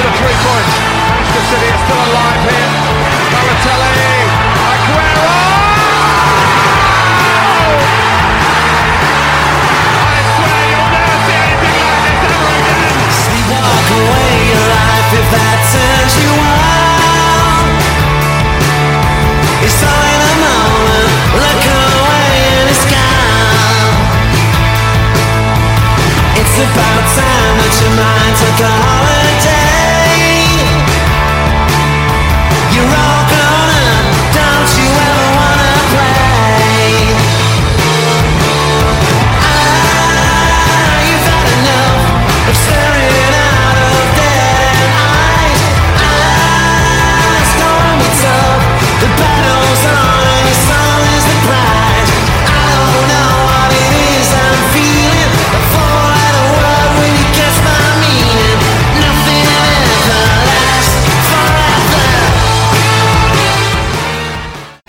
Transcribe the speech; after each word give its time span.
for 0.00 0.08
the 0.08 0.16
three 0.16 0.38
points. 0.40 0.74
Manchester 1.12 1.44
City 1.52 1.68
are 1.68 1.80
still 1.84 2.00
alive 2.08 2.40
here. 2.48 2.72
Balotelli, 3.32 3.92
Aguero. 4.64 5.28
I 10.00 10.20
swear 10.32 10.60
you'll 10.72 10.92
never 10.96 11.16
see 11.26 11.36
anything 11.36 11.76
like 11.84 12.00
this 12.00 12.20
ever 12.32 12.52
again. 12.60 12.96
Walk 13.50 13.88
away 14.00 14.32
your 14.48 14.66
life 14.72 15.10
if 15.20 15.26
that 15.36 15.58
turns 15.68 16.14
you 16.22 16.32
on. 16.32 17.64
It's 19.60 19.80
all 19.84 20.04
in 20.16 20.20
a 20.24 20.34
moment. 20.40 21.12
Look 21.44 21.64
away 21.76 22.32
and 22.56 22.72
it's 22.72 22.86
gone. 22.88 23.92
It's 26.40 26.56
about 26.56 27.04
time 27.20 27.54
that 27.60 27.74
your 27.84 27.92
mind 28.00 28.34
took 28.40 28.64
a 28.64 28.72
holiday. 28.80 29.19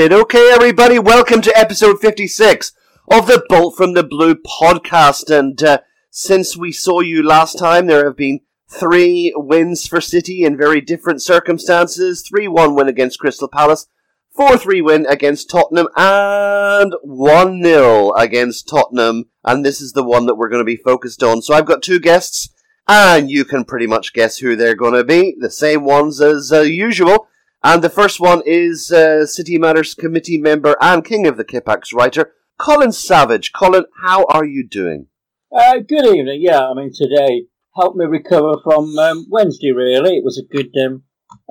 Okay, 0.10 0.50
everybody, 0.52 0.98
welcome 0.98 1.42
to 1.42 1.56
episode 1.56 2.00
56 2.02 2.72
of 3.12 3.28
the 3.28 3.46
Bolt 3.48 3.78
from 3.78 3.94
the 3.94 4.02
Blue 4.02 4.34
podcast. 4.34 5.30
And 5.30 5.62
uh, 5.62 5.82
since 6.10 6.58
we 6.58 6.72
saw 6.72 7.02
you 7.02 7.22
last 7.22 7.60
time, 7.60 7.86
there 7.86 8.06
have 8.06 8.18
been 8.18 8.40
three 8.68 9.32
wins 9.36 9.86
for 9.86 10.02
City 10.02 10.44
in 10.44 10.58
very 10.58 10.82
different 10.82 11.22
circumstances 11.22 12.28
3 12.28 12.48
1 12.48 12.74
win 12.74 12.88
against 12.88 13.20
Crystal 13.20 13.48
Palace, 13.48 13.86
4 14.36 14.58
3 14.58 14.82
win 14.82 15.06
against 15.06 15.52
Tottenham, 15.52 15.88
and 15.96 16.96
1 17.04 17.64
0 17.64 18.12
against 18.14 18.68
Tottenham. 18.68 19.26
And 19.44 19.64
this 19.64 19.80
is 19.82 19.94
the 19.94 20.04
one 20.04 20.26
that 20.26 20.36
we're 20.36 20.50
going 20.50 20.62
to 20.62 20.66
be 20.66 20.78
focused 20.78 21.22
on. 21.22 21.44
So 21.44 21.54
I've 21.54 21.68
got 21.68 21.84
two 21.84 22.00
guests, 22.00 22.50
and 22.88 23.30
you 23.30 23.46
can 23.46 23.66
pretty 23.66 23.86
much 23.86 24.14
guess 24.14 24.40
who 24.40 24.56
they're 24.56 24.74
going 24.74 24.96
to 24.96 25.04
be. 25.04 25.36
The 25.40 25.52
same 25.52 25.84
ones 25.84 26.20
as 26.22 26.52
uh, 26.52 26.62
usual. 26.62 27.28
And 27.64 27.84
the 27.84 27.90
first 27.90 28.20
one 28.20 28.42
is 28.46 28.92
uh, 28.92 29.26
City 29.28 29.58
Matters 29.60 29.94
committee 29.94 30.38
member 30.38 30.76
and 30.82 31.06
King 31.06 31.28
of 31.28 31.38
the 31.38 31.46
Kippax 31.46 31.94
writer, 31.94 32.34
Colin 32.58 32.92
Savage. 32.92 33.54
Colin, 33.54 33.86
how 34.04 34.26
are 34.26 34.46
you 34.46 34.68
doing? 34.68 35.08
Uh, 35.56 35.78
good 35.80 36.06
evening. 36.06 36.42
Yeah, 36.42 36.68
I 36.68 36.74
mean 36.74 36.92
today 36.94 37.46
helped 37.76 37.98
me 37.98 38.06
recover 38.06 38.54
from 38.64 38.98
um, 38.98 39.28
Wednesday. 39.30 39.72
Really, 39.72 40.18
it 40.18 40.24
was 40.24 40.40
a 40.40 40.54
good 40.54 40.72
um, 40.84 41.04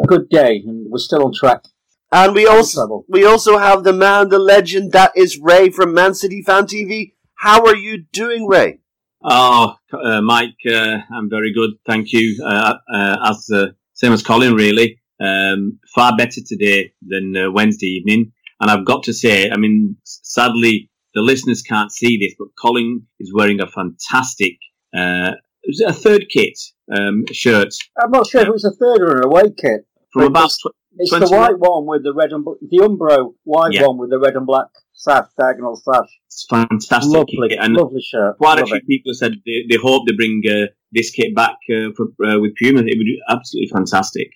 a 0.03 0.07
good 0.07 0.29
day, 0.29 0.63
and 0.67 0.91
we're 0.91 0.99
still 0.99 1.25
on 1.25 1.33
track. 1.33 1.65
And 2.11 2.35
we 2.35 2.47
also 2.47 3.05
we 3.09 3.25
also 3.25 3.59
have 3.59 3.85
the 3.85 3.93
man, 3.93 4.31
the 4.31 4.39
legend, 4.39 4.93
that 4.93 5.13
is 5.15 5.39
Ray 5.39 5.71
from 5.71 5.95
Man 5.95 6.15
City 6.15 6.43
Fan 6.43 6.65
TV. 6.65 7.15
How 7.37 7.65
are 7.65 7.77
you 7.77 8.05
doing, 8.13 8.49
Ray? 8.49 8.81
Oh, 9.23 9.77
uh, 9.93 10.21
Mike, 10.23 10.57
uh, 10.67 10.99
I'm 11.15 11.29
very 11.29 11.53
good, 11.53 11.71
thank 11.87 12.13
you. 12.13 12.43
Uh, 12.45 12.75
uh, 12.93 13.17
as 13.31 13.49
uh, 13.53 13.67
same 13.93 14.13
as 14.13 14.23
Colin, 14.23 14.55
really. 14.55 15.00
Um, 15.21 15.79
far 15.95 16.17
better 16.17 16.41
today 16.47 16.93
than 17.07 17.37
uh, 17.37 17.51
Wednesday 17.51 17.87
evening, 17.89 18.33
and 18.61 18.71
I've 18.71 18.87
got 18.87 19.03
to 19.05 19.13
say, 19.13 19.51
I 19.51 19.57
mean, 19.59 19.97
sadly, 20.05 20.91
the 21.15 21.21
listeners 21.21 21.61
can't 21.63 21.93
see 21.93 22.19
this, 22.19 22.35
but 22.39 22.49
Colin 22.61 23.03
is 23.19 23.33
wearing 23.35 23.61
a 23.61 23.67
fantastic, 23.67 24.57
uh, 24.97 25.33
is 25.65 25.81
it 25.81 25.91
a 25.91 25.93
third 25.93 26.27
kit 26.31 26.59
um, 26.97 27.25
shirt 27.33 27.69
I'm 28.03 28.11
not 28.11 28.27
sure 28.29 28.41
if 28.41 28.49
it 28.49 28.53
was 28.53 28.65
a 28.65 28.71
third 28.73 29.03
or 29.03 29.19
an 29.19 29.25
away 29.25 29.51
kit. 29.57 29.87
from 30.13 30.23
about. 30.25 30.45
it's- 30.47 30.57
Tw- 30.59 30.75
It's 30.99 31.11
20 31.11 31.27
the 31.27 31.37
white 31.37 31.59
one 31.59 31.87
with 31.87 32.03
the 32.03 32.13
red 32.15 32.33
and 32.33 32.45
bl- 32.45 32.59
the 32.63 32.79
Umbro 32.79 33.35
white 33.45 33.73
Yeah. 33.75 33.87
one 33.87 33.99
with 33.99 34.11
the 34.11 34.19
red 34.19 34.35
and 34.37 34.47
black 34.47 34.67
sash, 34.93 35.27
diagonal 35.39 35.77
sash. 35.77 36.09
it's 36.27 36.47
fantastic, 36.51 37.13
Lovely, 37.13 37.49
kit, 37.51 37.59
and 37.61 37.75
lovely 37.75 38.03
shirt. 38.03 38.37
quite 38.39 38.59
a 38.59 38.63
Love 38.63 38.69
few 38.71 38.77
it. 38.79 38.87
people 38.89 39.11
have 39.13 39.17
said 39.19 39.33
they, 39.47 39.59
they 39.71 39.77
hope 39.77 40.07
they 40.07 40.15
bring 40.17 40.43
uh, 40.51 40.67
this 40.93 41.11
kit 41.11 41.35
back 41.37 41.57
uh, 41.71 41.91
for, 41.97 42.07
uh, 42.27 42.39
with 42.41 42.53
Puma. 42.57 42.81
It 42.81 42.97
would 42.99 43.11
be 43.15 43.21
absolutely 43.29 43.69
fantastic. 43.73 44.31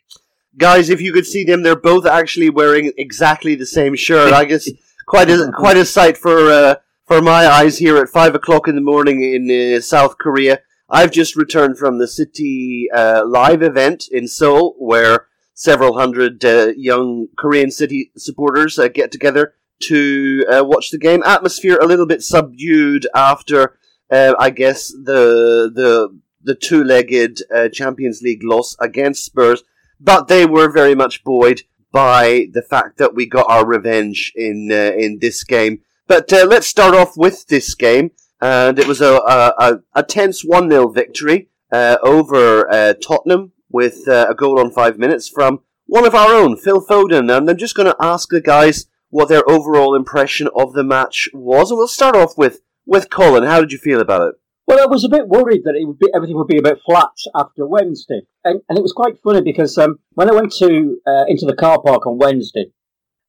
Guys, 0.56 0.90
if 0.90 1.00
you 1.00 1.12
could 1.12 1.26
see 1.26 1.44
them, 1.44 1.62
they're 1.62 1.76
both 1.76 2.06
actually 2.06 2.50
wearing 2.50 2.92
exactly 2.96 3.54
the 3.54 3.66
same 3.66 3.96
shirt. 3.96 4.32
I 4.32 4.44
guess 4.44 4.68
quite 5.06 5.28
a 5.30 5.50
quite 5.56 5.76
a 5.76 5.84
sight 5.84 6.16
for 6.16 6.50
uh, 6.50 6.76
for 7.06 7.20
my 7.20 7.46
eyes 7.46 7.78
here 7.78 7.96
at 7.96 8.08
five 8.08 8.34
o'clock 8.34 8.68
in 8.68 8.74
the 8.74 8.80
morning 8.80 9.22
in 9.22 9.50
uh, 9.50 9.80
South 9.80 10.18
Korea. 10.18 10.60
I've 10.88 11.10
just 11.10 11.34
returned 11.34 11.78
from 11.78 11.98
the 11.98 12.06
City 12.06 12.88
uh, 12.94 13.24
live 13.26 13.62
event 13.62 14.04
in 14.10 14.28
Seoul, 14.28 14.76
where 14.78 15.26
several 15.54 15.98
hundred 15.98 16.44
uh, 16.44 16.72
young 16.76 17.28
Korean 17.36 17.70
City 17.70 18.12
supporters 18.16 18.78
uh, 18.78 18.88
get 18.88 19.10
together 19.10 19.54
to 19.82 20.44
uh, 20.52 20.64
watch 20.64 20.90
the 20.90 20.98
game. 20.98 21.22
Atmosphere 21.24 21.78
a 21.80 21.86
little 21.86 22.06
bit 22.06 22.22
subdued 22.22 23.06
after, 23.14 23.78
uh, 24.10 24.34
I 24.38 24.50
guess, 24.50 24.88
the 24.88 25.70
the 25.74 26.20
the 26.42 26.54
two-legged 26.54 27.42
uh, 27.54 27.68
Champions 27.70 28.20
League 28.20 28.44
loss 28.44 28.76
against 28.78 29.24
Spurs 29.24 29.62
but 30.00 30.28
they 30.28 30.46
were 30.46 30.70
very 30.70 30.94
much 30.94 31.24
buoyed 31.24 31.62
by 31.92 32.48
the 32.52 32.62
fact 32.62 32.98
that 32.98 33.14
we 33.14 33.24
got 33.24 33.48
our 33.48 33.66
revenge 33.66 34.32
in 34.34 34.68
uh, 34.70 34.92
in 34.96 35.18
this 35.20 35.44
game. 35.44 35.80
But 36.06 36.32
uh, 36.32 36.44
let's 36.44 36.66
start 36.66 36.94
off 36.94 37.16
with 37.16 37.46
this 37.46 37.74
game, 37.74 38.10
and 38.40 38.78
it 38.78 38.86
was 38.86 39.00
a 39.00 39.14
a, 39.14 39.78
a, 39.94 40.02
tense 40.02 40.42
one 40.42 40.68
0 40.68 40.88
victory 40.88 41.48
uh, 41.72 41.96
over 42.02 42.70
uh, 42.70 42.94
Tottenham 42.94 43.52
with 43.70 44.08
uh, 44.08 44.26
a 44.28 44.34
goal 44.34 44.60
on 44.60 44.70
five 44.70 44.98
minutes 44.98 45.28
from 45.28 45.60
one 45.86 46.06
of 46.06 46.14
our 46.14 46.34
own, 46.34 46.56
Phil 46.56 46.84
Foden. 46.84 47.34
And 47.34 47.48
I'm 47.48 47.56
just 47.56 47.74
going 47.74 47.88
to 47.88 47.96
ask 48.00 48.28
the 48.28 48.40
guys 48.40 48.86
what 49.10 49.28
their 49.28 49.48
overall 49.48 49.94
impression 49.94 50.48
of 50.54 50.72
the 50.72 50.84
match 50.84 51.28
was, 51.32 51.70
and 51.70 51.78
we'll 51.78 51.88
start 51.88 52.16
off 52.16 52.36
with 52.36 52.60
with 52.84 53.08
Colin. 53.08 53.44
How 53.44 53.60
did 53.60 53.72
you 53.72 53.78
feel 53.78 54.00
about 54.00 54.28
it? 54.28 54.34
Well, 54.66 54.80
I 54.80 54.86
was 54.86 55.04
a 55.04 55.10
bit 55.10 55.28
worried 55.28 55.62
that 55.64 55.76
it 55.76 55.86
would 55.86 55.98
be 55.98 56.08
everything 56.14 56.36
would 56.36 56.48
be 56.48 56.58
a 56.58 56.62
bit 56.62 56.78
flat 56.86 57.12
after 57.34 57.66
Wednesday, 57.66 58.22
and, 58.44 58.62
and 58.68 58.78
it 58.78 58.82
was 58.82 58.94
quite 58.94 59.20
funny 59.22 59.42
because 59.42 59.76
um, 59.76 59.98
when 60.12 60.30
I 60.30 60.34
went 60.34 60.52
to 60.54 60.98
uh, 61.06 61.24
into 61.28 61.44
the 61.44 61.54
car 61.54 61.82
park 61.82 62.06
on 62.06 62.16
Wednesday, 62.16 62.72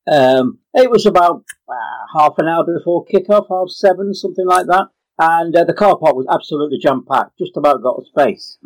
um, 0.09 0.59
it 0.73 0.89
was 0.89 1.05
about 1.05 1.43
uh, 1.67 2.17
half 2.17 2.35
an 2.37 2.47
hour 2.47 2.63
before 2.65 3.03
kick-off, 3.05 3.47
half 3.49 3.69
seven, 3.69 4.13
something 4.13 4.47
like 4.47 4.67
that, 4.67 4.87
and 5.19 5.55
uh, 5.55 5.65
the 5.65 5.73
car 5.73 5.97
park 5.97 6.15
was 6.15 6.27
absolutely 6.33 6.77
jam-packed, 6.81 7.37
just 7.37 7.57
about 7.57 7.83
got 7.83 8.01
a 8.01 8.05
space. 8.05 8.57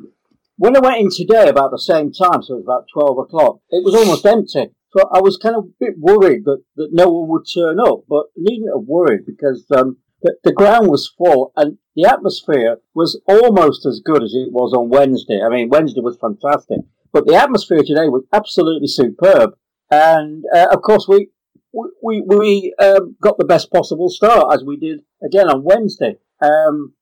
When 0.58 0.76
I 0.76 0.80
went 0.80 1.02
in 1.02 1.10
today 1.10 1.50
about 1.50 1.72
the 1.72 1.80
same 1.80 2.12
time, 2.12 2.44
so 2.44 2.54
it 2.54 2.58
was 2.58 2.66
about 2.66 2.86
twelve 2.94 3.18
o'clock, 3.18 3.62
it 3.72 3.84
was 3.84 3.96
almost 3.96 4.26
empty. 4.26 4.76
So 4.92 5.08
I 5.12 5.22
was 5.22 5.38
kind 5.38 5.56
of 5.56 5.66
a 5.66 5.74
bit 5.80 5.94
worried 5.98 6.46
that, 6.46 6.64
that 6.76 6.90
no 6.92 7.10
one 7.10 7.30
would 7.30 7.46
turn 7.52 7.80
up, 7.80 8.04
but 8.08 8.26
needn't 8.36 8.70
have 8.76 8.88
worried 8.88 9.26
because 9.26 9.66
um, 9.72 9.98
the, 10.22 10.36
the 10.44 10.54
ground 10.54 10.90
was 10.90 11.14
full 11.18 11.52
and 11.56 11.78
the 11.96 12.10
atmosphere 12.10 12.78
was 12.94 13.20
almost 13.28 13.86
as 13.86 14.02
good 14.04 14.24
as 14.24 14.34
it 14.34 14.52
was 14.52 14.74
on 14.74 14.90
Wednesday. 14.90 15.42
I 15.46 15.50
mean, 15.50 15.70
Wednesday 15.70 16.02
was 16.02 16.18
fantastic, 16.20 16.80
but 17.12 17.26
the 17.26 17.36
atmosphere 17.36 17.84
today 17.86 18.08
was 18.08 18.24
absolutely 18.34 18.88
superb. 18.88 19.56
And 19.92 20.44
uh, 20.54 20.68
of 20.72 20.82
course, 20.82 21.08
we 21.08 21.30
we 21.74 22.24
we 22.26 22.74
um, 22.80 23.16
got 23.22 23.38
the 23.38 23.46
best 23.46 23.72
possible 23.72 24.10
start 24.10 24.54
as 24.54 24.64
we 24.64 24.78
did 24.78 25.02
again 25.24 25.50
on 25.50 25.64
Wednesday. 25.64 26.16
Um, 26.42 26.94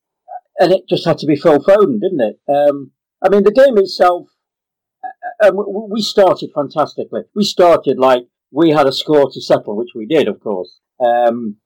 and 0.59 0.71
it 0.71 0.88
just 0.89 1.06
had 1.06 1.18
to 1.19 1.27
be 1.27 1.36
Phil 1.36 1.59
Foden, 1.59 2.00
didn't 2.00 2.21
it? 2.21 2.39
Um, 2.50 2.91
I 3.24 3.30
mean, 3.30 3.44
the 3.44 3.51
game 3.51 3.77
itself, 3.77 4.30
uh, 5.44 5.50
um, 5.50 5.89
we 5.89 6.01
started 6.01 6.50
fantastically. 6.53 7.21
We 7.36 7.44
started 7.44 8.00
like 8.00 8.27
we 8.51 8.71
had 8.71 8.88
a 8.88 8.91
score 8.91 9.30
to 9.31 9.41
settle, 9.41 9.75
which 9.75 9.91
we 9.95 10.06
did, 10.06 10.27
of 10.27 10.39
course. 10.39 10.80
Um, 11.00 11.57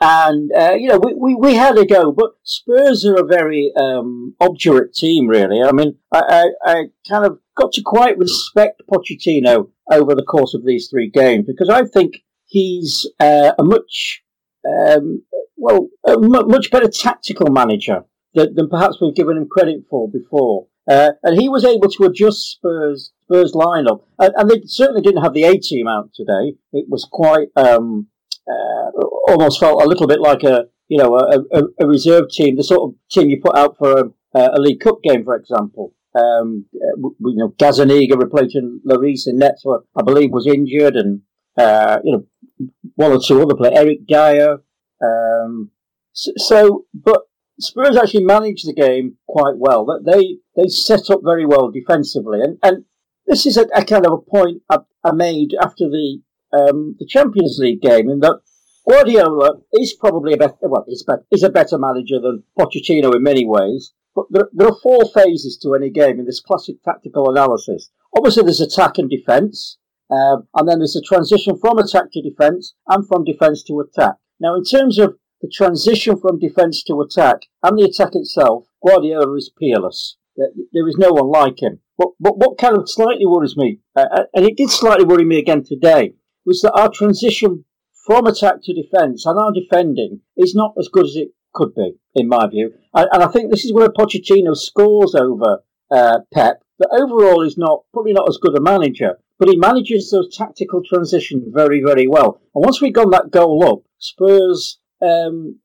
and 0.00 0.50
uh, 0.52 0.74
you 0.74 0.88
know, 0.88 0.98
we, 1.02 1.14
we, 1.14 1.34
we 1.34 1.54
had 1.54 1.78
a 1.78 1.86
go, 1.86 2.12
but 2.12 2.32
Spurs 2.42 3.04
are 3.06 3.16
a 3.16 3.24
very 3.26 3.72
um, 3.76 4.34
obdurate 4.40 4.94
team, 4.94 5.26
really. 5.26 5.62
I 5.62 5.72
mean, 5.72 5.96
I, 6.12 6.20
I, 6.64 6.70
I 6.70 6.84
kind 7.08 7.24
of 7.24 7.38
got 7.56 7.72
to 7.72 7.82
quite 7.82 8.18
respect 8.18 8.82
Pochettino 8.90 9.70
over 9.90 10.14
the 10.14 10.24
course 10.24 10.54
of 10.54 10.64
these 10.64 10.88
three 10.88 11.08
games 11.08 11.46
because 11.46 11.70
I 11.70 11.84
think 11.84 12.24
he's 12.44 13.10
uh, 13.20 13.52
a 13.58 13.64
much 13.64 14.22
um, 14.66 15.22
well, 15.56 15.88
a 16.06 16.18
much 16.18 16.70
better 16.70 16.88
tactical 16.88 17.50
manager 17.50 18.04
than, 18.34 18.54
than 18.54 18.68
perhaps 18.68 19.00
we've 19.00 19.14
given 19.14 19.36
him 19.36 19.48
credit 19.48 19.84
for 19.88 20.10
before. 20.10 20.66
Uh, 20.88 21.12
and 21.22 21.40
he 21.40 21.48
was 21.48 21.64
able 21.64 21.88
to 21.88 22.04
adjust 22.04 22.52
Spurs 22.52 23.12
Spurs 23.24 23.52
lineup, 23.52 24.02
and, 24.20 24.32
and 24.36 24.50
they 24.50 24.62
certainly 24.66 25.00
didn't 25.00 25.22
have 25.22 25.34
the 25.34 25.42
A 25.44 25.58
team 25.58 25.88
out 25.88 26.10
today. 26.14 26.54
It 26.72 26.86
was 26.88 27.08
quite 27.10 27.48
um, 27.56 28.06
uh, 28.48 28.90
almost 29.28 29.60
felt 29.60 29.82
a 29.82 29.86
little 29.86 30.06
bit 30.06 30.20
like 30.20 30.42
a 30.42 30.66
you 30.88 30.98
know 30.98 31.16
a, 31.16 31.38
a, 31.52 31.62
a 31.80 31.86
reserve 31.86 32.28
team, 32.30 32.56
the 32.56 32.64
sort 32.64 32.90
of 32.90 32.94
team 33.10 33.28
you 33.28 33.40
put 33.42 33.56
out 33.56 33.76
for 33.78 34.12
a, 34.34 34.38
a 34.38 34.60
League 34.60 34.80
Cup 34.80 35.02
game, 35.02 35.24
for 35.24 35.36
example. 35.36 35.94
Um, 36.14 36.64
uh, 36.74 36.96
you 37.20 37.36
know, 37.36 37.54
Gazaniga 37.58 38.18
replacing 38.18 38.80
Lloris 38.88 39.26
in 39.26 39.38
nets, 39.38 39.64
I 39.96 40.02
believe 40.02 40.30
was 40.30 40.46
injured, 40.46 40.96
and 40.96 41.20
uh, 41.58 41.98
you 42.04 42.12
know, 42.12 42.68
one 42.94 43.12
or 43.12 43.20
two 43.20 43.42
other 43.42 43.54
players, 43.54 43.78
Eric 43.78 44.06
Dier. 44.06 44.58
Um, 45.02 45.70
so, 46.12 46.32
so, 46.36 46.84
but 46.94 47.22
Spurs 47.60 47.96
actually 47.96 48.24
managed 48.24 48.66
the 48.66 48.72
game 48.72 49.16
quite 49.26 49.56
well. 49.56 49.84
That 49.84 50.10
they 50.10 50.38
they 50.56 50.68
set 50.68 51.10
up 51.10 51.20
very 51.22 51.44
well 51.44 51.70
defensively, 51.70 52.40
and 52.40 52.58
and 52.62 52.84
this 53.26 53.44
is 53.44 53.56
a, 53.56 53.66
a 53.74 53.84
kind 53.84 54.06
of 54.06 54.12
a 54.12 54.18
point 54.18 54.62
I, 54.70 54.78
I 55.04 55.12
made 55.12 55.50
after 55.60 55.88
the 55.88 56.20
um, 56.52 56.96
the 56.98 57.06
Champions 57.06 57.58
League 57.60 57.80
game, 57.80 58.08
in 58.08 58.20
that 58.20 58.40
Guardiola 58.88 59.58
is 59.72 59.94
probably 59.94 60.34
a 60.34 60.36
better 60.36 60.54
well, 60.62 60.84
is, 60.88 61.04
be- 61.04 61.36
is 61.36 61.42
a 61.42 61.50
better 61.50 61.78
manager 61.78 62.20
than 62.20 62.44
Pochettino 62.58 63.14
in 63.14 63.22
many 63.22 63.44
ways. 63.44 63.92
But 64.14 64.26
there, 64.30 64.48
there 64.52 64.68
are 64.68 64.78
four 64.82 65.04
phases 65.12 65.58
to 65.62 65.74
any 65.74 65.90
game 65.90 66.18
in 66.18 66.24
this 66.26 66.40
classic 66.40 66.82
tactical 66.82 67.30
analysis. 67.30 67.90
Obviously, 68.16 68.44
there's 68.44 68.60
attack 68.60 68.96
and 68.98 69.10
defence, 69.10 69.78
um, 70.10 70.46
and 70.54 70.68
then 70.68 70.78
there's 70.78 70.96
a 70.96 71.02
transition 71.02 71.58
from 71.58 71.78
attack 71.78 72.12
to 72.12 72.22
defence 72.22 72.74
and 72.88 73.06
from 73.06 73.24
defence 73.24 73.62
to 73.64 73.80
attack. 73.80 74.14
Now, 74.40 74.54
in 74.56 74.64
terms 74.64 74.98
of 74.98 75.16
the 75.42 75.50
transition 75.52 76.18
from 76.18 76.38
defence 76.38 76.82
to 76.84 77.00
attack 77.00 77.40
and 77.62 77.78
the 77.78 77.84
attack 77.84 78.10
itself, 78.14 78.66
Guardiola 78.86 79.34
is 79.34 79.50
peerless. 79.58 80.16
There- 80.36 80.88
is 80.88 80.96
no 80.98 81.10
one 81.10 81.28
like 81.30 81.60
him. 81.60 81.80
But, 81.98 82.08
but 82.20 82.36
what 82.38 82.58
kind 82.58 82.76
of 82.76 82.88
slightly 82.88 83.26
worries 83.26 83.56
me, 83.56 83.80
uh, 83.96 84.24
and 84.34 84.46
it 84.46 84.56
did 84.56 84.70
slightly 84.70 85.04
worry 85.04 85.24
me 85.24 85.38
again 85.38 85.64
today, 85.64 86.14
was 86.46 86.62
that 86.62 86.72
our 86.72 86.88
transition 86.88 87.64
from 88.06 88.26
attack 88.26 88.62
to 88.62 88.72
defence 88.72 89.26
and 89.26 89.38
our 89.38 89.52
defending 89.52 90.20
is 90.36 90.54
not 90.54 90.72
as 90.78 90.88
good 90.88 91.04
as 91.04 91.16
it 91.16 91.30
could 91.52 91.74
be, 91.74 91.94
in 92.14 92.28
my 92.28 92.46
view. 92.46 92.72
And, 92.94 93.08
and 93.12 93.22
I 93.22 93.26
think 93.26 93.50
this 93.50 93.64
is 93.64 93.72
where 93.72 93.88
Pochettino 93.88 94.56
scores 94.56 95.14
over 95.14 95.62
uh, 95.90 96.20
Pep. 96.32 96.62
That 96.78 96.90
overall 96.92 97.42
is 97.42 97.58
not 97.58 97.84
probably 97.92 98.12
not 98.12 98.28
as 98.28 98.38
good 98.40 98.56
a 98.56 98.60
manager, 98.60 99.18
but 99.38 99.48
he 99.48 99.56
manages 99.56 100.10
those 100.10 100.36
tactical 100.36 100.82
transitions 100.88 101.48
very, 101.52 101.82
very 101.82 102.06
well. 102.06 102.40
And 102.54 102.64
once 102.64 102.80
we 102.80 102.90
got 102.90 103.10
that 103.10 103.30
goal 103.30 103.66
up, 103.66 103.82
Spurs 103.98 104.78
um, 105.02 105.58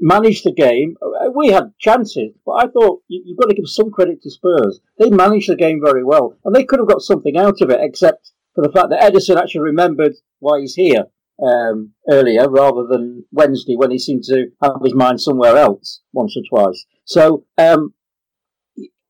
managed 0.00 0.44
the 0.44 0.52
game. 0.52 0.96
We 1.34 1.48
had 1.48 1.72
chances, 1.78 2.32
but 2.46 2.52
I 2.52 2.66
thought 2.68 3.02
you, 3.08 3.22
you've 3.24 3.38
got 3.38 3.48
to 3.48 3.54
give 3.54 3.68
some 3.68 3.90
credit 3.90 4.22
to 4.22 4.30
Spurs. 4.30 4.80
They 4.98 5.10
managed 5.10 5.48
the 5.48 5.56
game 5.56 5.80
very 5.84 6.04
well, 6.04 6.36
and 6.44 6.54
they 6.54 6.64
could 6.64 6.78
have 6.78 6.88
got 6.88 7.02
something 7.02 7.36
out 7.36 7.60
of 7.60 7.70
it, 7.70 7.80
except 7.82 8.32
for 8.54 8.62
the 8.62 8.72
fact 8.72 8.90
that 8.90 9.00
Ederson 9.00 9.40
actually 9.40 9.62
remembered 9.62 10.12
why 10.40 10.60
he's 10.60 10.74
here 10.74 11.04
um, 11.42 11.92
earlier 12.10 12.48
rather 12.48 12.86
than 12.88 13.24
Wednesday 13.32 13.76
when 13.76 13.90
he 13.90 13.98
seemed 13.98 14.24
to 14.24 14.48
have 14.62 14.76
his 14.82 14.94
mind 14.94 15.20
somewhere 15.20 15.56
else 15.56 16.02
once 16.12 16.36
or 16.36 16.42
twice. 16.48 16.84
So 17.04 17.44
um, 17.58 17.94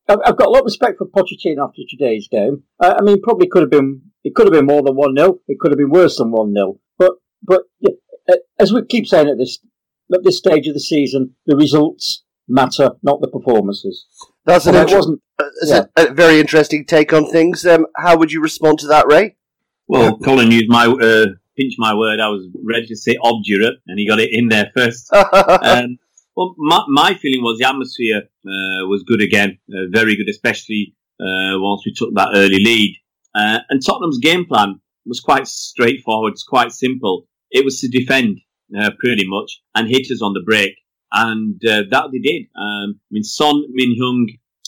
I've 0.09 0.37
got 0.37 0.49
a 0.49 0.51
lot 0.51 0.61
of 0.61 0.67
respect 0.67 0.99
for 0.99 1.07
Pochettino 1.07 1.67
after 1.67 1.83
today's 1.89 2.29
game. 2.29 2.65
I 2.81 3.01
mean, 3.03 3.23
probably 3.23 3.49
could 3.49 3.63
have 3.63 3.71
been 3.71 4.03
it 4.25 4.35
could 4.35 4.47
have 4.47 4.53
been 4.53 4.67
more 4.67 4.83
than 4.83 4.95
one 4.95 5.17
0 5.17 5.41
It 5.49 5.59
could 5.59 5.73
have 5.73 5.79
been 5.79 5.91
worse 5.91 6.19
than 6.19 6.31
one 6.31 6.55
0 6.55 6.79
But 6.99 7.13
but 7.43 7.63
yeah, 7.81 7.95
uh, 8.29 8.37
as 8.59 8.73
we 8.73 8.85
keep 8.85 9.07
saying 9.07 9.29
at 9.29 9.39
this 9.39 9.59
at 10.13 10.25
this 10.25 10.39
stage 10.39 10.69
of 10.69 10.75
the 10.75 10.81
season, 10.81 11.35
the 11.47 11.57
results 11.57 12.25
matter, 12.49 12.93
not 13.03 13.21
the 13.21 13.29
performances. 13.29 14.07
That's 14.45 14.67
an 14.67 14.75
And 14.75 14.89
inter- 14.89 14.97
wasn't. 14.99 15.23
uh, 15.39 15.45
it's 15.63 15.71
a, 15.71 15.89
a 15.97 16.13
very 16.13 16.41
interesting 16.41 16.85
take 16.85 17.13
on 17.13 17.31
things. 17.31 17.65
Um, 17.67 17.87
how 17.97 18.17
would 18.19 18.33
you 18.33 18.41
respond 18.41 18.79
to 18.81 18.87
that, 18.89 19.07
Ray? 19.07 19.37
Well, 19.89 20.19
Colin 20.19 20.51
used 20.51 20.69
my 20.69 20.87
uh, 20.87 21.27
pinch 21.57 21.75
my 21.79 21.95
word. 21.95 22.19
I 22.21 22.29
was 22.29 22.47
ready 22.65 22.87
to 22.87 22.97
say 22.97 23.17
obdurate, 23.23 23.75
and 23.87 23.99
he 23.99 24.07
got 24.09 24.21
it 24.21 24.31
in 24.33 24.49
there 24.49 24.71
first. 24.75 25.13
um, 25.13 25.99
well, 26.35 26.55
my, 26.57 26.83
my 26.89 27.15
feeling 27.15 27.43
was 27.43 27.59
the 27.59 27.69
atmosphere 27.69 28.23
uh, 28.47 28.87
was 28.89 29.05
good 29.07 29.21
again, 29.21 29.59
uh, 29.71 29.87
very 29.91 30.17
good, 30.17 30.29
especially 30.31 30.95
uh, 31.21 31.61
once 31.61 31.83
we 31.85 31.93
took 31.95 32.15
that 32.15 32.31
early 32.35 32.59
lead. 32.59 32.97
Uh, 33.35 33.59
and 33.69 33.85
Tottenham's 33.85 34.19
game 34.19 34.47
plan 34.47 34.81
was 35.05 35.21
quite 35.21 35.47
straightforward, 35.47 36.33
it's 36.33 36.45
quite 36.45 36.73
simple. 36.73 37.27
It 37.51 37.65
was 37.65 37.81
to 37.81 37.89
defend 37.89 38.39
uh, 38.79 38.91
pretty 38.99 39.27
much 39.27 39.61
and 39.75 39.89
hit 39.89 40.11
us 40.11 40.23
on 40.23 40.33
the 40.33 40.43
break, 40.45 40.75
and 41.13 41.61
uh, 41.67 41.83
that 41.91 42.07
they 42.13 42.19
did. 42.19 42.43
Um, 42.57 42.95
I 42.99 43.11
mean, 43.11 43.23
Son 43.25 43.65
Min 43.71 43.95
Hyung, 44.01 44.27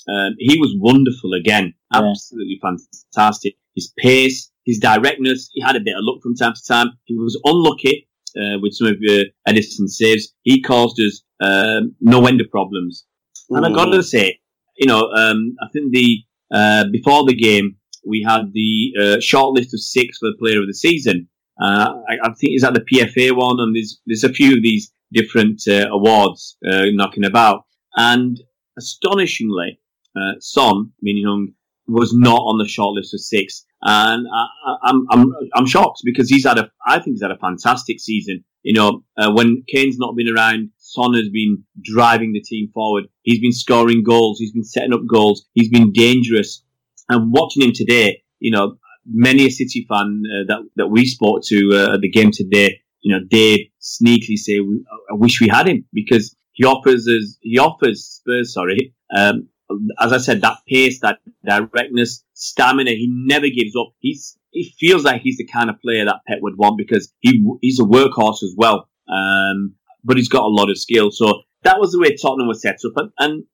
um, 0.08 0.34
he 0.38 0.58
was 0.58 0.74
wonderful 0.78 1.32
again, 1.34 1.74
Yeah. 1.92 2.10
absolutely 2.10 2.60
fantastic. 2.62 3.54
His 3.74 3.92
pace, 3.98 4.50
his 4.64 4.78
directness, 4.78 5.50
he 5.52 5.60
had 5.62 5.76
a 5.76 5.80
bit 5.80 5.96
of 5.96 6.02
luck 6.04 6.22
from 6.22 6.34
time 6.36 6.54
to 6.54 6.64
time. 6.66 6.88
He 7.04 7.14
was 7.14 7.40
unlucky 7.44 8.08
uh, 8.36 8.58
with 8.60 8.74
some 8.74 8.88
of 8.88 8.94
uh, 8.94 9.24
Ederson's 9.48 9.96
saves. 9.98 10.32
He 10.42 10.62
caused 10.62 11.00
us 11.00 11.22
um, 11.40 11.94
no 12.00 12.26
end 12.26 12.40
of 12.40 12.50
problems. 12.50 13.04
And 13.50 13.64
I 13.66 13.70
got 13.72 13.86
to 13.92 14.02
say, 14.02 14.40
you 14.76 14.86
know, 14.86 15.08
um, 15.10 15.56
I 15.62 15.66
think 15.72 15.92
the 15.92 16.18
uh, 16.52 16.84
before 16.92 17.24
the 17.26 17.34
game 17.34 17.76
we 18.06 18.22
had 18.26 18.52
the 18.52 18.92
uh, 19.00 19.20
short 19.20 19.54
list 19.54 19.72
of 19.74 19.80
six 19.80 20.18
for 20.18 20.26
the 20.30 20.36
Player 20.38 20.60
of 20.60 20.66
the 20.66 20.74
Season. 20.74 21.28
Uh, 21.60 21.94
I, 22.08 22.14
I 22.22 22.28
think 22.34 22.52
it's 22.54 22.64
at 22.64 22.74
the 22.74 22.80
PFA 22.80 23.36
one, 23.36 23.60
and 23.60 23.74
there's 23.74 24.00
there's 24.06 24.24
a 24.24 24.28
few 24.32 24.54
of 24.56 24.62
these 24.62 24.92
different 25.12 25.62
uh, 25.68 25.88
awards 25.90 26.56
uh, 26.68 26.86
knocking 26.92 27.24
about. 27.24 27.64
And 27.96 28.40
astonishingly, 28.76 29.80
uh, 30.16 30.32
Son 30.40 30.92
Min 31.02 31.22
Hyung 31.24 31.46
was 31.86 32.12
not 32.14 32.38
on 32.38 32.58
the 32.58 32.64
shortlist 32.64 33.14
of 33.14 33.20
six, 33.20 33.64
and 33.82 34.26
I, 34.32 34.46
I, 34.66 34.76
I'm 34.84 35.06
I'm 35.10 35.26
I'm 35.54 35.66
shocked 35.66 36.00
because 36.04 36.28
he's 36.28 36.46
had 36.46 36.58
a 36.58 36.70
I 36.86 36.94
think 36.98 37.14
he's 37.14 37.22
had 37.22 37.30
a 37.30 37.38
fantastic 37.38 38.00
season. 38.00 38.44
You 38.62 38.72
know, 38.72 39.04
uh, 39.18 39.30
when 39.32 39.62
Kane's 39.68 39.98
not 39.98 40.16
been 40.16 40.34
around, 40.34 40.70
Son 40.78 41.12
has 41.14 41.28
been 41.28 41.64
driving 41.82 42.32
the 42.32 42.40
team 42.40 42.70
forward. 42.72 43.04
He's 43.22 43.40
been 43.40 43.52
scoring 43.52 44.02
goals. 44.02 44.38
He's 44.38 44.52
been 44.52 44.64
setting 44.64 44.94
up 44.94 45.02
goals. 45.06 45.46
He's 45.52 45.68
been 45.68 45.92
dangerous. 45.92 46.64
And 47.10 47.30
watching 47.30 47.62
him 47.62 47.72
today, 47.74 48.22
you 48.38 48.50
know, 48.50 48.78
many 49.06 49.46
a 49.46 49.50
City 49.50 49.86
fan 49.86 50.22
uh, 50.26 50.44
that 50.48 50.60
that 50.76 50.88
we 50.88 51.04
spoke 51.04 51.42
to 51.44 51.70
uh, 51.74 51.94
at 51.94 52.00
the 52.00 52.10
game 52.10 52.30
today, 52.32 52.80
you 53.04 53.14
know, 53.14 53.22
they 53.30 53.70
sneakily 53.80 54.36
say, 54.36 54.60
"We- 54.60 54.84
"I 55.12 55.14
wish 55.14 55.40
we 55.40 55.48
had 55.48 55.68
him," 55.68 55.84
because 55.92 56.34
he 56.52 56.64
offers 56.64 57.06
us, 57.06 57.38
he 57.40 57.58
offers 57.58 57.98
Spurs, 58.04 58.54
sorry, 58.54 58.94
um, 59.14 59.48
as 60.00 60.12
I 60.12 60.18
said, 60.18 60.40
that 60.42 60.58
pace, 60.68 61.00
that 61.00 61.18
directness, 61.46 62.24
stamina. 62.34 62.90
He 62.90 63.08
never 63.10 63.48
gives 63.48 63.74
up. 63.76 63.92
He's 64.00 64.36
he 64.50 64.72
feels 64.78 65.04
like 65.04 65.22
he's 65.22 65.38
the 65.38 65.46
kind 65.46 65.68
of 65.70 65.80
player 65.80 66.04
that 66.04 66.20
Pep 66.26 66.38
would 66.42 66.56
want 66.56 66.78
because 66.78 67.12
he 67.20 67.44
he's 67.60 67.80
a 67.80 67.84
workhorse 67.84 68.42
as 68.42 68.54
well. 68.56 68.88
Um, 69.08 69.74
but 70.02 70.16
he's 70.16 70.28
got 70.28 70.44
a 70.44 70.48
lot 70.48 70.70
of 70.70 70.78
skill. 70.78 71.10
So 71.10 71.42
that 71.62 71.80
was 71.80 71.92
the 71.92 71.98
way 71.98 72.14
Tottenham 72.14 72.48
was 72.48 72.62
set 72.62 72.78
up, 72.86 72.92
and, 72.96 73.10
and 73.18 73.44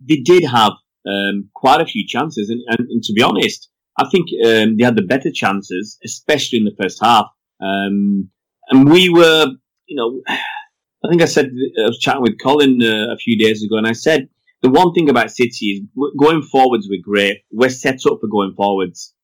they 0.00 0.16
did 0.16 0.44
have 0.44 0.72
um, 1.06 1.48
quite 1.54 1.80
a 1.80 1.86
few 1.86 2.06
chances. 2.06 2.48
And, 2.50 2.62
and, 2.68 2.88
and 2.90 3.02
to 3.02 3.12
be 3.12 3.22
honest, 3.22 3.68
I 3.98 4.08
think 4.08 4.28
um, 4.44 4.76
they 4.76 4.84
had 4.84 4.96
the 4.96 5.02
better 5.02 5.30
chances, 5.32 5.98
especially 6.04 6.58
in 6.58 6.64
the 6.64 6.76
first 6.80 6.98
half. 7.02 7.26
Um, 7.60 8.30
and 8.68 8.90
we 8.90 9.08
were, 9.08 9.46
you 9.86 9.96
know, 9.96 10.22
I 10.28 11.08
think 11.08 11.22
I 11.22 11.26
said 11.26 11.46
I 11.46 11.86
was 11.86 11.98
chatting 11.98 12.22
with 12.22 12.40
Colin 12.42 12.82
uh, 12.82 13.12
a 13.12 13.16
few 13.16 13.38
days 13.38 13.62
ago, 13.62 13.76
and 13.76 13.86
I 13.86 13.92
said 13.92 14.28
the 14.62 14.70
one 14.70 14.92
thing 14.92 15.08
about 15.08 15.30
City 15.30 15.66
is 15.66 15.82
going 16.18 16.42
forwards 16.42 16.88
we're 16.90 17.02
great. 17.02 17.38
We're 17.50 17.68
set 17.68 18.06
up 18.06 18.18
for 18.20 18.28
going 18.28 18.54
forwards, 18.56 19.14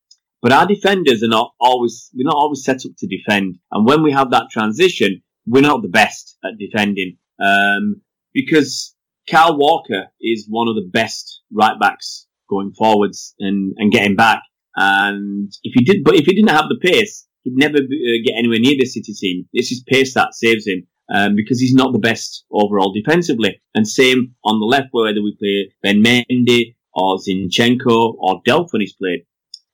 but 0.41 0.53
our 0.53 0.67
defenders 0.67 1.23
are 1.23 1.29
not 1.29 1.53
always. 1.61 2.11
We're 2.15 2.27
not 2.27 2.37
always 2.37 2.65
set 2.65 2.85
up 2.87 2.93
to 2.99 3.07
defend, 3.07 3.59
and 3.71 3.87
when 3.87 4.03
we 4.03 4.13
have 4.13 4.31
that 4.31 4.51
transition, 4.51 5.23
we're 5.47 5.63
not 5.63 5.83
the 5.83 5.89
best 5.89 6.37
at 6.45 6.59
defending 6.59 7.17
um, 7.43 8.03
because 8.33 8.95
Cal 9.27 9.57
Walker 9.57 10.07
is 10.21 10.47
one 10.49 10.69
of 10.69 10.75
the 10.75 10.89
best 10.93 11.41
right 11.53 11.79
backs 11.79 12.27
going 12.49 12.73
forwards 12.77 13.35
and, 13.39 13.75
and 13.79 13.93
getting 13.93 14.17
back. 14.17 14.43
And 14.77 15.53
if 15.63 15.75
he 15.75 15.85
did, 15.85 16.05
but 16.05 16.17
if 16.17 16.27
he 16.27 16.35
didn't 16.35 16.51
have 16.51 16.69
the 16.69 16.79
pace, 16.81 17.27
he'd 17.43 17.55
never 17.55 17.79
be, 17.79 17.97
uh, 18.07 18.23
get 18.27 18.39
anywhere 18.39 18.59
near 18.59 18.77
the 18.79 18.87
City 18.87 19.13
team. 19.13 19.49
It's 19.53 19.69
his 19.69 19.83
pace 19.87 20.15
that 20.15 20.35
saves 20.35 20.67
him. 20.67 20.87
Um, 21.13 21.37
because 21.37 21.61
he's 21.61 21.75
not 21.75 21.93
the 21.93 21.99
best 21.99 22.45
overall 22.51 22.91
defensively. 22.93 23.61
And 23.75 23.87
same 23.87 24.35
on 24.45 24.61
the 24.61 24.65
left, 24.65 24.89
whether 24.93 25.21
we 25.21 25.37
play 25.39 25.75
Ben 25.83 26.03
Mendy 26.03 26.77
or 26.95 27.19
Zinchenko 27.19 28.15
or 28.19 28.43
Delph 28.47 28.69
when 28.73 28.81
he's 28.81 28.95
played. 28.95 29.27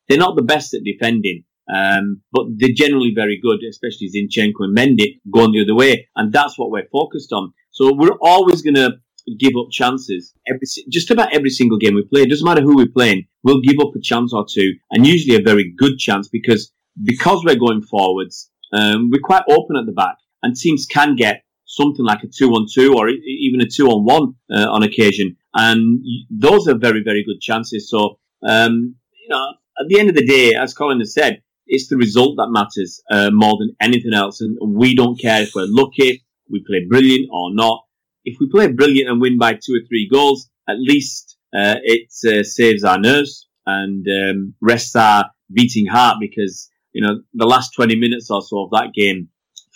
They're 0.08 0.18
not 0.18 0.37
the 0.37 0.42
best 0.42 0.75
at 0.75 0.82
defending, 0.84 1.44
um, 1.72 2.22
but 2.32 2.46
they're 2.56 2.70
generally 2.75 3.12
very 3.14 3.38
good, 3.40 3.60
especially 3.68 4.08
Zinchenko 4.08 4.64
and 4.64 4.76
Mendy 4.76 5.20
going 5.30 5.52
the 5.52 5.62
other 5.62 5.75
way. 5.75 6.08
And 6.16 6.32
that's 6.32 6.58
what 6.58 6.70
we're 6.70 6.88
focused 6.90 7.32
on. 7.32 7.52
So 7.70 7.92
we're 7.94 8.18
always 8.22 8.62
going 8.62 8.75
to 8.75 8.92
give 9.38 9.52
up 9.58 9.70
chances. 9.70 10.32
Every, 10.48 10.66
just 10.90 11.10
about 11.10 11.34
every 11.34 11.50
single 11.50 11.78
game 11.78 11.94
we 11.94 12.04
play, 12.04 12.22
it 12.22 12.30
doesn't 12.30 12.44
matter 12.44 12.62
who 12.62 12.76
we're 12.76 12.87
playing, 12.87 13.26
we'll 13.42 13.60
give 13.60 13.78
up 13.80 13.94
a 13.94 14.00
chance 14.00 14.32
or 14.32 14.46
two, 14.50 14.72
and 14.90 15.06
usually 15.06 15.37
a 15.37 15.42
very 15.42 15.72
good 15.76 15.98
chance 15.98 16.28
because 16.28 16.72
because 17.02 17.45
we're 17.45 17.57
going 17.57 17.83
forwards, 17.83 18.50
um, 18.73 19.11
we're 19.11 19.21
quite 19.23 19.45
open 19.49 19.76
at 19.76 19.87
the 19.87 19.93
back, 19.93 20.17
and 20.43 20.57
teams 20.57 20.87
can 20.87 21.17
get 21.17 21.45
something 21.64 22.05
like 22.05 22.23
a 22.23 22.28
two-on-two 22.28 22.95
or 22.97 23.09
e- 23.09 23.40
even 23.43 23.61
a 23.61 23.69
two-on-one 23.69 24.35
uh, 24.55 24.69
on 24.71 24.83
occasion, 24.83 25.37
and 25.55 26.05
those 26.31 26.69
are 26.69 26.76
very 26.76 27.02
very 27.02 27.25
good 27.25 27.40
chances. 27.40 27.90
So 27.90 28.19
um, 28.43 28.97
you 29.23 29.28
know, 29.28 29.52
at 29.81 29.88
the 29.88 29.99
end 30.00 30.09
of 30.09 30.14
the 30.14 30.26
day, 30.26 30.55
as 30.55 30.75
Colin 30.75 31.00
has 31.00 31.14
said, 31.14 31.43
it's 31.67 31.88
the 31.88 31.97
result 31.97 32.37
that 32.37 32.49
matters 32.50 33.02
uh, 33.11 33.31
more 33.33 33.57
than 33.59 33.76
anything 33.81 34.14
else, 34.14 34.40
and 34.40 34.57
we 34.61 34.95
don't 34.95 35.21
care 35.21 35.43
if 35.43 35.55
we're 35.55 35.67
lucky, 35.69 36.25
we 36.50 36.64
play 36.67 36.85
brilliant 36.88 37.28
or 37.33 37.55
not. 37.55 37.85
If 38.25 38.38
we 38.40 38.49
play 38.50 38.69
brilliant 38.69 39.09
and 39.11 39.21
win 39.21 39.38
by 39.38 39.55
two 39.55 39.75
or 39.75 39.87
three 39.87 40.09
goals, 40.11 40.49
at 40.69 40.76
least 40.78 41.37
uh, 41.55 41.76
it 41.83 42.09
uh, 42.26 42.43
saves 42.43 42.85
our 42.85 42.99
nerves 42.99 43.49
and 43.67 44.07
um, 44.07 44.55
rests 44.61 44.97
our 44.97 45.31
beating 45.52 45.87
heart 45.87 46.17
because 46.21 46.69
you 46.92 47.07
know 47.07 47.21
the 47.35 47.47
last 47.47 47.73
20 47.75 47.97
minutes 47.97 48.30
or 48.30 48.42
so 48.42 48.64
of 48.64 48.71
that 48.71 48.92
game, 48.95 49.28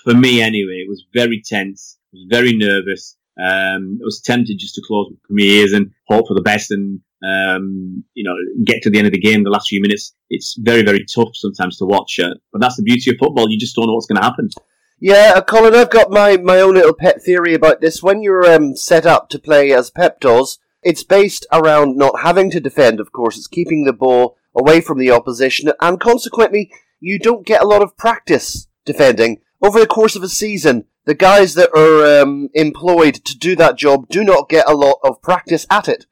for 0.04 0.14
me 0.14 0.42
anyway, 0.42 0.84
it 0.84 0.88
was 0.88 1.04
very 1.14 1.42
tense. 1.44 1.98
Was 2.12 2.26
very 2.28 2.54
nervous. 2.54 3.16
Um, 3.38 3.98
I 4.00 4.04
was 4.04 4.20
tempted 4.20 4.58
just 4.58 4.74
to 4.74 4.82
close 4.86 5.12
my 5.30 5.42
ears 5.42 5.72
and 5.72 5.90
hope 6.06 6.28
for 6.28 6.34
the 6.34 6.42
best 6.42 6.70
and 6.70 7.00
um, 7.22 8.04
you 8.14 8.24
know, 8.24 8.34
get 8.64 8.82
to 8.82 8.90
the 8.90 8.98
end 8.98 9.06
of 9.06 9.12
the 9.12 9.20
game, 9.20 9.44
the 9.44 9.50
last 9.50 9.68
few 9.68 9.80
minutes, 9.80 10.14
it's 10.28 10.56
very, 10.58 10.82
very 10.82 11.04
tough 11.04 11.30
sometimes 11.34 11.78
to 11.78 11.84
watch. 11.84 12.18
Uh, 12.18 12.34
but 12.52 12.60
that's 12.60 12.76
the 12.76 12.82
beauty 12.82 13.10
of 13.10 13.16
football. 13.18 13.48
You 13.48 13.58
just 13.58 13.76
don't 13.76 13.86
know 13.86 13.94
what's 13.94 14.06
going 14.06 14.20
to 14.20 14.26
happen. 14.26 14.50
Yeah, 14.98 15.34
uh, 15.36 15.42
Colin, 15.42 15.74
I've 15.74 15.90
got 15.90 16.10
my, 16.10 16.36
my 16.36 16.60
own 16.60 16.74
little 16.74 16.94
pet 16.94 17.22
theory 17.22 17.54
about 17.54 17.80
this. 17.80 18.02
When 18.02 18.22
you're 18.22 18.50
um, 18.52 18.76
set 18.76 19.06
up 19.06 19.28
to 19.30 19.38
play 19.38 19.72
as 19.72 19.90
Pep 19.90 20.20
does, 20.20 20.58
it's 20.82 21.04
based 21.04 21.46
around 21.52 21.96
not 21.96 22.20
having 22.20 22.50
to 22.50 22.60
defend, 22.60 23.00
of 23.00 23.12
course. 23.12 23.36
It's 23.36 23.46
keeping 23.46 23.84
the 23.84 23.92
ball 23.92 24.36
away 24.54 24.80
from 24.80 24.98
the 24.98 25.10
opposition, 25.10 25.72
and 25.80 25.98
consequently, 25.98 26.70
you 27.02 27.18
don't 27.18 27.44
get 27.44 27.62
a 27.62 27.66
lot 27.66 27.82
of 27.82 27.96
practice 27.96 28.68
defending. 28.84 29.40
Over 29.60 29.80
the 29.80 29.86
course 29.86 30.14
of 30.14 30.22
a 30.22 30.28
season, 30.28 30.84
the 31.04 31.14
guys 31.14 31.54
that 31.54 31.70
are 31.76 32.22
um, 32.22 32.48
employed 32.54 33.14
to 33.14 33.36
do 33.36 33.56
that 33.56 33.76
job 33.76 34.08
do 34.08 34.22
not 34.22 34.48
get 34.48 34.68
a 34.68 34.74
lot 34.74 34.98
of 35.02 35.20
practice 35.20 35.66
at 35.68 35.88
it. 35.88 36.06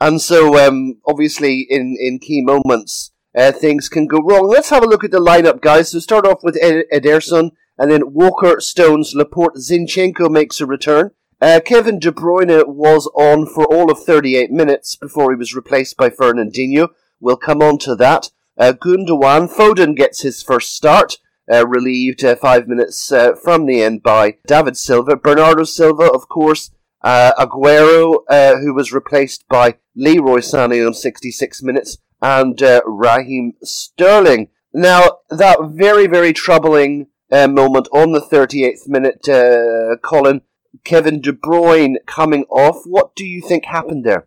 And 0.00 0.20
so, 0.20 0.56
um, 0.64 0.98
obviously, 1.06 1.66
in, 1.68 1.96
in 1.98 2.20
key 2.20 2.42
moments, 2.42 3.10
uh, 3.36 3.50
things 3.50 3.88
can 3.88 4.06
go 4.06 4.20
wrong. 4.20 4.46
Let's 4.46 4.70
have 4.70 4.84
a 4.84 4.86
look 4.86 5.02
at 5.02 5.10
the 5.10 5.20
lineup, 5.20 5.60
guys. 5.62 5.90
So, 5.90 5.98
start 5.98 6.26
off 6.26 6.44
with 6.44 6.58
Ed- 6.62 6.84
Ederson, 6.92 7.50
and 7.76 7.90
then 7.90 8.12
Walker, 8.12 8.60
Stones, 8.60 9.14
Laporte, 9.14 9.56
Zinchenko 9.56 10.30
makes 10.30 10.60
a 10.60 10.66
return. 10.66 11.10
Uh, 11.40 11.60
Kevin 11.64 11.98
De 11.98 12.12
Bruyne 12.12 12.66
was 12.66 13.10
on 13.14 13.46
for 13.46 13.66
all 13.66 13.90
of 13.90 14.02
38 14.02 14.50
minutes 14.50 14.96
before 14.96 15.32
he 15.32 15.36
was 15.36 15.54
replaced 15.54 15.96
by 15.96 16.08
Fernandinho. 16.08 16.88
We'll 17.20 17.36
come 17.36 17.62
on 17.62 17.78
to 17.78 17.96
that. 17.96 18.30
Uh, 18.58 18.72
Foden 18.72 19.96
gets 19.96 20.22
his 20.22 20.42
first 20.42 20.74
start, 20.74 21.18
uh, 21.52 21.66
relieved 21.66 22.24
uh, 22.24 22.36
five 22.36 22.66
minutes 22.66 23.12
uh, 23.12 23.34
from 23.34 23.66
the 23.66 23.82
end 23.82 24.02
by 24.02 24.38
David 24.46 24.76
Silva. 24.76 25.16
Bernardo 25.16 25.64
Silva, 25.64 26.10
of 26.12 26.28
course, 26.28 26.70
uh, 27.02 27.32
Aguero, 27.38 28.20
uh, 28.28 28.56
who 28.56 28.74
was 28.74 28.92
replaced 28.92 29.46
by 29.48 29.76
Leroy 29.94 30.38
Sané 30.38 30.86
on 30.86 30.94
66 30.94 31.62
minutes, 31.62 31.98
and 32.22 32.60
Raheem 32.84 33.52
Sterling. 33.62 34.48
Now, 34.72 35.18
that 35.30 35.58
very, 35.72 36.06
very 36.06 36.32
troubling 36.32 37.08
moment 37.30 37.88
on 37.92 38.12
the 38.12 38.20
38th 38.20 38.88
minute, 38.88 40.00
Colin, 40.02 40.40
Kevin 40.84 41.20
De 41.20 41.32
Bruyne 41.32 41.96
coming 42.06 42.44
off. 42.48 42.82
What 42.86 43.14
do 43.14 43.24
you 43.24 43.40
think 43.40 43.66
happened 43.66 44.04
there? 44.04 44.26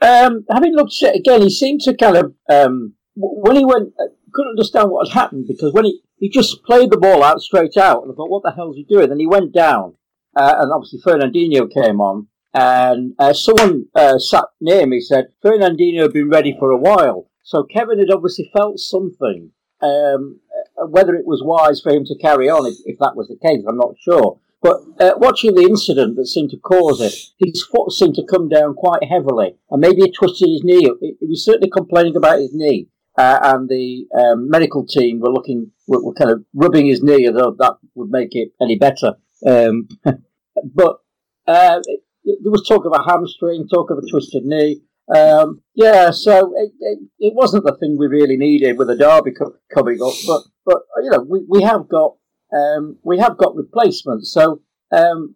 Um, 0.00 0.44
having 0.50 0.74
looked 0.74 1.02
at 1.02 1.14
it 1.14 1.20
again, 1.20 1.42
he 1.42 1.50
seemed 1.50 1.80
to 1.82 1.96
kind 1.96 2.16
of 2.16 2.34
um, 2.50 2.94
when 3.16 3.56
he 3.56 3.64
went, 3.64 3.92
uh, 3.98 4.06
couldn't 4.32 4.50
understand 4.50 4.90
what 4.90 5.08
had 5.08 5.14
happened 5.14 5.46
because 5.46 5.72
when 5.72 5.84
he 5.84 6.00
he 6.16 6.28
just 6.28 6.64
played 6.64 6.90
the 6.90 6.96
ball 6.96 7.22
out 7.22 7.40
straight 7.40 7.76
out, 7.76 8.02
and 8.02 8.12
I 8.12 8.14
thought, 8.14 8.30
what 8.30 8.42
the 8.42 8.52
hell's 8.52 8.76
he 8.76 8.84
doing? 8.84 9.08
Then 9.08 9.20
he 9.20 9.26
went 9.26 9.52
down, 9.52 9.94
uh, 10.36 10.54
and 10.58 10.72
obviously 10.72 11.00
Fernandinho 11.00 11.72
came 11.72 12.00
on, 12.00 12.28
and 12.52 13.14
uh, 13.18 13.32
someone 13.32 13.86
uh, 13.94 14.18
sat 14.18 14.44
near 14.60 14.86
me 14.86 15.00
said 15.00 15.28
Fernandinho 15.44 16.02
had 16.02 16.12
been 16.12 16.30
ready 16.30 16.56
for 16.58 16.70
a 16.70 16.78
while, 16.78 17.28
so 17.42 17.64
Kevin 17.64 17.98
had 17.98 18.10
obviously 18.10 18.50
felt 18.56 18.78
something. 18.78 19.50
Um, 19.82 20.40
uh, 20.80 20.86
whether 20.86 21.14
it 21.14 21.26
was 21.26 21.42
wise 21.44 21.80
for 21.82 21.92
him 21.92 22.04
to 22.06 22.16
carry 22.16 22.48
on, 22.48 22.64
if, 22.64 22.76
if 22.86 22.98
that 23.00 23.16
was 23.16 23.28
the 23.28 23.36
case, 23.36 23.62
I'm 23.68 23.76
not 23.76 23.96
sure. 24.00 24.40
But 24.62 24.80
uh, 24.98 25.12
watching 25.18 25.54
the 25.54 25.62
incident 25.62 26.16
that 26.16 26.26
seemed 26.26 26.48
to 26.50 26.56
cause 26.56 27.02
it, 27.02 27.12
his 27.36 27.62
foot 27.64 27.92
seemed 27.92 28.14
to 28.14 28.24
come 28.24 28.48
down 28.48 28.72
quite 28.72 29.04
heavily, 29.04 29.56
and 29.70 29.78
maybe 29.78 30.00
he 30.00 30.10
twisted 30.10 30.48
his 30.48 30.64
knee. 30.64 30.88
He 31.00 31.26
was 31.26 31.44
certainly 31.44 31.68
complaining 31.68 32.16
about 32.16 32.38
his 32.38 32.54
knee, 32.54 32.88
uh, 33.16 33.38
and 33.42 33.68
the 33.68 34.06
um, 34.18 34.48
medical 34.50 34.86
team 34.86 35.20
were 35.20 35.32
looking, 35.32 35.70
were, 35.86 36.04
were 36.04 36.14
kind 36.14 36.30
of 36.30 36.44
rubbing 36.54 36.86
his 36.86 37.02
knee, 37.02 37.28
though 37.28 37.54
that 37.58 37.76
would 37.94 38.10
make 38.10 38.30
it 38.32 38.52
any 38.60 38.76
better. 38.76 39.14
Um, 39.46 39.88
but 40.04 40.98
uh, 41.46 41.80
it- 41.86 42.00
there 42.42 42.50
was 42.50 42.66
talk 42.66 42.86
of 42.86 42.92
a 42.94 43.02
hamstring, 43.04 43.68
talk 43.68 43.90
of 43.90 43.98
a 43.98 44.10
twisted 44.10 44.44
knee. 44.44 44.80
Um, 45.14 45.60
yeah, 45.74 46.10
so 46.10 46.54
it, 46.56 46.72
it, 46.80 46.98
it 47.18 47.34
wasn't 47.34 47.64
the 47.66 47.76
thing 47.76 47.98
we 47.98 48.06
really 48.06 48.38
needed 48.38 48.78
with 48.78 48.88
a 48.88 48.96
derby 48.96 49.32
co- 49.32 49.56
coming 49.74 49.98
up, 50.02 50.14
but 50.26 50.40
but 50.64 50.78
you 51.02 51.10
know 51.10 51.20
we, 51.28 51.44
we 51.46 51.62
have 51.62 51.86
got 51.86 52.14
um, 52.50 52.96
we 53.02 53.18
have 53.18 53.36
got 53.36 53.54
replacements, 53.54 54.32
so 54.32 54.62
um, 54.90 55.34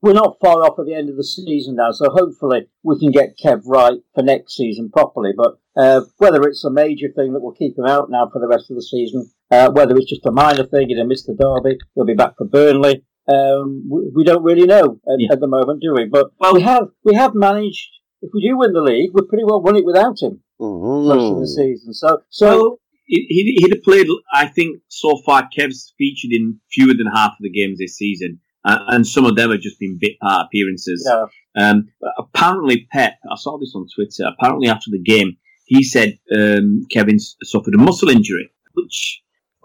we're 0.00 0.12
not 0.12 0.36
far 0.40 0.62
off 0.62 0.78
at 0.78 0.86
the 0.86 0.94
end 0.94 1.10
of 1.10 1.16
the 1.16 1.24
season 1.24 1.74
now. 1.74 1.90
So 1.90 2.08
hopefully 2.10 2.68
we 2.84 3.00
can 3.00 3.10
get 3.10 3.36
Kev 3.36 3.62
right 3.66 3.98
for 4.14 4.22
next 4.22 4.54
season 4.56 4.90
properly. 4.90 5.32
But 5.36 5.58
uh, 5.78 6.00
whether 6.18 6.42
it's 6.42 6.64
a 6.64 6.70
major 6.70 7.08
thing 7.14 7.32
that 7.32 7.40
will 7.40 7.52
keep 7.54 7.78
him 7.78 7.86
out 7.86 8.10
now 8.10 8.28
for 8.32 8.40
the 8.40 8.48
rest 8.48 8.70
of 8.70 8.76
the 8.76 8.82
season, 8.82 9.30
uh, 9.50 9.70
whether 9.70 9.96
it's 9.96 10.10
just 10.10 10.26
a 10.26 10.30
minor 10.32 10.64
thing, 10.66 10.88
he'll 10.88 11.06
miss 11.06 11.24
the 11.24 11.34
derby, 11.34 11.78
he'll 11.94 12.04
be 12.04 12.14
back 12.14 12.32
for 12.36 12.46
Burnley. 12.46 13.04
Um, 13.28 13.84
we, 13.90 14.10
we 14.16 14.24
don't 14.24 14.42
really 14.42 14.66
know 14.66 14.98
at, 15.06 15.16
Yeah. 15.18 15.28
at 15.32 15.40
the 15.40 15.46
moment, 15.46 15.80
do 15.82 15.94
we? 15.94 16.06
But 16.06 16.30
Well- 16.40 16.54
we 16.54 16.62
have 16.62 16.88
we 17.04 17.14
have 17.14 17.34
managed. 17.34 17.88
If 18.20 18.30
we 18.34 18.42
do 18.46 18.58
win 18.58 18.72
the 18.72 18.80
league, 18.82 19.10
we're 19.14 19.26
pretty 19.28 19.44
well 19.44 19.62
won 19.62 19.76
it 19.76 19.84
without 19.84 20.20
him 20.20 20.40
most 20.58 21.30
of 21.32 21.36
the 21.36 21.42
Mhm. 21.44 21.46
season. 21.46 21.94
So 21.94 22.18
so 22.30 22.46
Well, 22.46 22.80
he, 23.06 23.26
he- 23.28 23.58
he'd 23.60 23.72
have 23.74 23.82
played, 23.84 24.08
I 24.32 24.46
think, 24.46 24.78
so 24.88 25.18
far, 25.24 25.48
Kev's 25.56 25.94
featured 25.96 26.32
in 26.32 26.58
fewer 26.72 26.94
than 26.98 27.06
half 27.06 27.32
of 27.32 27.42
the 27.42 27.50
games 27.50 27.78
this 27.78 27.94
season. 27.96 28.40
Uh, 28.64 28.78
and 28.88 29.06
some 29.06 29.24
of 29.24 29.36
them 29.36 29.50
have 29.52 29.60
just 29.60 29.78
been 29.78 29.96
bit 30.00 30.18
part 30.20 30.46
appearances. 30.46 31.08
yeah, 31.08 31.26
Um, 31.70 31.88
apparently, 32.18 32.86
Pep, 32.90 33.14
I 33.30 33.36
saw 33.36 33.56
this 33.58 33.72
on 33.74 33.86
Twitter, 33.94 34.24
apparently 34.36 34.68
after 34.68 34.90
the 34.90 34.98
game, 34.98 35.36
he 35.68 35.84
said 35.84 36.18
um, 36.34 36.86
Kevin's 36.90 37.36
suffered 37.44 37.74
a 37.74 37.78
muscle 37.78 38.08
injury, 38.08 38.50
which, 38.72 39.20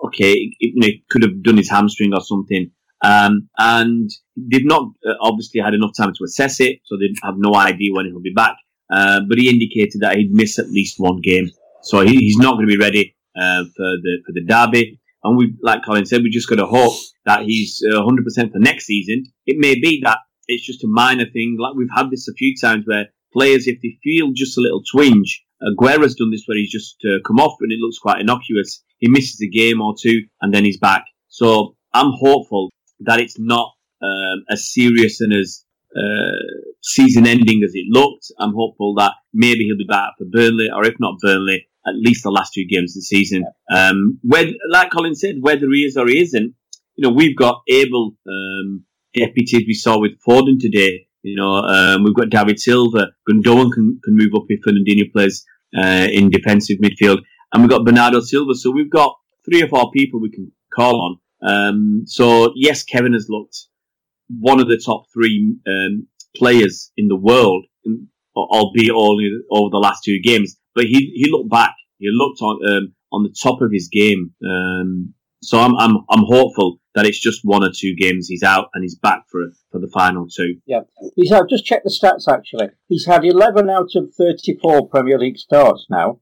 okay, 0.05 0.33
it, 0.33 0.53
you 0.59 0.81
know, 0.81 0.89
could 1.09 1.23
have 1.23 1.41
done 1.41 1.57
his 1.57 1.69
hamstring 1.69 2.13
or 2.13 2.21
something. 2.21 2.69
Um, 3.03 3.49
and 3.57 4.09
they've 4.35 4.65
not 4.65 4.83
uh, 5.07 5.13
obviously 5.21 5.61
had 5.61 5.73
enough 5.73 5.95
time 5.95 6.13
to 6.13 6.23
assess 6.25 6.59
it, 6.59 6.79
so 6.83 6.97
they 6.97 7.13
have 7.23 7.35
no 7.37 7.55
idea 7.55 7.93
when 7.93 8.05
he'll 8.05 8.21
be 8.21 8.33
back. 8.33 8.55
Uh, 8.91 9.21
but 9.27 9.37
he 9.37 9.49
indicated 9.49 10.01
that 10.01 10.17
he'd 10.17 10.31
miss 10.31 10.59
at 10.59 10.69
least 10.69 10.95
one 10.99 11.21
game, 11.21 11.49
so 11.83 12.01
he, 12.01 12.17
he's 12.17 12.37
not 12.37 12.55
going 12.55 12.67
to 12.67 12.71
be 12.71 12.77
ready 12.77 13.15
uh, 13.35 13.63
for 13.75 13.97
the 14.03 14.21
for 14.25 14.33
the 14.33 14.43
derby. 14.43 14.99
And 15.23 15.37
we, 15.37 15.55
like 15.61 15.85
Colin 15.85 16.05
said, 16.05 16.21
we 16.21 16.29
just 16.29 16.49
got 16.49 16.57
to 16.57 16.65
hope 16.65 16.93
that 17.25 17.43
he's 17.43 17.81
uh, 17.89 18.01
100% 18.01 18.51
for 18.51 18.59
next 18.59 18.85
season. 18.85 19.23
It 19.45 19.55
may 19.57 19.75
be 19.75 20.01
that 20.03 20.17
it's 20.49 20.65
just 20.65 20.83
a 20.83 20.87
minor 20.87 21.25
thing. 21.25 21.55
Like 21.57 21.75
we've 21.75 21.87
had 21.95 22.11
this 22.11 22.27
a 22.27 22.33
few 22.33 22.55
times 22.59 22.83
where 22.85 23.07
players, 23.33 23.67
if 23.67 23.81
they 23.81 23.97
feel 24.03 24.31
just 24.33 24.57
a 24.57 24.61
little 24.61 24.83
twinge, 24.89 25.43
Aguero's 25.61 26.15
done 26.15 26.31
this 26.31 26.43
where 26.45 26.57
he's 26.57 26.71
just 26.71 26.97
uh, 27.05 27.19
come 27.25 27.39
off 27.39 27.57
and 27.61 27.71
it 27.71 27.79
looks 27.79 27.97
quite 27.97 28.21
innocuous. 28.21 28.83
He 28.99 29.09
misses 29.09 29.41
a 29.41 29.47
game 29.47 29.81
or 29.81 29.95
two 29.99 30.21
and 30.41 30.53
then 30.53 30.65
he's 30.65 30.77
back. 30.77 31.05
So 31.29 31.75
I'm 31.93 32.11
hopeful 32.11 32.69
that 33.01 33.19
it's 33.19 33.39
not 33.39 33.71
um, 34.01 34.43
as 34.49 34.71
serious 34.73 35.21
and 35.21 35.33
as 35.33 35.63
uh, 35.95 36.31
season 36.81 37.27
ending 37.27 37.63
as 37.63 37.71
it 37.73 37.85
looked. 37.89 38.31
I'm 38.39 38.53
hopeful 38.53 38.95
that 38.95 39.13
maybe 39.33 39.65
he'll 39.65 39.77
be 39.77 39.85
back 39.85 40.11
for 40.17 40.25
Burnley, 40.25 40.69
or 40.73 40.85
if 40.85 40.95
not 40.99 41.19
Burnley, 41.21 41.67
at 41.85 41.95
least 41.95 42.23
the 42.23 42.31
last 42.31 42.53
two 42.53 42.65
games 42.65 42.91
of 42.91 42.95
the 42.95 43.01
season. 43.01 43.45
Um, 43.71 44.19
whether, 44.23 44.51
like 44.69 44.91
Colin 44.91 45.15
said, 45.15 45.35
whether 45.41 45.69
he 45.71 45.85
is 45.85 45.97
or 45.97 46.07
he 46.07 46.19
isn't, 46.21 46.55
you 46.95 47.07
know, 47.07 47.13
we've 47.13 47.37
got 47.37 47.61
able 47.69 48.15
um, 48.27 48.85
deputies. 49.13 49.63
We 49.67 49.73
saw 49.73 49.99
with 49.99 50.13
Foden 50.27 50.59
today. 50.59 51.07
You 51.23 51.37
know, 51.37 51.55
um, 51.55 52.03
we've 52.03 52.15
got 52.15 52.29
David 52.29 52.59
Silva. 52.59 53.07
Gundogan 53.29 53.71
can, 53.71 53.99
can 54.03 54.15
move 54.15 54.33
up 54.35 54.43
if 54.49 54.61
Fernandinho 54.61 55.11
plays 55.11 55.45
uh, 55.75 56.07
in 56.11 56.29
defensive 56.29 56.77
midfield, 56.83 57.19
and 57.53 57.63
we've 57.63 57.69
got 57.69 57.85
Bernardo 57.85 58.19
Silva. 58.19 58.53
So 58.55 58.71
we've 58.71 58.91
got 58.91 59.15
three 59.45 59.63
or 59.63 59.67
four 59.67 59.91
people 59.91 60.21
we 60.21 60.31
can 60.31 60.51
call 60.73 61.01
on. 61.01 61.19
Um, 61.45 62.03
so 62.05 62.51
yes, 62.55 62.83
Kevin 62.83 63.13
has 63.13 63.27
looked 63.29 63.57
one 64.39 64.59
of 64.59 64.67
the 64.67 64.81
top 64.83 65.05
three 65.13 65.55
um, 65.67 66.07
players 66.35 66.91
in 66.97 67.07
the 67.07 67.15
world, 67.15 67.65
albeit 68.35 68.91
only 68.91 69.29
over 69.49 69.69
the 69.71 69.77
last 69.77 70.03
two 70.03 70.19
games. 70.21 70.57
But 70.75 70.85
he 70.85 71.11
he 71.15 71.31
looked 71.31 71.49
back. 71.49 71.73
He 71.99 72.09
looked 72.11 72.41
on 72.41 72.59
um, 72.67 72.93
on 73.11 73.23
the 73.23 73.33
top 73.41 73.61
of 73.61 73.71
his 73.71 73.89
game. 73.91 74.31
Um, 74.45 75.13
so 75.41 75.59
I'm 75.59 75.75
I'm 75.77 75.97
I'm 76.09 76.25
hopeful 76.25 76.79
that 76.95 77.05
it's 77.05 77.19
just 77.19 77.41
one 77.43 77.63
or 77.63 77.71
two 77.75 77.95
games 77.95 78.27
he's 78.27 78.43
out 78.43 78.67
and 78.73 78.83
he's 78.83 78.97
back 78.97 79.23
for 79.29 79.41
for 79.73 79.79
the 79.79 79.89
final 79.89 80.27
two. 80.29 80.59
Yeah, 80.65 80.81
He's 81.15 81.31
had, 81.31 81.49
just 81.49 81.65
check 81.65 81.83
the 81.83 81.89
stats 81.89 82.31
actually. 82.31 82.67
He's 82.87 83.07
had 83.07 83.25
11 83.25 83.69
out 83.69 83.89
of 83.95 84.13
34 84.15 84.87
Premier 84.87 85.17
League 85.17 85.37
starts 85.37 85.87
now. 85.89 86.19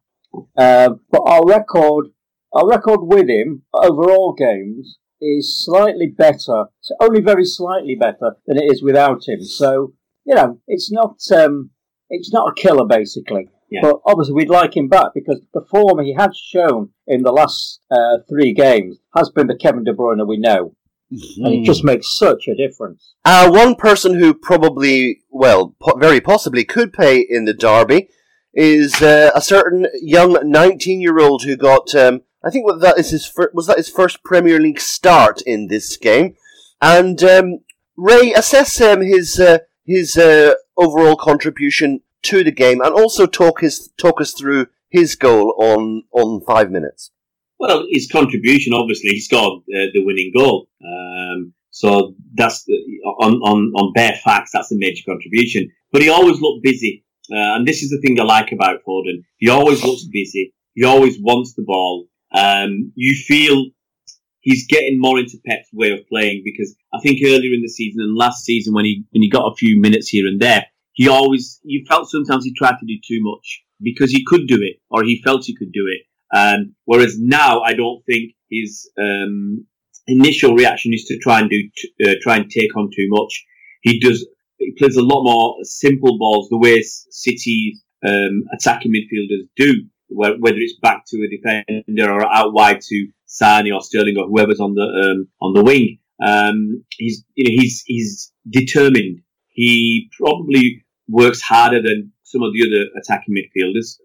Um, 0.58 1.02
but 1.12 1.22
our 1.26 1.46
record, 1.46 2.08
our 2.54 2.68
record 2.68 3.02
with 3.02 3.30
him 3.30 3.64
over 3.74 4.10
all 4.10 4.34
games 4.34 4.98
is 5.20 5.64
slightly 5.64 6.08
better, 6.08 6.66
so 6.80 6.96
only 7.02 7.22
very 7.22 7.46
slightly 7.46 7.96
better 7.96 8.38
than 8.48 8.58
it 8.58 8.72
is 8.72 8.82
without 8.82 9.28
him. 9.28 9.44
So, 9.44 9.94
you 10.26 10.34
know, 10.34 10.60
it's 10.68 10.90
not, 10.90 11.18
um, 11.36 11.72
it's 12.10 12.32
not 12.32 12.50
a 12.50 12.60
killer 12.60 12.88
basically. 12.88 13.50
Yeah. 13.70 13.82
But 13.84 13.98
obviously 14.06 14.34
we'd 14.34 14.50
like 14.50 14.76
him 14.76 14.88
back 14.88 15.08
because 15.14 15.42
the 15.54 15.66
form 15.70 16.04
he 16.04 16.14
has 16.18 16.38
shown 16.38 16.90
in 17.06 17.24
the 17.24 17.32
last 17.32 17.82
uh, 17.92 18.18
three 18.30 18.54
games 18.54 18.98
has 19.16 19.30
been 19.30 19.48
the 19.48 19.58
Kevin 19.58 19.84
De 19.84 19.94
Bruyne 19.94 20.26
we 20.26 20.38
know. 20.38 20.76
And 21.12 21.54
it 21.54 21.64
just 21.66 21.84
makes 21.84 22.18
such 22.18 22.48
a 22.48 22.56
difference. 22.56 23.16
Uh, 23.26 23.50
one 23.50 23.76
person 23.76 24.18
who 24.18 24.34
probably, 24.34 25.22
well, 25.30 25.76
po- 25.82 25.98
very 25.98 26.22
possibly 26.22 26.64
could 26.64 26.94
play 26.94 27.20
in 27.20 27.46
the 27.46 27.54
derby 27.54 28.08
is 28.54 29.02
uh, 29.02 29.32
a 29.36 29.42
certain 29.42 29.88
young 30.02 30.36
19-year-old 30.36 31.44
who 31.44 31.58
got, 31.58 31.94
um, 31.96 32.22
I 32.44 32.50
think 32.50 32.66
what 32.66 32.80
that 32.82 32.98
is 32.98 33.12
his 33.12 33.26
fir- 33.26 33.52
was 33.54 33.68
that 33.68 33.78
his 33.78 33.90
first 33.90 34.24
Premier 34.24 34.60
League 34.60 34.80
start 34.80 35.42
in 35.42 35.68
this 35.68 35.98
game, 35.98 36.36
and 36.82 37.22
um, 37.24 37.60
Ray 37.98 38.34
assess 38.34 38.82
um, 38.82 39.02
his 39.02 39.40
uh, 39.40 39.60
his 39.86 40.18
uh, 40.18 40.54
overall 40.78 41.16
contribution 41.16 42.02
to 42.24 42.44
the 42.44 42.52
game, 42.52 42.82
and 42.82 42.94
also 42.94 43.26
talk 43.26 43.62
his 43.62 43.90
talk 43.98 44.20
us 44.20 44.34
through 44.34 44.68
his 44.90 45.16
goal 45.16 45.56
on 45.58 46.04
on 46.12 46.42
five 46.42 46.72
minutes. 46.72 47.12
Well, 47.62 47.86
his 47.92 48.10
contribution, 48.12 48.74
obviously, 48.74 49.12
he 49.12 49.20
scored 49.20 49.60
uh, 49.60 49.94
the 49.94 50.04
winning 50.04 50.32
goal. 50.36 50.68
Um, 50.84 51.54
so 51.70 52.16
that's 52.34 52.66
on, 53.20 53.36
on, 53.36 53.72
on 53.76 53.94
bare 53.94 54.20
facts, 54.24 54.50
that's 54.52 54.72
a 54.72 54.76
major 54.80 55.04
contribution. 55.08 55.70
But 55.92 56.02
he 56.02 56.10
always 56.10 56.42
looked 56.42 56.64
busy. 56.64 57.06
Uh, 57.32 57.62
and 57.62 57.68
this 57.68 57.84
is 57.84 57.92
the 57.92 58.02
thing 58.02 58.20
I 58.20 58.24
like 58.24 58.52
about 58.52 58.80
Foden. 58.84 59.22
He 59.38 59.50
always 59.50 59.84
looks 59.84 60.06
busy. 60.06 60.56
He 60.74 60.84
always 60.86 61.20
wants 61.22 61.54
the 61.54 61.62
ball. 61.62 62.08
Um, 62.34 62.94
you 62.96 63.16
feel 63.16 63.68
he's 64.40 64.66
getting 64.66 65.00
more 65.00 65.20
into 65.20 65.38
Pep's 65.46 65.70
way 65.72 65.92
of 65.92 66.00
playing 66.08 66.42
because 66.44 66.76
I 66.92 67.00
think 67.00 67.20
earlier 67.24 67.54
in 67.54 67.62
the 67.62 67.70
season 67.70 68.02
and 68.02 68.18
last 68.18 68.44
season 68.44 68.74
when 68.74 68.86
he, 68.86 69.04
when 69.12 69.22
he 69.22 69.30
got 69.30 69.52
a 69.52 69.56
few 69.56 69.80
minutes 69.80 70.08
here 70.10 70.26
and 70.26 70.42
there, 70.42 70.66
he 70.94 71.08
always, 71.08 71.60
you 71.62 71.86
felt 71.88 72.10
sometimes 72.10 72.44
he 72.44 72.56
tried 72.56 72.80
to 72.80 72.88
do 72.88 72.96
too 73.08 73.20
much 73.22 73.62
because 73.80 74.10
he 74.10 74.26
could 74.26 74.48
do 74.48 74.58
it 74.62 74.78
or 74.90 75.04
he 75.04 75.22
felt 75.24 75.46
he 75.46 75.56
could 75.56 75.72
do 75.72 75.86
it. 75.88 76.08
Um, 76.34 76.76
whereas 76.86 77.18
now, 77.20 77.62
I 77.62 77.74
don't 77.74 78.04
think 78.06 78.34
his 78.50 78.90
um, 78.98 79.66
initial 80.08 80.56
reaction 80.56 80.94
is 80.94 81.06
to 81.06 81.18
try 81.18 81.40
and 81.40 81.50
do 81.50 81.62
t- 81.76 81.94
uh, 82.06 82.16
try 82.22 82.38
and 82.38 82.50
take 82.50 82.76
on 82.76 82.90
too 82.96 83.08
much. 83.10 83.46
He 83.82 84.00
does. 84.00 84.26
He 84.58 84.74
plays 84.78 84.96
a 84.96 85.02
lot 85.02 85.24
more 85.24 85.58
simple 85.64 86.18
balls, 86.20 86.48
the 86.50 86.58
way 86.58 86.82
City 86.82 87.78
um, 88.06 88.44
attacking 88.54 88.94
midfielders 88.94 89.48
do, 89.56 89.86
whether 90.10 90.58
it's 90.58 90.80
back 90.82 91.04
to 91.08 91.18
a 91.18 91.30
defender 91.30 92.12
or 92.12 92.26
out 92.26 92.54
wide 92.54 92.82
to 92.82 93.08
Sané 93.28 93.74
or 93.74 93.82
Sterling 93.82 94.18
or 94.18 94.28
whoever's 94.28 94.60
on 94.60 94.76
the 94.76 94.84
um, 94.84 95.28
on 95.42 95.54
the 95.54 95.64
wing. 95.64 95.98
Um, 96.24 96.84
he's 96.98 97.24
you 97.36 97.46
know 97.46 97.62
he's 97.62 97.84
he's 97.86 98.32
determined. 98.50 99.22
He 99.50 100.10
probably 100.18 100.86
works 101.10 101.42
harder 101.42 101.82
than 101.82 102.14
some 102.24 102.44
of 102.44 102.54
the 102.54 102.66
other 102.66 102.90
attacking 102.98 103.36
midfielders 103.36 103.98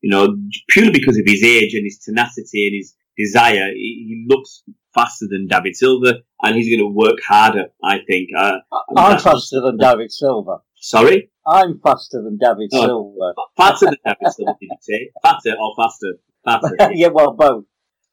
you 0.00 0.10
know, 0.10 0.36
purely 0.68 0.92
because 0.92 1.16
of 1.18 1.24
his 1.26 1.42
age 1.42 1.74
and 1.74 1.84
his 1.84 1.98
tenacity 1.98 2.66
and 2.66 2.76
his 2.76 2.94
desire, 3.16 3.68
he, 3.74 4.06
he 4.08 4.26
looks 4.28 4.62
faster 4.94 5.26
than 5.30 5.46
David 5.46 5.76
Silva, 5.76 6.14
and 6.42 6.56
he's 6.56 6.68
going 6.68 6.80
to 6.90 6.94
work 6.94 7.18
harder. 7.26 7.66
I 7.84 7.98
think. 8.06 8.30
Uh, 8.36 8.58
I'm 8.96 9.18
faster 9.18 9.60
than 9.60 9.76
David 9.78 10.10
Silva. 10.12 10.58
Sorry, 10.76 11.30
I'm 11.46 11.78
faster 11.80 12.22
than 12.22 12.38
David 12.38 12.70
Oh. 12.72 12.86
Silva. 12.86 13.34
faster 13.56 13.86
than 13.86 13.96
David 14.04 14.32
Silva. 14.32 14.52
Did 14.60 14.68
you 14.70 14.76
say 14.80 15.10
faster 15.22 15.54
or 15.60 15.74
faster? 15.76 16.14
Faster. 16.44 16.76
yeah, 16.94 17.08
well, 17.08 17.32
both. 17.32 17.64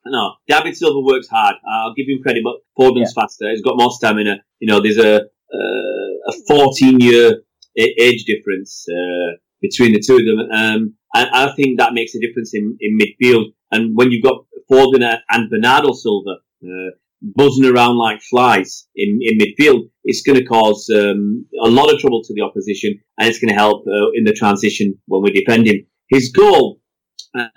No, 0.06 0.34
David 0.48 0.76
Silva 0.76 1.00
works 1.02 1.28
hard. 1.30 1.56
I'll 1.70 1.94
give 1.94 2.08
him 2.08 2.22
credit, 2.22 2.44
but 2.44 2.56
Foden's 2.78 3.14
faster. 3.14 3.50
He's 3.50 3.62
got 3.62 3.78
more 3.78 3.92
stamina. 3.92 4.38
You 4.60 4.68
know, 4.68 4.82
there's 4.82 4.98
a 4.98 5.16
uh, 5.18 6.30
a 6.30 6.34
14 6.48 7.00
year 7.00 7.42
age 7.78 8.24
difference 8.26 8.86
uh, 8.90 9.38
between 9.62 9.94
the 9.94 10.00
two 10.00 10.16
of 10.18 10.26
them, 10.26 10.50
um, 10.52 10.94
and 11.18 11.30
I 11.34 11.54
think 11.56 11.80
that 11.80 11.94
makes 11.94 12.14
a 12.16 12.20
difference 12.20 12.54
in, 12.54 12.78
in 12.80 12.98
midfield. 12.98 13.46
And 13.72 13.96
when 13.96 14.12
you've 14.12 14.24
got 14.24 14.46
Foden 14.72 15.04
and 15.30 15.50
Bernardo 15.50 15.92
Silva 15.94 16.36
uh, 16.64 16.92
buzzing 17.22 17.66
around 17.66 17.98
like 17.98 18.22
flies 18.22 18.88
in, 18.96 19.20
in 19.22 19.38
midfield, 19.40 19.90
it's 20.04 20.22
going 20.22 20.38
to 20.38 20.46
cause 20.46 20.90
um, 20.94 21.46
a 21.64 21.68
lot 21.68 21.92
of 21.92 22.00
trouble 22.00 22.22
to 22.24 22.34
the 22.34 22.42
opposition, 22.42 23.00
and 23.18 23.28
it's 23.28 23.40
going 23.40 23.50
to 23.50 23.56
help 23.56 23.86
uh, 23.88 24.12
in 24.14 24.24
the 24.24 24.34
transition 24.34 24.98
when 25.08 25.24
we 25.24 25.32
defend 25.32 25.68
him. 25.68 25.86
His 26.10 26.32
goal, 26.32 26.80
uh, 27.38 27.48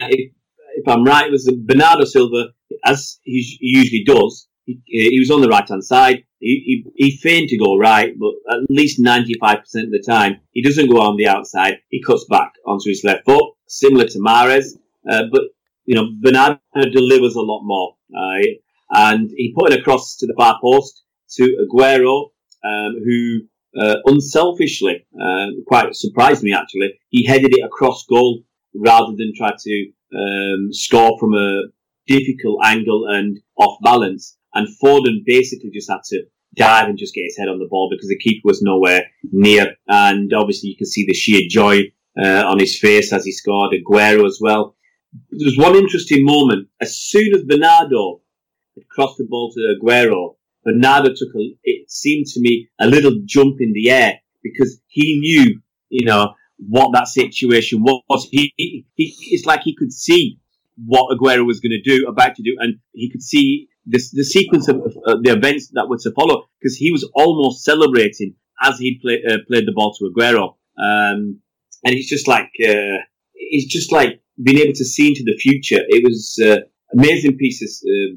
if, 0.00 0.32
if 0.76 0.88
I'm 0.88 1.04
right, 1.04 1.30
was 1.30 1.50
Bernardo 1.64 2.04
Silva, 2.04 2.48
as 2.84 3.18
he 3.24 3.58
usually 3.60 4.04
does. 4.04 4.48
He, 4.68 4.80
he 4.84 5.18
was 5.18 5.30
on 5.30 5.40
the 5.40 5.48
right 5.48 5.66
hand 5.66 5.82
side. 5.82 6.24
He, 6.40 6.84
he, 6.94 7.06
he 7.06 7.16
feigned 7.16 7.48
to 7.48 7.58
go 7.58 7.78
right, 7.78 8.12
but 8.18 8.32
at 8.54 8.60
least 8.68 9.00
95% 9.00 9.58
of 9.60 9.90
the 9.90 10.04
time, 10.06 10.40
he 10.52 10.62
doesn't 10.62 10.90
go 10.90 11.00
on 11.00 11.16
the 11.16 11.26
outside. 11.26 11.78
He 11.88 12.02
cuts 12.02 12.26
back 12.28 12.52
onto 12.66 12.90
his 12.90 13.02
left 13.02 13.24
foot, 13.24 13.54
similar 13.66 14.06
to 14.06 14.18
Mahrez. 14.18 14.76
Uh, 15.08 15.22
but, 15.32 15.42
you 15.86 15.94
know, 15.94 16.10
Bernardo 16.20 16.60
delivers 16.74 17.34
a 17.34 17.40
lot 17.40 17.62
more. 17.64 17.96
Uh, 18.14 18.44
and 18.90 19.30
he 19.36 19.54
put 19.58 19.72
it 19.72 19.80
across 19.80 20.16
to 20.16 20.26
the 20.26 20.34
far 20.36 20.58
post 20.62 21.02
to 21.36 21.66
Aguero, 21.66 22.26
um, 22.64 22.96
who 23.04 23.40
uh, 23.80 23.96
unselfishly, 24.04 25.06
uh, 25.20 25.46
quite 25.66 25.94
surprised 25.94 26.42
me 26.42 26.52
actually, 26.52 26.92
he 27.08 27.26
headed 27.26 27.52
it 27.54 27.64
across 27.64 28.04
goal 28.06 28.42
rather 28.74 29.14
than 29.16 29.32
try 29.36 29.52
to 29.58 29.92
um, 30.14 30.68
score 30.72 31.18
from 31.18 31.34
a 31.34 31.62
difficult 32.06 32.60
angle 32.64 33.06
and 33.08 33.38
off 33.56 33.78
balance. 33.82 34.37
And 34.54 34.68
Foden 34.82 35.24
basically 35.24 35.70
just 35.70 35.90
had 35.90 36.02
to 36.06 36.24
dive 36.54 36.88
and 36.88 36.98
just 36.98 37.14
get 37.14 37.24
his 37.24 37.36
head 37.36 37.48
on 37.48 37.58
the 37.58 37.68
ball 37.68 37.88
because 37.90 38.08
the 38.08 38.18
keeper 38.18 38.42
was 38.44 38.62
nowhere 38.62 39.02
near. 39.30 39.76
And 39.86 40.32
obviously, 40.32 40.70
you 40.70 40.76
can 40.76 40.86
see 40.86 41.04
the 41.06 41.14
sheer 41.14 41.42
joy 41.48 41.92
uh, 42.20 42.44
on 42.46 42.58
his 42.58 42.78
face 42.78 43.12
as 43.12 43.24
he 43.24 43.32
scored. 43.32 43.74
Aguero 43.74 44.26
as 44.26 44.38
well. 44.40 44.76
There 45.30 45.46
was 45.46 45.58
one 45.58 45.76
interesting 45.76 46.24
moment. 46.24 46.68
As 46.80 46.96
soon 46.96 47.34
as 47.34 47.44
Bernardo 47.44 48.20
had 48.74 48.88
crossed 48.88 49.18
the 49.18 49.26
ball 49.28 49.52
to 49.52 49.76
Aguero, 49.80 50.36
Bernardo 50.64 51.10
took 51.10 51.34
a, 51.36 51.56
it 51.64 51.90
seemed 51.90 52.26
to 52.26 52.40
me, 52.40 52.68
a 52.78 52.86
little 52.86 53.20
jump 53.24 53.56
in 53.60 53.72
the 53.72 53.90
air 53.90 54.20
because 54.42 54.80
he 54.88 55.18
knew, 55.20 55.60
you 55.88 56.04
know, 56.04 56.34
what 56.58 56.92
that 56.92 57.08
situation 57.08 57.82
was. 57.82 58.28
He, 58.30 58.52
he, 58.56 58.84
he 58.94 59.14
it's 59.30 59.46
like 59.46 59.62
he 59.62 59.76
could 59.76 59.92
see 59.92 60.38
what 60.84 61.16
Aguero 61.16 61.46
was 61.46 61.60
going 61.60 61.72
to 61.72 61.82
do, 61.82 62.06
about 62.06 62.34
to 62.36 62.42
do, 62.42 62.56
and 62.58 62.78
he 62.92 63.10
could 63.10 63.22
see 63.22 63.68
this, 63.86 64.10
the 64.10 64.24
sequence 64.24 64.68
of 64.68 64.76
uh, 65.06 65.16
the 65.22 65.32
events 65.32 65.70
that 65.72 65.88
were 65.88 65.98
to 65.98 66.12
follow 66.12 66.44
because 66.60 66.76
he 66.76 66.90
was 66.90 67.08
almost 67.14 67.64
celebrating 67.64 68.34
as 68.62 68.78
he 68.78 68.98
play, 69.00 69.22
uh, 69.28 69.38
played 69.46 69.66
the 69.66 69.72
ball 69.72 69.94
to 69.94 70.10
Aguero. 70.10 70.54
Um, 70.78 71.40
and 71.84 71.94
it's 71.94 72.08
just 72.08 72.28
like, 72.28 72.50
uh, 72.62 72.98
it's 73.34 73.72
just 73.72 73.92
like 73.92 74.20
being 74.42 74.58
able 74.58 74.74
to 74.74 74.84
see 74.84 75.08
into 75.08 75.24
the 75.24 75.36
future. 75.38 75.80
It 75.88 76.04
was 76.04 76.38
uh, 76.44 76.58
amazing 76.92 77.36
pieces, 77.38 77.82
uh, 77.84 78.14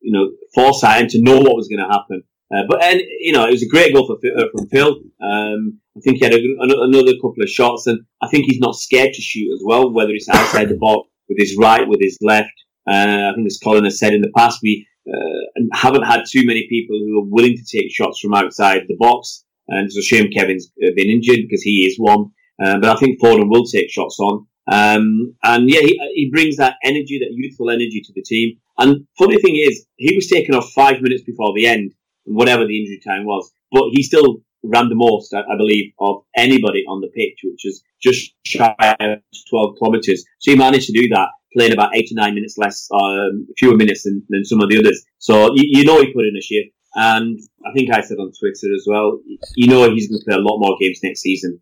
you 0.00 0.12
know, 0.12 0.30
foresight 0.54 1.02
and 1.02 1.10
to 1.10 1.22
know 1.22 1.38
what 1.38 1.56
was 1.56 1.68
going 1.68 1.84
to 1.86 1.92
happen. 1.92 2.22
Uh, 2.54 2.62
but 2.68 2.84
and 2.84 3.00
you 3.20 3.32
know, 3.32 3.46
it 3.46 3.50
was 3.50 3.62
a 3.62 3.68
great 3.68 3.92
goal 3.94 4.06
for, 4.06 4.16
from 4.52 4.68
Phil. 4.68 5.00
Um, 5.20 5.80
I 5.96 6.00
think 6.00 6.18
he 6.18 6.24
had 6.24 6.34
a, 6.34 6.40
another 6.60 7.14
couple 7.14 7.42
of 7.42 7.48
shots, 7.48 7.86
and 7.86 8.00
I 8.22 8.28
think 8.28 8.44
he's 8.44 8.60
not 8.60 8.76
scared 8.76 9.14
to 9.14 9.22
shoot 9.22 9.52
as 9.54 9.62
well, 9.64 9.92
whether 9.92 10.12
it's 10.12 10.28
outside 10.28 10.68
the 10.68 10.76
box 10.76 11.08
with 11.34 11.46
his 11.46 11.56
right, 11.58 11.88
with 11.88 12.00
his 12.00 12.18
left. 12.20 12.52
Uh, 12.88 13.30
I 13.30 13.32
think 13.34 13.46
as 13.46 13.58
Colin 13.62 13.84
has 13.84 13.98
said 13.98 14.12
in 14.12 14.22
the 14.22 14.32
past, 14.36 14.60
we 14.62 14.86
uh, 15.08 15.62
haven't 15.72 16.04
had 16.04 16.24
too 16.30 16.44
many 16.44 16.66
people 16.68 16.96
who 16.96 17.20
are 17.20 17.30
willing 17.30 17.56
to 17.56 17.78
take 17.78 17.90
shots 17.90 18.20
from 18.20 18.34
outside 18.34 18.82
the 18.88 18.96
box. 18.98 19.44
And 19.68 19.86
it's 19.86 19.96
a 19.96 20.02
shame 20.02 20.30
Kevin's 20.30 20.70
uh, 20.84 20.90
been 20.94 21.08
injured 21.08 21.40
because 21.42 21.62
he 21.62 21.86
is 21.86 21.96
one. 21.98 22.26
Uh, 22.62 22.78
but 22.78 22.96
I 22.96 23.00
think 23.00 23.20
Foden 23.20 23.48
will 23.48 23.64
take 23.64 23.90
shots 23.90 24.18
on. 24.20 24.46
Um, 24.70 25.34
and 25.42 25.68
yeah, 25.68 25.80
he, 25.80 25.98
he 26.14 26.30
brings 26.30 26.56
that 26.56 26.76
energy, 26.84 27.18
that 27.18 27.32
youthful 27.32 27.70
energy 27.70 28.02
to 28.04 28.12
the 28.14 28.22
team. 28.22 28.58
And 28.78 29.06
funny 29.18 29.38
thing 29.38 29.56
is, 29.56 29.86
he 29.96 30.14
was 30.14 30.28
taken 30.28 30.54
off 30.54 30.72
five 30.72 31.00
minutes 31.00 31.22
before 31.22 31.52
the 31.54 31.66
end, 31.66 31.92
whatever 32.24 32.66
the 32.66 32.78
injury 32.78 33.00
time 33.04 33.24
was, 33.24 33.50
but 33.70 33.84
he 33.92 34.02
still 34.02 34.38
ran 34.64 34.88
the 34.88 34.94
most, 34.94 35.32
I, 35.34 35.40
I 35.40 35.56
believe, 35.56 35.92
of 36.00 36.24
anybody 36.36 36.84
on 36.88 37.00
the 37.00 37.08
pitch, 37.08 37.40
which 37.44 37.64
is 37.64 37.82
just 38.02 38.32
shy 38.44 38.74
of 38.80 39.18
12 39.50 39.76
kilometres. 39.78 40.24
So 40.38 40.50
he 40.52 40.56
managed 40.56 40.86
to 40.86 40.92
do 40.92 41.08
that, 41.10 41.28
playing 41.52 41.72
about 41.72 41.94
eight 41.94 42.08
to 42.08 42.14
nine 42.14 42.34
minutes 42.34 42.56
less, 42.58 42.88
um, 42.92 43.46
fewer 43.58 43.76
minutes 43.76 44.04
than, 44.04 44.22
than 44.28 44.44
some 44.44 44.60
of 44.60 44.68
the 44.68 44.78
others. 44.78 45.04
So 45.18 45.54
you, 45.54 45.64
you 45.66 45.84
know 45.84 46.00
he 46.00 46.12
put 46.12 46.24
in 46.24 46.36
a 46.36 46.40
shift. 46.40 46.70
And 46.96 47.40
I 47.66 47.72
think 47.72 47.92
I 47.92 48.00
said 48.00 48.18
on 48.18 48.32
Twitter 48.38 48.72
as 48.74 48.86
well, 48.86 49.20
you 49.56 49.68
know 49.68 49.90
he's 49.90 50.08
going 50.08 50.20
to 50.20 50.24
play 50.24 50.36
a 50.36 50.40
lot 50.40 50.58
more 50.58 50.76
games 50.80 51.00
next 51.02 51.20
season. 51.20 51.60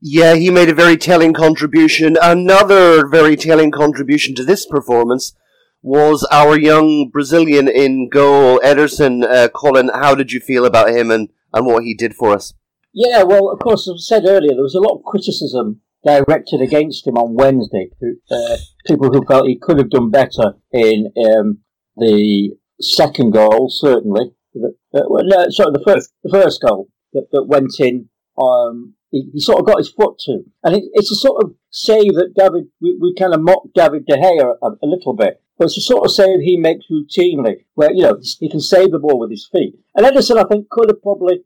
Yeah, 0.00 0.36
he 0.36 0.50
made 0.50 0.68
a 0.68 0.74
very 0.74 0.96
telling 0.96 1.34
contribution. 1.34 2.16
Another 2.22 3.06
very 3.06 3.36
telling 3.36 3.70
contribution 3.70 4.34
to 4.36 4.44
this 4.44 4.64
performance 4.64 5.34
was 5.82 6.26
our 6.30 6.58
young 6.58 7.10
Brazilian 7.10 7.68
in 7.68 8.08
goal, 8.08 8.60
Ederson. 8.64 9.24
Uh, 9.24 9.48
Colin, 9.48 9.90
how 9.94 10.14
did 10.14 10.32
you 10.32 10.40
feel 10.40 10.64
about 10.64 10.90
him 10.90 11.10
and, 11.10 11.28
and 11.52 11.66
what 11.66 11.84
he 11.84 11.94
did 11.94 12.14
for 12.14 12.32
us? 12.34 12.54
Yeah, 12.92 13.22
well, 13.22 13.50
of 13.50 13.58
course, 13.60 13.88
as 13.88 13.94
I 13.94 14.16
said 14.16 14.24
earlier, 14.26 14.54
there 14.54 14.62
was 14.62 14.74
a 14.74 14.80
lot 14.80 14.96
of 14.96 15.04
criticism 15.04 15.80
directed 16.04 16.60
against 16.60 17.06
him 17.06 17.16
on 17.16 17.34
Wednesday. 17.34 17.90
Uh, 18.30 18.56
people 18.86 19.10
who 19.12 19.24
felt 19.26 19.46
he 19.46 19.58
could 19.58 19.78
have 19.78 19.90
done 19.90 20.10
better 20.10 20.54
in 20.72 21.12
um, 21.16 21.58
the 21.96 22.56
second 22.80 23.32
goal, 23.32 23.68
certainly. 23.70 24.32
The, 24.54 24.74
uh, 24.94 25.02
no, 25.08 25.46
sorry, 25.50 25.72
the 25.72 25.82
first, 25.84 26.12
the 26.22 26.30
first 26.30 26.62
goal 26.62 26.88
that, 27.12 27.26
that 27.32 27.44
went 27.44 27.78
in. 27.78 28.08
Um, 28.40 28.94
he, 29.10 29.30
he 29.32 29.40
sort 29.40 29.58
of 29.58 29.66
got 29.66 29.78
his 29.78 29.90
foot 29.90 30.18
to, 30.20 30.44
and 30.62 30.76
it, 30.76 30.84
it's 30.92 31.10
a 31.10 31.16
sort 31.16 31.42
of 31.42 31.54
save 31.70 32.14
that 32.14 32.34
David. 32.36 32.68
We, 32.80 32.96
we 33.00 33.14
kind 33.18 33.34
of 33.34 33.42
mocked 33.42 33.74
David 33.74 34.06
De 34.06 34.16
Gea 34.16 34.54
a, 34.62 34.66
a 34.66 34.86
little 34.86 35.14
bit, 35.14 35.42
but 35.58 35.66
it's 35.66 35.78
a 35.78 35.82
sort 35.82 36.04
of 36.04 36.12
save 36.12 36.40
he 36.40 36.56
makes 36.56 36.86
routinely, 36.90 37.64
where 37.74 37.92
you 37.92 38.02
know 38.02 38.18
he 38.40 38.48
can 38.48 38.60
save 38.60 38.92
the 38.92 38.98
ball 38.98 39.18
with 39.18 39.30
his 39.30 39.48
feet. 39.50 39.74
And 39.94 40.06
Ederson, 40.06 40.38
I 40.38 40.48
think, 40.48 40.68
could 40.70 40.88
have 40.88 41.02
probably 41.02 41.42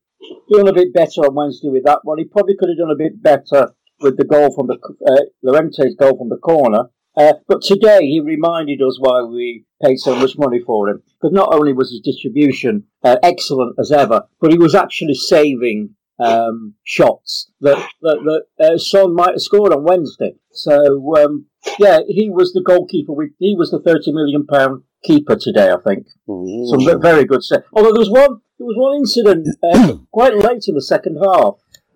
done 0.51 0.69
a 0.69 0.73
bit 0.73 0.93
better 0.93 1.23
on 1.23 1.35
Wednesday 1.35 1.69
with 1.69 1.85
that 1.85 2.01
one. 2.05 2.19
He 2.19 2.25
probably 2.25 2.57
could 2.57 2.69
have 2.69 2.79
done 2.79 2.91
a 2.91 2.97
bit 2.97 3.23
better 3.23 3.73
with 4.01 4.17
the 4.17 4.25
goal 4.25 4.55
from 4.55 4.67
the 4.67 4.79
uh, 5.07 5.23
Llorente's 5.45 5.97
goal 5.97 6.17
from 6.19 6.29
the 6.29 6.37
corner. 6.37 6.85
Uh, 7.17 7.35
but 7.47 7.63
today 7.63 8.01
he 8.07 8.21
reminded 8.21 8.81
us 8.81 8.99
why 8.99 9.23
we 9.23 9.65
paid 9.83 9.99
so 9.99 10.15
much 10.15 10.39
money 10.39 10.61
for 10.65 10.89
him. 10.89 11.03
Because 11.21 11.35
not 11.35 11.55
only 11.55 11.73
was 11.73 11.91
his 11.91 12.01
distribution 12.01 12.85
uh, 13.05 13.17
excellent 13.23 13.77
as 13.79 13.93
ever, 13.93 14.23
but 14.41 14.51
he 14.51 14.59
was 14.59 14.75
actually 14.75 15.15
saving 15.15 15.95
um, 16.19 16.75
shots 16.85 17.51
that 17.61 17.77
that, 18.03 18.45
that 18.59 18.65
uh, 18.65 18.79
Son 18.79 19.15
might 19.15 19.33
have 19.33 19.43
scored 19.43 19.73
on 19.73 19.85
Wednesday. 19.85 20.35
So 20.53 21.17
um, 21.17 21.47
yeah, 21.79 22.01
he 22.09 22.31
was 22.31 22.53
the 22.53 22.63
goalkeeper. 22.63 23.13
With, 23.13 23.31
he 23.39 23.55
was 23.57 23.71
the 23.71 23.81
thirty 23.81 24.13
million 24.13 24.47
pound 24.47 24.83
keeper 25.03 25.37
today, 25.37 25.71
I 25.71 25.77
think. 25.87 26.07
Some 26.27 26.85
ve- 26.87 27.01
very 27.01 27.25
good 27.25 27.45
set. 27.45 27.65
Although 27.73 27.93
there 27.93 28.01
was 28.01 28.11
one, 28.11 28.41
there 28.59 28.67
was 28.67 28.77
one 28.77 28.97
incident 28.99 29.49
uh, 29.63 29.97
quite 30.13 30.35
late 30.37 30.65
in 30.69 30.75
the 30.75 30.83
second 30.83 31.19
half 31.23 31.55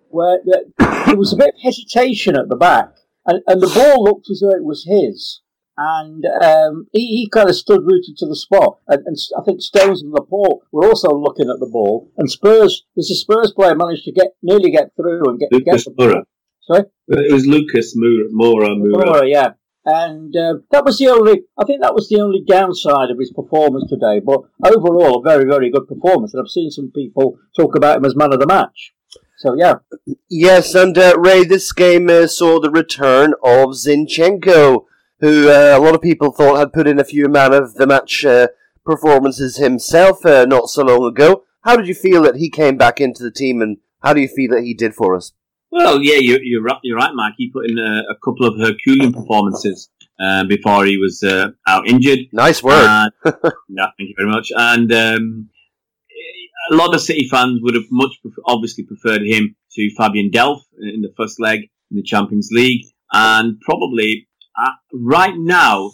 where 0.09 0.39
there, 0.45 0.61
there 1.05 1.17
was 1.17 1.33
a 1.33 1.37
bit 1.37 1.53
of 1.55 1.61
hesitation 1.61 2.35
at 2.37 2.49
the 2.49 2.55
back, 2.55 2.89
and, 3.25 3.41
and 3.47 3.61
the 3.61 3.67
ball 3.67 4.03
looked 4.03 4.29
as 4.29 4.39
though 4.41 4.55
it 4.55 4.63
was 4.63 4.85
his. 4.85 5.41
And 5.79 6.25
um, 6.41 6.87
he, 6.91 7.01
he 7.05 7.29
kind 7.31 7.49
of 7.49 7.55
stood 7.55 7.81
rooted 7.83 8.17
to 8.17 8.25
the 8.25 8.35
spot. 8.35 8.79
And, 8.87 9.03
and 9.05 9.15
I 9.39 9.43
think 9.43 9.61
Stones 9.61 10.01
and 10.01 10.11
Laporte 10.11 10.63
were 10.71 10.87
also 10.87 11.09
looking 11.09 11.51
at 11.51 11.59
the 11.59 11.69
ball. 11.71 12.09
And 12.17 12.31
Spurs, 12.31 12.83
there's 12.95 13.11
a 13.11 13.15
Spurs 13.15 13.53
player 13.53 13.75
managed 13.75 14.05
to 14.05 14.11
get 14.11 14.29
nearly 14.41 14.71
get 14.71 14.95
through 14.95 15.29
and 15.29 15.39
get, 15.39 15.51
get 15.59 15.75
the 15.85 15.91
ball. 15.91 16.23
Moura. 16.69 16.75
Sorry? 16.75 16.83
It 17.07 17.33
was 17.33 17.45
Lucas 17.45 17.95
Moura. 17.95 18.29
Moura, 18.31 18.77
Moura. 18.77 19.03
Moura, 19.03 19.29
yeah. 19.29 19.49
And 19.85 20.35
uh, 20.35 20.55
that 20.71 20.83
was 20.83 20.97
the 20.97 21.07
only, 21.07 21.43
I 21.57 21.63
think 21.63 21.81
that 21.81 21.93
was 21.93 22.09
the 22.09 22.19
only 22.19 22.43
downside 22.45 23.09
of 23.09 23.17
his 23.17 23.31
performance 23.31 23.89
today. 23.89 24.19
But 24.19 24.41
overall, 24.65 25.19
a 25.19 25.23
very, 25.23 25.45
very 25.45 25.71
good 25.71 25.87
performance. 25.87 26.33
And 26.33 26.43
I've 26.43 26.49
seen 26.49 26.71
some 26.71 26.91
people 26.93 27.39
talk 27.55 27.75
about 27.75 27.97
him 27.97 28.05
as 28.05 28.15
man 28.15 28.33
of 28.33 28.39
the 28.41 28.47
match. 28.47 28.93
So, 29.37 29.55
yeah. 29.57 29.75
Yes, 30.29 30.75
and 30.75 30.97
uh, 30.97 31.15
Ray, 31.17 31.45
this 31.45 31.71
game 31.71 32.09
uh, 32.09 32.27
saw 32.27 32.59
the 32.59 32.71
return 32.71 33.33
of 33.43 33.69
Zinchenko, 33.69 34.85
who 35.19 35.49
uh, 35.49 35.77
a 35.77 35.79
lot 35.79 35.95
of 35.95 36.01
people 36.01 36.31
thought 36.31 36.57
had 36.57 36.73
put 36.73 36.87
in 36.87 36.99
a 36.99 37.05
few 37.05 37.29
man 37.29 37.53
of 37.53 37.75
the 37.75 37.87
match 37.87 38.25
uh, 38.25 38.47
performances 38.83 39.57
himself 39.57 40.25
uh, 40.25 40.45
not 40.45 40.69
so 40.69 40.83
long 40.83 41.05
ago. 41.05 41.43
How 41.61 41.77
did 41.77 41.87
you 41.87 41.93
feel 41.93 42.23
that 42.23 42.37
he 42.37 42.49
came 42.49 42.77
back 42.77 42.99
into 42.99 43.23
the 43.23 43.31
team, 43.31 43.61
and 43.61 43.77
how 44.01 44.13
do 44.13 44.21
you 44.21 44.27
feel 44.27 44.51
that 44.51 44.63
he 44.63 44.73
did 44.73 44.95
for 44.95 45.15
us? 45.15 45.33
Well, 45.71 46.01
yeah, 46.01 46.15
you're, 46.15 46.41
you're, 46.41 46.63
right, 46.63 46.77
you're 46.83 46.97
right, 46.97 47.13
Mike. 47.13 47.33
He 47.37 47.51
put 47.51 47.69
in 47.69 47.77
a, 47.77 48.03
a 48.09 48.15
couple 48.23 48.45
of 48.45 48.59
Herculean 48.59 49.13
performances 49.13 49.89
uh, 50.19 50.45
before 50.45 50.85
he 50.85 50.97
was 50.97 51.21
uh, 51.23 51.49
out 51.67 51.87
injured. 51.87 52.19
Nice 52.31 52.63
work. 52.63 52.87
And, 52.87 53.11
no, 53.67 53.87
thank 53.97 54.09
you 54.09 54.15
very 54.17 54.29
much. 54.29 54.49
And 54.55 54.91
um, 54.93 55.49
a 56.71 56.75
lot 56.75 56.95
of 56.95 57.01
City 57.01 57.27
fans 57.29 57.59
would 57.61 57.75
have 57.75 57.83
much 57.91 58.11
pref- 58.21 58.43
obviously 58.45 58.85
preferred 58.85 59.23
him 59.23 59.55
to 59.73 59.89
Fabian 59.97 60.31
Delph 60.31 60.61
in 60.79 61.01
the 61.01 61.13
first 61.17 61.39
leg 61.39 61.61
in 61.91 61.97
the 61.97 62.03
Champions 62.03 62.49
League, 62.51 62.85
and 63.11 63.59
probably 63.61 64.27
uh, 64.59 64.71
right 64.93 65.35
now. 65.35 65.91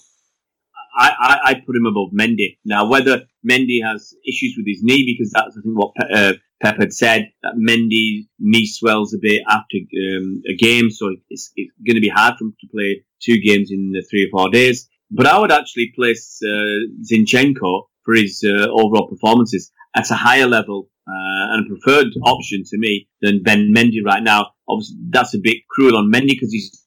I, 0.96 1.10
I, 1.20 1.40
I 1.44 1.54
put 1.66 1.76
him 1.76 1.88
above 1.88 2.10
Mendy. 2.14 2.60
Now, 2.66 2.86
whether 2.88 3.24
Mendy 3.44 3.84
has 3.84 4.14
issues 4.28 4.54
with 4.56 4.68
his 4.68 4.84
knee, 4.84 5.12
because 5.12 5.32
that's 5.32 5.58
I 5.58 5.62
think 5.64 5.76
what 5.76 5.92
uh, 6.14 6.34
Pep 6.64 6.78
had 6.80 6.94
said 6.94 7.30
that 7.44 7.56
Mendy's 7.56 8.26
knee 8.40 8.66
swells 8.66 9.14
a 9.14 9.18
bit 9.22 9.42
after 9.50 9.78
um, 9.78 10.42
a 10.50 10.56
game, 10.56 10.90
so 10.90 11.14
it's, 11.30 11.52
it's 11.56 11.72
going 11.86 11.96
to 11.96 12.02
be 12.02 12.10
hard 12.10 12.36
for 12.38 12.46
him 12.46 12.56
to 12.62 12.68
play 12.74 13.04
two 13.22 13.40
games 13.42 13.70
in 13.72 13.92
the 13.92 14.06
three 14.10 14.26
or 14.26 14.32
four 14.32 14.50
days. 14.50 14.88
But 15.12 15.28
I 15.28 15.38
would 15.38 15.52
actually 15.52 15.92
place 15.96 16.40
uh, 16.42 16.88
Zinchenko 17.12 17.84
for 18.04 18.16
his 18.16 18.44
uh, 18.48 18.68
overall 18.70 19.08
performances 19.10 19.72
at 19.96 20.10
a 20.10 20.16
higher 20.16 20.48
level 20.48 20.90
uh, 21.08 21.54
and 21.54 21.66
a 21.66 21.70
preferred 21.70 22.08
option 22.24 22.64
to 22.66 22.78
me 22.78 23.08
than 23.22 23.44
Ben 23.44 23.74
Mendy 23.76 24.04
right 24.04 24.24
now. 24.24 24.52
Obviously, 24.68 24.98
that's 25.10 25.36
a 25.36 25.40
bit 25.40 25.58
cruel 25.70 25.98
on 25.98 26.12
Mendy 26.12 26.30
because 26.30 26.52
he's 26.52 26.86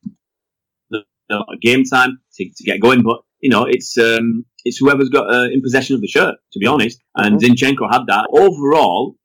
not 1.28 1.46
a 1.52 1.58
game 1.60 1.84
time 1.84 2.18
to, 2.34 2.44
to 2.56 2.64
get 2.64 2.80
going, 2.80 3.02
but 3.02 3.18
you 3.40 3.50
know, 3.50 3.66
it's 3.68 3.98
um, 3.98 4.44
it's 4.64 4.78
whoever's 4.78 5.10
got 5.10 5.32
uh, 5.32 5.48
in 5.52 5.60
possession 5.60 5.94
of 5.94 6.00
the 6.00 6.08
shirt, 6.08 6.34
to 6.52 6.58
be 6.58 6.66
honest. 6.66 6.98
And 7.14 7.40
Zinchenko 7.40 7.90
had 7.90 8.06
that. 8.06 8.26
Overall, 8.32 9.16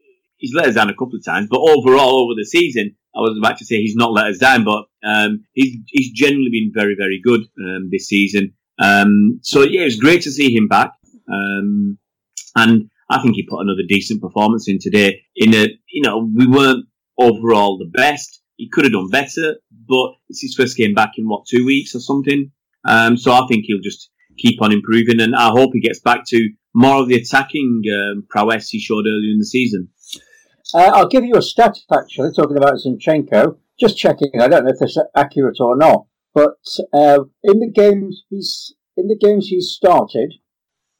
he's 0.42 0.54
let 0.54 0.68
us 0.68 0.76
down 0.76 0.90
a 0.90 0.94
couple 0.94 1.16
of 1.16 1.24
times, 1.24 1.48
but 1.50 1.60
overall 1.60 2.24
over 2.24 2.34
the 2.36 2.46
season, 2.46 2.96
I 3.16 3.20
was 3.20 3.38
about 3.38 3.58
to 3.60 3.66
say 3.66 3.78
he's 3.78 3.96
not 3.96 4.12
let 4.12 4.28
us 4.28 4.40
down, 4.40 4.66
but 4.66 4.86
um, 5.04 5.46
he's 5.54 5.78
he's 5.88 6.12
generally 6.12 6.50
been 6.52 6.72
very 6.74 6.96
very 6.98 7.22
good 7.24 7.42
um, 7.60 7.90
this 7.90 8.08
season. 8.08 8.54
Um, 8.80 9.40
so 9.44 9.62
yeah, 9.62 9.82
it's 9.82 9.96
great 9.96 10.24
to 10.24 10.32
see 10.32 10.54
him 10.54 10.68
back, 10.68 10.92
um, 11.32 11.98
and 12.56 12.90
I 13.10 13.22
think 13.22 13.36
he 13.36 13.48
put 13.48 13.62
another 13.62 13.84
decent 13.88 14.22
performance 14.22 14.68
in 14.68 14.80
today. 14.80 15.22
In 15.36 15.54
a 15.54 15.68
you 15.90 16.02
know 16.02 16.30
we 16.36 16.48
weren't 16.48 16.86
overall 17.18 17.78
the 17.78 17.90
best. 17.90 18.42
He 18.58 18.70
could 18.70 18.84
have 18.84 18.94
done 18.94 19.10
better, 19.10 19.56
but 19.88 20.12
it's 20.30 20.42
his 20.42 20.56
first 20.56 20.78
game 20.78 20.94
back 20.94 21.14
in 21.18 21.26
what 21.28 21.46
two 21.48 21.66
weeks 21.66 21.96
or 21.96 22.00
something. 22.00 22.52
Um, 22.88 23.18
so 23.18 23.32
I 23.32 23.46
think 23.48 23.66
he'll 23.66 23.82
just 23.82 24.10
keep 24.38 24.62
on 24.62 24.72
improving, 24.72 25.22
and 25.22 25.36
I 25.36 25.50
hope 25.50 25.72
he 25.74 25.82
gets 25.82 26.00
back 26.00 26.26
to 26.28 26.50
more 26.74 27.02
of 27.02 27.08
the 27.08 27.16
attacking 27.16 27.82
um, 27.94 28.26
prowess 28.30 28.70
he 28.70 28.80
showed 28.80 29.06
earlier 29.06 29.32
in 29.32 29.40
the 29.40 29.46
season. 29.46 29.90
Uh, 30.74 30.92
I'll 30.94 31.08
give 31.08 31.26
you 31.26 31.36
a 31.36 31.42
stat 31.42 31.78
actually, 31.94 32.32
talking 32.34 32.58
about 32.58 32.76
Zinchenko. 32.76 33.58
Just 33.80 33.98
checking, 33.98 34.30
I 34.40 34.48
don't 34.48 34.66
know 34.66 34.72
if 34.72 34.80
this 34.80 34.92
is 34.92 35.04
accurate 35.16 35.58
or 35.60 35.76
not, 35.76 36.06
but 36.34 36.60
uh, 36.94 37.24
in 37.44 37.60
the 37.60 37.72
games 37.74 38.24
he's 38.30 38.74
in 38.96 39.08
the 39.08 39.18
games 39.18 39.48
he's 39.48 39.70
started, 39.70 40.36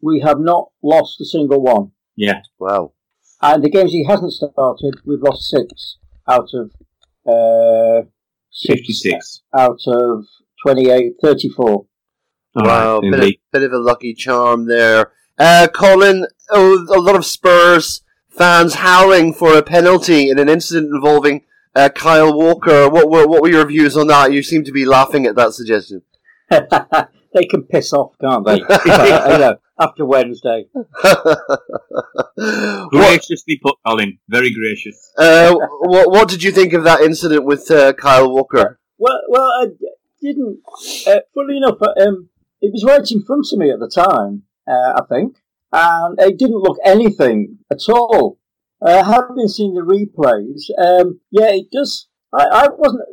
we 0.02 0.22
have 0.22 0.40
not 0.40 0.70
lost 0.82 1.22
a 1.22 1.26
single 1.26 1.62
one. 1.62 1.92
Yeah, 2.16 2.42
Wow. 2.60 2.94
And 3.42 3.64
the 3.64 3.70
games 3.70 3.92
he 3.92 4.06
hasn't 4.08 4.34
started, 4.34 4.96
we've 5.06 5.22
lost 5.22 5.50
six 5.50 5.98
out 6.28 6.50
of 6.54 6.72
uh, 7.28 8.08
six 8.52 8.80
fifty-six. 8.80 9.42
out 9.58 9.80
of 9.88 10.26
28, 10.66 11.14
34. 11.24 11.86
Wow, 12.54 13.00
right, 13.00 13.12
bit, 13.12 13.20
of, 13.24 13.34
bit 13.52 13.64
of 13.64 13.72
a 13.72 13.80
lucky 13.80 14.14
charm 14.14 14.68
there. 14.68 15.12
Uh, 15.40 15.68
Colin, 15.74 16.28
oh, 16.52 16.86
a 16.94 17.00
lot 17.00 17.16
of 17.16 17.26
Spurs 17.26 18.04
fans 18.42 18.74
howling 18.74 19.32
for 19.32 19.56
a 19.56 19.62
penalty 19.62 20.32
in 20.32 20.40
an 20.40 20.50
incident 20.50 20.92
involving 20.92 21.44
uh, 21.76 21.90
Kyle 21.90 22.34
Walker. 22.36 22.90
What 22.90 23.08
were 23.08 23.28
what 23.28 23.44
were 23.44 23.52
your 23.52 23.68
views 23.68 23.96
on 23.96 24.08
that? 24.08 24.34
You 24.34 24.42
seem 24.42 24.64
to 24.64 24.72
be 24.72 24.84
laughing 24.84 25.28
at 25.28 25.36
that 25.36 25.54
suggestion. 25.54 26.02
they 26.50 27.46
can 27.48 27.62
piss 27.62 27.94
off, 27.94 28.16
can't 28.20 28.44
they? 28.44 28.64
I 28.70 29.38
know, 29.38 29.58
after 29.80 30.08
Wednesday. 30.08 30.66
Graciously 32.90 33.60
put, 33.62 33.76
Colin. 33.86 34.18
Very 34.28 34.52
gracious. 34.52 35.12
uh, 35.20 35.54
what 35.82 36.10
what 36.10 36.28
did 36.28 36.42
you 36.42 36.52
think 36.52 36.74
of 36.74 36.84
that 36.84 37.02
incident 37.02 37.46
with 37.46 37.70
uh, 37.70 37.94
Kyle 37.94 38.34
Walker? 38.34 38.80
Well, 38.98 39.22
well, 39.30 39.52
I 39.62 39.68
didn't. 40.20 40.62
Uh, 41.06 41.20
funnily 41.36 41.58
enough, 41.58 41.78
uh, 41.80 41.94
um, 42.02 42.30
it 42.60 42.72
was 42.74 42.84
right 42.84 43.08
in 43.12 43.24
front 43.24 43.46
of 43.54 43.60
me 43.60 43.70
at 43.70 43.80
the 43.80 43.88
time. 43.88 44.44
Uh, 44.68 44.94
I 45.00 45.02
think, 45.08 45.38
and 45.72 46.20
it 46.20 46.38
didn't 46.38 46.62
look 46.62 46.78
anything 46.84 47.60
at 47.72 47.82
all. 47.90 48.40
Uh, 48.82 49.04
having 49.04 49.36
been 49.36 49.48
seen 49.48 49.76
the 49.76 49.82
replays, 49.82 50.64
um, 50.84 51.20
yeah, 51.30 51.52
it 51.52 51.70
does. 51.72 52.08
I, 52.34 52.46
I 52.46 52.68
wasn't. 52.76 53.04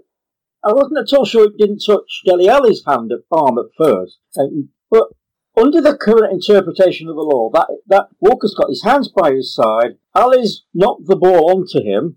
I 0.65 0.73
wasn't 0.73 0.99
at 0.99 1.17
all 1.17 1.25
sure 1.25 1.45
it 1.45 1.57
didn't 1.57 1.85
touch 1.87 2.23
Dele 2.25 2.49
Alli's 2.49 2.83
hand 2.85 3.13
at 3.13 3.21
arm 3.31 3.59
at 3.59 3.67
first, 3.77 4.19
um, 4.39 4.71
but 4.91 5.09
under 5.57 5.81
the 5.81 5.97
current 5.97 6.33
interpretation 6.33 7.09
of 7.09 7.17
the 7.17 7.23
law, 7.23 7.51
that 7.53 7.69
that 7.89 8.09
Walker's 8.21 8.55
got 8.55 8.71
his 8.71 8.83
hands 8.83 9.09
by 9.09 9.33
his 9.33 9.55
side. 9.55 9.99
Alli's 10.17 10.65
knocked 10.75 11.07
the 11.07 11.17
ball 11.17 11.51
onto 11.51 11.83
him, 11.85 12.17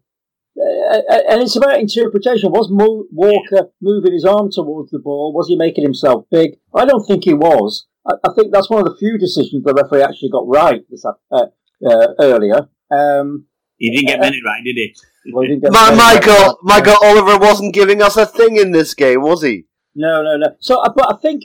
uh, 0.57 1.01
and 1.29 1.41
it's 1.41 1.55
about 1.55 1.79
interpretation. 1.79 2.51
Was 2.51 2.69
Mo- 2.71 3.05
Walker 3.11 3.69
moving 3.81 4.13
his 4.13 4.25
arm 4.25 4.49
towards 4.51 4.91
the 4.91 4.99
ball? 4.99 5.33
Was 5.33 5.47
he 5.47 5.55
making 5.55 5.83
himself 5.83 6.25
big? 6.31 6.57
I 6.73 6.85
don't 6.85 7.05
think 7.05 7.25
he 7.25 7.33
was. 7.33 7.87
I, 8.07 8.13
I 8.23 8.33
think 8.35 8.51
that's 8.53 8.69
one 8.69 8.79
of 8.85 8.85
the 8.91 8.97
few 8.97 9.17
decisions 9.17 9.63
the 9.63 9.73
referee 9.73 10.03
actually 10.03 10.29
got 10.29 10.47
right 10.47 10.81
this 10.89 11.05
uh, 11.05 11.11
uh, 11.31 12.07
earlier. 12.19 12.67
Um, 12.91 13.45
He 13.77 13.91
didn't 13.91 14.07
get 14.07 14.19
many 14.19 14.39
right, 14.45 14.63
did 14.63 14.75
he? 14.75 14.95
well, 15.33 15.43
he 15.43 15.49
didn't 15.49 15.63
get 15.63 15.71
Ma- 15.71 15.89
the- 15.91 15.95
Michael 15.97 16.59
Michael 16.63 16.97
Oliver 17.03 17.37
wasn't 17.37 17.73
giving 17.73 18.01
us 18.01 18.17
a 18.17 18.25
thing 18.25 18.57
in 18.57 18.71
this 18.71 18.93
game, 18.93 19.21
was 19.21 19.43
he? 19.43 19.65
No, 19.95 20.23
no, 20.23 20.37
no. 20.37 20.47
So, 20.59 20.79
uh, 20.81 20.91
but 20.95 21.13
I 21.13 21.17
think 21.17 21.43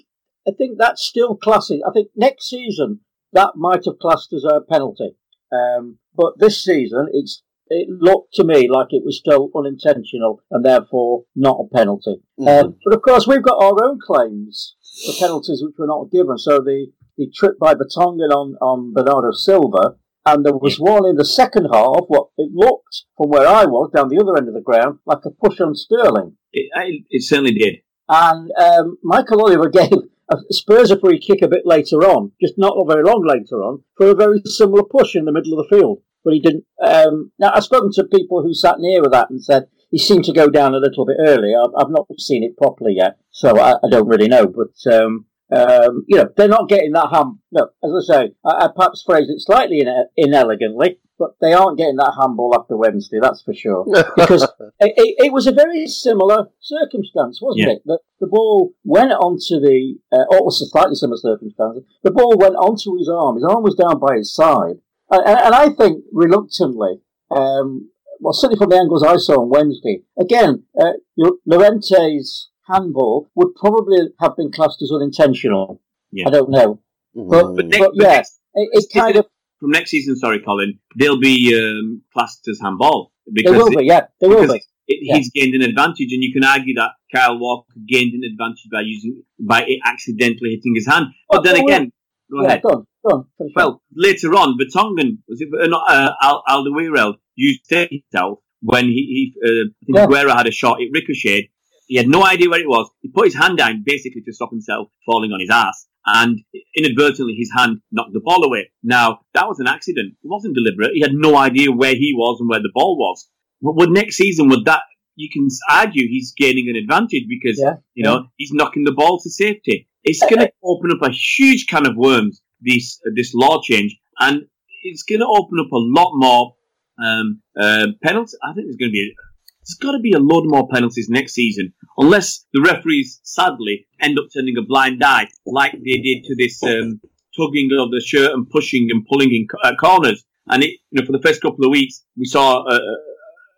I 0.49 0.53
think 0.57 0.79
that's 0.79 1.03
still 1.03 1.37
classy. 1.37 1.81
I 1.87 1.91
think 1.93 2.09
next 2.17 2.49
season 2.49 3.01
that 3.33 3.57
might 3.57 3.85
have 3.85 3.99
classed 3.99 4.33
as 4.33 4.45
a 4.45 4.61
penalty, 4.61 5.17
um, 5.53 5.99
but 6.15 6.39
this 6.39 6.63
season 6.63 7.09
it's 7.13 7.43
it 7.69 7.89
looked 7.91 8.33
to 8.35 8.45
me 8.45 8.69
like 8.71 8.89
it 8.93 9.03
was 9.05 9.19
still 9.19 9.51
unintentional 9.57 10.41
and 10.53 10.65
therefore 10.65 11.25
not 11.35 11.59
a 11.61 11.77
penalty. 11.77 12.23
Um, 12.47 12.77
but 12.85 12.95
of 12.95 13.03
course, 13.03 13.27
we've 13.27 13.43
got 13.43 13.61
our 13.61 13.85
own 13.85 13.99
claims 14.01 14.76
for 15.05 15.13
penalties 15.19 15.63
which 15.63 15.77
were 15.79 15.87
not 15.87 16.11
given. 16.11 16.39
So 16.39 16.59
the 16.59 16.89
the 17.17 17.31
trip 17.35 17.59
by 17.59 17.75
Vertonghen 17.75 18.31
on 18.31 18.57
on 18.61 18.93
Bernardo 18.93 19.33
Silva. 19.33 19.97
And 20.27 20.45
there 20.45 20.57
was 20.57 20.81
one 20.81 21.07
in 21.07 21.15
the 21.15 21.25
second 21.25 21.69
half, 21.73 22.07
what 22.09 22.31
it 22.37 22.51
looked 22.53 23.05
from 23.17 23.31
where 23.31 23.47
I 23.47 23.65
was, 23.65 23.93
down 23.95 24.09
the 24.09 24.19
other 24.19 24.37
end 24.37 24.49
of 24.49 24.55
the 24.55 24.61
ground, 24.61 24.99
like 25.07 25.25
a 25.25 25.31
push 25.31 25.61
on 25.61 25.77
Sterling. 25.77 26.37
It, 26.53 26.69
I, 26.75 27.05
it 27.11 27.23
certainly 27.23 27.55
did. 27.55 27.77
And 28.09 28.51
um, 28.59 28.99
Michael 29.05 29.43
Oliver 29.43 29.69
gave 29.71 29.93
a 30.29 30.37
Spurs 30.51 30.91
a 30.91 30.99
free 30.99 31.21
kick 31.21 31.43
a 31.43 31.49
bit 31.49 31.63
later 31.65 31.99
on, 31.99 32.33
just 32.41 32.55
not 32.57 32.77
very 32.89 33.05
long 33.05 33.25
later 33.25 33.63
on, 33.63 33.85
for 33.97 34.09
a 34.09 34.17
very 34.17 34.41
similar 34.45 34.83
push 34.83 35.15
in 35.15 35.27
the 35.27 35.33
middle 35.33 35.59
of 35.59 35.69
the 35.69 35.77
field. 35.77 36.03
But 36.25 36.35
he 36.35 36.41
didn't. 36.41 36.65
Um, 36.83 37.31
now, 37.39 37.53
I've 37.55 37.63
spoken 37.63 37.93
to 37.93 38.05
people 38.05 38.43
who 38.43 38.53
sat 38.53 38.81
near 38.81 39.01
with 39.01 39.13
that 39.13 39.31
and 39.31 39.43
said 39.43 39.69
he 39.91 39.99
seemed 39.99 40.25
to 40.25 40.33
go 40.33 40.49
down 40.49 40.75
a 40.75 40.79
little 40.79 41.07
bit 41.07 41.17
early. 41.21 41.53
I've, 41.55 41.71
I've 41.79 41.91
not 41.91 42.07
seen 42.19 42.43
it 42.45 42.57
properly 42.57 42.95
yet, 42.97 43.19
so 43.31 43.59
I, 43.59 43.73
I 43.75 43.89
don't 43.91 44.09
really 44.09 44.29
know. 44.29 44.47
But 44.47 44.93
um, 44.93 45.27
um, 45.55 46.05
you 46.09 46.17
know, 46.19 46.29
they're 46.37 46.49
not 46.49 46.69
getting 46.69 46.93
that 46.93 47.11
ham. 47.13 47.41
No, 47.53 47.69
as 47.85 48.11
I 48.11 48.15
say, 48.15 48.33
I, 48.45 48.65
I 48.65 48.69
perhaps 48.75 49.03
phrased 49.07 49.31
it 49.31 49.41
slightly 49.41 49.81
ine- 49.81 50.09
inelegantly, 50.17 50.99
but 51.19 51.31
they 51.41 51.53
aren't 51.53 51.79
getting 51.79 51.97
that 51.97 52.17
handball 52.21 52.53
after 52.59 52.77
Wednesday. 52.77 53.19
That's 53.23 53.43
for 53.43 53.55
sure. 53.55 53.85
Because 54.17 54.43
it, 54.81 54.93
it, 54.97 55.27
it 55.27 55.33
was 55.33 55.47
a 55.47 55.53
very 55.53 55.87
similar 55.87 56.49
circumstance, 56.61 57.41
wasn't 57.41 57.69
Yeah. 57.69 57.75
it? 57.75 57.83
The, 57.87 57.99
the 58.21 58.27
ball 58.27 58.73
went 58.85 59.13
onto 59.13 59.61
the, 59.61 59.97
uh, 60.13 60.25
or 60.31 60.39
it 60.39 60.45
was 60.45 60.61
a 60.63 60.67
slightly 60.67 60.97
similar 60.97 61.19
circumstance. 61.19 61.79
The 62.03 62.11
ball 62.11 62.37
went 62.37 62.57
onto 62.57 62.99
his 62.99 63.09
arm. 63.09 63.37
His 63.37 63.45
arm 63.45 63.63
was 63.63 63.77
down 63.77 64.01
by 64.01 64.17
his 64.17 64.35
side. 64.35 64.81
And, 65.11 65.23
and, 65.25 65.39
and 65.39 65.55
I 65.55 65.69
think 65.69 66.05
reluctantly, 66.13 67.01
um, 67.31 67.91
well, 68.21 68.33
certainly 68.33 68.59
from 68.59 68.71
the 68.71 68.77
angles 68.77 69.03
I 69.03 69.17
saw 69.17 69.41
on 69.43 69.49
Wednesday, 69.51 70.03
again, 70.19 70.65
uh, 70.81 70.93
your, 71.17 71.33
Llorente's 71.49 72.51
handball 72.69 73.29
would 73.35 73.55
probably 73.55 73.99
have 74.21 74.37
been 74.37 74.51
classed 74.53 74.83
as 74.83 74.91
unintentional. 74.93 75.81
Yeah. 76.13 76.29
I 76.29 76.31
don't 76.31 76.51
know. 76.51 76.81
But, 77.15 77.55
But 77.57 77.67
next, 77.67 77.79
but 77.79 77.91
but 77.97 78.03
yeah, 78.05 78.13
next- 78.17 78.41
it, 78.55 78.69
it 78.73 78.87
kind 78.93 79.17
of, 79.17 79.27
from 79.61 79.71
next 79.71 79.91
season, 79.91 80.17
sorry, 80.17 80.41
Colin, 80.41 80.79
they'll 80.99 81.21
be 81.21 81.55
um, 81.59 82.03
classed 82.13 82.47
as 82.49 82.59
handball 82.63 83.13
they 83.27 83.43
because 83.43 83.57
will 83.57 83.71
be, 83.71 83.85
yeah, 83.87 84.03
they 84.21 84.29
will 84.29 84.43
because 84.43 84.53
be. 84.53 84.63
it, 84.89 84.99
Yeah. 85.03 85.17
he's 85.17 85.31
gained 85.31 85.55
an 85.55 85.63
advantage, 85.63 86.13
and 86.13 86.23
you 86.23 86.33
can 86.33 86.45
argue 86.45 86.75
that 86.75 86.91
Kyle 87.15 87.39
Walker 87.39 87.73
gained 87.89 88.13
an 88.15 88.23
advantage 88.31 88.69
by 88.71 88.83
using 88.83 89.23
by 89.41 89.63
it 89.67 89.79
accidentally 89.85 90.51
hitting 90.57 90.75
his 90.75 90.87
hand. 90.87 91.07
But 91.31 91.41
Oh, 91.41 91.43
then 91.43 91.57
again, 91.57 91.93
go 92.31 92.43
Yeah, 92.43 92.49
ahead. 92.49 92.63
go 92.63 92.69
on, 92.71 92.87
go 93.09 93.17
on. 93.17 93.51
Well, 93.55 93.83
later 93.95 94.35
on, 94.35 94.59
Vertonghen 94.59 95.19
was 95.29 95.41
it 95.41 95.49
uh, 95.63 95.67
not 95.67 95.85
uh, 95.91 96.13
Al- 96.23 96.43
Alderweireld 96.49 97.15
used 97.35 97.71
it 97.71 97.91
himself 97.91 98.39
when 98.63 98.87
he, 98.87 99.33
he 99.35 99.35
uh, 99.45 99.49
I 99.49 99.85
think 99.87 99.97
Yeah. 99.99 100.07
Guerra 100.07 100.37
had 100.37 100.47
a 100.47 100.51
shot. 100.53 100.81
It 100.81 100.91
ricocheted. 100.93 101.47
He 101.87 101.97
had 101.97 102.09
no 102.09 102.25
idea 102.25 102.49
where 102.51 102.61
it 102.61 102.69
was. 102.69 102.91
He 103.01 103.09
put 103.09 103.27
his 103.27 103.35
hand 103.37 103.59
down 103.59 103.83
basically 103.87 104.23
to 104.23 104.33
stop 104.33 104.51
himself 104.51 104.89
falling 105.05 105.31
on 105.33 105.39
his 105.41 105.51
ass, 105.51 105.87
and 106.05 106.41
inadvertently 106.77 107.35
his 107.35 107.51
hand 107.57 107.79
knocked 107.93 108.13
the 108.13 108.21
ball 108.21 108.43
away. 108.45 108.71
Now 108.83 109.21
that 109.35 109.47
was 109.49 109.61
an 109.61 109.69
accident. 109.69 110.15
It 110.23 110.29
wasn't 110.29 110.55
deliberate. 110.57 110.93
He 110.95 111.01
had 111.01 111.13
no 111.15 111.37
idea 111.37 111.71
where 111.71 111.95
he 111.95 112.13
was 112.17 112.39
and 112.41 112.49
where 112.49 112.61
the 112.61 112.73
ball 112.75 112.97
was. 112.99 113.29
But 113.63 113.77
would 113.77 113.91
next 113.91 114.17
season 114.17 114.49
would 114.49 114.65
that? 114.67 114.83
You 115.19 115.29
can 115.33 115.49
argue 115.71 116.07
he's 116.09 116.35
gaining 116.37 116.69
an 116.69 116.77
advantage 116.77 117.25
because 117.29 117.59
Yeah, 117.59 117.77
you 117.95 118.05
know 118.05 118.27
he's 118.37 118.51
knocking 118.53 118.85
the 118.85 118.93
ball 118.93 119.19
to 119.23 119.31
safety. 119.31 119.89
It's 120.05 120.21
going 120.21 120.41
to 120.41 120.53
open 120.67 120.91
up 120.91 121.09
a 121.09 121.13
huge 121.13 121.67
can 121.67 121.87
of 121.87 121.97
worms. 121.97 122.43
This 122.61 122.99
uh, 123.07 123.11
this 123.15 123.35
law 123.35 123.61
change, 123.63 123.97
and 124.19 124.43
it's 124.85 125.03
going 125.03 125.21
to 125.21 125.27
open 125.27 125.59
up 125.61 125.71
a 125.73 125.79
lot 125.79 126.13
more 126.15 126.55
um, 127.03 127.41
uh, 127.61 127.89
penalties. 128.03 128.37
I 128.43 128.53
think 128.55 128.67
there's 128.67 128.77
going 128.77 128.91
to 128.91 128.93
be 128.93 129.15
there's 129.61 129.79
got 129.81 129.93
to 129.93 130.01
be 130.01 130.13
a 130.13 130.19
load 130.19 130.45
more 130.47 130.69
penalties 130.73 131.09
next 131.11 131.35
season, 131.35 131.73
unless 131.99 132.47
the 132.53 132.63
referees 132.63 133.21
sadly 133.25 133.87
end 134.01 134.19
up 134.19 134.27
turning 134.35 134.57
a 134.59 134.63
blind 134.63 135.03
eye 135.05 135.29
like 135.45 135.73
they 135.73 135.99
did 135.99 136.25
to 136.25 136.37
this 136.37 136.63
um, 136.63 137.01
tugging 137.37 137.69
of 137.79 137.91
the 137.91 138.01
shirt 138.05 138.33
and 138.33 138.49
pushing 138.49 138.89
and 138.91 139.07
pulling 139.07 139.31
in 139.35 139.47
uh, 139.63 139.75
corners. 139.77 140.25
And 140.49 140.63
it, 140.63 140.71
you 140.91 141.01
know, 141.01 141.05
for 141.07 141.13
the 141.13 141.21
first 141.23 141.43
couple 141.43 141.65
of 141.65 141.71
weeks, 141.73 142.05
we 142.17 142.25
saw 142.25 142.63
a, 142.65 142.75
a, 142.75 142.97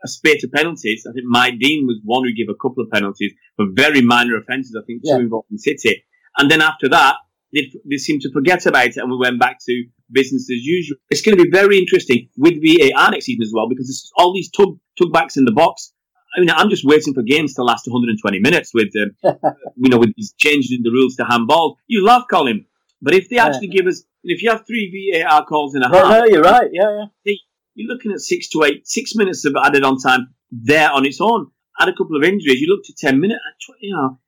a 0.04 0.08
spate 0.08 0.42
of 0.42 0.50
penalties. 0.52 1.06
I 1.08 1.12
think 1.12 1.26
Mike 1.26 1.58
Dean 1.60 1.86
was 1.86 2.00
one 2.02 2.24
who 2.24 2.32
gave 2.34 2.48
a 2.48 2.54
couple 2.60 2.82
of 2.82 2.90
penalties 2.90 3.32
for 3.56 3.66
very 3.70 4.00
minor 4.00 4.36
offences. 4.38 4.74
I 4.80 4.84
think 4.86 5.02
two 5.02 5.10
Yeah. 5.10 5.18
involving 5.18 5.58
City. 5.58 6.02
And 6.38 6.50
then 6.50 6.60
after 6.62 6.88
that, 6.90 7.16
they, 7.52 7.72
they 7.88 7.96
seemed 7.96 8.22
to 8.22 8.32
forget 8.32 8.66
about 8.66 8.86
it, 8.86 8.96
and 8.96 9.10
we 9.10 9.16
went 9.16 9.40
back 9.40 9.58
to 9.66 9.84
business 10.10 10.42
as 10.50 10.62
usual. 10.64 10.96
It's 11.10 11.22
going 11.22 11.36
to 11.36 11.42
be 11.44 11.50
very 11.50 11.78
interesting 11.78 12.28
with 12.36 12.54
VAR 12.62 13.10
next 13.10 13.26
season 13.26 13.42
as 13.42 13.52
well 13.54 13.68
because 13.68 13.86
there's 13.88 14.10
all 14.16 14.32
these 14.34 14.50
tug 14.50 14.78
tug 14.98 15.12
backs 15.12 15.36
in 15.36 15.44
the 15.44 15.52
box. 15.52 15.92
I 16.36 16.40
mean, 16.40 16.50
I'm 16.50 16.68
just 16.68 16.84
waiting 16.84 17.14
for 17.14 17.22
games 17.22 17.54
to 17.54 17.62
last 17.62 17.86
120 17.86 18.38
minutes 18.40 18.72
with, 18.74 18.88
um, 18.96 19.16
you 19.76 19.88
know, 19.88 19.98
with 19.98 20.14
these 20.16 20.34
changing 20.36 20.82
the 20.82 20.90
rules 20.90 21.16
to 21.16 21.24
handball. 21.24 21.78
You 21.86 22.04
laugh, 22.04 22.24
Colin, 22.30 22.66
but 23.00 23.14
if 23.14 23.28
they 23.28 23.36
Yeah. 23.36 23.46
actually 23.46 23.68
give 23.68 23.86
us, 23.86 24.04
if 24.22 24.42
you 24.42 24.50
have 24.50 24.66
three 24.66 25.12
VAR 25.24 25.44
calls 25.46 25.74
in 25.74 25.82
a 25.82 25.88
half, 25.88 26.04
no, 26.10 26.24
you're 26.26 26.42
right. 26.42 26.68
Yeah, 26.72 27.06
yeah. 27.24 27.34
you're 27.74 27.88
looking 27.92 28.12
at 28.12 28.20
six 28.20 28.48
to 28.50 28.62
eight, 28.64 28.86
six 28.86 29.14
minutes 29.16 29.44
of 29.46 29.54
added 29.62 29.84
on 29.84 29.98
time 29.98 30.34
there 30.52 30.90
on 30.92 31.06
its 31.06 31.20
own. 31.20 31.50
Add 31.80 31.88
a 31.88 31.92
couple 31.92 32.16
of 32.16 32.24
injuries, 32.24 32.60
you 32.60 32.68
look 32.68 32.84
to 32.84 32.92
10 32.94 33.20
minutes, 33.20 33.40
you 33.80 33.94
know, 33.94 34.18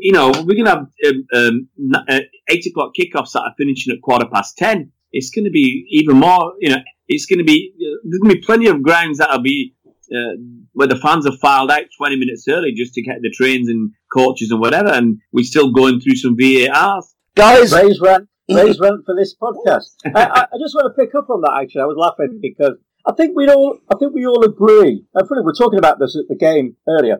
you 0.00 0.12
know, 0.12 0.28
we're 0.28 0.54
going 0.54 0.66
to 0.66 0.70
have 0.70 0.86
um, 1.06 1.26
um, 1.34 1.68
uh, 2.08 2.20
eight 2.48 2.66
o'clock 2.66 2.92
kickoffs 2.98 3.32
that 3.32 3.40
are 3.40 3.54
finishing 3.56 3.94
at 3.94 4.02
quarter 4.02 4.26
past 4.32 4.58
10. 4.58 4.92
It's 5.12 5.30
going 5.30 5.46
to 5.46 5.50
be 5.50 5.86
even 5.90 6.18
more, 6.18 6.52
you 6.60 6.70
know, 6.70 6.78
it's 7.08 7.26
going 7.26 7.38
to 7.38 7.44
be, 7.44 7.72
uh, 7.76 7.96
there's 8.04 8.20
going 8.20 8.34
to 8.34 8.36
be 8.36 8.44
plenty 8.44 8.66
of 8.66 8.82
grounds 8.82 9.18
that'll 9.18 9.40
be, 9.40 9.74
uh, 10.12 10.36
where 10.72 10.88
the 10.88 10.96
fans 10.96 11.24
have 11.26 11.38
filed 11.38 11.70
out 11.70 11.82
20 11.96 12.16
minutes 12.16 12.44
early 12.48 12.72
just 12.72 12.94
to 12.94 13.02
get 13.02 13.16
the 13.22 13.30
trains 13.30 13.68
and 13.68 13.92
coaches 14.12 14.50
and 14.50 14.60
whatever, 14.60 14.88
and 14.88 15.20
we're 15.32 15.44
still 15.44 15.72
going 15.72 16.00
through 16.00 16.16
some 16.16 16.36
VARs. 16.38 17.14
Guys, 17.34 17.72
Raise 17.72 18.00
rent, 18.00 18.28
raise 18.50 18.80
rent 18.80 19.04
for 19.06 19.14
this 19.14 19.34
podcast. 19.40 19.94
I, 20.14 20.24
I, 20.24 20.40
I 20.42 20.58
just 20.60 20.74
want 20.74 20.94
to 20.94 21.02
pick 21.02 21.14
up 21.14 21.30
on 21.30 21.40
that. 21.42 21.60
Actually, 21.62 21.82
I 21.82 21.86
was 21.86 21.96
laughing 21.96 22.40
because 22.42 22.76
I 23.06 23.12
think 23.12 23.36
we 23.36 23.48
all, 23.48 23.78
I 23.90 23.96
think 23.96 24.14
we 24.14 24.26
all 24.26 24.44
agree. 24.44 25.04
And 25.14 25.28
Philip, 25.28 25.44
we 25.44 25.46
were 25.46 25.54
talking 25.54 25.78
about 25.78 25.98
this 25.98 26.16
at 26.16 26.28
the 26.28 26.36
game 26.36 26.76
earlier. 26.88 27.18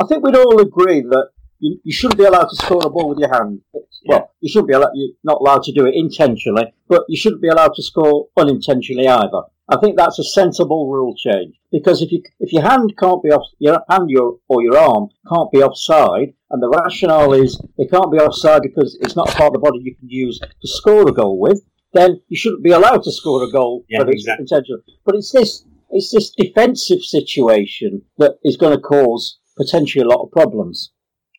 I 0.00 0.06
think 0.06 0.24
we'd 0.24 0.36
all 0.36 0.60
agree 0.60 1.00
that 1.00 1.30
you, 1.58 1.78
you 1.84 1.92
shouldn't 1.92 2.18
be 2.18 2.24
allowed 2.24 2.48
to 2.48 2.56
score 2.56 2.80
a 2.84 2.90
ball 2.90 3.08
with 3.08 3.18
your 3.18 3.32
hand. 3.32 3.60
Well, 4.06 4.30
you 4.40 4.48
shouldn't 4.48 4.68
be 4.68 4.74
allowed. 4.74 4.92
You're 4.94 5.14
not 5.24 5.40
allowed 5.40 5.62
to 5.64 5.72
do 5.72 5.86
it 5.86 5.94
intentionally, 5.94 6.72
but 6.88 7.04
you 7.08 7.16
shouldn't 7.16 7.42
be 7.42 7.48
allowed 7.48 7.74
to 7.74 7.82
score 7.82 8.28
unintentionally 8.36 9.08
either. 9.08 9.42
I 9.68 9.76
think 9.78 9.96
that's 9.96 10.18
a 10.20 10.24
sensible 10.24 10.88
rule 10.88 11.14
change 11.16 11.56
because 11.72 12.00
if 12.00 12.12
you 12.12 12.22
if 12.38 12.52
your 12.52 12.62
hand 12.62 12.94
can't 12.96 13.20
be 13.20 13.30
off 13.30 13.48
your 13.58 13.80
hand 13.90 14.08
your 14.08 14.38
or 14.48 14.62
your 14.62 14.78
arm 14.78 15.08
can't 15.28 15.50
be 15.50 15.60
offside, 15.60 16.34
and 16.50 16.62
the 16.62 16.68
rationale 16.68 17.32
is 17.32 17.60
they 17.76 17.86
can't 17.86 18.12
be 18.12 18.18
offside 18.18 18.62
because 18.62 18.96
it's 19.00 19.16
not 19.16 19.28
a 19.32 19.36
part 19.36 19.48
of 19.48 19.54
the 19.54 19.58
body 19.58 19.80
you 19.82 19.96
can 19.96 20.08
use 20.08 20.38
to 20.38 20.68
score 20.68 21.08
a 21.08 21.12
goal 21.12 21.40
with, 21.40 21.64
then 21.94 22.20
you 22.28 22.36
shouldn't 22.36 22.62
be 22.62 22.70
allowed 22.70 23.02
to 23.02 23.10
score 23.10 23.42
a 23.42 23.50
goal 23.50 23.84
Yeah, 23.88 23.98
but 24.00 24.10
it's 24.10 24.22
exactly. 24.22 24.42
intentional. 24.44 24.82
But 25.04 25.16
it's 25.16 25.32
this 25.32 25.64
it's 25.90 26.12
this 26.12 26.30
defensive 26.30 27.02
situation 27.02 28.02
that 28.18 28.38
is 28.44 28.56
going 28.56 28.76
to 28.76 28.80
cause 28.80 29.38
potentially 29.56 30.04
a 30.04 30.08
lot 30.08 30.22
of 30.22 30.30
problems. 30.30 30.92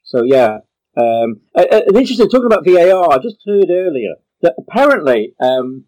So 0.08 0.24
yeah, 0.24 0.60
um, 0.98 1.41
interesting 1.93 2.30
talking 2.30 2.46
about 2.46 2.65
VAR. 2.65 3.12
I 3.12 3.17
just 3.22 3.38
heard 3.46 3.70
earlier 3.70 4.15
that 4.41 4.56
apparently 4.58 5.34
um, 5.41 5.84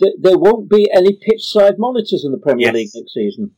th- 0.00 0.14
there 0.20 0.38
won't 0.38 0.70
be 0.70 0.88
any 0.94 1.18
pitch 1.20 1.42
side 1.42 1.74
monitors 1.76 2.22
in 2.24 2.30
the 2.30 2.38
Premier 2.38 2.68
Yes. 2.68 2.74
League 2.74 2.90
next 2.94 3.12
season. 3.14 3.50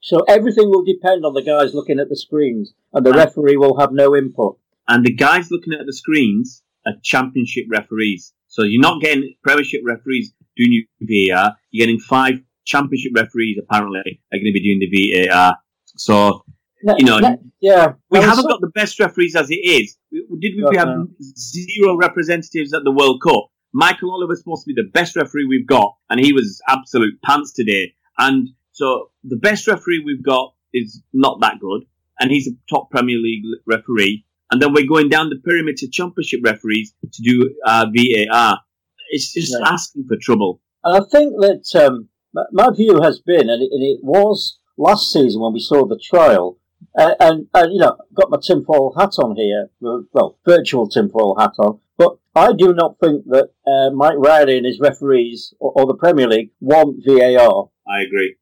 So 0.00 0.20
everything 0.26 0.70
will 0.70 0.84
depend 0.84 1.26
on 1.26 1.34
the 1.34 1.42
guys 1.42 1.74
looking 1.74 2.00
at 2.00 2.08
the 2.08 2.16
screens, 2.16 2.72
and 2.94 3.04
the 3.04 3.10
Ah. 3.12 3.24
referee 3.24 3.58
will 3.58 3.78
have 3.78 3.92
no 3.92 4.16
input. 4.16 4.56
and 4.88 5.04
the 5.04 5.12
guys 5.12 5.50
looking 5.52 5.74
at 5.74 5.84
the 5.86 5.92
screens 5.92 6.62
are 6.86 6.94
championship 7.02 7.64
referees. 7.70 8.32
So 8.48 8.62
you're 8.64 8.80
not 8.80 9.00
getting 9.02 9.34
Premiership 9.44 9.82
referees 9.86 10.32
doing 10.56 10.72
your 10.72 10.84
VAR. 11.02 11.54
You're 11.70 11.86
getting 11.86 12.00
five 12.00 12.40
championship 12.64 13.12
referees 13.14 13.56
apparently 13.62 14.00
are 14.32 14.38
going 14.38 14.46
to 14.52 14.58
be 14.58 14.64
doing 14.68 14.80
the 14.80 14.90
VAR. 15.28 15.56
So 15.84 16.42
No- 16.82 16.94
You 16.98 17.04
know, 17.04 17.18
no- 17.18 17.38
yeah, 17.60 17.92
we 18.10 18.18
haven't 18.20 18.44
so- 18.44 18.48
got 18.48 18.60
the 18.60 18.70
best 18.74 18.98
referees 19.00 19.36
as 19.36 19.50
it 19.50 19.56
is. 19.56 19.96
We- 20.10 20.24
Did 20.40 20.56
we 20.56 20.62
No, 20.62 20.70
have 20.78 20.88
no. 20.88 21.08
zero 21.20 21.96
representatives 21.96 22.72
at 22.72 22.84
the 22.84 22.90
World 22.92 23.20
Cup? 23.22 23.46
Michael 23.72 24.10
Oliver's 24.12 24.38
supposed 24.40 24.64
to 24.64 24.72
be 24.72 24.80
the 24.80 24.88
best 24.88 25.14
referee 25.16 25.44
we've 25.44 25.66
got, 25.66 25.94
and 26.08 26.18
he 26.18 26.32
was 26.32 26.60
absolute 26.68 27.20
pants 27.22 27.52
today. 27.52 27.94
And 28.18 28.48
so 28.72 29.10
the 29.24 29.36
best 29.36 29.66
referee 29.68 30.02
we've 30.04 30.22
got 30.24 30.54
is 30.72 31.02
not 31.12 31.40
that 31.42 31.60
good, 31.60 31.82
and 32.18 32.30
he's 32.30 32.48
a 32.48 32.52
top 32.68 32.90
Premier 32.90 33.18
League 33.18 33.44
referee. 33.66 34.24
And 34.50 34.60
then 34.60 34.72
we're 34.72 34.86
going 34.88 35.08
down 35.08 35.28
the 35.28 35.36
pyramid 35.36 35.76
to 35.78 35.88
Championship 35.88 36.40
referees 36.42 36.94
to 37.12 37.22
do 37.22 37.54
uh, 37.66 37.86
VAR. 37.94 38.58
It's 39.10 39.32
just 39.32 39.52
Yeah. 39.52 39.68
asking 39.70 40.06
for 40.08 40.16
trouble. 40.20 40.60
And 40.82 40.96
I 40.96 41.06
think 41.08 41.34
that 41.40 41.84
um, 41.86 42.08
my- 42.34 42.46
my 42.52 42.68
view 42.74 43.00
has 43.02 43.20
been, 43.20 43.48
and 43.50 43.62
it, 43.62 43.70
and 43.70 43.82
it 43.82 44.00
was 44.02 44.58
last 44.78 45.12
season 45.12 45.40
when 45.42 45.52
we 45.52 45.60
saw 45.60 45.86
the 45.86 45.98
trial, 46.02 46.58
uh, 46.98 47.14
and, 47.20 47.46
and 47.54 47.72
you 47.72 47.78
know, 47.80 47.96
got 48.14 48.30
my 48.30 48.38
tinfoil 48.42 48.94
hat 48.98 49.14
on 49.18 49.36
here, 49.36 49.68
well, 49.80 50.04
well, 50.12 50.38
virtual 50.46 50.88
tinfoil 50.88 51.36
hat 51.38 51.52
on, 51.58 51.80
but 51.96 52.16
I 52.34 52.52
do 52.52 52.72
not 52.72 52.96
think 53.00 53.24
that 53.26 53.50
uh, 53.66 53.94
Mike 53.94 54.16
Riley 54.18 54.56
and 54.58 54.66
his 54.66 54.80
referees 54.80 55.54
or, 55.60 55.72
or 55.76 55.86
the 55.86 55.94
Premier 55.94 56.28
League 56.28 56.50
want 56.60 57.02
VAR. 57.06 57.68
I 57.88 58.02
agree. 58.02 58.36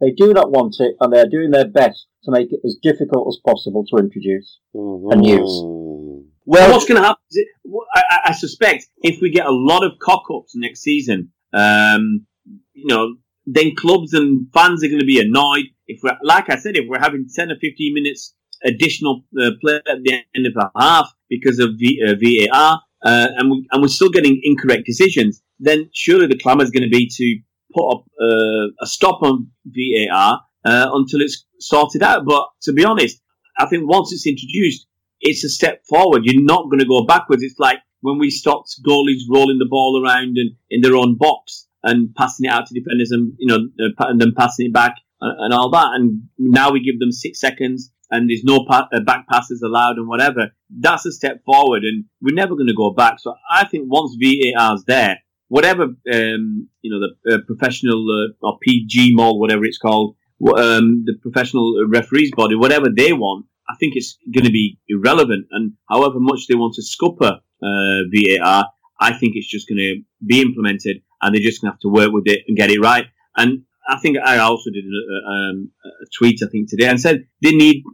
They 0.00 0.10
do 0.10 0.32
not 0.34 0.50
want 0.50 0.76
it, 0.80 0.96
and 1.00 1.12
they 1.12 1.20
are 1.20 1.28
doing 1.28 1.50
their 1.50 1.68
best 1.68 2.06
to 2.24 2.30
make 2.30 2.52
it 2.52 2.60
as 2.64 2.76
difficult 2.82 3.28
as 3.28 3.38
possible 3.46 3.84
to 3.86 3.96
introduce. 3.98 4.58
And 4.74 5.24
use. 5.24 5.40
Well, 5.42 6.24
Well, 6.46 6.72
what's 6.72 6.84
going 6.86 7.00
to 7.00 7.06
happen? 7.06 7.22
Is 7.30 7.36
it, 7.38 7.48
I, 7.94 8.02
I- 8.10 8.20
I 8.26 8.32
suspect 8.32 8.86
if 9.02 9.20
we 9.22 9.30
get 9.30 9.46
a 9.46 9.52
lot 9.52 9.84
of 9.84 9.92
cock 10.00 10.24
ups 10.34 10.52
next 10.56 10.80
season, 10.80 11.30
um, 11.52 12.26
you 12.72 12.86
know, 12.86 13.16
then 13.46 13.74
clubs 13.76 14.12
and 14.14 14.48
fans 14.52 14.82
are 14.82 14.88
going 14.88 15.00
to 15.00 15.06
be 15.06 15.20
annoyed. 15.20 15.66
If 15.86 16.00
we're, 16.02 16.18
like 16.22 16.50
I 16.50 16.56
said, 16.56 16.76
if 16.76 16.86
we're 16.88 17.00
having 17.00 17.26
10 17.32 17.50
or 17.50 17.56
15 17.60 17.94
minutes 17.94 18.34
additional 18.64 19.24
uh, 19.40 19.50
play 19.60 19.76
at 19.76 20.02
the 20.02 20.20
end 20.34 20.46
of 20.46 20.54
a 20.56 20.70
half 20.78 21.12
because 21.28 21.58
of 21.58 21.70
v, 21.78 22.02
uh, 22.06 22.14
VAR, 22.20 22.80
uh, 23.04 23.28
and, 23.36 23.50
we, 23.50 23.66
and 23.70 23.82
we're 23.82 23.88
still 23.88 24.10
getting 24.10 24.40
incorrect 24.42 24.86
decisions, 24.86 25.42
then 25.58 25.90
surely 25.92 26.26
the 26.26 26.38
clamour 26.38 26.64
is 26.64 26.70
going 26.70 26.82
to 26.82 26.88
be 26.88 27.08
to 27.08 27.38
put 27.74 27.90
up 27.90 28.04
uh, 28.20 28.66
a 28.80 28.86
stop 28.86 29.22
on 29.22 29.48
VAR 29.66 30.40
uh, 30.64 30.90
until 30.92 31.20
it's 31.20 31.44
sorted 31.60 32.02
out. 32.02 32.24
But 32.24 32.46
to 32.62 32.72
be 32.72 32.84
honest, 32.84 33.20
I 33.58 33.66
think 33.66 33.88
once 33.88 34.12
it's 34.12 34.26
introduced, 34.26 34.86
it's 35.20 35.44
a 35.44 35.48
step 35.48 35.84
forward. 35.88 36.22
You're 36.24 36.42
not 36.42 36.64
going 36.64 36.80
to 36.80 36.86
go 36.86 37.04
backwards. 37.04 37.42
It's 37.42 37.58
like 37.58 37.78
when 38.00 38.18
we 38.18 38.30
stopped 38.30 38.74
goalies 38.86 39.22
rolling 39.30 39.58
the 39.58 39.68
ball 39.68 40.02
around 40.02 40.36
and 40.36 40.52
in 40.70 40.80
their 40.80 40.96
own 40.96 41.16
box 41.16 41.66
and 41.82 42.14
passing 42.14 42.46
it 42.46 42.52
out 42.52 42.66
to 42.66 42.74
defenders 42.74 43.10
and 43.10 43.32
you 43.38 43.46
know 43.46 43.58
uh, 43.80 44.06
and 44.08 44.20
then 44.20 44.32
passing 44.36 44.66
it 44.66 44.72
back 44.72 44.94
and, 45.24 45.52
all 45.52 45.70
that. 45.70 45.92
And 45.94 46.22
now 46.38 46.70
we 46.70 46.80
give 46.80 47.00
them 47.00 47.12
six 47.12 47.40
seconds 47.40 47.90
and 48.10 48.28
there's 48.28 48.44
no 48.44 48.64
pa- 48.64 48.88
uh, 48.92 49.00
back 49.00 49.26
passes 49.28 49.62
allowed 49.62 49.96
and 49.96 50.08
whatever. 50.08 50.48
That's 50.70 51.06
a 51.06 51.12
step 51.12 51.44
forward, 51.44 51.82
and 51.84 52.04
we're 52.20 52.34
never 52.34 52.54
going 52.54 52.68
to 52.68 52.74
go 52.74 52.92
back. 52.92 53.18
So 53.18 53.34
I 53.50 53.66
think 53.66 53.86
once 53.88 54.16
VAR's 54.20 54.84
there, 54.86 55.18
whatever 55.48 55.84
um, 55.84 56.68
you 56.82 56.90
know 56.90 57.00
the 57.00 57.34
uh, 57.34 57.38
professional 57.46 58.06
uh, 58.10 58.46
or 58.46 58.58
PGMOL, 58.66 59.38
whatever 59.38 59.64
it's 59.64 59.78
called, 59.78 60.16
um, 60.56 61.04
the 61.06 61.14
professional 61.22 61.86
referees 61.88 62.30
body, 62.34 62.54
whatever 62.54 62.86
they 62.94 63.12
want, 63.12 63.46
I 63.68 63.74
think 63.80 63.94
it's 63.96 64.18
going 64.32 64.44
to 64.44 64.52
be 64.52 64.78
irrelevant. 64.88 65.46
And 65.50 65.72
however 65.88 66.18
much 66.18 66.46
they 66.48 66.54
want 66.54 66.74
to 66.74 66.82
scupper 66.82 67.40
uh, 67.62 68.00
VAR, 68.12 68.66
I 69.00 69.12
think 69.18 69.32
it's 69.36 69.50
just 69.50 69.68
going 69.68 69.78
to 69.78 70.02
be 70.24 70.40
implemented, 70.40 71.02
and 71.20 71.34
they're 71.34 71.42
just 71.42 71.62
going 71.62 71.70
to 71.70 71.74
have 71.74 71.80
to 71.80 71.88
work 71.88 72.12
with 72.12 72.24
it 72.26 72.40
and 72.46 72.56
get 72.56 72.70
it 72.70 72.80
right. 72.80 73.06
And 73.36 73.62
I 73.86 73.98
think 73.98 74.18
I 74.18 74.38
also 74.38 74.70
did 74.70 74.84
a, 74.84 75.30
um, 75.30 75.70
a 75.84 76.06
tweet 76.16 76.40
I 76.42 76.48
think 76.48 76.70
today 76.70 76.86
and 76.86 77.00
said 77.00 77.26
they 77.42 77.52
need 77.52 77.84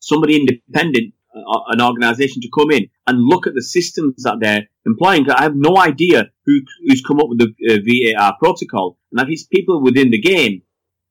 somebody 0.00 0.36
independent, 0.36 1.14
uh, 1.34 1.60
an 1.68 1.80
organisation 1.80 2.42
to 2.42 2.48
come 2.56 2.70
in 2.70 2.88
and 3.06 3.18
look 3.20 3.46
at 3.46 3.54
the 3.54 3.62
systems 3.62 4.22
that 4.24 4.38
they're 4.40 4.68
employing. 4.84 5.30
I 5.30 5.42
have 5.42 5.54
no 5.54 5.76
idea 5.78 6.30
who, 6.44 6.60
who's 6.86 7.02
come 7.02 7.20
up 7.20 7.28
with 7.28 7.38
the 7.38 7.52
uh, 7.70 8.18
VAR 8.18 8.36
protocol, 8.38 8.98
and 9.12 9.20
if 9.20 9.28
it's 9.28 9.44
people 9.44 9.82
within 9.82 10.10
the 10.10 10.20
game, 10.20 10.62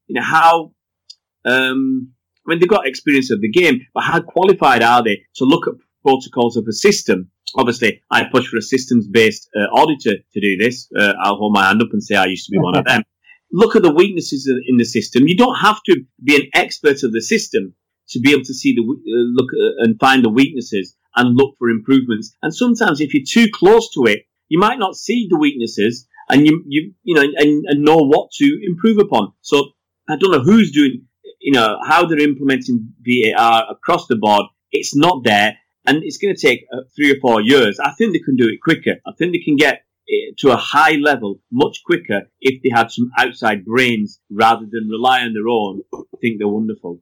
you 0.07 0.15
know 0.15 0.23
how. 0.23 0.71
Um, 1.45 2.11
I 2.45 2.51
mean, 2.51 2.59
they've 2.59 2.69
got 2.69 2.87
experience 2.87 3.31
of 3.31 3.41
the 3.41 3.49
game, 3.49 3.81
but 3.93 4.03
how 4.03 4.21
qualified 4.21 4.83
are 4.83 5.03
they 5.03 5.23
to 5.37 5.45
look 5.45 5.67
at 5.67 5.73
protocols 6.03 6.57
of 6.57 6.67
a 6.67 6.73
system? 6.73 7.31
Obviously, 7.55 8.01
I 8.11 8.25
push 8.31 8.47
for 8.47 8.57
a 8.57 8.61
systems-based 8.61 9.49
uh, 9.55 9.65
auditor 9.73 10.17
to 10.33 10.39
do 10.39 10.57
this. 10.57 10.87
Uh, 10.95 11.13
I'll 11.19 11.37
hold 11.37 11.53
my 11.53 11.67
hand 11.67 11.81
up 11.81 11.87
and 11.91 12.03
say 12.03 12.15
I 12.15 12.25
used 12.25 12.45
to 12.45 12.51
be 12.51 12.59
one 12.59 12.77
of 12.77 12.85
them. 12.85 13.01
Look 13.51 13.75
at 13.75 13.83
the 13.83 13.93
weaknesses 13.93 14.51
in 14.67 14.77
the 14.77 14.85
system. 14.85 15.27
You 15.27 15.37
don't 15.37 15.55
have 15.55 15.81
to 15.85 16.01
be 16.23 16.35
an 16.35 16.49
expert 16.53 17.03
of 17.03 17.13
the 17.13 17.21
system 17.21 17.73
to 18.09 18.19
be 18.19 18.31
able 18.31 18.43
to 18.43 18.53
see 18.53 18.75
the 18.75 18.81
uh, 18.81 19.25
look 19.33 19.49
uh, 19.53 19.83
and 19.83 19.99
find 19.99 20.23
the 20.23 20.29
weaknesses 20.29 20.95
and 21.15 21.35
look 21.37 21.55
for 21.57 21.69
improvements. 21.69 22.35
And 22.41 22.53
sometimes, 22.53 23.01
if 23.01 23.13
you're 23.13 23.23
too 23.27 23.49
close 23.53 23.91
to 23.93 24.03
it, 24.05 24.25
you 24.49 24.59
might 24.59 24.79
not 24.79 24.95
see 24.95 25.27
the 25.29 25.37
weaknesses 25.37 26.07
and 26.29 26.45
you 26.45 26.63
you 26.67 26.93
you 27.03 27.15
know 27.15 27.21
and, 27.21 27.65
and 27.67 27.83
know 27.83 27.97
what 27.97 28.31
to 28.31 28.59
improve 28.63 28.97
upon. 28.97 29.33
So 29.41 29.71
I 30.09 30.15
don't 30.17 30.31
know 30.31 30.41
who's 30.41 30.71
doing 30.71 31.05
you 31.39 31.53
know 31.53 31.77
how 31.83 32.05
they're 32.05 32.19
implementing 32.19 32.93
VAR 33.01 33.65
across 33.69 34.07
the 34.07 34.15
board. 34.15 34.45
It's 34.71 34.95
not 34.95 35.23
there, 35.23 35.57
and 35.85 36.03
it's 36.03 36.17
going 36.17 36.35
to 36.35 36.41
take 36.41 36.65
uh, 36.73 36.81
three 36.95 37.11
or 37.11 37.19
four 37.21 37.41
years. 37.41 37.79
I 37.79 37.91
think 37.91 38.13
they 38.13 38.19
can 38.19 38.35
do 38.35 38.47
it 38.47 38.61
quicker. 38.61 38.99
I 39.05 39.11
think 39.17 39.33
they 39.33 39.43
can 39.43 39.55
get 39.55 39.84
to 40.37 40.51
a 40.51 40.57
high 40.57 40.93
level 40.93 41.39
much 41.51 41.83
quicker 41.85 42.23
if 42.41 42.61
they 42.61 42.69
had 42.69 42.91
some 42.91 43.11
outside 43.17 43.65
brains 43.65 44.19
rather 44.29 44.65
than 44.69 44.89
rely 44.89 45.21
on 45.21 45.33
their 45.33 45.47
own. 45.47 45.81
I 45.93 46.17
think 46.21 46.37
they're 46.37 46.47
wonderful. 46.47 46.99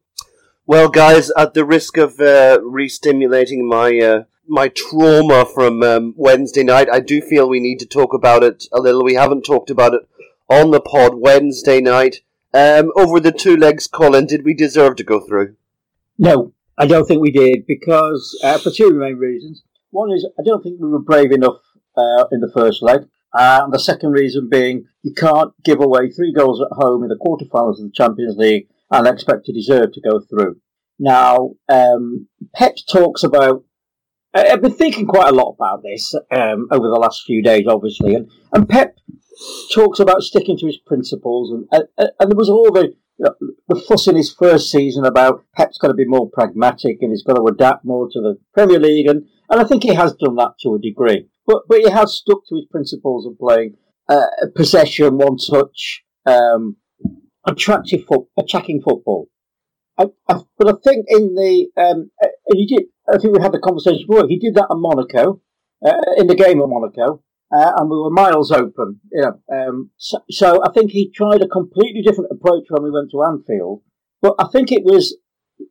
Well, 0.65 0.87
guys, 0.89 1.29
at 1.37 1.53
the 1.53 1.65
risk 1.65 1.97
of 1.97 2.19
uh, 2.19 2.59
re-stimulating 2.63 3.67
my 3.67 3.99
uh, 3.99 4.23
my 4.47 4.69
trauma 4.69 5.45
from 5.45 5.83
um, 5.83 6.13
Wednesday 6.15 6.63
night, 6.63 6.87
I 6.91 6.99
do 6.99 7.21
feel 7.21 7.49
we 7.49 7.59
need 7.59 7.79
to 7.79 7.85
talk 7.85 8.13
about 8.13 8.43
it 8.43 8.65
a 8.71 8.79
little. 8.79 9.03
We 9.03 9.15
haven't 9.15 9.43
talked 9.43 9.69
about 9.69 9.93
it 9.93 10.01
on 10.49 10.71
the 10.71 10.79
pod 10.79 11.15
Wednesday 11.15 11.81
night. 11.81 12.21
Um, 12.53 12.91
over 12.95 13.19
the 13.19 13.31
two 13.31 13.57
legs, 13.57 13.87
Colin, 13.87 14.25
did 14.25 14.45
we 14.45 14.53
deserve 14.53 14.95
to 14.97 15.03
go 15.03 15.19
through? 15.19 15.55
No, 16.17 16.53
I 16.77 16.85
don't 16.85 17.05
think 17.07 17.21
we 17.21 17.31
did 17.31 17.65
because 17.67 18.39
uh, 18.43 18.57
for 18.57 18.69
two 18.69 18.91
main 18.91 19.17
reasons. 19.17 19.63
One 19.89 20.11
is 20.11 20.25
I 20.39 20.43
don't 20.43 20.63
think 20.63 20.79
we 20.79 20.89
were 20.89 20.99
brave 20.99 21.31
enough 21.31 21.61
uh, 21.95 22.25
in 22.31 22.41
the 22.41 22.51
first 22.53 22.81
leg. 22.81 23.01
Uh, 23.33 23.61
and 23.63 23.73
the 23.73 23.79
second 23.79 24.11
reason 24.11 24.47
being 24.49 24.85
you 25.01 25.13
can't 25.13 25.53
give 25.63 25.81
away 25.81 26.09
three 26.09 26.31
goals 26.31 26.61
at 26.61 26.75
home 26.77 27.03
in 27.03 27.09
the 27.09 27.15
quarterfinals 27.15 27.79
of 27.79 27.85
the 27.85 27.91
Champions 27.93 28.37
League 28.37 28.67
and 28.91 29.07
expect 29.07 29.45
to 29.45 29.53
deserve 29.53 29.91
to 29.93 30.01
go 30.01 30.19
through. 30.19 30.57
Now, 30.99 31.51
um, 31.69 32.27
Pep 32.55 32.75
talks 32.89 33.23
about. 33.23 33.63
I've 34.35 34.63
been 34.63 34.73
thinking 34.73 35.05
quite 35.05 35.29
a 35.29 35.35
lot 35.35 35.51
about 35.51 35.83
this 35.83 36.15
um, 36.31 36.67
over 36.71 36.87
the 36.87 36.99
last 36.99 37.23
few 37.23 37.43
days, 37.43 37.65
obviously, 37.67 38.15
and, 38.15 38.31
and 38.51 38.67
Pep 38.67 38.97
talks 39.75 39.99
about 39.99 40.23
sticking 40.23 40.57
to 40.57 40.65
his 40.65 40.77
principles, 40.77 41.51
and 41.51 41.67
and, 41.71 42.09
and 42.19 42.31
there 42.31 42.37
was 42.37 42.49
all 42.49 42.71
the 42.71 42.95
you 43.17 43.25
know, 43.25 43.35
the 43.67 43.75
fuss 43.75 44.07
in 44.07 44.15
his 44.15 44.33
first 44.33 44.71
season 44.71 45.05
about 45.05 45.43
Pep's 45.55 45.77
got 45.77 45.89
to 45.89 45.93
be 45.93 46.05
more 46.05 46.29
pragmatic 46.29 46.97
and 47.01 47.11
he's 47.11 47.23
got 47.23 47.35
to 47.35 47.45
adapt 47.45 47.85
more 47.85 48.09
to 48.09 48.21
the 48.21 48.39
Premier 48.53 48.79
League, 48.79 49.07
and, 49.07 49.27
and 49.49 49.61
I 49.61 49.63
think 49.65 49.83
he 49.83 49.93
has 49.93 50.13
done 50.13 50.35
that 50.37 50.55
to 50.61 50.75
a 50.75 50.79
degree. 50.79 51.27
But 51.45 51.63
but 51.67 51.79
he 51.79 51.89
has 51.89 52.15
stuck 52.15 52.41
to 52.47 52.55
his 52.55 52.65
principles 52.71 53.25
of 53.25 53.37
playing 53.37 53.75
uh, 54.09 54.25
possession, 54.55 55.17
one 55.17 55.37
touch, 55.37 56.03
um, 56.25 56.77
attractive 57.45 58.05
fo- 58.05 58.29
attacking 58.37 58.81
football. 58.81 59.27
I, 59.97 60.05
I, 60.27 60.41
but 60.57 60.69
I 60.69 60.73
think 60.83 61.05
in 61.09 61.35
the 61.35 61.67
um, 61.77 62.11
uh, 62.21 62.27
he 62.53 62.65
did. 62.65 62.83
I 63.11 63.17
think 63.17 63.35
we 63.35 63.43
had 63.43 63.51
the 63.51 63.59
conversation 63.59 64.05
before. 64.07 64.27
He 64.27 64.39
did 64.39 64.55
that 64.55 64.67
at 64.71 64.77
Monaco, 64.77 65.41
uh, 65.85 65.93
in 66.17 66.27
the 66.27 66.35
game 66.35 66.61
at 66.61 66.69
Monaco, 66.69 67.21
uh, 67.53 67.71
and 67.77 67.89
we 67.89 67.97
were 67.97 68.09
miles 68.09 68.51
open. 68.51 69.01
You 69.11 69.21
know, 69.21 69.39
um, 69.51 69.91
so, 69.97 70.19
so, 70.31 70.63
I 70.63 70.71
think 70.71 70.91
he 70.91 71.11
tried 71.11 71.41
a 71.41 71.47
completely 71.47 72.01
different 72.01 72.31
approach 72.31 72.65
when 72.69 72.83
we 72.83 72.91
went 72.91 73.11
to 73.11 73.23
Anfield. 73.23 73.81
But 74.21 74.35
I 74.39 74.47
think 74.47 74.71
it 74.71 74.83
was 74.83 75.17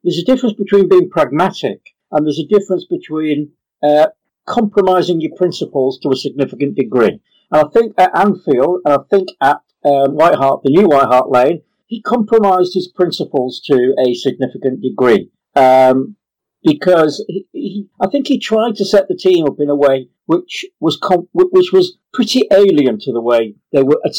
there's 0.05 0.19
a 0.19 0.25
difference 0.25 0.55
between 0.55 0.89
being 0.89 1.09
pragmatic 1.11 1.81
and 2.11 2.27
there's 2.27 2.39
a 2.39 2.47
difference 2.47 2.87
between 2.89 3.53
uh, 3.83 4.09
compromising 4.47 5.21
your 5.21 5.35
principles 5.37 5.99
to 6.01 6.11
a 6.11 6.17
significant 6.17 6.77
degree. 6.77 7.21
And 7.51 7.67
I 7.67 7.69
think 7.73 7.95
at 7.99 8.17
Anfield, 8.17 8.81
and 8.85 8.95
I 8.95 8.99
think 9.11 9.29
at 9.41 9.61
um, 9.85 10.15
White 10.15 10.37
Hart, 10.37 10.63
the 10.63 10.71
new 10.71 10.89
White 10.89 11.07
Hart 11.07 11.31
Lane, 11.31 11.63
he 11.87 12.01
compromised 12.01 12.75
his 12.75 12.89
principles 12.89 13.61
to 13.67 13.95
a 13.99 14.15
significant 14.15 14.81
degree. 14.81 15.31
Um, 15.55 16.17
because 16.65 17.25
he, 17.29 17.47
he, 17.53 17.89
I 18.01 18.07
think 18.07 18.29
he 18.29 18.39
tried 18.39 18.77
to 18.77 18.85
set 18.85 19.09
the 19.09 19.17
team 19.17 19.47
up 19.47 19.57
in 19.59 19.69
a 19.69 19.75
way 19.75 20.09
which 20.27 20.65
was 20.81 20.97
com- 20.97 21.29
which 21.33 21.73
was 21.73 21.99
pretty 22.13 22.47
alien 22.53 22.99
to 23.01 23.13
the 23.13 23.21
way 23.21 23.55
they 23.73 23.83
were 23.83 24.01
a, 24.05 24.11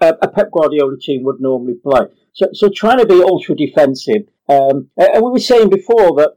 a, 0.00 0.14
a, 0.22 0.28
Pep 0.28 0.50
Guardiola 0.50 0.98
team 0.98 1.22
would 1.24 1.40
normally 1.40 1.74
play. 1.74 2.02
So, 2.32 2.48
so 2.52 2.68
trying 2.68 2.98
to 2.98 3.06
be 3.06 3.22
ultra 3.22 3.54
defensive, 3.54 4.22
um, 4.48 4.90
and 4.96 5.22
we 5.22 5.30
were 5.30 5.38
saying 5.38 5.70
before 5.70 6.16
that 6.16 6.36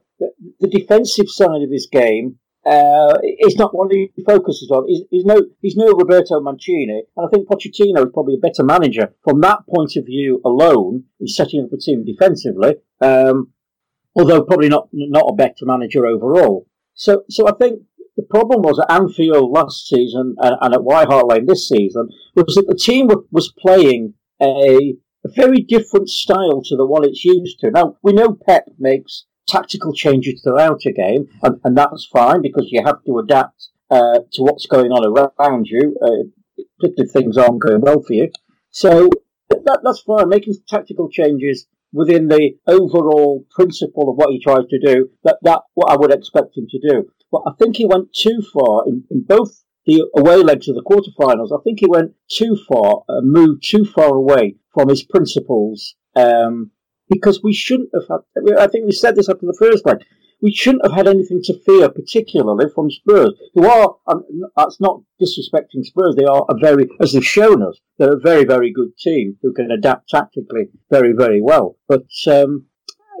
the, 0.60 0.68
defensive 0.68 1.28
side 1.28 1.62
of 1.62 1.70
his 1.70 1.88
game 1.90 2.38
uh, 2.66 3.18
it's 3.22 3.56
not 3.56 3.74
one 3.74 3.88
he 3.90 4.10
focuses 4.26 4.70
on. 4.72 4.88
He's, 4.88 5.02
he's, 5.10 5.24
no 5.24 5.40
he's 5.62 5.76
no 5.76 5.86
Roberto 5.92 6.40
Mancini, 6.40 7.04
and 7.16 7.26
I 7.26 7.28
think 7.32 7.48
Pochettino 7.48 8.04
is 8.04 8.12
probably 8.12 8.34
a 8.34 8.38
better 8.38 8.64
manager 8.64 9.14
from 9.22 9.40
that 9.42 9.60
point 9.72 9.94
of 9.96 10.04
view 10.04 10.40
alone. 10.44 11.04
He's 11.20 11.36
setting 11.36 11.62
up 11.62 11.72
a 11.72 11.76
team 11.76 12.04
defensively, 12.04 12.74
um, 13.00 13.52
although 14.16 14.42
probably 14.42 14.68
not 14.68 14.88
not 14.92 15.28
a 15.28 15.36
better 15.36 15.64
manager 15.64 16.06
overall. 16.06 16.66
So 16.94 17.22
so 17.30 17.46
I 17.46 17.52
think 17.52 17.82
the 18.16 18.24
problem 18.24 18.62
was 18.62 18.80
at 18.80 18.90
Anfield 18.90 19.50
last 19.52 19.86
season 19.86 20.34
and, 20.38 20.56
and 20.60 20.74
at 20.74 20.82
White 20.82 21.06
Hart 21.06 21.28
Lane 21.28 21.46
this 21.46 21.68
season 21.68 22.08
was 22.34 22.54
that 22.56 22.66
the 22.66 22.74
team 22.74 23.08
was 23.30 23.52
playing 23.58 24.14
a, 24.42 24.96
a 25.24 25.28
very 25.36 25.58
different 25.58 26.08
style 26.08 26.62
to 26.64 26.76
the 26.76 26.86
one 26.86 27.04
it's 27.04 27.24
used 27.24 27.60
to. 27.60 27.70
Now 27.70 27.96
we 28.02 28.12
know 28.12 28.36
Pep 28.48 28.64
makes 28.76 29.25
tactical 29.46 29.92
changes 29.92 30.42
throughout 30.42 30.86
a 30.86 30.92
game, 30.92 31.28
and, 31.42 31.60
and 31.64 31.76
that's 31.76 32.06
fine 32.12 32.42
because 32.42 32.68
you 32.70 32.82
have 32.84 33.02
to 33.04 33.18
adapt 33.18 33.68
uh, 33.90 34.20
to 34.32 34.42
what's 34.42 34.66
going 34.66 34.90
on 34.92 35.30
around 35.38 35.66
you, 35.68 35.96
uh, 36.02 36.64
if 36.80 37.10
things 37.12 37.36
aren't 37.36 37.60
going 37.60 37.80
well 37.80 38.02
for 38.02 38.12
you. 38.12 38.30
So 38.70 39.08
that, 39.50 39.80
that's 39.82 40.00
fine. 40.00 40.28
Making 40.28 40.54
tactical 40.68 41.08
changes 41.08 41.66
within 41.92 42.28
the 42.28 42.56
overall 42.66 43.44
principle 43.50 44.10
of 44.10 44.16
what 44.16 44.30
he 44.30 44.40
tries 44.40 44.66
to 44.68 44.78
do, 44.78 45.10
that 45.24 45.38
that 45.42 45.62
what 45.74 45.90
I 45.90 45.96
would 45.96 46.12
expect 46.12 46.56
him 46.56 46.66
to 46.70 46.78
do. 46.78 47.10
But 47.30 47.42
I 47.46 47.52
think 47.58 47.76
he 47.76 47.86
went 47.86 48.12
too 48.12 48.42
far 48.52 48.84
in, 48.86 49.04
in 49.10 49.22
both 49.22 49.62
the 49.86 50.04
away 50.16 50.36
legs 50.42 50.68
of 50.68 50.74
the 50.74 50.82
quarterfinals. 50.82 51.56
I 51.56 51.62
think 51.62 51.80
he 51.80 51.86
went 51.86 52.12
too 52.28 52.58
far, 52.68 53.02
uh, 53.08 53.20
moved 53.22 53.62
too 53.64 53.84
far 53.84 54.14
away 54.14 54.56
from 54.74 54.88
his 54.88 55.02
principles. 55.04 55.94
Um, 56.14 56.70
because 57.08 57.42
we 57.42 57.52
shouldn't 57.52 57.90
have 57.94 58.08
had. 58.08 58.58
I 58.58 58.66
think 58.66 58.84
we 58.84 58.92
said 58.92 59.16
this 59.16 59.28
after 59.28 59.46
the 59.46 59.56
first 59.58 59.86
leg. 59.86 59.98
We 60.42 60.52
shouldn't 60.52 60.84
have 60.84 60.92
had 60.92 61.08
anything 61.08 61.40
to 61.44 61.58
fear, 61.60 61.88
particularly 61.88 62.66
from 62.74 62.90
Spurs, 62.90 63.32
who 63.54 63.66
are. 63.66 63.96
Um, 64.06 64.24
that's 64.56 64.80
not 64.80 65.00
disrespecting 65.20 65.82
Spurs. 65.82 66.14
They 66.14 66.26
are 66.26 66.44
a 66.50 66.58
very, 66.58 66.86
as 67.00 67.12
they've 67.12 67.24
shown 67.24 67.62
us, 67.62 67.80
they're 67.98 68.16
a 68.16 68.20
very, 68.20 68.44
very 68.44 68.70
good 68.70 68.96
team 68.98 69.38
who 69.40 69.54
can 69.54 69.70
adapt 69.70 70.10
tactically 70.10 70.68
very, 70.90 71.12
very 71.12 71.40
well. 71.40 71.78
But 71.88 72.06
um, 72.26 72.66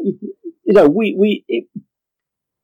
you 0.02 0.74
know, 0.74 0.88
we 0.88 1.16
we 1.18 1.44
it, 1.48 1.68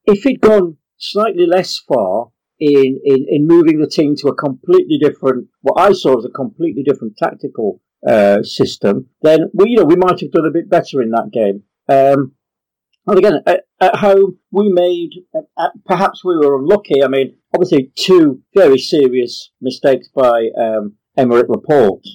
if 0.05 0.27
it'd 0.27 0.41
gone 0.41 0.77
slightly 0.99 1.47
less 1.47 1.79
far 1.79 2.29
in, 2.59 3.01
in, 3.05 3.27
in 3.29 3.47
moving 3.47 3.81
the 3.81 3.89
team 3.89 4.15
to 4.17 4.29
a 4.29 4.35
completely 4.35 4.99
different, 4.99 5.49
what 5.63 5.81
I 5.81 5.93
saw 5.93 6.19
as 6.19 6.25
a 6.25 6.31
completely 6.31 6.83
different 6.83 7.17
tactical 7.17 7.81
uh, 8.07 8.43
system, 8.43 9.09
then 9.23 9.51
we, 9.53 9.71
you 9.71 9.77
know, 9.77 9.85
we 9.85 9.97
might 9.97 10.21
have 10.21 10.33
done 10.33 10.47
a 10.47 10.51
bit 10.51 10.69
better 10.69 11.01
in 11.03 11.11
that 11.11 11.31
game. 11.33 11.63
Um, 11.89 12.33
and 13.07 13.19
again, 13.19 13.43
at, 13.47 13.65
at 13.81 13.97
home, 13.97 14.39
we 14.51 14.69
made, 14.69 15.11
uh, 15.57 15.69
perhaps 15.85 16.25
we 16.25 16.37
were 16.37 16.59
unlucky. 16.59 17.03
I 17.03 17.09
mean, 17.09 17.37
obviously, 17.55 17.91
two 17.97 18.43
very 18.55 18.79
serious 18.79 19.51
mistakes 19.61 20.09
by 20.15 20.49
um, 20.59 20.95
Aymeric 21.19 21.49
Laporte. 21.49 22.07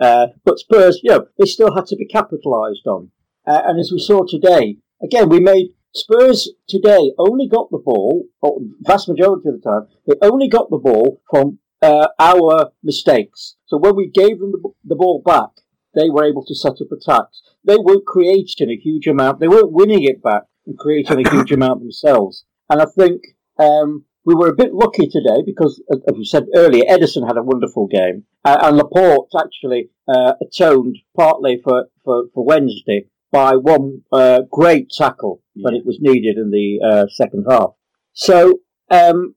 Uh, 0.00 0.28
but 0.44 0.58
Spurs, 0.58 1.00
you 1.02 1.10
know, 1.10 1.26
they 1.38 1.44
still 1.44 1.74
had 1.74 1.86
to 1.86 1.96
be 1.96 2.06
capitalised 2.06 2.86
on. 2.86 3.10
Uh, 3.46 3.60
and 3.66 3.78
as 3.78 3.90
we 3.92 3.98
saw 3.98 4.24
today, 4.26 4.78
again, 5.02 5.28
we 5.28 5.40
made 5.40 5.74
Spurs 5.94 6.50
today 6.68 7.12
only 7.18 7.48
got 7.48 7.70
the 7.70 7.82
ball, 7.84 8.24
or 8.40 8.60
vast 8.80 9.08
majority 9.08 9.48
of 9.48 9.60
the 9.60 9.68
time, 9.68 9.88
they 10.06 10.14
only 10.22 10.48
got 10.48 10.70
the 10.70 10.78
ball 10.78 11.20
from 11.28 11.58
uh, 11.82 12.08
our 12.18 12.72
mistakes. 12.82 13.56
So 13.66 13.78
when 13.78 13.96
we 13.96 14.08
gave 14.08 14.38
them 14.38 14.52
the, 14.52 14.70
the, 14.84 14.96
ball 14.96 15.22
back, 15.24 15.50
they 15.94 16.10
were 16.10 16.24
able 16.24 16.44
to 16.44 16.54
set 16.54 16.80
up 16.80 16.92
attacks. 16.92 17.42
They 17.64 17.76
weren't 17.76 18.06
creating 18.06 18.70
a 18.70 18.76
huge 18.76 19.06
amount. 19.06 19.40
They 19.40 19.48
weren't 19.48 19.72
winning 19.72 20.04
it 20.04 20.22
back 20.22 20.44
and 20.66 20.78
creating 20.78 21.26
a 21.26 21.30
huge 21.30 21.52
amount 21.52 21.80
themselves. 21.80 22.44
And 22.68 22.80
I 22.80 22.86
think 22.86 23.22
um, 23.58 24.04
we 24.24 24.34
were 24.34 24.48
a 24.48 24.56
bit 24.56 24.74
lucky 24.74 25.08
today 25.08 25.42
because, 25.44 25.82
as 25.90 26.14
we 26.16 26.24
said 26.24 26.46
earlier, 26.54 26.84
Ederson 26.84 27.26
had 27.26 27.36
a 27.36 27.42
wonderful 27.42 27.86
game, 27.86 28.24
uh, 28.44 28.58
and 28.62 28.76
Laporte 28.76 29.30
actually 29.38 29.90
uh, 30.08 30.34
atoned 30.40 30.98
partly 31.16 31.60
for, 31.62 31.86
for, 32.04 32.24
for 32.34 32.44
Wednesday 32.44 33.06
by 33.32 33.54
one 33.56 34.02
uh, 34.12 34.42
great 34.50 34.90
tackle 34.90 35.42
when 35.54 35.74
it 35.74 35.86
was 35.86 35.98
needed 36.00 36.36
in 36.36 36.50
the 36.50 36.80
uh, 36.84 37.06
second 37.08 37.46
half. 37.48 37.70
So 38.12 38.60
um, 38.90 39.34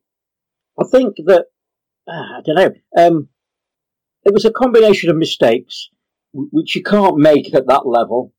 I 0.80 0.84
think 0.92 1.16
that 1.26 1.46
uh, 2.08 2.12
I 2.12 2.42
don't 2.46 2.56
know. 2.56 2.72
Um, 2.98 3.30
it 4.26 4.34
was 4.34 4.46
a 4.46 4.52
combination 4.52 5.10
of 5.10 5.18
mistakes 5.18 5.90
which 6.34 6.76
you 6.76 6.84
can't 6.84 7.18
make 7.18 7.54
at 7.54 7.68
that 7.68 7.86
level. 7.86 8.34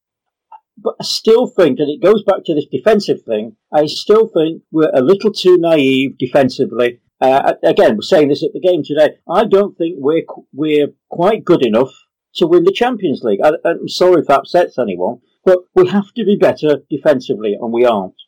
But 0.77 0.97
I 1.01 1.05
still 1.05 1.47
think, 1.47 1.79
and 1.79 1.89
it 1.89 2.03
goes 2.03 2.25
back 2.25 2.45
to 2.45 2.55
this 2.55 2.67
defensive 2.67 3.23
thing, 3.23 3.57
I 3.73 3.87
still 3.87 4.27
think 4.27 4.63
we're 4.73 4.91
a 4.93 5.01
little 5.01 5.33
too 5.33 5.57
naive 5.57 6.19
defensively. 6.19 7.01
Uh, 7.21 7.55
again, 7.63 7.95
we're 7.95 8.03
saying 8.03 8.29
this 8.29 8.43
at 8.43 8.53
the 8.53 8.61
game 8.61 8.83
today. 8.85 9.17
I 9.31 9.45
don't 9.45 9.79
think 9.79 9.97
we're 9.99 10.25
we're 10.53 10.89
quite 11.09 11.45
good 11.45 11.65
enough 11.65 11.93
to 12.37 12.49
win 12.49 12.65
the 12.65 12.73
Champions 12.73 13.23
League. 13.23 13.39
I, 13.43 13.53
am 13.65 13.89
sorry 13.89 14.21
if 14.21 14.27
that 14.27 14.41
upsets 14.41 14.79
anyone, 14.79 15.21
but 15.45 15.61
we 15.77 15.87
have 15.89 16.13
to 16.17 16.25
be 16.25 16.37
better 16.37 16.79
defensively, 16.91 17.57
and 17.59 17.73
we 17.73 17.87
aren't. 17.87 18.21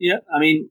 Yeah, 0.00 0.18
I 0.34 0.40
mean, 0.40 0.70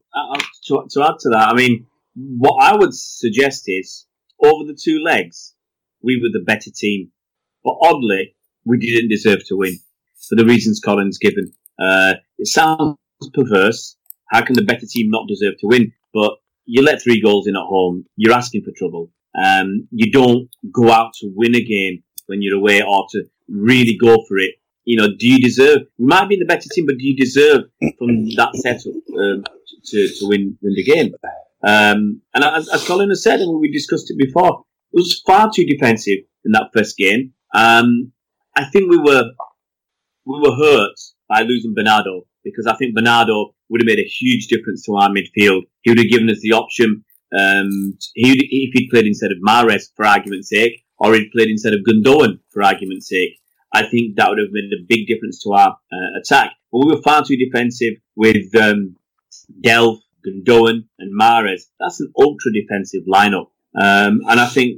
to, 0.66 0.88
to 0.90 1.04
add 1.04 1.20
to 1.20 1.30
that, 1.30 1.50
I 1.50 1.54
mean, 1.54 1.86
what 2.16 2.64
I 2.64 2.76
would 2.76 2.94
suggest 2.94 3.64
is 3.68 4.06
over 4.44 4.64
the 4.66 4.78
two 4.80 5.00
legs, 5.00 5.56
we 6.02 6.20
were 6.22 6.30
the 6.32 6.44
better 6.44 6.72
team, 6.72 7.12
but 7.64 7.76
oddly, 7.82 8.36
we 8.66 8.78
didn't 8.78 9.10
deserve 9.10 9.46
to 9.48 9.58
win 9.58 9.80
for 10.28 10.36
the 10.36 10.46
reasons 10.46 10.80
Colin's 10.80 11.18
given. 11.18 11.52
Uh, 11.80 12.16
it 12.38 12.48
sounds 12.48 12.98
perverse. 13.34 13.96
How 14.30 14.44
can 14.44 14.56
the 14.56 14.64
better 14.64 14.86
team 14.86 15.10
not 15.10 15.28
deserve 15.28 15.56
to 15.60 15.68
win? 15.68 15.94
But 16.14 16.34
you 16.66 16.82
let 16.82 17.02
three 17.02 17.22
goals 17.22 17.48
in 17.48 17.56
at 17.56 17.64
home, 17.64 18.06
you're 18.16 18.34
asking 18.34 18.64
for 18.64 18.72
trouble. 18.76 19.12
Um, 19.38 19.88
you 19.92 20.12
don't 20.12 20.50
go 20.72 20.92
out 20.92 21.14
to 21.16 21.32
win 21.36 21.56
a 21.56 21.64
game 21.64 22.04
when 22.28 22.42
you're 22.42 22.58
away 22.58 22.82
or 22.82 23.06
to 23.12 23.24
really 23.50 23.98
go 24.00 24.24
for 24.28 24.38
it 24.38 24.56
you 24.86 24.98
know, 24.98 25.08
do 25.08 25.28
you 25.28 25.40
deserve? 25.40 25.84
We 25.98 26.06
might 26.06 26.28
be 26.28 26.38
the 26.38 26.46
better 26.46 26.68
team, 26.72 26.86
but 26.86 26.98
do 26.98 27.06
you 27.06 27.16
deserve 27.16 27.64
from 27.98 28.26
that 28.36 28.52
setup 28.56 28.94
um, 29.18 29.44
to 29.86 30.08
to 30.20 30.28
win 30.28 30.58
win 30.62 30.74
the 30.76 30.84
game? 30.84 31.14
Um, 31.66 32.22
and 32.34 32.44
as, 32.44 32.68
as, 32.70 32.86
Colin 32.86 33.10
has 33.10 33.24
said, 33.24 33.40
and 33.40 33.60
we 33.60 33.72
discussed 33.72 34.12
it 34.12 34.18
before, 34.18 34.66
it 34.92 34.98
was 34.98 35.22
far 35.26 35.50
too 35.54 35.66
defensive 35.66 36.20
in 36.44 36.52
that 36.52 36.72
first 36.76 36.98
game. 36.98 37.34
Um, 37.54 38.12
I 38.56 38.66
think 38.66 38.90
we 38.90 38.98
were 38.98 39.32
we 40.26 40.40
were 40.40 40.56
hurt 40.56 40.96
by 41.30 41.42
losing 41.42 41.74
Bernardo 41.74 42.24
because 42.44 42.68
I 42.68 42.76
think 42.76 42.96
Bernardo 42.96 43.56
would 43.70 43.82
have 43.82 43.86
made 43.86 44.00
a 44.00 44.08
huge 44.08 44.48
difference 44.48 44.86
to 44.86 44.96
our 44.96 45.10
midfield. 45.10 45.62
He 45.82 45.92
would 45.92 46.00
have 46.00 46.10
given 46.10 46.30
us 46.30 46.40
the 46.42 46.54
option. 46.54 47.04
Um, 47.36 47.98
he 48.14 48.32
if 48.34 48.74
he'd 48.74 48.90
played 48.90 49.08
instead 49.08 49.32
of 49.32 49.38
Mahrez, 49.46 49.90
for 49.96 50.06
argument's 50.06 50.50
sake, 50.50 50.84
or 50.98 51.14
he'd 51.14 51.32
played 51.32 51.50
instead 51.50 51.74
of 51.74 51.82
Gundogan, 51.88 52.40
for 52.50 52.62
argument's 52.62 53.10
sake. 53.10 53.40
I 53.74 53.88
think 53.88 54.18
that 54.18 54.30
would 54.30 54.38
have 54.38 54.50
made 54.52 54.72
a 54.72 54.86
big 54.88 55.08
difference 55.08 55.42
to 55.44 55.54
our 55.54 55.70
uh, 55.70 56.20
attack. 56.20 56.52
But 56.72 56.86
we 56.86 56.94
were 56.94 57.02
far 57.02 57.24
too 57.26 57.38
defensive 57.38 57.96
with 58.16 58.56
um, 58.56 58.96
Delph, 59.62 60.00
Gundogan, 60.26 60.86
and 61.00 61.20
Mahrez. 61.20 61.64
That's 61.80 62.00
an 62.00 62.12
ultra 62.18 62.52
defensive 62.54 63.04
lineup. 63.12 63.48
Um, 63.76 64.22
and 64.28 64.40
I 64.40 64.48
think, 64.48 64.78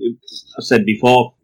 I 0.58 0.62
said 0.62 0.86
before, 0.86 1.36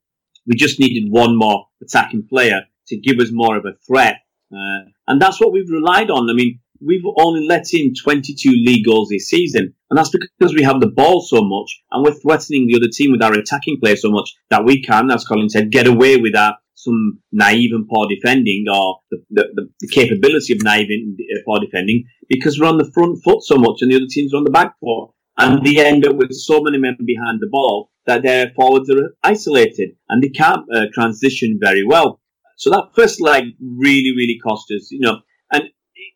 we 0.47 0.55
just 0.55 0.79
needed 0.79 1.11
one 1.11 1.37
more 1.37 1.67
attacking 1.81 2.27
player 2.27 2.61
to 2.87 2.97
give 2.97 3.19
us 3.19 3.29
more 3.31 3.57
of 3.57 3.65
a 3.65 3.73
threat. 3.87 4.17
Uh, 4.51 4.89
and 5.07 5.21
that's 5.21 5.39
what 5.39 5.53
we've 5.53 5.69
relied 5.69 6.09
on. 6.09 6.29
I 6.29 6.33
mean, 6.33 6.59
we've 6.85 7.03
only 7.17 7.45
let 7.47 7.73
in 7.73 7.93
22 7.93 8.49
league 8.49 8.85
goals 8.85 9.09
this 9.09 9.29
season. 9.29 9.73
And 9.89 9.97
that's 9.97 10.09
because 10.09 10.53
we 10.53 10.63
have 10.63 10.81
the 10.81 10.87
ball 10.87 11.21
so 11.21 11.41
much 11.41 11.81
and 11.91 12.03
we're 12.03 12.19
threatening 12.19 12.67
the 12.67 12.75
other 12.77 12.89
team 12.91 13.11
with 13.11 13.21
our 13.21 13.33
attacking 13.33 13.79
play 13.81 13.95
so 13.95 14.09
much 14.09 14.33
that 14.49 14.65
we 14.65 14.81
can, 14.81 15.11
as 15.11 15.25
Colin 15.25 15.49
said, 15.49 15.71
get 15.71 15.87
away 15.87 16.17
with 16.17 16.33
that 16.33 16.55
some 16.83 17.19
naive 17.31 17.71
and 17.73 17.87
poor 17.87 18.07
defending 18.07 18.65
or 18.71 18.99
the, 19.11 19.17
the, 19.29 19.69
the 19.79 19.87
capability 19.87 20.53
of 20.53 20.63
naive 20.63 20.87
and 20.89 21.19
uh, 21.19 21.41
poor 21.45 21.59
defending 21.59 22.03
because 22.27 22.59
we're 22.59 22.67
on 22.67 22.77
the 22.77 22.91
front 22.93 23.19
foot 23.23 23.43
so 23.43 23.55
much 23.55 23.81
and 23.81 23.91
the 23.91 23.95
other 23.95 24.05
teams 24.09 24.33
are 24.33 24.37
on 24.37 24.43
the 24.43 24.51
back 24.51 24.73
foot. 24.79 25.11
And 25.37 25.65
they 25.65 25.83
end 25.83 26.05
up 26.05 26.17
with 26.17 26.33
so 26.33 26.61
many 26.61 26.77
men 26.77 26.97
behind 27.03 27.39
the 27.39 27.47
ball 27.49 27.89
that 28.05 28.21
their 28.23 28.51
forwards 28.55 28.89
are 28.89 29.15
isolated 29.23 29.91
and 30.09 30.21
they 30.21 30.29
can't 30.29 30.65
uh, 30.73 30.85
transition 30.93 31.59
very 31.61 31.83
well. 31.85 32.19
So 32.57 32.69
that 32.69 32.89
first 32.95 33.21
leg 33.21 33.45
really, 33.59 34.13
really 34.15 34.39
cost 34.43 34.71
us, 34.75 34.91
you 34.91 34.99
know. 34.99 35.19
And 35.51 35.63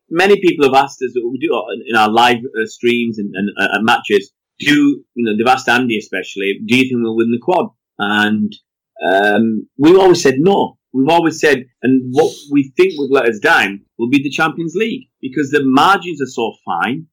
many 0.10 0.40
people 0.40 0.66
have 0.66 0.84
asked 0.84 1.02
us, 1.02 1.16
we 1.16 1.40
do 1.40 1.64
in 1.88 1.96
our 1.96 2.10
live 2.10 2.38
uh, 2.38 2.66
streams 2.66 3.18
and, 3.18 3.32
and 3.34 3.50
uh, 3.58 3.82
matches, 3.82 4.32
do, 4.60 5.04
you 5.16 5.26
know, 5.26 5.36
they've 5.36 5.52
asked 5.52 5.70
Andy 5.70 5.98
especially, 5.98 6.60
do 6.66 6.78
you 6.78 6.84
think 6.84 7.02
we'll 7.02 7.18
win 7.18 7.32
the 7.32 7.40
quad? 7.42 7.70
And 7.98 8.54
um, 9.04 9.68
we've 9.78 9.98
always 10.00 10.22
said 10.22 10.36
no. 10.38 10.78
We've 10.94 11.10
always 11.10 11.40
said, 11.40 11.66
and 11.84 12.14
what 12.14 12.34
we 12.52 12.72
think 12.78 12.94
would 12.98 13.12
let 13.12 13.28
us 13.28 13.40
down 13.40 13.82
will 14.00 14.10
be 14.10 14.24
the 14.24 14.30
Champions 14.30 14.76
League 14.76 15.10
because 15.22 15.50
the 15.52 15.62
margins 15.64 16.22
are 16.22 16.26
so 16.26 16.54
fine. 16.66 17.08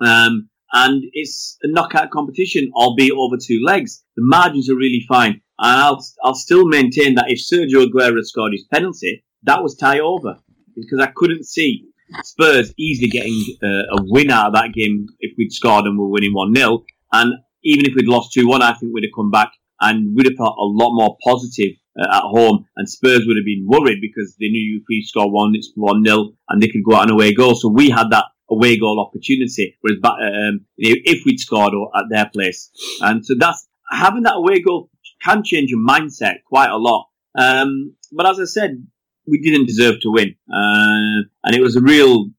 Um, 0.00 0.48
and 0.72 1.02
it's 1.12 1.58
a 1.62 1.68
knockout 1.68 2.10
competition, 2.10 2.70
albeit 2.74 3.12
over 3.12 3.36
two 3.36 3.60
legs. 3.64 4.02
The 4.16 4.22
margins 4.24 4.70
are 4.70 4.76
really 4.76 5.04
fine. 5.08 5.40
And 5.58 5.80
I'll, 5.80 6.04
I'll 6.24 6.34
still 6.34 6.66
maintain 6.66 7.16
that 7.16 7.26
if 7.28 7.38
Sergio 7.38 7.86
Aguero 7.86 8.22
scored 8.22 8.52
his 8.52 8.64
penalty, 8.72 9.24
that 9.42 9.62
was 9.62 9.76
tie 9.76 10.00
over 10.00 10.38
because 10.74 11.00
I 11.00 11.10
couldn't 11.14 11.44
see 11.44 11.84
Spurs 12.22 12.72
easily 12.78 13.08
getting 13.08 13.44
uh, 13.62 13.98
a 13.98 14.04
win 14.04 14.30
out 14.30 14.48
of 14.48 14.54
that 14.54 14.72
game 14.72 15.06
if 15.20 15.32
we'd 15.36 15.52
scored 15.52 15.84
and 15.84 15.98
we're 15.98 16.06
winning 16.06 16.32
1 16.32 16.54
0. 16.54 16.84
And 17.12 17.34
even 17.64 17.86
if 17.86 17.94
we'd 17.94 18.06
lost 18.06 18.32
2 18.32 18.46
1, 18.46 18.62
I 18.62 18.74
think 18.74 18.92
we'd 18.94 19.04
have 19.04 19.14
come 19.14 19.30
back 19.30 19.52
and 19.80 20.14
we'd 20.14 20.26
have 20.26 20.36
felt 20.36 20.56
a 20.58 20.64
lot 20.64 20.94
more 20.94 21.16
positive 21.22 21.76
uh, 21.98 22.16
at 22.16 22.22
home. 22.22 22.66
And 22.76 22.88
Spurs 22.88 23.24
would 23.26 23.36
have 23.36 23.44
been 23.44 23.66
worried 23.66 24.00
because 24.00 24.36
they 24.38 24.48
knew 24.48 24.78
if 24.80 24.84
we 24.88 25.02
score 25.02 25.30
one, 25.30 25.54
it's 25.54 25.72
one 25.74 26.04
0 26.04 26.32
and 26.48 26.62
they 26.62 26.68
could 26.68 26.84
go 26.88 26.96
out 26.96 27.08
an 27.08 27.12
away 27.12 27.34
goal. 27.34 27.54
So 27.54 27.68
we 27.68 27.90
had 27.90 28.10
that 28.10 28.26
away 28.50 28.78
goal 28.78 29.00
opportunity, 29.00 29.76
whereas 29.80 29.98
um, 30.04 30.60
if 30.76 31.24
we'd 31.24 31.40
scored 31.40 31.74
at 31.96 32.04
their 32.10 32.30
place, 32.32 32.70
and 33.00 33.24
so 33.24 33.34
that's 33.38 33.66
having 33.90 34.22
that 34.22 34.36
away 34.36 34.60
goal 34.60 34.90
can 35.22 35.42
change 35.42 35.70
your 35.70 35.80
mindset 35.80 36.36
quite 36.46 36.70
a 36.70 36.76
lot. 36.76 37.08
Um, 37.36 37.94
but 38.12 38.28
as 38.28 38.40
I 38.40 38.44
said, 38.44 38.86
we 39.26 39.40
didn't 39.40 39.66
deserve 39.66 40.00
to 40.00 40.10
win, 40.10 40.34
uh, 40.50 41.28
and 41.44 41.54
it 41.54 41.60
was 41.60 41.76
a 41.76 41.80
real. 41.80 42.30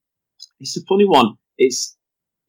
It's 0.59 0.77
a 0.77 0.81
funny 0.89 1.05
one. 1.05 1.35
It's 1.57 1.97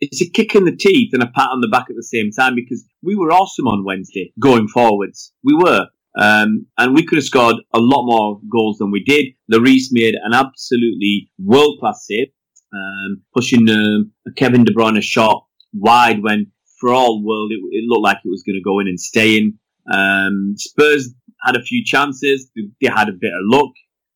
it's 0.01 0.23
a 0.23 0.31
kick 0.31 0.55
in 0.55 0.65
the 0.65 0.77
teeth 0.77 1.11
and 1.13 1.23
a 1.23 1.27
pat 1.27 1.49
on 1.51 1.61
the 1.61 1.69
back 1.69 1.87
at 1.91 1.97
the 1.97 2.03
same 2.03 2.31
time 2.31 2.55
because 2.55 2.85
we 3.03 3.17
were 3.17 3.33
awesome 3.33 3.67
on 3.67 3.85
Wednesday 3.85 4.33
going 4.41 4.69
forwards. 4.69 5.33
We 5.45 5.55
were. 5.55 5.87
Um, 6.19 6.67
and 6.77 6.95
we 6.95 7.05
could 7.05 7.19
have 7.19 7.25
scored 7.25 7.57
a 7.73 7.79
lot 7.79 8.05
more 8.05 8.41
goals 8.51 8.79
than 8.79 8.91
we 8.91 9.05
did. 9.05 9.27
Lloris 9.53 9.89
made 9.93 10.17
an 10.21 10.35
absolutely 10.35 11.31
world 11.39 11.79
class 11.79 12.05
save, 12.07 12.29
um, 12.75 13.23
pushing 13.35 13.69
um, 13.71 14.11
Kevin 14.37 14.65
De 14.65 14.75
Bruyne 14.75 15.01
shot 15.03 15.47
wide 15.73 16.23
when, 16.23 16.51
for 16.81 16.93
all 16.93 17.25
world, 17.25 17.53
it, 17.53 17.61
it 17.71 17.85
looked 17.87 18.03
like 18.03 18.19
it 18.25 18.29
was 18.29 18.43
going 18.43 18.57
to 18.57 18.63
go 18.63 18.81
in 18.81 18.89
and 18.89 18.99
stay 18.99 19.39
in. 19.39 19.59
Um, 19.93 20.55
Spurs 20.57 21.15
had 21.45 21.57
a 21.57 21.63
few 21.63 21.85
chances. 21.85 22.51
They 22.57 22.89
had 22.89 23.09
a 23.09 23.13
bit 23.13 23.33
of 23.33 23.43
luck. 23.45 23.73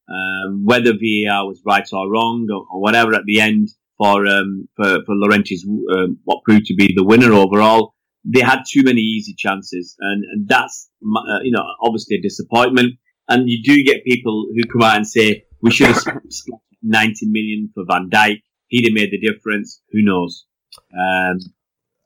Um, 0.06 0.64
whether 0.64 0.92
VAR 0.92 1.46
was 1.46 1.62
right 1.64 1.88
or 1.92 2.10
wrong 2.10 2.46
or, 2.52 2.66
or 2.70 2.82
whatever 2.82 3.14
at 3.14 3.24
the 3.24 3.40
end, 3.40 3.68
for 3.98 4.26
um, 4.26 4.68
for 4.76 4.98
for 5.04 5.14
Llorente's 5.14 5.66
um, 5.66 6.18
what 6.24 6.42
proved 6.44 6.66
to 6.66 6.74
be 6.74 6.92
the 6.94 7.04
winner 7.04 7.32
overall. 7.32 7.94
They 8.24 8.40
had 8.40 8.62
too 8.66 8.82
many 8.82 9.00
easy 9.00 9.34
chances, 9.36 9.96
and, 10.00 10.24
and 10.24 10.48
that's 10.48 10.90
uh, 11.04 11.40
you 11.42 11.52
know 11.52 11.64
obviously 11.82 12.16
a 12.16 12.22
disappointment. 12.22 12.94
And 13.28 13.48
you 13.48 13.62
do 13.62 13.82
get 13.84 14.04
people 14.04 14.46
who 14.54 14.68
come 14.70 14.82
out 14.82 14.96
and 14.96 15.06
say 15.06 15.44
we 15.62 15.70
should 15.70 15.86
have 15.88 15.96
spent 16.28 16.60
90 16.82 17.26
million 17.26 17.70
for 17.74 17.84
Van 17.88 18.10
Dijk. 18.10 18.42
He'd 18.68 18.84
have 18.84 18.92
made 18.92 19.10
the 19.10 19.18
difference. 19.18 19.80
Who 19.92 20.02
knows? 20.02 20.46
Um, 20.92 21.38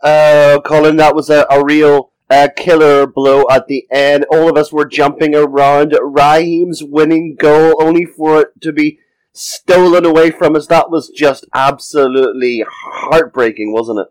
uh, 0.02 0.60
Colin, 0.64 0.96
that 0.96 1.14
was 1.14 1.28
a, 1.28 1.44
a 1.50 1.64
real 1.64 2.12
uh, 2.30 2.48
killer 2.56 3.06
blow 3.06 3.44
at 3.50 3.66
the 3.66 3.84
end. 3.90 4.26
All 4.30 4.48
of 4.48 4.56
us 4.56 4.72
were 4.72 4.84
jumping 4.84 5.34
around. 5.34 5.96
Raheem's 6.00 6.82
winning 6.84 7.36
goal, 7.38 7.82
only 7.82 8.04
for 8.04 8.42
it 8.42 8.48
to 8.62 8.72
be 8.72 9.00
stolen 9.32 10.04
away 10.04 10.30
from 10.30 10.56
us. 10.56 10.66
That 10.66 10.90
was 10.90 11.08
just 11.08 11.46
absolutely 11.54 12.64
heartbreaking, 12.68 13.72
wasn't 13.72 14.00
it? 14.00 14.08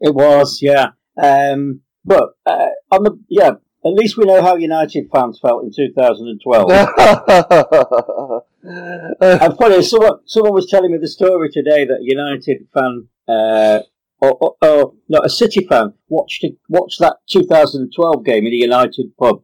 It 0.00 0.14
was, 0.14 0.60
yeah. 0.62 0.92
Um, 1.20 1.80
but 2.04 2.30
uh, 2.46 2.68
on 2.90 3.04
the 3.04 3.18
yeah, 3.28 3.52
at 3.84 3.92
least 3.92 4.16
we 4.16 4.24
know 4.24 4.42
how 4.42 4.56
United 4.56 5.08
fans 5.12 5.38
felt 5.40 5.64
in 5.64 5.72
2012. 5.74 6.70
and 8.62 9.56
funny, 9.56 9.82
someone 9.82 10.18
someone 10.26 10.54
was 10.54 10.66
telling 10.68 10.92
me 10.92 10.98
the 10.98 11.08
story 11.08 11.50
today 11.50 11.84
that 11.84 11.98
United 12.02 12.66
fan, 12.74 13.08
uh, 13.28 13.80
or, 14.20 14.32
or, 14.32 14.56
or 14.62 14.94
no, 15.08 15.20
a 15.20 15.30
City 15.30 15.66
fan 15.66 15.94
watched 16.08 16.44
watched 16.68 17.00
that 17.00 17.16
2012 17.30 18.24
game 18.24 18.46
in 18.46 18.52
a 18.52 18.56
United 18.56 19.16
pub, 19.18 19.42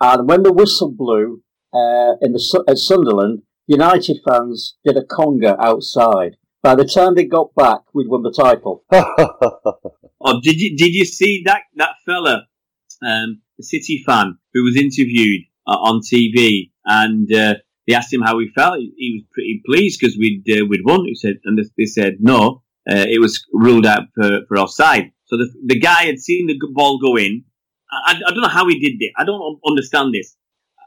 and 0.00 0.28
when 0.28 0.42
the 0.42 0.52
whistle 0.52 0.90
blew 0.90 1.42
uh, 1.72 2.16
in 2.20 2.32
the 2.32 2.64
at 2.68 2.78
Sunderland, 2.78 3.42
United 3.68 4.18
fans 4.26 4.76
did 4.84 4.96
a 4.96 5.04
conga 5.04 5.56
outside. 5.60 6.36
By 6.62 6.74
the 6.74 6.84
time 6.84 7.14
they 7.14 7.24
got 7.24 7.54
back, 7.54 7.82
we'd 7.94 8.08
won 8.08 8.22
the 8.22 8.32
title. 8.32 8.84
Oh, 10.20 10.40
did 10.42 10.60
you 10.60 10.76
did 10.76 10.94
you 10.94 11.04
see 11.04 11.42
that 11.46 11.62
that 11.76 11.90
fella, 12.04 12.48
um, 13.06 13.40
the 13.56 13.62
City 13.62 14.02
fan 14.04 14.36
who 14.52 14.64
was 14.64 14.76
interviewed 14.76 15.42
uh, 15.66 15.76
on 15.76 16.00
TV, 16.00 16.72
and 16.84 17.32
uh, 17.32 17.54
they 17.86 17.94
asked 17.94 18.12
him 18.12 18.22
how 18.22 18.38
he 18.40 18.48
felt. 18.54 18.78
He, 18.78 18.92
he 18.96 19.12
was 19.14 19.24
pretty 19.32 19.62
pleased 19.64 20.00
because 20.00 20.16
we'd 20.18 20.42
uh, 20.50 20.66
we'd 20.68 20.84
won. 20.84 21.04
He 21.04 21.14
said, 21.14 21.36
and 21.44 21.58
they 21.76 21.86
said 21.86 22.16
no, 22.18 22.62
uh, 22.90 23.06
it 23.08 23.20
was 23.20 23.44
ruled 23.52 23.86
out 23.86 24.08
for, 24.14 24.40
for 24.48 24.58
offside. 24.58 25.12
So 25.26 25.36
the 25.36 25.48
the 25.66 25.78
guy 25.78 26.06
had 26.06 26.18
seen 26.18 26.48
the 26.48 26.58
ball 26.74 26.98
go 26.98 27.16
in. 27.16 27.44
I, 27.90 28.20
I 28.26 28.30
don't 28.30 28.42
know 28.42 28.48
how 28.48 28.66
he 28.66 28.80
did 28.80 28.96
it. 28.98 29.12
I 29.16 29.24
don't 29.24 29.60
understand 29.66 30.12
this. 30.12 30.36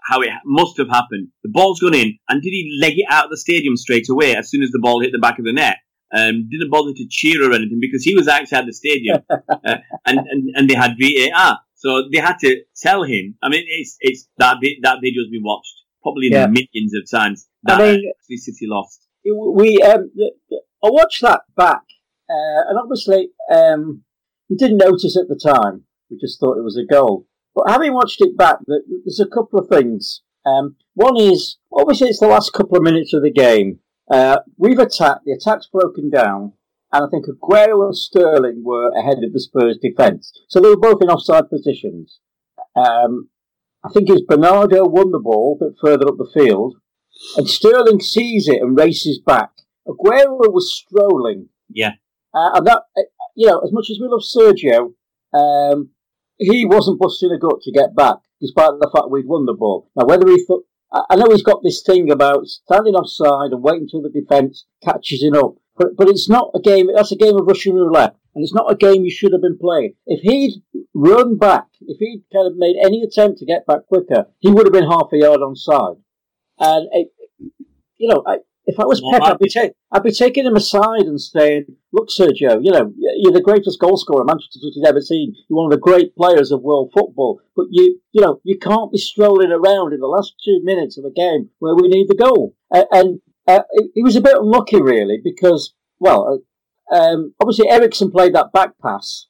How 0.03 0.21
it 0.21 0.29
must 0.45 0.77
have 0.77 0.89
happened. 0.89 1.29
The 1.43 1.49
ball's 1.49 1.79
gone 1.79 1.93
in, 1.95 2.17
and 2.27 2.41
did 2.41 2.49
he 2.49 2.77
leg 2.81 2.93
it 2.97 3.05
out 3.09 3.25
of 3.25 3.31
the 3.31 3.37
stadium 3.37 3.77
straight 3.77 4.09
away 4.09 4.35
as 4.35 4.49
soon 4.49 4.63
as 4.63 4.71
the 4.71 4.79
ball 4.79 4.99
hit 5.01 5.11
the 5.11 5.19
back 5.19 5.39
of 5.39 5.45
the 5.45 5.53
net? 5.53 5.77
um, 6.13 6.47
didn't 6.49 6.69
bother 6.69 6.91
to 6.93 7.07
cheer 7.09 7.41
or 7.41 7.53
anything 7.53 7.79
because 7.79 8.03
he 8.03 8.13
was 8.13 8.27
outside 8.27 8.65
the 8.67 8.73
stadium, 8.73 9.19
uh, 9.29 9.77
and, 10.05 10.19
and 10.19 10.49
and 10.55 10.69
they 10.69 10.73
had 10.73 10.95
VAR, 10.99 11.59
so 11.75 12.09
they 12.11 12.19
had 12.19 12.37
to 12.39 12.61
tell 12.75 13.03
him. 13.03 13.35
I 13.41 13.49
mean, 13.49 13.63
it's 13.67 13.95
it's 14.01 14.27
that 14.37 14.57
that 14.83 14.97
video's 15.01 15.29
been 15.29 15.43
watched 15.43 15.73
probably 16.03 16.29
Yeah. 16.29 16.47
millions 16.47 16.93
of 16.95 17.09
times. 17.09 17.47
That 17.63 17.79
I 17.79 17.93
mean- 17.93 18.11
City 18.29 18.65
lost. 18.67 19.07
we 19.23 19.81
um, 19.83 20.11
I 20.83 20.89
watched 20.89 21.21
that 21.21 21.41
back, 21.55 21.83
uh, 22.29 22.61
and 22.69 22.77
obviously 22.77 23.29
um, 23.53 24.03
we 24.49 24.55
didn't 24.57 24.77
notice 24.77 25.15
at 25.17 25.27
the 25.29 25.39
time. 25.41 25.85
We 26.09 26.17
just 26.19 26.39
thought 26.41 26.57
it 26.57 26.63
was 26.63 26.77
a 26.77 26.85
goal. 26.85 27.25
But 27.53 27.69
having 27.69 27.93
watched 27.93 28.21
it 28.21 28.37
back, 28.37 28.57
there's 28.67 29.19
a 29.19 29.27
couple 29.27 29.59
of 29.59 29.67
things. 29.67 30.21
Um, 30.45 30.75
one 30.93 31.17
is 31.17 31.57
obviously 31.71 32.09
it's 32.09 32.19
the 32.19 32.27
last 32.27 32.53
couple 32.53 32.77
of 32.77 32.83
minutes 32.83 33.13
of 33.13 33.21
the 33.21 33.31
game. 33.31 33.79
Uh, 34.09 34.39
we've 34.57 34.79
attacked. 34.79 35.25
The 35.25 35.33
attack's 35.33 35.67
broken 35.67 36.09
down, 36.09 36.53
and 36.91 37.05
I 37.05 37.09
think 37.09 37.25
Aguero 37.27 37.85
and 37.85 37.95
Sterling 37.95 38.63
were 38.65 38.91
ahead 38.97 39.23
of 39.23 39.33
the 39.33 39.39
Spurs 39.39 39.77
defence, 39.81 40.31
so 40.49 40.59
they 40.59 40.69
were 40.69 40.77
both 40.77 41.01
in 41.01 41.09
offside 41.09 41.49
positions. 41.49 42.19
Um, 42.75 43.29
I 43.83 43.89
think 43.89 44.09
it's 44.09 44.21
Bernardo 44.21 44.85
won 44.85 45.11
the 45.11 45.19
ball 45.19 45.57
a 45.59 45.65
bit 45.65 45.75
further 45.81 46.07
up 46.07 46.17
the 46.17 46.31
field, 46.33 46.75
and 47.37 47.47
Sterling 47.47 47.99
sees 47.99 48.47
it 48.47 48.61
and 48.61 48.77
races 48.77 49.19
back. 49.19 49.51
Aguero 49.87 50.51
was 50.51 50.73
strolling. 50.73 51.49
Yeah. 51.69 51.93
Uh, 52.33 52.51
and 52.55 52.67
that, 52.67 52.83
uh, 52.97 53.01
you 53.35 53.47
know, 53.47 53.59
as 53.59 53.71
much 53.71 53.89
as 53.89 53.99
we 53.99 54.07
love 54.07 54.21
Sergio, 54.21 54.93
um, 55.33 55.89
he 56.41 56.65
wasn't 56.65 56.99
busting 56.99 57.31
a 57.31 57.37
gut 57.37 57.61
to 57.61 57.71
get 57.71 57.95
back, 57.95 58.17
despite 58.41 58.71
the 58.79 58.89
fact 58.93 59.11
we'd 59.11 59.27
won 59.27 59.45
the 59.45 59.53
ball. 59.53 59.89
Now, 59.95 60.05
whether 60.05 60.27
he 60.27 60.43
thought, 60.43 60.65
I 60.91 61.15
know 61.15 61.29
he's 61.29 61.43
got 61.43 61.61
this 61.63 61.83
thing 61.83 62.11
about 62.11 62.47
standing 62.47 62.95
offside 62.95 63.51
and 63.51 63.63
waiting 63.63 63.83
until 63.83 64.01
the 64.01 64.09
defence 64.09 64.65
catches 64.83 65.23
him 65.23 65.35
up, 65.35 65.55
but, 65.77 65.95
but 65.95 66.09
it's 66.09 66.27
not 66.27 66.51
a 66.55 66.59
game, 66.59 66.89
that's 66.93 67.11
a 67.11 67.15
game 67.15 67.37
of 67.37 67.45
Russian 67.45 67.75
roulette, 67.75 68.15
and 68.33 68.43
it's 68.43 68.53
not 68.53 68.71
a 68.71 68.75
game 68.75 69.03
you 69.03 69.11
should 69.11 69.31
have 69.31 69.41
been 69.41 69.59
playing. 69.59 69.93
If 70.07 70.21
he'd 70.21 70.63
run 70.93 71.37
back, 71.37 71.67
if 71.81 71.99
he'd 71.99 72.23
kind 72.33 72.47
of 72.47 72.57
made 72.57 72.75
any 72.83 73.03
attempt 73.03 73.37
to 73.39 73.45
get 73.45 73.65
back 73.67 73.85
quicker, 73.87 74.25
he 74.39 74.49
would 74.49 74.65
have 74.65 74.73
been 74.73 74.89
half 74.89 75.13
a 75.13 75.17
yard 75.17 75.39
onside. 75.39 75.99
And, 76.59 76.89
it, 76.91 77.07
you 77.97 78.09
know, 78.09 78.23
I, 78.25 78.37
if 78.65 78.79
I 78.79 78.85
was 78.85 79.01
Well, 79.01 79.19
Pep, 79.19 79.23
I'd 79.33 79.39
be, 79.39 79.49
ta- 79.49 79.73
I'd 79.91 80.03
be 80.03 80.11
taking 80.11 80.45
him 80.45 80.55
aside 80.55 81.01
and 81.01 81.19
saying, 81.19 81.65
look, 81.91 82.09
Sergio, 82.09 82.59
you 82.63 82.71
know, 82.71 82.93
you're 82.97 83.31
the 83.33 83.41
greatest 83.43 83.79
goal 83.79 83.97
scorer 83.97 84.23
Manchester 84.23 84.59
City's 84.59 84.83
ever 84.87 85.01
seen. 85.01 85.35
You're 85.49 85.57
one 85.57 85.65
of 85.65 85.71
the 85.71 85.77
great 85.81 86.15
players 86.15 86.51
of 86.51 86.61
world 86.61 86.91
football. 86.93 87.41
But 87.55 87.67
you, 87.71 87.99
you 88.11 88.21
know, 88.21 88.39
you 88.43 88.57
can't 88.59 88.91
be 88.91 88.97
strolling 88.99 89.51
around 89.51 89.93
in 89.93 89.99
the 89.99 90.07
last 90.07 90.35
two 90.45 90.61
minutes 90.63 90.97
of 90.97 91.05
a 91.05 91.11
game 91.11 91.49
where 91.59 91.75
we 91.75 91.87
need 91.87 92.07
the 92.07 92.15
goal. 92.15 92.55
Uh, 92.73 92.85
and 92.91 93.19
uh, 93.47 93.61
he- 93.73 93.89
he 93.95 94.03
was 94.03 94.15
a 94.15 94.21
bit 94.21 94.37
unlucky, 94.37 94.81
really, 94.81 95.19
because, 95.23 95.73
well, 95.99 96.41
uh, 96.91 96.95
um, 96.95 97.33
obviously 97.39 97.69
Eriksen 97.69 98.11
played 98.11 98.35
that 98.35 98.51
back 98.53 98.71
pass. 98.81 99.27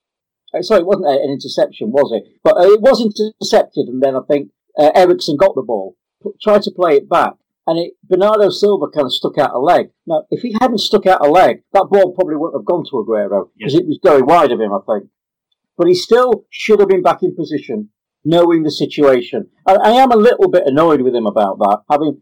Uh, 0.54 0.62
sorry, 0.62 0.82
it 0.82 0.88
wasn't 0.88 1.08
an 1.08 1.30
interception, 1.32 1.92
was 1.92 2.12
it? 2.12 2.30
But 2.44 2.58
uh, 2.58 2.64
it 2.72 2.82
was 2.82 3.00
intercepted, 3.02 3.88
and 3.88 4.04
then 4.04 4.16
I 4.16 4.22
think 4.28 4.50
uh, 4.78 4.92
Eriksen 4.94 5.38
got 5.38 5.56
the 5.56 5.62
ball, 5.62 5.96
p- 6.22 6.32
tried 6.42 6.64
to 6.64 6.72
play 6.72 6.96
it 6.98 7.08
back, 7.10 7.36
and 7.72 7.80
it, 7.80 7.94
Bernardo 8.04 8.50
Silva 8.50 8.88
kind 8.94 9.06
of 9.06 9.14
stuck 9.14 9.38
out 9.38 9.56
a 9.56 9.60
leg. 9.60 9.92
Now, 10.06 10.26
if 10.30 10.42
he 10.42 10.54
hadn't 10.60 10.80
stuck 10.80 11.06
out 11.06 11.26
a 11.26 11.30
leg, 11.30 11.64
that 11.72 11.88
ball 11.90 12.14
probably 12.14 12.36
wouldn't 12.36 12.60
have 12.60 12.66
gone 12.66 12.84
to 12.84 12.98
Aguero 12.98 13.50
because 13.58 13.76
it 13.76 13.88
was 13.88 13.98
going 14.04 14.26
wide 14.26 14.52
of 14.52 14.60
him, 14.60 14.74
I 14.74 14.80
think. 14.86 15.10
But 15.78 15.88
he 15.88 15.94
still 15.94 16.46
should 16.50 16.82
have 16.82 16.90
been 16.90 17.02
back 17.02 17.24
in 17.24 17.34
position, 17.34 17.90
knowing 18.26 18.64
the 18.64 18.72
situation. 18.72 19.48
I, 19.66 19.76
I 19.76 19.92
am 19.92 20.12
a 20.12 20.18
little 20.18 20.52
bit 20.52 20.64
annoyed 20.66 21.02
with 21.02 21.16
him 21.16 21.26
about 21.26 21.60
that. 21.60 21.84
Having, 21.90 22.22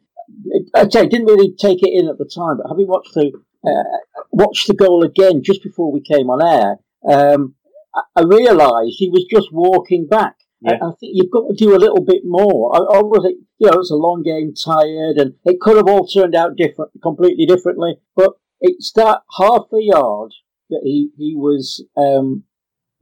I 0.76 0.86
didn't 0.86 1.26
really 1.26 1.56
take 1.60 1.82
it 1.82 1.94
in 2.00 2.08
at 2.08 2.20
the 2.20 2.30
time, 2.30 2.58
but 2.58 2.70
having 2.70 2.88
watched 2.88 3.16
the 3.16 3.32
uh, 3.66 4.24
watched 4.32 4.68
the 4.68 4.76
goal 4.76 5.04
again 5.04 5.42
just 5.44 5.64
before 5.64 5.92
we 5.92 6.00
came 6.00 6.30
on 6.30 6.46
air, 6.46 6.78
um, 7.12 7.56
I, 7.96 8.02
I 8.18 8.22
realised 8.22 8.98
he 9.00 9.10
was 9.10 9.26
just 9.26 9.50
walking 9.52 10.08
back. 10.08 10.36
I, 10.66 10.72
Yeah. 10.72 10.78
I 10.82 10.92
think 11.00 11.12
you've 11.16 11.32
got 11.32 11.48
to 11.50 11.56
do 11.56 11.76
a 11.76 11.80
little 11.80 12.04
bit 12.04 12.24
more. 12.26 12.76
I, 12.76 12.98
I 12.98 13.02
was, 13.02 13.24
you 13.58 13.68
know, 13.72 13.80
it's 13.80 13.92
a 13.92 13.96
long 13.96 14.24
game, 14.24 14.54
tired, 14.54 15.18
and 15.18 15.36
it 15.46 15.60
could 15.60 15.78
have 15.78 15.88
all 15.88 16.08
turned 16.08 16.36
out 16.36 16.58
different, 16.58 16.92
completely 17.02 17.46
differently. 17.46 17.96
But 18.16 18.34
it's 18.62 18.92
that 18.94 19.22
half 19.38 19.68
a 19.74 19.82
yard 19.82 20.34
that 20.70 20.82
he 20.84 21.10
he 21.18 21.36
was 21.36 21.84
um, 21.98 22.44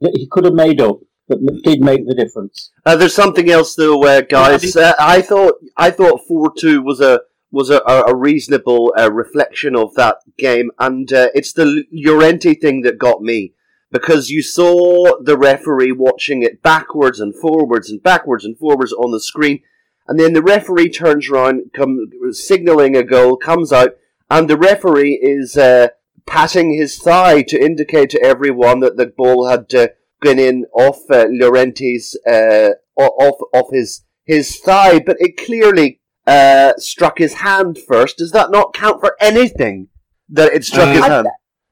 that 0.01 0.15
he 0.15 0.27
could 0.29 0.45
have 0.45 0.53
made 0.53 0.81
up 0.81 0.99
that 1.27 1.61
did 1.63 1.81
make 1.81 2.05
the 2.07 2.15
difference. 2.15 2.71
Uh, 2.85 2.95
there's 2.95 3.15
something 3.15 3.49
else 3.49 3.75
though, 3.75 4.03
uh, 4.03 4.21
guys. 4.21 4.75
Uh, 4.75 4.93
I 4.99 5.21
thought 5.21 5.55
I 5.75 5.91
thought 5.91 6.27
four 6.27 6.53
two 6.57 6.81
was 6.81 7.01
a 7.01 7.21
was 7.51 7.69
a, 7.69 7.81
a 7.87 8.03
a 8.07 8.15
reasonable 8.15 8.93
uh, 8.97 9.11
reflection 9.11 9.75
of 9.75 9.93
that 9.95 10.17
game, 10.37 10.71
and 10.79 11.11
uh, 11.11 11.29
it's 11.33 11.53
the 11.53 11.85
Llorente 11.91 12.53
thing 12.53 12.81
that 12.81 12.97
got 12.97 13.21
me 13.21 13.53
because 13.91 14.29
you 14.29 14.41
saw 14.41 15.17
the 15.21 15.37
referee 15.37 15.91
watching 15.91 16.43
it 16.43 16.61
backwards 16.61 17.19
and 17.19 17.33
forwards 17.35 17.89
and 17.89 18.01
backwards 18.03 18.45
and 18.45 18.57
forwards 18.57 18.93
on 18.93 19.11
the 19.11 19.19
screen, 19.19 19.61
and 20.07 20.19
then 20.19 20.33
the 20.33 20.41
referee 20.41 20.89
turns 20.89 21.29
around, 21.29 21.71
come 21.73 21.97
signaling 22.31 22.95
a 22.95 23.03
goal, 23.03 23.37
comes 23.37 23.71
out, 23.73 23.91
and 24.29 24.49
the 24.49 24.57
referee 24.57 25.19
is 25.21 25.57
uh, 25.57 25.87
patting 26.25 26.73
his 26.73 26.97
thigh 26.97 27.41
to 27.43 27.59
indicate 27.63 28.09
to 28.11 28.21
everyone 28.21 28.79
that 28.81 28.97
the 28.97 29.05
ball 29.05 29.47
had 29.47 29.73
uh, 29.73 29.87
gone 30.21 30.39
in 30.39 30.65
off 30.73 30.99
uh, 31.09 31.25
Llorente's 31.25 32.17
uh, 32.29 32.71
off 32.95 33.39
off 33.53 33.67
his 33.71 34.03
his 34.25 34.57
thigh, 34.57 34.99
but 34.99 35.15
it 35.19 35.37
clearly 35.37 36.01
uh, 36.25 36.73
struck 36.77 37.17
his 37.17 37.35
hand 37.35 37.77
first. 37.87 38.17
Does 38.17 38.31
that 38.31 38.51
not 38.51 38.73
count 38.73 38.99
for 38.99 39.15
anything? 39.21 39.87
That 40.29 40.51
it 40.53 40.65
struck 40.65 40.89
Uh, 40.89 40.93
his 40.93 41.05
hand. 41.05 41.27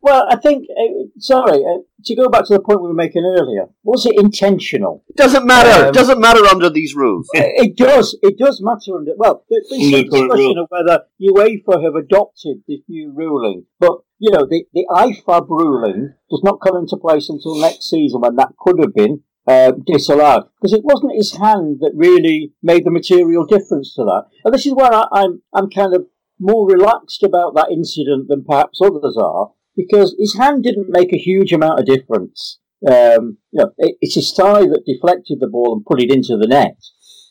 Well, 0.06 0.28
I 0.30 0.36
think 0.36 0.68
uh, 0.70 1.10
sorry 1.18 1.66
uh, 1.66 1.80
to 2.04 2.16
go 2.16 2.30
back 2.30 2.46
to 2.46 2.54
the 2.54 2.60
point 2.60 2.80
we 2.80 2.90
were 2.90 2.94
making 2.94 3.26
earlier. 3.26 3.66
Was 3.82 4.06
it 4.06 4.14
intentional? 4.20 5.04
It 5.10 5.16
Doesn't 5.16 5.48
matter. 5.48 5.88
Um, 5.88 5.94
Doesn't 5.94 6.20
matter 6.22 6.46
under 6.46 6.70
these 6.70 6.94
rules. 6.94 7.28
it 7.34 7.76
does. 7.76 8.16
It 8.22 8.38
does 8.38 8.62
matter. 8.62 8.96
Under, 8.96 9.14
well, 9.18 9.44
there's 9.50 9.68
been 9.68 9.82
some 9.82 9.92
the 9.92 10.08
current 10.08 10.12
discussion 10.12 10.58
rule. 10.58 10.60
of 10.62 10.68
whether 10.70 11.06
UEFA 11.20 11.84
have 11.84 11.96
adopted 11.96 12.58
this 12.68 12.82
new 12.88 13.14
ruling, 13.16 13.66
but 13.80 13.98
you 14.20 14.30
know 14.30 14.46
the 14.46 14.66
the 14.76 14.86
IFAB 14.92 15.50
ruling 15.50 16.14
does 16.30 16.42
not 16.44 16.62
come 16.62 16.78
into 16.78 16.98
place 16.98 17.28
until 17.28 17.60
next 17.60 17.90
season 17.90 18.22
when 18.22 18.36
that 18.36 18.54
could 18.60 18.80
have 18.80 18.94
been 18.94 19.24
uh, 19.48 19.72
disallowed 19.88 20.44
because 20.62 20.74
it 20.74 20.84
wasn't 20.84 21.16
his 21.16 21.36
hand 21.36 21.80
that 21.80 21.94
really 21.96 22.54
made 22.62 22.86
the 22.86 22.92
material 22.92 23.44
difference 23.44 23.96
to 23.96 24.04
that. 24.04 24.26
And 24.44 24.54
this 24.54 24.68
is 24.68 24.76
where 24.76 24.94
I, 24.94 25.08
I'm 25.12 25.42
I'm 25.52 25.72
kind 25.72 25.96
of 25.96 26.06
more 26.40 26.68
relaxed 26.68 27.24
about 27.24 27.56
that 27.56 27.72
incident 27.72 28.28
than 28.28 28.44
perhaps 28.44 28.82
others 28.84 29.18
are 29.18 29.50
because 29.76 30.16
his 30.18 30.36
hand 30.38 30.64
didn't 30.64 30.90
make 30.90 31.14
a 31.14 31.18
huge 31.18 31.52
amount 31.54 31.80
of 31.80 31.86
difference. 31.86 32.60
Um, 32.86 33.38
you 33.52 33.60
know, 33.64 33.72
it, 33.78 33.96
it's 34.02 34.16
his 34.16 34.34
thigh 34.34 34.62
that 34.62 34.84
deflected 34.86 35.40
the 35.40 35.48
ball 35.48 35.74
and 35.74 35.86
put 35.86 36.02
it 36.02 36.12
into 36.12 36.38
the 36.38 36.48
net. 36.48 36.78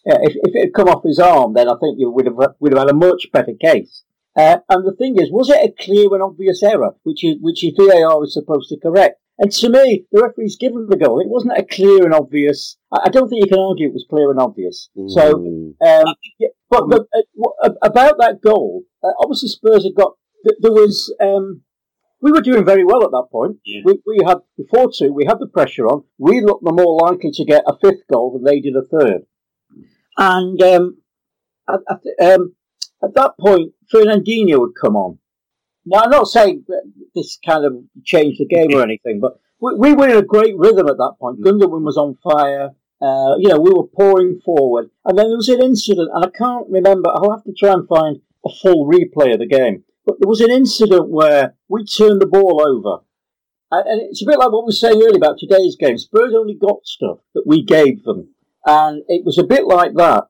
Yeah, 0.06 0.18
if, 0.22 0.34
if 0.36 0.54
it 0.54 0.60
had 0.66 0.74
come 0.74 0.88
off 0.88 1.02
his 1.04 1.18
arm, 1.18 1.54
then 1.54 1.68
I 1.68 1.76
think 1.80 1.96
you 1.98 2.10
would 2.10 2.26
have 2.26 2.54
would 2.60 2.72
have 2.72 2.80
had 2.82 2.90
a 2.90 2.94
much 2.94 3.26
better 3.32 3.52
case. 3.60 4.02
Uh, 4.36 4.58
and 4.68 4.84
the 4.84 4.94
thing 4.98 5.16
is, 5.20 5.30
was 5.30 5.48
it 5.48 5.64
a 5.64 5.84
clear 5.84 6.12
and 6.12 6.22
obvious 6.22 6.62
error, 6.62 6.96
which 7.04 7.24
is 7.24 7.36
which 7.40 7.64
is 7.64 7.72
VAR 7.76 8.22
is 8.24 8.34
supposed 8.34 8.68
to 8.70 8.78
correct? 8.80 9.20
And 9.38 9.50
to 9.50 9.68
me, 9.68 10.04
the 10.12 10.22
referee's 10.22 10.56
given 10.56 10.86
the 10.88 10.96
goal. 10.96 11.20
It 11.20 11.28
wasn't 11.28 11.58
a 11.58 11.64
clear 11.64 12.04
and 12.04 12.14
obvious. 12.14 12.76
I 12.92 13.08
don't 13.10 13.28
think 13.28 13.44
you 13.44 13.50
can 13.50 13.58
argue 13.58 13.88
it 13.88 13.92
was 13.92 14.06
clear 14.08 14.30
and 14.30 14.38
obvious. 14.38 14.90
So, 15.08 15.34
Mm. 15.34 15.74
um, 15.84 16.14
yeah, 16.38 16.48
but, 16.70 16.88
but 16.88 17.06
uh, 17.64 17.70
about 17.82 18.18
that 18.18 18.40
goal, 18.40 18.82
uh, 19.02 19.10
obviously 19.20 19.48
Spurs 19.48 19.84
had 19.84 19.94
got. 19.96 20.12
There 20.60 20.70
was. 20.72 21.12
Um, 21.20 21.62
we 22.24 22.32
were 22.32 22.40
doing 22.40 22.64
very 22.64 22.84
well 22.86 23.04
at 23.04 23.10
that 23.10 23.28
point. 23.30 23.58
Yeah. 23.66 23.82
We, 23.84 24.00
we 24.06 24.20
had 24.26 24.38
before 24.56 24.90
two. 24.90 25.12
We 25.12 25.26
had 25.26 25.38
the 25.40 25.46
pressure 25.46 25.86
on. 25.86 26.04
We 26.16 26.40
looked 26.40 26.64
the 26.64 26.72
more 26.72 26.98
likely 27.06 27.30
to 27.32 27.44
get 27.44 27.64
a 27.66 27.76
fifth 27.76 28.06
goal 28.10 28.32
than 28.32 28.44
they 28.44 28.60
did 28.60 28.74
a 28.74 28.82
third. 28.82 29.26
And 30.16 30.62
um, 30.62 30.96
at, 31.68 31.80
at, 31.90 32.32
um, 32.32 32.54
at 33.02 33.14
that 33.14 33.32
point, 33.38 33.72
Fernandinho 33.92 34.58
would 34.58 34.72
come 34.80 34.96
on. 34.96 35.18
Now, 35.84 36.00
I'm 36.04 36.10
not 36.10 36.28
saying 36.28 36.64
that 36.68 36.90
this 37.14 37.38
kind 37.44 37.66
of 37.66 37.74
changed 38.04 38.40
the 38.40 38.46
game 38.46 38.74
or 38.74 38.82
anything, 38.82 39.20
but 39.20 39.38
we, 39.60 39.74
we 39.74 39.92
were 39.92 40.08
in 40.08 40.16
a 40.16 40.22
great 40.22 40.56
rhythm 40.56 40.88
at 40.88 40.96
that 40.96 41.16
point. 41.20 41.42
Gundogan 41.44 41.84
was 41.84 41.98
on 41.98 42.16
fire. 42.22 42.70
Uh, 43.02 43.36
you 43.36 43.48
know, 43.50 43.60
we 43.60 43.70
were 43.70 43.86
pouring 43.94 44.40
forward. 44.42 44.88
And 45.04 45.18
then 45.18 45.28
there 45.28 45.36
was 45.36 45.50
an 45.50 45.62
incident, 45.62 46.08
and 46.14 46.24
I 46.24 46.30
can't 46.30 46.70
remember. 46.70 47.10
I'll 47.10 47.32
have 47.32 47.44
to 47.44 47.52
try 47.52 47.74
and 47.74 47.86
find 47.86 48.16
a 48.46 48.48
full 48.62 48.88
replay 48.88 49.34
of 49.34 49.40
the 49.40 49.46
game. 49.46 49.84
But 50.06 50.16
there 50.20 50.28
was 50.28 50.40
an 50.40 50.50
incident 50.50 51.08
where 51.08 51.54
we 51.68 51.84
turned 51.84 52.20
the 52.20 52.26
ball 52.26 52.60
over. 52.60 53.04
And, 53.70 53.88
and 53.88 54.10
it's 54.10 54.22
a 54.22 54.26
bit 54.26 54.38
like 54.38 54.52
what 54.52 54.64
we 54.64 54.68
were 54.68 54.72
saying 54.72 55.02
earlier 55.02 55.16
about 55.16 55.38
today's 55.38 55.76
game. 55.76 55.98
Spurs 55.98 56.34
only 56.36 56.54
got 56.54 56.84
stuff 56.84 57.18
that 57.34 57.44
we 57.46 57.64
gave 57.64 58.04
them. 58.04 58.34
And 58.66 59.02
it 59.08 59.24
was 59.24 59.38
a 59.38 59.44
bit 59.44 59.64
like 59.66 59.94
that. 59.94 60.28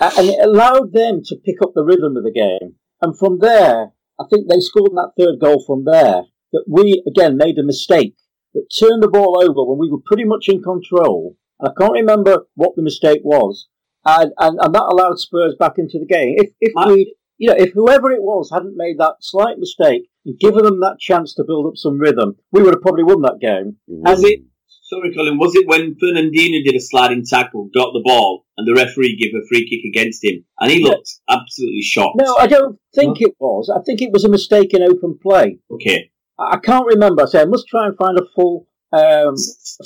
And 0.00 0.28
it 0.28 0.42
allowed 0.42 0.92
them 0.92 1.20
to 1.26 1.36
pick 1.36 1.62
up 1.62 1.72
the 1.74 1.84
rhythm 1.84 2.16
of 2.16 2.24
the 2.24 2.32
game. 2.32 2.76
And 3.02 3.18
from 3.18 3.38
there, 3.40 3.92
I 4.18 4.24
think 4.30 4.48
they 4.48 4.60
scored 4.60 4.92
that 4.92 5.12
third 5.18 5.38
goal 5.40 5.62
from 5.66 5.84
there. 5.84 6.22
That 6.52 6.64
we, 6.66 7.02
again, 7.06 7.36
made 7.36 7.58
a 7.58 7.62
mistake. 7.62 8.16
That 8.54 8.66
turned 8.76 9.02
the 9.02 9.08
ball 9.08 9.40
over 9.40 9.64
when 9.64 9.78
we 9.78 9.90
were 9.90 10.02
pretty 10.04 10.24
much 10.24 10.48
in 10.48 10.62
control. 10.62 11.36
And 11.60 11.68
I 11.68 11.72
can't 11.78 11.92
remember 11.92 12.46
what 12.54 12.74
the 12.74 12.82
mistake 12.82 13.20
was. 13.22 13.68
And, 14.04 14.32
and, 14.38 14.58
and 14.60 14.74
that 14.74 14.88
allowed 14.90 15.20
Spurs 15.20 15.54
back 15.58 15.74
into 15.76 15.98
the 15.98 16.06
game. 16.06 16.34
If, 16.38 16.50
if 16.60 16.72
we, 16.88 17.14
you 17.40 17.48
know, 17.48 17.56
if 17.56 17.72
whoever 17.72 18.12
it 18.12 18.20
was 18.20 18.50
hadn't 18.52 18.76
made 18.76 18.98
that 18.98 19.16
slight 19.20 19.58
mistake 19.58 20.02
and 20.26 20.38
given 20.38 20.62
them 20.62 20.80
that 20.80 20.98
chance 21.00 21.34
to 21.34 21.44
build 21.44 21.66
up 21.66 21.76
some 21.76 21.98
rhythm, 21.98 22.36
we 22.52 22.62
would 22.62 22.74
have 22.74 22.82
probably 22.82 23.02
won 23.02 23.22
that 23.22 23.40
game. 23.40 23.78
Was 23.88 24.22
it? 24.22 24.42
Sorry, 24.82 25.14
Colin. 25.14 25.38
Was 25.38 25.54
it 25.54 25.66
when 25.66 25.94
Fernandinho 25.94 26.62
did 26.64 26.74
a 26.74 26.80
sliding 26.80 27.24
tackle, 27.24 27.70
got 27.72 27.92
the 27.94 28.02
ball, 28.04 28.44
and 28.58 28.68
the 28.68 28.74
referee 28.74 29.16
gave 29.16 29.32
a 29.34 29.46
free 29.48 29.66
kick 29.70 29.88
against 29.88 30.22
him, 30.22 30.44
and 30.60 30.70
he 30.70 30.84
looked 30.84 31.08
absolutely 31.30 31.80
shocked? 31.80 32.20
No, 32.20 32.36
I 32.36 32.46
don't 32.46 32.78
think 32.94 33.22
it 33.22 33.34
was. 33.38 33.72
I 33.74 33.80
think 33.86 34.02
it 34.02 34.12
was 34.12 34.24
a 34.24 34.28
mistake 34.28 34.74
in 34.74 34.82
open 34.82 35.18
play. 35.22 35.60
Okay. 35.70 36.10
I 36.38 36.56
I 36.56 36.58
can't 36.58 36.86
remember. 36.86 37.22
I 37.22 37.26
say 37.26 37.40
I 37.40 37.46
must 37.46 37.68
try 37.68 37.86
and 37.86 37.96
find 37.96 38.18
a 38.18 38.26
full. 38.34 38.66
Um, 38.92 39.34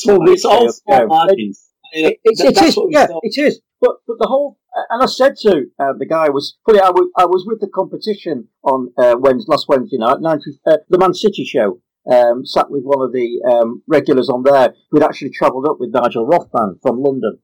full 0.05 0.27
It's 0.33 0.45
all 0.45 0.59
replay 0.59 0.61
of 0.63 0.67
the 0.67 0.73
small 0.73 1.07
margins. 1.07 1.71
It, 1.93 2.19
it's, 2.25 2.41
it 2.41 2.55
that's 2.55 2.69
is, 2.69 2.77
what 2.77 2.89
we 2.89 2.95
yeah, 2.95 3.07
saw. 3.07 3.21
it 3.23 3.39
is. 3.39 3.61
But 3.81 3.97
but 4.09 4.17
the 4.19 4.27
whole 4.27 4.59
and 4.91 5.03
I 5.03 5.07
said 5.07 5.37
to 5.43 5.67
uh, 5.79 5.93
the 5.99 6.07
guy 6.07 6.29
was 6.31 6.57
funny. 6.67 6.81
I 6.81 6.91
was 6.91 7.11
I 7.17 7.27
was 7.27 7.45
with 7.47 7.61
the 7.61 7.69
competition 7.69 8.49
on 8.63 8.93
uh, 8.99 9.17
Wednesday, 9.19 9.51
last 9.51 9.67
Wednesday 9.69 9.99
night, 9.99 10.21
90, 10.21 10.43
uh, 10.67 10.77
the 10.89 10.99
Man 10.99 11.15
City 11.15 11.45
show. 11.45 11.81
Um, 12.11 12.45
sat 12.45 12.71
with 12.71 12.83
one 12.85 13.01
of 13.01 13.15
the 13.15 13.41
um, 13.51 13.83
regulars 13.89 14.29
on 14.29 14.43
there 14.43 14.75
who'd 14.91 15.03
actually 15.03 15.31
travelled 15.31 15.67
up 15.67 15.79
with 15.81 15.91
Nigel 15.91 16.27
Rothman 16.27 16.79
from 16.83 17.01
London, 17.01 17.39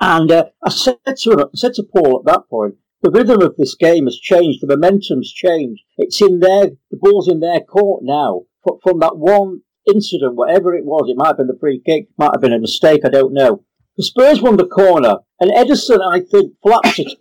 and 0.00 0.30
uh, 0.30 0.44
I 0.64 0.70
said 0.70 0.98
to 1.04 1.30
him, 1.32 1.40
I 1.40 1.44
said 1.54 1.74
to 1.74 1.82
Paul 1.82 2.20
at 2.20 2.32
that 2.32 2.48
point, 2.48 2.76
the 3.02 3.10
rhythm 3.10 3.42
of 3.42 3.56
this 3.56 3.74
game 3.74 4.04
has 4.04 4.18
changed, 4.18 4.60
the 4.60 4.68
momentum's 4.68 5.32
changed. 5.32 5.82
It's 5.98 6.22
in 6.22 6.38
their 6.38 6.66
the 6.92 6.96
ball's 6.96 7.28
in 7.28 7.40
their 7.40 7.60
court 7.60 8.04
now. 8.04 8.42
From 8.84 9.00
that 9.00 9.16
one 9.16 9.62
incident, 9.92 10.36
whatever 10.36 10.74
it 10.74 10.84
was, 10.84 11.10
it 11.10 11.16
might 11.16 11.28
have 11.28 11.38
been 11.38 11.48
the 11.48 11.58
free 11.58 11.82
kick, 11.84 12.06
might 12.16 12.30
have 12.32 12.40
been 12.40 12.52
a 12.52 12.60
mistake, 12.60 13.00
I 13.04 13.08
don't 13.08 13.34
know. 13.34 13.64
The 13.96 14.04
Spurs 14.04 14.40
won 14.40 14.56
the 14.56 14.66
corner, 14.66 15.16
and 15.38 15.50
Ederson, 15.50 16.00
I 16.00 16.20
think, 16.20 16.54
flapped 16.62 16.98
it. 16.98 17.12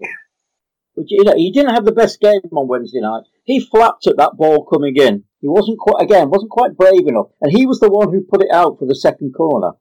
Which, 0.93 1.07
you 1.09 1.23
know, 1.23 1.33
he 1.35 1.51
didn't 1.51 1.73
have 1.73 1.85
the 1.85 1.91
best 1.91 2.19
game 2.19 2.41
on 2.51 2.67
Wednesday 2.67 2.99
night. 2.99 3.23
He 3.43 3.59
flapped 3.59 4.07
at 4.07 4.17
that 4.17 4.37
ball 4.37 4.65
coming 4.65 4.95
in. 4.95 5.23
He 5.39 5.47
wasn't 5.47 5.79
quite, 5.79 6.03
again, 6.03 6.29
wasn't 6.29 6.51
quite 6.51 6.77
brave 6.77 7.07
enough. 7.07 7.27
And 7.41 7.51
he 7.51 7.65
was 7.65 7.79
the 7.79 7.89
one 7.89 8.11
who 8.11 8.21
put 8.21 8.43
it 8.43 8.51
out 8.53 8.77
for 8.77 8.85
the 8.85 8.95
second 8.95 9.33
corner. 9.33 9.71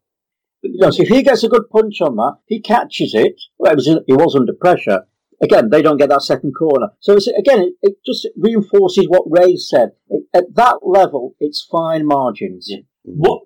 But, 0.62 0.70
you 0.72 0.78
know, 0.80 0.90
so 0.90 1.02
if 1.02 1.08
he 1.08 1.22
gets 1.22 1.44
a 1.44 1.48
good 1.48 1.68
punch 1.70 2.00
on 2.00 2.16
that, 2.16 2.38
he 2.46 2.60
catches 2.60 3.14
it. 3.14 3.40
Well, 3.58 3.72
it 3.72 3.76
was, 3.76 3.86
he 3.86 4.12
was 4.14 4.34
under 4.34 4.52
pressure. 4.52 5.02
Again, 5.42 5.70
they 5.70 5.82
don't 5.82 5.96
get 5.96 6.10
that 6.10 6.22
second 6.22 6.52
corner. 6.52 6.88
So 7.00 7.14
again, 7.14 7.60
it, 7.60 7.74
it 7.82 7.94
just 8.04 8.28
reinforces 8.36 9.06
what 9.08 9.24
Ray 9.26 9.56
said. 9.56 9.92
It, 10.08 10.24
at 10.34 10.54
that 10.54 10.80
level, 10.82 11.34
it's 11.40 11.66
fine 11.70 12.06
margins. 12.06 12.70
What 13.02 13.42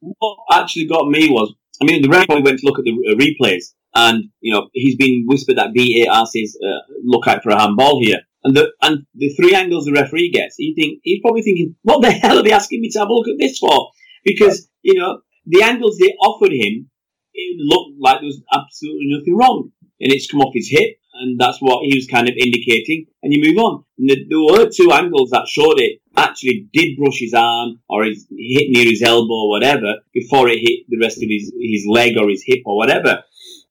what 0.00 0.38
actually 0.50 0.86
got 0.86 1.08
me 1.08 1.28
was, 1.28 1.54
I 1.80 1.84
mean, 1.84 2.02
the 2.02 2.08
referee 2.08 2.42
went 2.42 2.58
to 2.58 2.66
look 2.66 2.78
at 2.78 2.84
the 2.84 2.92
uh, 2.92 3.14
replays, 3.14 3.74
and 3.94 4.24
you 4.40 4.52
know 4.52 4.68
he's 4.72 4.96
been 4.96 5.24
whispered 5.26 5.56
that 5.56 5.72
VAR 5.76 6.26
says 6.26 6.56
uh, 6.62 6.92
look 7.04 7.26
out 7.26 7.42
for 7.42 7.50
a 7.50 7.60
handball 7.60 8.00
here, 8.02 8.20
and 8.44 8.56
the 8.56 8.72
and 8.82 9.06
the 9.14 9.32
three 9.34 9.54
angles 9.54 9.84
the 9.84 9.92
referee 9.92 10.30
gets, 10.30 10.56
he 10.56 10.74
think 10.74 11.00
he's 11.02 11.20
probably 11.20 11.42
thinking, 11.42 11.74
what 11.82 12.02
the 12.02 12.10
hell 12.22 12.38
are 12.38 12.42
they 12.42 12.52
asking 12.52 12.80
me 12.80 12.90
to 12.90 12.98
have 12.98 13.08
a 13.08 13.12
look 13.12 13.28
at 13.28 13.38
this 13.38 13.58
for? 13.58 13.90
Because 14.24 14.68
you 14.82 14.94
know 14.94 15.20
the 15.46 15.62
angles 15.62 15.98
they 15.98 16.14
offered 16.20 16.52
him, 16.52 16.90
it 17.34 17.56
looked 17.58 17.98
like 18.00 18.20
there 18.20 18.26
was 18.26 18.42
absolutely 18.52 19.06
nothing 19.10 19.36
wrong, 19.36 19.70
and 20.00 20.12
it's 20.12 20.30
come 20.30 20.40
off 20.40 20.54
his 20.54 20.68
hip. 20.70 20.96
And 21.20 21.40
that's 21.40 21.58
what 21.58 21.84
he 21.84 21.96
was 21.96 22.06
kind 22.06 22.28
of 22.28 22.36
indicating, 22.36 23.06
and 23.24 23.32
you 23.32 23.42
move 23.42 23.58
on. 23.58 23.84
And 23.98 24.08
the, 24.08 24.24
there 24.28 24.38
were 24.38 24.70
two 24.70 24.92
angles 24.92 25.30
that 25.30 25.48
showed 25.48 25.80
it 25.80 25.98
actually 26.18 26.68
did 26.72 26.96
brush 26.98 27.18
his 27.18 27.34
arm 27.34 27.80
or 27.88 28.04
his 28.04 28.26
hit 28.30 28.70
near 28.70 28.84
his 28.84 29.02
elbow 29.02 29.34
or 29.34 29.50
whatever 29.50 29.94
before 30.12 30.48
it 30.48 30.58
hit 30.58 30.86
the 30.88 30.98
rest 30.98 31.18
of 31.18 31.28
his, 31.28 31.52
his 31.60 31.86
leg 31.88 32.16
or 32.16 32.28
his 32.28 32.42
hip 32.44 32.62
or 32.66 32.76
whatever. 32.76 33.22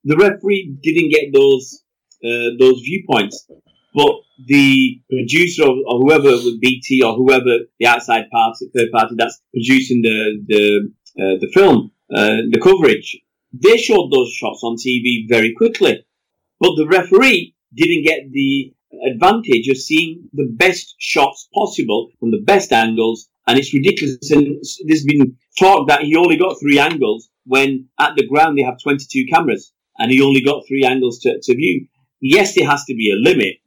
The 0.04 0.18
referee 0.18 0.78
didn't 0.82 1.12
get 1.12 1.34
those 1.34 1.84
uh, 2.24 2.58
those 2.60 2.82
viewpoints, 2.82 3.48
but 3.93 4.12
the 4.45 5.02
producer 5.10 5.64
or, 5.64 5.76
or 5.88 6.00
whoever 6.02 6.32
with 6.32 6.62
BT 6.62 7.04
or 7.04 7.16
whoever 7.16 7.66
the 7.80 7.88
outside 7.88 8.30
party, 8.32 8.70
third 8.76 8.91
party 8.91 9.16
that's 9.18 9.41
producing 9.54 10.02
the 10.02 10.43
the 10.48 10.91
uh, 11.20 11.38
the 11.41 11.52
film, 11.54 11.91
uh, 12.14 12.45
the 12.52 12.60
coverage, 12.62 13.20
they 13.54 13.78
showed 13.78 14.12
those 14.12 14.32
shots 14.32 14.62
on 14.64 14.76
TV 14.76 15.28
very 15.28 15.54
quickly, 15.56 16.06
but 16.60 16.76
the 16.76 16.88
referee 16.88 17.56
didn't 17.76 18.04
get 18.04 18.32
the 18.32 18.74
advantage 19.05 19.67
of 19.67 19.77
seeing 19.77 20.29
the 20.33 20.47
best 20.49 20.95
shots 20.97 21.47
possible 21.53 22.09
from 22.19 22.31
the 22.31 22.41
best 22.41 22.71
angles, 22.71 23.29
and 23.47 23.57
it's 23.57 23.73
ridiculous. 23.73 24.31
And 24.31 24.61
there's 24.85 25.05
been 25.05 25.38
talk 25.57 25.88
that 25.88 26.03
he 26.03 26.15
only 26.15 26.38
got 26.38 26.59
three 26.59 26.79
angles 26.79 27.29
when 27.45 27.88
at 27.99 28.15
the 28.15 28.27
ground 28.27 28.57
they 28.57 28.63
have 28.63 28.81
22 28.81 29.25
cameras, 29.31 29.73
and 29.97 30.11
he 30.11 30.21
only 30.21 30.41
got 30.41 30.67
three 30.67 30.83
angles 30.83 31.19
to, 31.19 31.39
to 31.41 31.55
view. 31.55 31.88
Yes, 32.21 32.55
there 32.55 32.69
has 32.69 32.83
to 32.85 32.95
be 32.95 33.11
a 33.11 33.15
limit, 33.15 33.57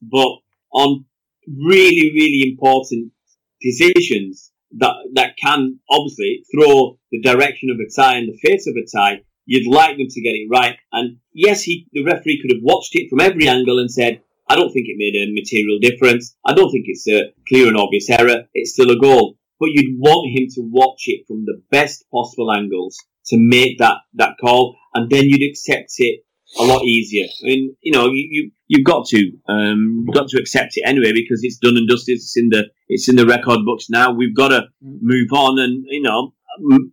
but 0.00 0.38
on 0.72 1.04
really, 1.46 2.12
really 2.14 2.50
important 2.50 3.12
decisions 3.60 4.52
that 4.78 4.94
that 5.14 5.36
can 5.42 5.78
obviously 5.90 6.44
throw 6.54 6.98
the 7.10 7.20
direction 7.20 7.70
of 7.70 7.78
a 7.78 7.88
tie 7.94 8.16
and 8.16 8.28
the 8.28 8.38
face 8.38 8.66
of 8.66 8.74
a 8.76 8.86
tie, 8.86 9.22
you'd 9.44 9.72
like 9.72 9.96
them 9.96 10.08
to 10.08 10.20
get 10.20 10.30
it 10.30 10.48
right. 10.50 10.76
And 10.92 11.18
yes, 11.32 11.62
he 11.62 11.86
the 11.92 12.04
referee 12.04 12.40
could 12.42 12.54
have 12.54 12.62
watched 12.62 12.94
it 12.94 13.08
from 13.08 13.20
every 13.20 13.48
angle 13.48 13.78
and 13.78 13.90
said, 13.90 14.22
I 14.48 14.56
don't 14.56 14.72
think 14.72 14.86
it 14.88 14.96
made 14.96 15.16
a 15.16 15.32
material 15.32 15.78
difference. 15.80 16.36
I 16.44 16.54
don't 16.54 16.70
think 16.70 16.84
it's 16.86 17.08
a 17.08 17.32
clear 17.48 17.68
and 17.68 17.76
obvious 17.76 18.08
error. 18.10 18.44
It's 18.54 18.72
still 18.72 18.90
a 18.90 18.98
goal. 18.98 19.36
But 19.58 19.70
you'd 19.72 19.98
want 19.98 20.36
him 20.36 20.48
to 20.54 20.60
watch 20.70 21.04
it 21.06 21.26
from 21.26 21.44
the 21.46 21.62
best 21.70 22.04
possible 22.12 22.52
angles 22.52 22.96
to 23.26 23.36
make 23.38 23.78
that, 23.78 23.98
that 24.14 24.36
call, 24.40 24.76
and 24.94 25.10
then 25.10 25.24
you'd 25.24 25.50
accept 25.50 25.94
it 25.98 26.20
a 26.58 26.62
lot 26.62 26.84
easier. 26.84 27.26
I 27.42 27.46
mean, 27.46 27.76
you 27.80 27.92
know, 27.92 28.06
you, 28.06 28.28
you 28.30 28.50
you've 28.68 28.84
got 28.84 29.06
to 29.08 29.32
um, 29.48 30.04
you've 30.06 30.14
got 30.14 30.28
to 30.28 30.38
accept 30.38 30.76
it 30.76 30.82
anyway 30.86 31.12
because 31.12 31.40
it's 31.42 31.58
done 31.58 31.76
and 31.76 31.88
dusted. 31.88 32.16
It's 32.16 32.36
in 32.36 32.50
the 32.50 32.66
it's 32.88 33.08
in 33.08 33.16
the 33.16 33.26
record 33.26 33.60
books 33.64 33.86
now. 33.90 34.12
We've 34.12 34.36
got 34.36 34.48
to 34.48 34.66
move 34.80 35.28
on, 35.32 35.58
and 35.58 35.84
you 35.88 36.02
know, 36.02 36.32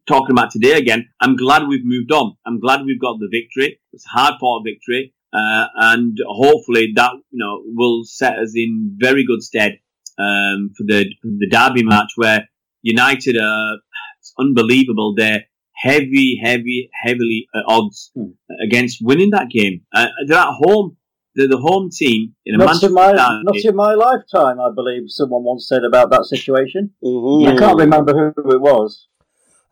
talking 0.08 0.32
about 0.32 0.52
today 0.52 0.78
again. 0.78 1.08
I'm 1.22 1.36
glad 1.36 1.68
we've 1.68 1.86
moved 1.86 2.12
on. 2.12 2.36
I'm 2.46 2.60
glad 2.60 2.82
we've 2.86 3.02
got 3.02 3.20
the 3.20 3.30
victory. 3.32 3.80
It's 3.92 4.06
hard 4.06 4.36
fought 4.40 4.64
victory, 4.66 5.14
uh, 5.34 5.66
and 5.76 6.18
hopefully 6.28 6.92
that 6.96 7.12
you 7.32 7.40
know 7.40 7.62
will 7.66 8.04
set 8.04 8.38
us 8.40 8.54
in 8.56 8.96
very 9.00 9.26
good 9.26 9.42
stead 9.42 9.74
um, 10.20 10.72
for 10.78 10.84
the 10.92 11.06
for 11.22 11.30
the 11.42 11.50
derby 11.50 11.84
match 11.84 12.12
where 12.16 12.48
United 12.82 13.38
are 13.38 13.78
it's 14.20 14.34
unbelievable. 14.40 15.16
They're 15.18 15.44
heavy, 15.76 16.40
heavy, 16.42 16.90
heavily 17.04 17.48
uh, 17.56 17.62
odds 17.68 18.12
Hmm. 18.16 18.32
against 18.62 19.00
winning 19.02 19.32
that 19.32 19.50
game. 19.50 19.82
Uh, 19.94 20.08
they're 20.28 20.38
at 20.38 20.54
home. 20.66 20.98
They're 21.36 21.48
the 21.48 21.58
home 21.58 21.90
team 21.92 22.36
in 22.46 22.54
a 22.56 22.58
Not 22.60 22.66
Manchester 22.68 22.88
in 22.88 22.94
my 22.94 23.12
derby. 23.12 23.44
not 23.50 23.56
in 23.72 23.76
my 23.76 23.94
lifetime, 23.96 24.60
I 24.60 24.70
believe 24.74 25.04
someone 25.08 25.44
once 25.44 25.68
said 25.68 25.84
about 25.84 26.12
that 26.12 26.26
situation. 26.26 26.92
Mhm. 27.04 27.48
I 27.48 27.56
can't 27.58 27.80
remember 27.80 28.14
who 28.36 28.52
it 28.52 28.62
was. 28.62 29.08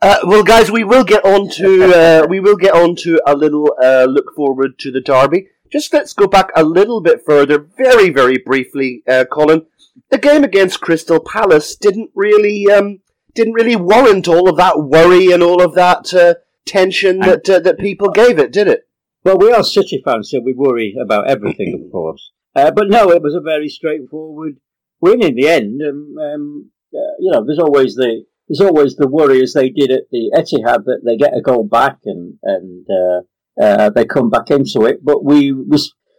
Uh, 0.02 0.18
well, 0.24 0.42
guys, 0.42 0.68
we 0.68 0.82
will 0.82 1.04
get 1.04 1.24
on 1.24 1.48
to 1.48 1.84
uh, 1.94 2.26
we 2.28 2.40
will 2.40 2.56
get 2.56 2.74
on 2.74 2.96
to 2.96 3.20
a 3.24 3.36
little 3.36 3.72
uh, 3.80 4.04
look 4.08 4.34
forward 4.34 4.76
to 4.80 4.90
the 4.90 5.00
derby. 5.00 5.46
Just 5.70 5.92
let's 5.92 6.12
go 6.12 6.26
back 6.26 6.50
a 6.56 6.64
little 6.64 7.00
bit 7.00 7.24
further, 7.24 7.58
very 7.58 8.10
very 8.10 8.38
briefly, 8.38 9.04
uh, 9.08 9.24
Colin. 9.30 9.64
The 10.10 10.18
game 10.18 10.42
against 10.42 10.80
Crystal 10.80 11.20
Palace 11.20 11.76
didn't 11.76 12.10
really 12.16 12.68
um, 12.68 12.98
didn't 13.34 13.54
really 13.54 13.76
warrant 13.76 14.26
all 14.26 14.48
of 14.48 14.56
that 14.56 14.82
worry 14.82 15.30
and 15.30 15.42
all 15.42 15.62
of 15.62 15.74
that 15.74 16.12
uh, 16.12 16.34
tension 16.66 17.20
that 17.20 17.48
uh, 17.48 17.60
that 17.60 17.78
people 17.78 18.10
gave 18.10 18.40
it, 18.40 18.52
did 18.52 18.66
it? 18.66 18.88
Well, 19.24 19.38
we 19.38 19.52
are 19.52 19.62
City 19.62 20.02
fans, 20.04 20.30
so 20.30 20.40
we 20.40 20.52
worry 20.52 20.96
about 21.00 21.30
everything, 21.30 21.80
of 21.80 21.92
course. 21.92 22.32
Uh, 22.56 22.72
but 22.72 22.88
no, 22.88 23.10
it 23.12 23.22
was 23.22 23.36
a 23.36 23.40
very 23.40 23.68
straightforward 23.68 24.56
win 25.00 25.22
in 25.22 25.36
the 25.36 25.48
end. 25.48 25.80
Um, 25.80 26.16
um, 26.18 26.70
uh, 26.92 27.14
you 27.20 27.30
know, 27.30 27.44
there's 27.46 27.60
always 27.60 27.94
the 27.94 28.24
there's 28.52 28.68
always 28.68 28.96
the 28.96 29.08
worry, 29.08 29.42
as 29.42 29.54
they 29.54 29.70
did 29.70 29.90
at 29.90 30.02
the 30.10 30.30
Etihad, 30.34 30.84
that 30.84 31.00
they 31.04 31.16
get 31.16 31.36
a 31.36 31.40
goal 31.40 31.64
back 31.64 31.98
and 32.04 32.34
and 32.42 32.86
uh, 32.90 33.62
uh, 33.62 33.90
they 33.90 34.04
come 34.04 34.28
back 34.28 34.50
into 34.50 34.84
it. 34.84 35.02
But 35.02 35.24
we 35.24 35.52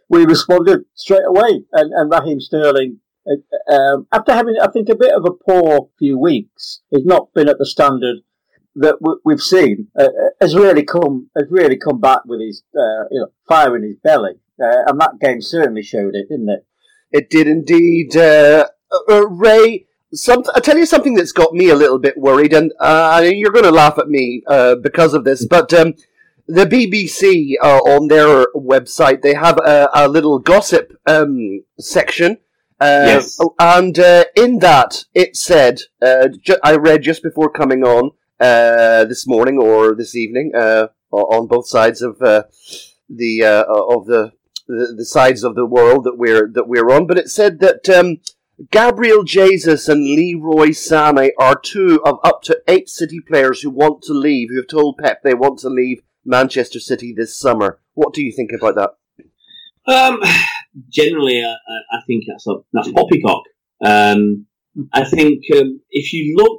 we, 0.08 0.24
responded 0.24 0.84
straight 0.94 1.24
away, 1.26 1.64
and, 1.72 1.92
and 1.92 2.10
Raheem 2.10 2.40
Sterling. 2.40 2.98
uh, 3.26 3.72
Um, 3.72 4.06
after 4.12 4.32
having, 4.32 4.56
I 4.60 4.68
think, 4.68 4.88
a 4.88 4.96
bit 4.96 5.14
of 5.14 5.24
a 5.24 5.30
poor 5.30 5.90
few 5.98 6.18
weeks, 6.18 6.80
has 6.92 7.04
not 7.04 7.32
been 7.34 7.48
at 7.48 7.58
the 7.58 7.66
standard 7.66 8.18
that 8.74 8.96
we've 9.24 9.40
seen. 9.40 9.88
Uh, 9.96 10.04
uh, 10.04 10.30
has 10.40 10.56
really 10.56 10.84
come 10.84 11.30
has 11.36 11.46
really 11.50 11.76
come 11.76 12.00
back 12.00 12.22
with 12.26 12.40
his 12.40 12.64
uh, 12.76 13.04
you 13.12 13.20
know 13.20 13.28
fire 13.48 13.76
in 13.76 13.84
his 13.84 13.96
belly, 14.02 14.34
and 14.58 15.00
that 15.00 15.20
game 15.20 15.40
certainly 15.40 15.82
showed 15.82 16.16
it, 16.16 16.28
didn't 16.28 16.48
it? 16.48 16.66
It 17.12 17.30
did 17.30 17.46
indeed. 17.46 18.16
Ray, 19.08 19.86
some, 20.14 20.42
I'll 20.54 20.62
tell 20.62 20.78
you 20.78 20.86
something 20.86 21.14
that's 21.14 21.32
got 21.32 21.52
me 21.52 21.68
a 21.70 21.74
little 21.74 21.98
bit 21.98 22.16
worried, 22.16 22.52
and 22.52 22.72
uh, 22.80 23.22
you're 23.24 23.52
going 23.52 23.64
to 23.64 23.70
laugh 23.70 23.98
at 23.98 24.08
me 24.08 24.42
uh, 24.46 24.76
because 24.76 25.14
of 25.14 25.24
this, 25.24 25.46
but 25.46 25.72
um, 25.74 25.94
the 26.46 26.66
BBC 26.66 27.54
uh, 27.62 27.78
on 27.78 28.08
their 28.08 28.46
website, 28.54 29.22
they 29.22 29.34
have 29.34 29.58
a, 29.58 29.88
a 29.94 30.08
little 30.08 30.38
gossip 30.38 30.92
um, 31.06 31.62
section. 31.78 32.38
Uh, 32.80 33.04
Yes. 33.06 33.38
And 33.60 33.98
uh, 33.98 34.24
in 34.36 34.58
that, 34.58 35.04
it 35.14 35.36
said, 35.36 35.82
uh, 36.02 36.28
ju- 36.40 36.58
I 36.62 36.76
read 36.76 37.02
just 37.02 37.22
before 37.22 37.50
coming 37.50 37.82
on 37.84 38.10
uh, 38.40 39.04
this 39.04 39.26
morning 39.26 39.58
or 39.58 39.94
this 39.94 40.14
evening, 40.16 40.52
uh, 40.54 40.88
on 41.12 41.46
both 41.46 41.68
sides 41.68 42.02
of 42.02 42.20
uh, 42.20 42.42
the 43.08 43.44
uh, 43.44 43.64
of 43.68 44.06
the, 44.06 44.32
the 44.66 44.94
the 44.98 45.04
sides 45.04 45.44
of 45.44 45.54
the 45.54 45.64
world 45.64 46.04
that 46.04 46.18
we're 46.18 46.50
that 46.52 46.66
we're 46.68 46.90
on. 46.90 47.06
But 47.06 47.18
it 47.18 47.28
said 47.30 47.60
that 47.60 47.88
um, 47.88 48.18
Gabriel 48.70 49.24
Jesus 49.24 49.88
and 49.88 50.04
Leroy 50.04 50.68
Sané 50.68 51.30
are 51.38 51.58
two 51.58 52.00
of 52.04 52.18
up 52.22 52.42
to 52.42 52.60
eight 52.68 52.88
City 52.88 53.20
players 53.20 53.62
who 53.62 53.70
want 53.70 54.02
to 54.02 54.12
leave, 54.12 54.48
who 54.50 54.56
have 54.56 54.68
told 54.68 54.98
Pep 54.98 55.22
they 55.22 55.34
want 55.34 55.58
to 55.60 55.68
leave 55.68 56.02
Manchester 56.24 56.78
City 56.78 57.12
this 57.12 57.38
summer. 57.38 57.80
What 57.94 58.14
do 58.14 58.22
you 58.22 58.32
think 58.32 58.52
about 58.52 58.76
that? 58.76 58.90
Um, 59.86 60.22
generally, 60.88 61.44
I, 61.44 61.50
I 61.50 61.96
I 61.98 62.00
think 62.06 62.24
that's 62.28 62.46
a, 62.46 62.54
that's 62.72 62.92
poppycock. 62.92 63.42
Um, 63.84 64.46
I 64.92 65.04
think 65.04 65.44
um, 65.56 65.80
if 65.90 66.12
you 66.12 66.36
look, 66.36 66.58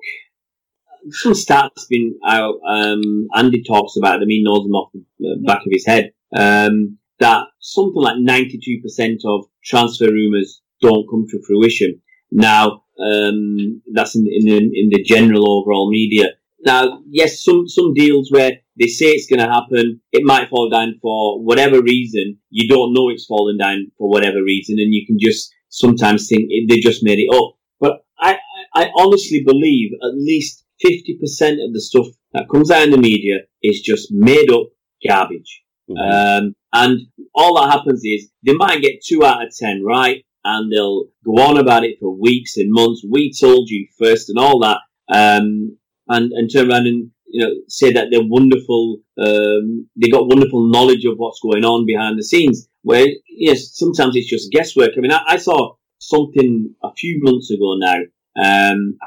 some 1.12 1.34
stats 1.34 1.88
been 1.89 2.20
out. 2.26 2.56
Um, 2.68 3.28
Andy 3.36 3.64
talks 3.64 3.96
about 3.98 4.20
them. 4.20 4.30
He 4.30 4.43
knows 4.43 4.64
them 4.64 4.76
off 4.76 4.91
the 5.20 5.41
back 5.46 5.60
of 5.66 5.72
his 5.72 5.86
head. 5.86 6.12
Um, 6.36 6.98
that 7.20 7.48
something 7.60 8.02
like 8.02 8.18
ninety-two 8.20 8.82
percent 8.84 9.22
of 9.26 9.46
transfer 9.64 10.12
rumours 10.12 10.62
don't 10.88 11.07
come 11.09 11.25
to 11.29 11.41
fruition. 11.47 11.91
Now, 12.31 12.63
um, 13.09 13.81
that's 13.93 14.15
in, 14.15 14.25
in 14.38 14.43
the, 14.49 14.57
in 14.57 14.88
the 14.93 15.03
general 15.03 15.43
overall 15.57 15.89
media. 15.89 16.27
Now, 16.65 16.81
yes, 17.19 17.43
some 17.43 17.67
some 17.67 17.93
deals 17.93 18.29
where 18.31 18.51
they 18.79 18.88
say 18.88 19.07
it's 19.11 19.27
going 19.31 19.43
to 19.45 19.53
happen, 19.57 20.01
it 20.11 20.23
might 20.31 20.49
fall 20.49 20.69
down 20.69 20.89
for 21.01 21.43
whatever 21.49 21.81
reason. 21.81 22.25
You 22.49 22.67
don't 22.67 22.93
know 22.93 23.09
it's 23.09 23.25
fallen 23.25 23.57
down 23.57 23.91
for 23.97 24.09
whatever 24.09 24.41
reason, 24.43 24.75
and 24.79 24.93
you 24.93 25.05
can 25.05 25.17
just 25.19 25.53
sometimes 25.69 26.27
think 26.27 26.43
it- 26.49 26.67
they 26.69 26.79
just 26.89 27.03
made 27.03 27.19
it 27.19 27.29
up. 27.39 27.49
But 27.79 27.93
I, 28.19 28.38
I, 28.73 28.83
honestly 28.97 29.43
believe 29.45 29.91
at 30.01 30.15
least 30.15 30.65
fifty 30.81 31.17
percent 31.19 31.59
of 31.61 31.73
the 31.73 31.81
stuff 31.81 32.07
that 32.33 32.49
comes 32.49 32.71
out 32.71 32.83
in 32.83 32.91
the 32.91 32.97
media 33.11 33.38
is 33.61 33.81
just 33.81 34.07
made 34.11 34.49
up 34.49 34.67
garbage. 35.07 35.51
Um, 35.89 36.55
and 36.73 36.93
all 37.36 37.53
that 37.61 37.71
happens 37.71 38.01
is 38.03 38.29
they 38.45 38.53
might 38.53 38.81
get 38.81 39.03
two 39.05 39.23
out 39.23 39.43
of 39.45 39.49
ten 39.55 39.83
right, 39.86 40.25
and 40.46 40.72
they'll 40.72 41.06
go 41.26 41.34
on 41.43 41.58
about 41.58 41.84
it 41.84 41.98
for 42.00 42.16
weeks 42.16 42.56
and 42.56 42.72
months. 42.72 43.04
We 43.10 43.34
told 43.34 43.70
you 43.70 43.88
first, 44.00 44.30
and 44.30 44.38
all 44.38 44.60
that, 44.60 44.78
um, 45.12 45.78
and 46.08 46.32
and 46.32 46.50
turn 46.52 46.72
around 46.72 46.86
and 46.88 47.12
you 47.26 47.46
know 47.46 47.52
say 47.68 47.91
that 47.91 48.08
they're 48.12 48.22
wonderful. 48.24 49.00
Um, 49.20 49.89
they 50.00 50.10
got 50.10 50.28
wonderful 50.28 50.70
knowledge 50.70 51.04
of 51.06 51.18
what's 51.18 51.41
going 51.41 51.66
on 51.66 51.86
behind 51.86 52.18
the 52.18 52.24
scenes. 52.24 52.68
Where 52.84 53.08
yes, 53.28 53.72
sometimes 53.74 54.16
it's 54.16 54.30
just 54.30 54.52
guesswork. 54.52 54.91
I 54.96 55.02
mean, 55.02 55.12
I, 55.12 55.22
I 55.28 55.38
saw 55.38 55.74
something 56.00 56.76
a 56.84 56.93
few 56.96 57.20
months 57.24 57.50
ago 57.52 57.76
now. 57.80 57.98
Um, 58.38 58.98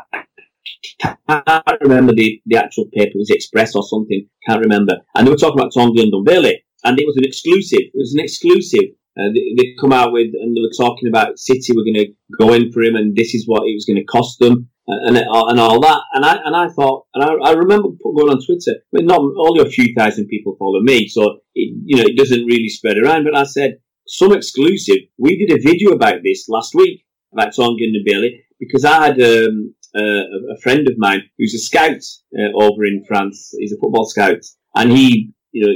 I 1.29 1.63
can't 1.67 1.81
remember 1.81 2.13
the, 2.15 2.41
the 2.47 2.57
actual 2.57 2.87
paper. 2.93 3.13
It 3.15 3.19
was 3.19 3.31
Express 3.31 3.75
or 3.75 3.83
something. 3.85 4.29
Can't 4.47 4.63
remember. 4.63 4.97
And 5.15 5.27
they 5.27 5.31
were 5.31 5.37
talking 5.37 5.59
about 5.59 5.73
Tanguy 5.73 6.11
Ndombele, 6.11 6.55
and 6.85 6.99
it 6.99 7.07
was 7.07 7.17
an 7.17 7.25
exclusive. 7.25 7.79
It 7.81 7.93
was 7.95 8.15
an 8.15 8.21
exclusive. 8.21 8.91
Uh, 9.19 9.31
they, 9.35 9.55
they 9.57 9.75
come 9.81 9.93
out 9.93 10.13
with, 10.13 10.29
and 10.41 10.57
they 10.57 10.61
were 10.61 10.71
talking 10.77 11.09
about 11.09 11.39
City 11.39 11.75
were 11.75 11.85
going 11.85 11.95
to 11.95 12.13
go 12.39 12.53
in 12.53 12.71
for 12.71 12.83
him, 12.83 12.95
and 12.95 13.17
this 13.17 13.35
is 13.35 13.45
what 13.47 13.67
it 13.67 13.75
was 13.75 13.85
going 13.85 13.97
to 13.97 14.05
cost 14.05 14.39
them, 14.39 14.69
uh, 14.89 15.09
and 15.09 15.19
and 15.19 15.61
all 15.61 15.81
that. 15.81 16.03
And 16.15 16.25
I 16.25 16.39
and 16.45 16.55
I 16.55 16.69
thought, 16.69 17.07
and 17.15 17.25
I, 17.25 17.51
I 17.51 17.53
remember 17.53 17.89
going 18.05 18.31
on 18.31 18.45
Twitter. 18.45 18.79
I 18.79 18.93
mean, 18.93 19.07
not 19.07 19.21
only 19.21 19.67
a 19.67 19.71
few 19.71 19.93
thousand 19.95 20.29
people 20.29 20.57
follow 20.59 20.81
me, 20.81 21.09
so 21.09 21.41
it, 21.55 21.75
you 21.85 21.97
know 21.97 22.05
it 22.07 22.17
doesn't 22.17 22.47
really 22.47 22.69
spread 22.69 22.99
around. 22.99 23.25
But 23.25 23.37
I 23.37 23.45
said 23.45 23.79
some 24.07 24.33
exclusive. 24.33 24.99
We 25.19 25.37
did 25.37 25.59
a 25.59 25.63
video 25.63 25.91
about 25.91 26.23
this 26.23 26.49
last 26.49 26.75
week 26.75 27.05
about 27.33 27.55
Tongan 27.55 27.95
and 27.95 28.33
because 28.59 28.85
I 28.85 29.07
had 29.07 29.21
um, 29.21 29.75
uh, 29.95 30.55
a 30.55 30.61
friend 30.63 30.89
of 30.89 30.95
mine 30.97 31.23
who's 31.39 31.55
a 31.55 31.59
scout 31.59 32.03
uh, 32.39 32.53
over 32.55 32.85
in 32.85 33.05
France. 33.07 33.55
He's 33.59 33.73
a 33.73 33.79
football 33.81 34.07
scout, 34.07 34.45
and 34.75 34.93
he, 34.93 35.33
you 35.53 35.67
know, 35.67 35.73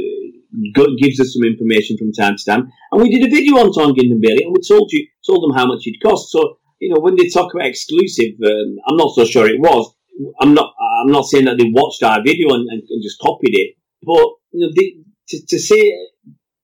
gives 1.00 1.20
us 1.20 1.32
some 1.32 1.46
information 1.46 1.96
from 1.96 2.12
time 2.12 2.36
to 2.36 2.44
time. 2.44 2.70
And 2.90 3.02
we 3.02 3.10
did 3.10 3.26
a 3.26 3.30
video 3.30 3.56
on 3.56 3.72
Tanguy 3.72 4.10
Ndombele, 4.10 4.44
and 4.44 4.52
we 4.52 4.60
told 4.66 4.90
you 4.92 5.06
told 5.26 5.42
them 5.42 5.56
how 5.56 5.66
much 5.66 5.82
it 5.84 5.96
cost. 6.02 6.30
So 6.30 6.58
you 6.78 6.90
know, 6.90 7.00
when 7.00 7.16
they 7.16 7.28
talk 7.28 7.54
about 7.54 7.66
exclusive, 7.66 8.34
um, 8.44 8.76
I'm 8.88 8.96
not 8.96 9.14
so 9.14 9.24
sure 9.24 9.46
it 9.46 9.60
was. 9.60 9.94
I'm 10.40 10.52
not. 10.52 10.74
I'm 11.00 11.12
not 11.12 11.26
saying 11.26 11.46
that 11.46 11.56
they 11.56 11.70
watched 11.72 12.02
our 12.02 12.22
video 12.22 12.54
and, 12.54 12.68
and, 12.68 12.82
and 12.82 13.02
just 13.02 13.20
copied 13.20 13.54
it, 13.54 13.76
but 14.02 14.26
you 14.50 14.66
know, 14.66 14.72
they, 14.76 14.96
to, 15.28 15.46
to 15.46 15.58
say 15.58 15.94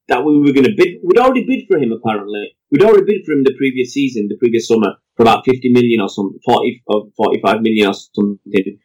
that 0.08 0.24
we 0.24 0.38
were 0.38 0.52
going 0.52 0.66
to 0.66 0.74
bid, 0.76 0.98
we'd 1.04 1.18
already 1.18 1.44
bid 1.44 1.66
for 1.68 1.78
him. 1.78 1.92
Apparently, 1.92 2.56
we'd 2.70 2.82
already 2.82 3.04
bid 3.04 3.24
for 3.24 3.32
him 3.32 3.44
the 3.44 3.54
previous 3.56 3.92
season, 3.92 4.28
the 4.28 4.36
previous 4.36 4.66
summer, 4.66 4.96
for 5.16 5.22
about 5.22 5.44
50 5.44 5.70
million 5.72 6.00
or 6.00 6.08
something, 6.08 6.38
40 6.44 6.82
or 6.86 7.08
45 7.16 7.62
million 7.62 7.88
or 7.88 7.94
something. 7.94 8.78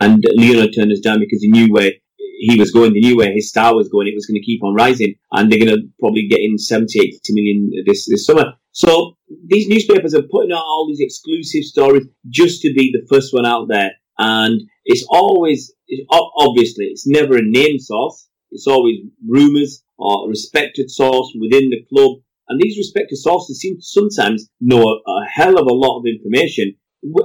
And 0.00 0.24
Leonard 0.36 0.74
turned 0.74 0.92
us 0.92 1.00
down 1.00 1.20
because 1.20 1.42
he 1.42 1.48
knew 1.48 1.72
where 1.72 1.92
he 2.38 2.58
was 2.58 2.70
going, 2.70 2.92
they 2.92 3.00
knew 3.00 3.16
where 3.16 3.32
his 3.32 3.48
star 3.48 3.74
was 3.74 3.88
going. 3.88 4.06
It 4.06 4.14
was 4.14 4.26
going 4.26 4.40
to 4.40 4.46
keep 4.46 4.62
on 4.62 4.74
rising, 4.74 5.14
and 5.32 5.50
they're 5.50 5.58
going 5.58 5.74
to 5.74 5.88
probably 5.98 6.28
get 6.28 6.40
in 6.40 6.56
70, 6.56 6.98
80 7.00 7.20
million 7.30 7.70
this 7.86 8.08
this 8.08 8.24
summer. 8.24 8.54
So 8.72 9.16
these 9.46 9.68
newspapers 9.68 10.14
are 10.14 10.22
putting 10.22 10.52
out 10.52 10.62
all 10.64 10.86
these 10.88 11.00
exclusive 11.00 11.64
stories 11.64 12.06
just 12.28 12.62
to 12.62 12.72
be 12.72 12.92
the 12.92 13.06
first 13.12 13.34
one 13.34 13.44
out 13.44 13.66
there, 13.68 13.90
and 14.18 14.62
it's 14.84 15.04
always 15.10 15.72
it's, 15.88 16.06
obviously 16.10 16.86
it's 16.86 17.06
never 17.06 17.36
a 17.36 17.42
name 17.42 17.78
source. 17.78 18.28
It's 18.50 18.66
always 18.66 18.98
rumours 19.26 19.82
or 19.98 20.26
a 20.26 20.28
respected 20.28 20.90
source 20.90 21.34
within 21.38 21.70
the 21.70 21.84
club, 21.92 22.18
and 22.48 22.60
these 22.60 22.78
respected 22.78 23.16
sources 23.16 23.60
seem 23.60 23.76
to 23.76 23.82
sometimes 23.82 24.48
know 24.60 24.82
a, 24.82 25.10
a 25.10 25.26
hell 25.28 25.58
of 25.58 25.66
a 25.66 25.74
lot 25.74 25.98
of 25.98 26.06
information, 26.06 26.74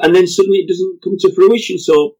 and 0.01 0.15
then 0.15 0.25
suddenly 0.25 0.59
it 0.59 0.67
doesn't 0.67 1.03
come 1.03 1.17
to 1.19 1.33
fruition. 1.35 1.77
So 1.77 2.15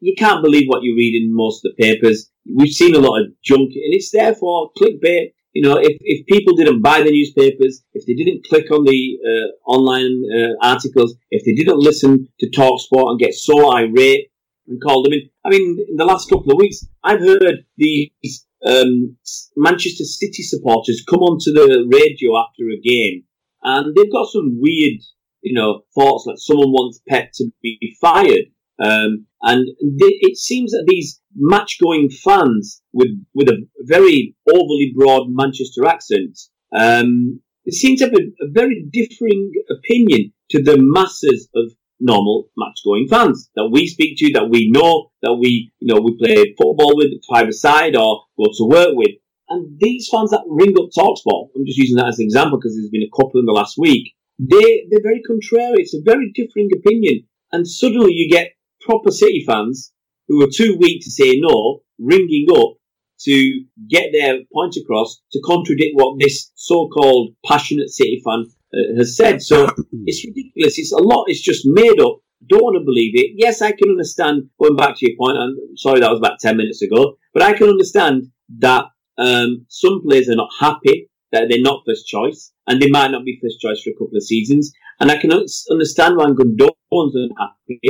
you 0.00 0.14
can't 0.16 0.42
believe 0.42 0.66
what 0.66 0.82
you 0.82 0.94
read 0.96 1.22
in 1.22 1.34
most 1.34 1.64
of 1.64 1.72
the 1.76 1.82
papers. 1.82 2.30
We've 2.46 2.72
seen 2.72 2.94
a 2.94 2.98
lot 2.98 3.20
of 3.20 3.26
junk, 3.42 3.70
and 3.74 3.94
it's 3.94 4.10
therefore 4.10 4.70
clickbait. 4.76 5.32
You 5.52 5.62
know, 5.62 5.76
if, 5.76 5.96
if 6.00 6.26
people 6.26 6.54
didn't 6.54 6.80
buy 6.80 7.02
the 7.02 7.10
newspapers, 7.10 7.82
if 7.92 8.06
they 8.06 8.14
didn't 8.14 8.46
click 8.48 8.70
on 8.70 8.84
the 8.84 9.18
uh, 9.26 9.70
online 9.70 10.22
uh, 10.34 10.66
articles, 10.66 11.14
if 11.30 11.44
they 11.44 11.52
didn't 11.52 11.78
listen 11.78 12.28
to 12.38 12.50
Talksport 12.50 13.10
and 13.10 13.18
get 13.18 13.34
so 13.34 13.72
irate 13.72 14.30
and 14.68 14.80
call 14.80 15.02
them 15.02 15.12
in. 15.12 15.28
I 15.44 15.50
mean, 15.50 15.84
in 15.88 15.96
the 15.96 16.04
last 16.04 16.30
couple 16.30 16.52
of 16.52 16.58
weeks, 16.58 16.86
I've 17.02 17.20
heard 17.20 17.66
these 17.76 18.46
um, 18.64 19.16
Manchester 19.56 20.04
City 20.04 20.42
supporters 20.42 21.04
come 21.08 21.20
onto 21.20 21.52
the 21.52 21.86
radio 21.92 22.38
after 22.38 22.64
a 22.70 22.80
game, 22.80 23.24
and 23.62 23.94
they've 23.94 24.12
got 24.12 24.30
some 24.30 24.58
weird, 24.60 25.00
you 25.42 25.54
know, 25.54 25.82
thoughts 25.94 26.26
like 26.26 26.36
someone 26.38 26.70
wants 26.70 27.02
Pep 27.08 27.30
to 27.34 27.50
be 27.62 27.96
fired. 28.00 28.46
Um, 28.78 29.26
and 29.42 29.66
it 29.80 30.36
seems 30.36 30.72
that 30.72 30.84
these 30.86 31.20
match-going 31.34 32.10
fans 32.10 32.82
with 32.92 33.10
with 33.34 33.48
a 33.48 33.66
very 33.80 34.36
overly 34.48 34.92
broad 34.94 35.28
Manchester 35.30 35.86
accent, 35.86 36.38
um, 36.76 37.40
seem 37.68 37.96
to 37.96 38.04
have 38.04 38.14
a, 38.14 38.44
a 38.44 38.50
very 38.50 38.84
differing 38.92 39.52
opinion 39.70 40.32
to 40.50 40.62
the 40.62 40.76
masses 40.78 41.48
of 41.54 41.72
normal 42.00 42.48
match-going 42.56 43.06
fans 43.08 43.50
that 43.54 43.68
we 43.70 43.86
speak 43.86 44.16
to, 44.18 44.32
that 44.32 44.48
we 44.50 44.70
know, 44.70 45.10
that 45.22 45.34
we 45.34 45.70
you 45.78 45.92
know 45.92 46.00
we 46.00 46.16
play 46.18 46.54
football 46.58 46.96
with, 46.96 47.12
five 47.28 47.52
side 47.54 47.96
or 47.96 48.24
go 48.38 48.50
to 48.52 48.64
work 48.64 48.90
with. 48.92 49.16
And 49.48 49.78
these 49.80 50.08
fans 50.12 50.30
that 50.30 50.44
ring 50.46 50.76
up 50.78 50.90
Talksport, 50.96 51.48
I'm 51.56 51.66
just 51.66 51.78
using 51.78 51.96
that 51.96 52.06
as 52.06 52.18
an 52.20 52.24
example 52.24 52.58
because 52.58 52.76
there's 52.76 52.90
been 52.90 53.02
a 53.02 53.16
couple 53.16 53.40
in 53.40 53.46
the 53.46 53.52
last 53.52 53.76
week. 53.78 54.14
They 54.38 54.84
they're 54.90 55.02
very 55.02 55.22
contrary. 55.26 55.76
It's 55.78 55.94
a 55.94 56.02
very 56.04 56.30
differing 56.34 56.70
opinion, 56.76 57.26
and 57.52 57.66
suddenly 57.66 58.12
you 58.12 58.30
get 58.30 58.52
proper 58.80 59.10
City 59.10 59.44
fans 59.46 59.92
who 60.28 60.42
are 60.42 60.50
too 60.54 60.76
weak 60.78 61.02
to 61.02 61.10
say 61.10 61.32
no, 61.36 61.80
ringing 61.98 62.46
up 62.54 62.74
to 63.22 63.64
get 63.88 64.10
their 64.12 64.38
point 64.52 64.76
across 64.80 65.20
to 65.32 65.40
contradict 65.44 65.92
what 65.94 66.18
this 66.18 66.52
so-called 66.54 67.34
passionate 67.46 67.90
City 67.90 68.22
fan 68.24 68.44
uh, 68.72 68.96
has 68.96 69.16
said. 69.16 69.42
So 69.42 69.64
it's 70.06 70.24
ridiculous. 70.26 70.78
It's 70.78 70.92
a 70.92 70.98
lot. 70.98 71.24
It's 71.28 71.42
just 71.42 71.62
made 71.64 72.00
up. 72.00 72.18
Don't 72.48 72.62
want 72.62 72.76
to 72.80 72.84
believe 72.84 73.12
it. 73.14 73.32
Yes, 73.36 73.60
I 73.60 73.72
can 73.72 73.90
understand. 73.90 74.48
Going 74.60 74.76
back 74.76 74.96
to 74.96 75.06
your 75.06 75.16
point, 75.18 75.36
I'm 75.36 75.56
sorry 75.76 76.00
that 76.00 76.10
was 76.10 76.20
about 76.20 76.40
ten 76.40 76.56
minutes 76.56 76.80
ago, 76.80 77.16
but 77.34 77.42
I 77.42 77.52
can 77.52 77.68
understand 77.68 78.28
that 78.58 78.86
um, 79.18 79.66
some 79.68 80.00
players 80.02 80.28
are 80.28 80.36
not 80.36 80.48
happy 80.58 81.10
that 81.32 81.46
they're 81.48 81.60
not 81.60 81.82
first 81.86 82.06
choice, 82.06 82.52
and 82.66 82.80
they 82.80 82.88
might 82.88 83.10
not 83.10 83.24
be 83.24 83.38
first 83.42 83.60
choice 83.60 83.80
for 83.82 83.90
a 83.90 83.94
couple 83.94 84.16
of 84.16 84.22
seasons. 84.22 84.72
And 84.98 85.10
I 85.10 85.16
can 85.16 85.32
understand 85.32 86.16
why 86.16 86.26
Gundogan's 86.26 87.14
unhappy 87.14 87.80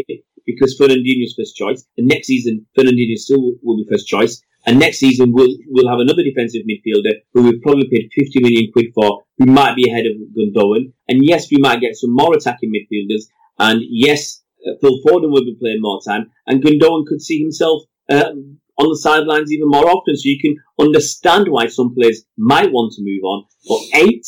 because 0.54 0.78
Fernandinho's 0.78 1.34
first 1.36 1.56
choice, 1.56 1.84
and 1.96 2.06
next 2.06 2.26
season 2.26 2.66
Fernandinho 2.78 3.16
still 3.16 3.52
will 3.62 3.78
be 3.78 3.86
first 3.90 4.06
choice. 4.06 4.42
And 4.66 4.78
next 4.78 4.98
season 4.98 5.32
we'll 5.32 5.56
we'll 5.68 5.88
have 5.88 6.00
another 6.00 6.22
defensive 6.22 6.62
midfielder 6.70 7.14
who 7.32 7.44
we've 7.44 7.62
probably 7.62 7.88
paid 7.88 8.10
50 8.14 8.40
million 8.40 8.70
quid 8.72 8.86
for, 8.94 9.22
who 9.38 9.46
might 9.46 9.74
be 9.74 9.88
ahead 9.88 10.04
of 10.06 10.12
Gundogan. 10.36 10.92
And 11.08 11.24
yes, 11.24 11.50
we 11.50 11.58
might 11.58 11.80
get 11.80 11.96
some 11.96 12.14
more 12.14 12.34
attacking 12.34 12.72
midfielders. 12.72 13.24
And 13.58 13.80
yes, 13.88 14.42
uh, 14.66 14.72
Phil 14.80 14.98
Foden 15.06 15.30
will 15.30 15.44
be 15.44 15.56
playing 15.58 15.80
more 15.80 16.00
time, 16.06 16.30
and 16.46 16.62
Gundogan 16.62 17.06
could 17.06 17.22
see 17.22 17.40
himself 17.40 17.82
uh, 18.10 18.32
on 18.78 18.88
the 18.88 18.98
sidelines 18.98 19.52
even 19.52 19.68
more 19.68 19.88
often. 19.88 20.16
So 20.16 20.22
you 20.24 20.38
can 20.40 20.56
understand 20.78 21.48
why 21.48 21.66
some 21.68 21.94
players 21.94 22.24
might 22.36 22.72
want 22.72 22.92
to 22.94 23.02
move 23.02 23.22
on. 23.24 23.44
But 23.68 24.00
eight, 24.00 24.26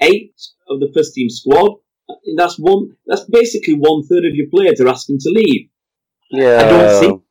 eight 0.00 0.34
of 0.68 0.80
the 0.80 0.90
first 0.94 1.14
team 1.14 1.28
squad, 1.28 1.76
that's 2.36 2.58
one. 2.58 2.96
That's 3.06 3.24
basically 3.24 3.74
one 3.74 4.02
third 4.06 4.24
of 4.24 4.34
your 4.34 4.48
players 4.48 4.80
are 4.80 4.88
asking 4.88 5.18
to 5.20 5.30
leave. 5.30 5.68
Yeah. 6.30 6.60
I 6.60 6.68
don't 6.68 7.00
see. 7.00 7.24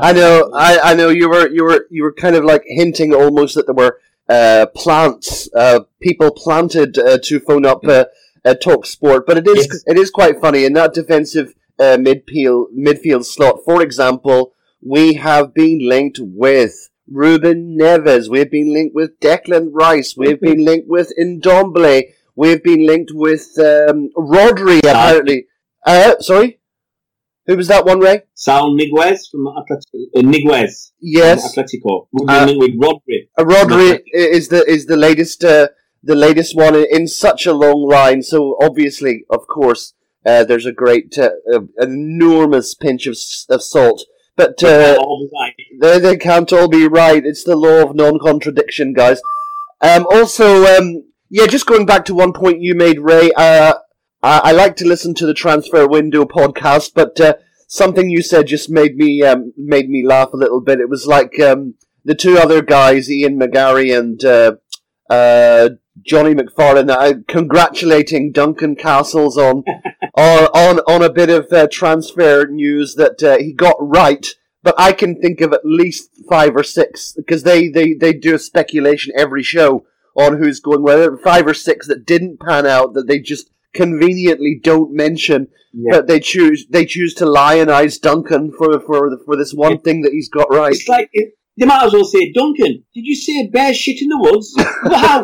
I 0.00 0.12
know, 0.12 0.50
I, 0.54 0.78
I 0.90 0.94
know 0.94 1.08
you 1.08 1.30
were 1.30 1.48
you 1.48 1.64
were 1.64 1.86
you 1.90 2.02
were 2.02 2.12
kind 2.12 2.36
of 2.36 2.44
like 2.44 2.62
hinting 2.66 3.14
almost 3.14 3.54
that 3.54 3.66
there 3.66 3.74
were 3.74 3.98
uh, 4.28 4.66
plants, 4.74 5.48
uh, 5.56 5.80
people 6.02 6.30
planted 6.30 6.98
uh, 6.98 7.18
to 7.24 7.40
phone 7.40 7.64
up 7.64 7.86
uh, 7.86 8.04
uh, 8.44 8.54
Talk 8.54 8.84
Sport, 8.84 9.24
but 9.26 9.38
it 9.38 9.46
is 9.48 9.66
Yes. 9.70 9.84
it 9.86 9.96
is 9.98 10.10
quite 10.10 10.40
funny 10.40 10.66
in 10.66 10.74
that 10.74 10.92
defensive 10.92 11.54
uh, 11.78 11.96
midfield 11.98 12.66
midfield 12.76 13.24
slot. 13.24 13.60
For 13.64 13.82
example, 13.82 14.52
we 14.82 15.14
have 15.14 15.54
been 15.54 15.78
linked 15.88 16.18
with 16.20 16.90
Ruben 17.10 17.78
Neves. 17.80 18.28
We've 18.28 18.50
been 18.50 18.72
linked 18.72 18.94
with 18.94 19.18
Declan 19.20 19.70
Rice. 19.72 20.14
We've 20.16 20.40
been 20.40 20.64
linked 20.64 20.88
with 20.88 21.12
Ndombele. 21.18 22.12
We've 22.38 22.62
been 22.62 22.86
linked 22.86 23.10
with 23.12 23.46
um, 23.58 24.10
Rodri. 24.16 24.78
Apparently, 24.78 25.46
uh, 25.84 26.14
sorry, 26.20 26.60
who 27.46 27.56
was 27.56 27.66
that 27.66 27.84
one, 27.84 27.98
Ray? 27.98 28.22
Saul 28.34 28.78
Niguez 28.78 29.22
from 29.30 29.46
Atletico. 29.46 30.04
Uh, 30.14 30.20
Niguez 30.20 30.92
Yes. 31.00 31.54
from 31.54 31.64
Atletico. 31.64 32.06
We've 32.12 32.28
Uh, 32.28 32.46
been 32.46 32.58
linked 32.60 32.76
with 32.78 32.84
Rodri. 32.84 33.18
Uh, 33.36 33.44
Rodri 33.44 34.00
is 34.14 34.48
the 34.48 34.62
is 34.70 34.86
the 34.86 34.96
latest 34.96 35.44
uh, 35.44 35.68
the 36.02 36.14
latest 36.14 36.54
one 36.54 36.76
in, 36.76 37.08
such 37.08 37.44
a 37.44 37.52
long 37.52 37.80
line. 37.88 38.22
So 38.22 38.56
obviously, 38.62 39.24
of 39.30 39.48
course, 39.48 39.94
uh, 40.24 40.44
there's 40.44 40.66
a 40.66 40.72
great 40.84 41.18
uh, 41.18 41.30
uh, 41.52 41.62
enormous 41.80 42.74
pinch 42.74 43.08
of, 43.08 43.16
of 43.50 43.62
salt. 43.64 44.04
But 44.36 44.62
uh, 44.62 44.96
all 45.00 45.18
the 45.24 45.30
time. 45.36 45.54
they, 45.80 45.98
they 45.98 46.16
can't 46.16 46.52
all 46.52 46.68
be 46.68 46.86
right. 46.86 47.26
It's 47.26 47.42
the 47.42 47.56
law 47.56 47.82
of 47.82 47.96
non-contradiction, 47.96 48.92
guys. 48.92 49.20
Um, 49.80 50.06
also, 50.08 50.64
um, 50.76 51.02
yeah, 51.30 51.46
just 51.46 51.66
going 51.66 51.86
back 51.86 52.04
to 52.06 52.14
one 52.14 52.32
point 52.32 52.60
you 52.60 52.74
made, 52.74 53.00
Ray. 53.00 53.30
Uh, 53.36 53.74
I, 54.22 54.40
I 54.44 54.52
like 54.52 54.76
to 54.76 54.86
listen 54.86 55.14
to 55.14 55.26
the 55.26 55.34
Transfer 55.34 55.86
Window 55.86 56.24
podcast, 56.24 56.92
but 56.94 57.20
uh, 57.20 57.34
something 57.66 58.10
you 58.10 58.22
said 58.22 58.46
just 58.46 58.70
made 58.70 58.96
me 58.96 59.22
um, 59.22 59.52
made 59.56 59.88
me 59.88 60.04
laugh 60.04 60.32
a 60.32 60.36
little 60.36 60.60
bit. 60.60 60.80
It 60.80 60.88
was 60.88 61.06
like 61.06 61.38
um, 61.40 61.74
the 62.04 62.14
two 62.14 62.38
other 62.38 62.62
guys, 62.62 63.10
Ian 63.10 63.38
McGarry 63.38 63.96
and 63.96 64.24
uh, 64.24 64.52
uh, 65.10 65.70
Johnny 66.02 66.34
McFarlane, 66.34 66.90
uh, 66.90 67.20
congratulating 67.28 68.32
Duncan 68.32 68.74
Castles 68.74 69.36
on 69.36 69.64
on 70.16 70.44
on 70.46 70.78
on 70.80 71.02
a 71.02 71.12
bit 71.12 71.30
of 71.30 71.52
uh, 71.52 71.68
transfer 71.70 72.46
news 72.46 72.94
that 72.94 73.22
uh, 73.22 73.38
he 73.38 73.52
got 73.52 73.76
right. 73.80 74.34
But 74.62 74.74
I 74.76 74.92
can 74.92 75.20
think 75.20 75.40
of 75.40 75.52
at 75.52 75.64
least 75.64 76.10
five 76.28 76.56
or 76.56 76.64
six 76.64 77.12
because 77.12 77.44
they, 77.44 77.68
they, 77.68 77.94
they 77.94 78.12
do 78.12 78.34
a 78.34 78.38
speculation 78.38 79.12
every 79.16 79.42
show 79.42 79.86
on 80.18 80.38
who's 80.38 80.60
going 80.60 80.82
where. 80.82 81.16
Five 81.16 81.46
or 81.46 81.54
six 81.54 81.86
that 81.88 82.06
didn't 82.06 82.40
pan 82.40 82.66
out 82.66 82.94
that 82.94 83.06
they 83.06 83.20
just 83.20 83.50
conveniently 83.74 84.60
don't 84.62 84.92
mention. 84.92 85.48
Yeah. 85.72 85.98
But 85.98 86.08
they 86.08 86.20
choose 86.20 86.66
they 86.68 86.86
choose 86.86 87.14
to 87.14 87.26
lionize 87.26 87.98
Duncan 87.98 88.52
for 88.56 88.80
for 88.80 89.18
for 89.24 89.36
this 89.36 89.52
one 89.52 89.80
thing 89.80 90.02
that 90.02 90.12
he's 90.12 90.28
got 90.28 90.52
right. 90.52 90.72
It's 90.72 90.88
like 90.88 91.10
it, 91.12 91.34
they 91.58 91.66
might 91.66 91.84
as 91.84 91.92
well 91.92 92.04
say, 92.04 92.32
Duncan, 92.32 92.84
did 92.94 93.04
you 93.04 93.16
say 93.16 93.48
bear 93.48 93.74
shit 93.74 94.00
in 94.00 94.08
the 94.08 94.18
woods? 94.18 94.54
Wow, 94.84 95.22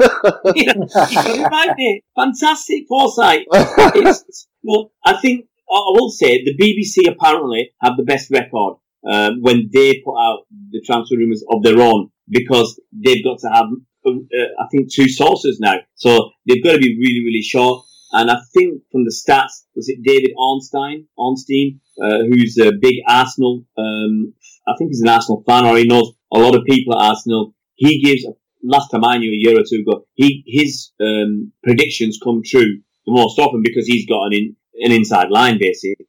you 0.54 0.66
know, 0.66 0.72
you 0.74 1.14
got 1.14 1.26
it 1.28 1.42
right 1.42 1.74
there. 1.78 2.24
Fantastic 2.24 2.84
foresight. 2.88 3.46
It's, 3.96 4.48
well, 4.62 4.92
I 5.04 5.16
think 5.20 5.46
I 5.70 5.76
I 5.76 5.90
will 5.94 6.10
say 6.10 6.44
the 6.44 6.56
BBC 6.56 7.10
apparently 7.10 7.72
have 7.80 7.96
the 7.96 8.02
best 8.02 8.30
record 8.30 8.76
um, 9.10 9.40
when 9.42 9.70
they 9.72 10.02
put 10.04 10.16
out 10.18 10.40
the 10.70 10.82
transfer 10.84 11.16
rumours 11.16 11.44
of 11.50 11.62
their 11.62 11.80
own 11.80 12.10
because 12.28 12.80
they've 12.92 13.24
got 13.24 13.38
to 13.40 13.48
have, 13.48 13.66
uh, 14.06 14.62
I 14.62 14.66
think, 14.70 14.92
two 14.92 15.08
sources 15.08 15.58
now. 15.60 15.76
So 15.94 16.30
they've 16.46 16.62
got 16.62 16.72
to 16.72 16.78
be 16.78 16.98
really, 16.98 17.24
really 17.24 17.42
sure. 17.42 17.82
And 18.12 18.30
I 18.30 18.36
think 18.52 18.82
from 18.92 19.04
the 19.04 19.10
stats, 19.10 19.64
was 19.74 19.88
it 19.88 20.02
David 20.04 20.32
Ornstein, 20.36 21.06
Ornstein, 21.18 21.80
uh, 22.00 22.18
who's 22.28 22.56
a 22.58 22.72
big 22.80 22.96
Arsenal, 23.08 23.64
um, 23.76 24.34
I 24.66 24.74
think 24.78 24.90
he's 24.90 25.02
an 25.02 25.08
Arsenal 25.08 25.42
fan 25.46 25.66
or 25.66 25.76
he 25.76 25.84
knows 25.84 26.12
a 26.32 26.38
lot 26.38 26.54
of 26.54 26.64
people 26.64 26.94
at 26.94 27.08
Arsenal. 27.08 27.54
He 27.74 28.02
gives, 28.02 28.24
last 28.62 28.90
time 28.90 29.04
I 29.04 29.18
knew 29.18 29.30
a 29.30 29.36
year 29.36 29.58
or 29.58 29.64
two 29.68 29.82
ago, 29.86 30.06
he, 30.14 30.44
his, 30.46 30.92
um, 31.00 31.52
predictions 31.62 32.18
come 32.22 32.42
true 32.44 32.80
the 33.06 33.12
most 33.12 33.38
often 33.38 33.62
because 33.62 33.86
he's 33.86 34.06
got 34.06 34.26
an 34.26 34.32
in, 34.32 34.56
an 34.80 34.92
inside 34.92 35.30
line 35.30 35.58
basically 35.58 36.06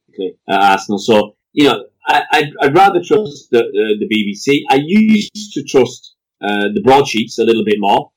at 0.48 0.60
Arsenal. 0.60 0.98
So, 0.98 1.36
you 1.52 1.64
know, 1.64 1.84
I, 2.06 2.22
I'd, 2.32 2.52
I'd 2.60 2.74
rather 2.74 3.02
trust 3.02 3.50
the, 3.50 3.60
uh, 3.60 3.98
the 3.98 4.08
BBC. 4.08 4.62
I 4.70 4.80
used 4.82 5.52
to 5.54 5.64
trust, 5.64 6.14
uh, 6.42 6.68
the 6.74 6.82
broadsheets 6.82 7.38
a 7.38 7.44
little 7.44 7.64
bit 7.64 7.76
more, 7.78 8.10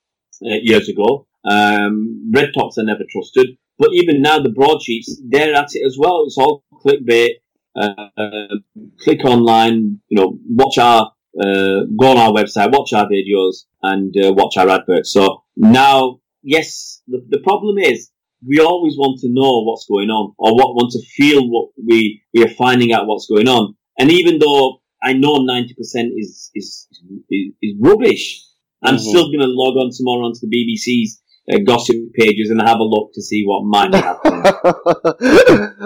uh, 0.45 0.59
years 0.61 0.89
ago. 0.89 1.27
Um, 1.43 2.31
Red 2.33 2.51
Tops 2.53 2.77
I 2.77 2.83
never 2.83 3.03
trusted. 3.09 3.57
But 3.77 3.91
even 3.93 4.21
now, 4.21 4.39
the 4.39 4.49
broadsheets, 4.49 5.21
they're 5.29 5.55
at 5.55 5.69
it 5.73 5.85
as 5.85 5.97
well. 5.97 6.23
It's 6.25 6.37
all 6.37 6.63
clickbait. 6.73 7.35
Uh, 7.79 8.55
click 8.99 9.23
online, 9.23 10.01
you 10.09 10.17
know, 10.17 10.37
watch 10.49 10.77
our, 10.77 11.13
uh, 11.39 11.85
go 11.97 12.11
on 12.11 12.17
our 12.17 12.31
website, 12.31 12.73
watch 12.73 12.91
our 12.91 13.07
videos, 13.07 13.65
and 13.83 14.13
uh, 14.17 14.33
watch 14.33 14.57
our 14.57 14.67
adverts. 14.67 15.13
So 15.13 15.43
now, 15.55 16.19
yes, 16.43 17.01
the, 17.07 17.25
the 17.29 17.39
problem 17.39 17.77
is 17.77 18.11
we 18.45 18.59
always 18.59 18.95
want 18.97 19.19
to 19.21 19.27
know 19.29 19.63
what's 19.63 19.85
going 19.85 20.09
on, 20.09 20.33
or 20.37 20.55
what 20.55 20.75
want 20.75 20.91
to 20.91 21.01
feel 21.15 21.47
what 21.49 21.69
we 21.87 22.21
we 22.33 22.43
are 22.43 22.49
finding 22.49 22.91
out 22.91 23.07
what's 23.07 23.27
going 23.27 23.47
on. 23.47 23.75
And 23.97 24.11
even 24.11 24.39
though 24.39 24.81
I 25.01 25.13
know 25.13 25.37
ninety 25.43 25.73
percent 25.73 26.11
is 26.17 26.51
is 26.55 26.87
is, 27.29 27.53
is 27.61 27.75
rubbish, 27.79 28.43
I'm 28.83 28.95
Mhm. 28.95 28.99
still 28.99 29.27
going 29.27 29.39
to 29.39 29.47
log 29.47 29.75
on 29.77 29.91
tomorrow 29.95 30.25
onto 30.25 30.39
the 30.41 30.49
BBC's 30.55 31.21
uh, 31.51 31.57
gossip 31.65 31.95
pages 32.13 32.49
and 32.51 32.61
have 32.61 32.79
a 32.79 32.83
look 32.83 33.11
to 33.13 33.21
see 33.21 33.43
what 33.45 33.63
might 33.65 33.93
happen. 33.93 34.43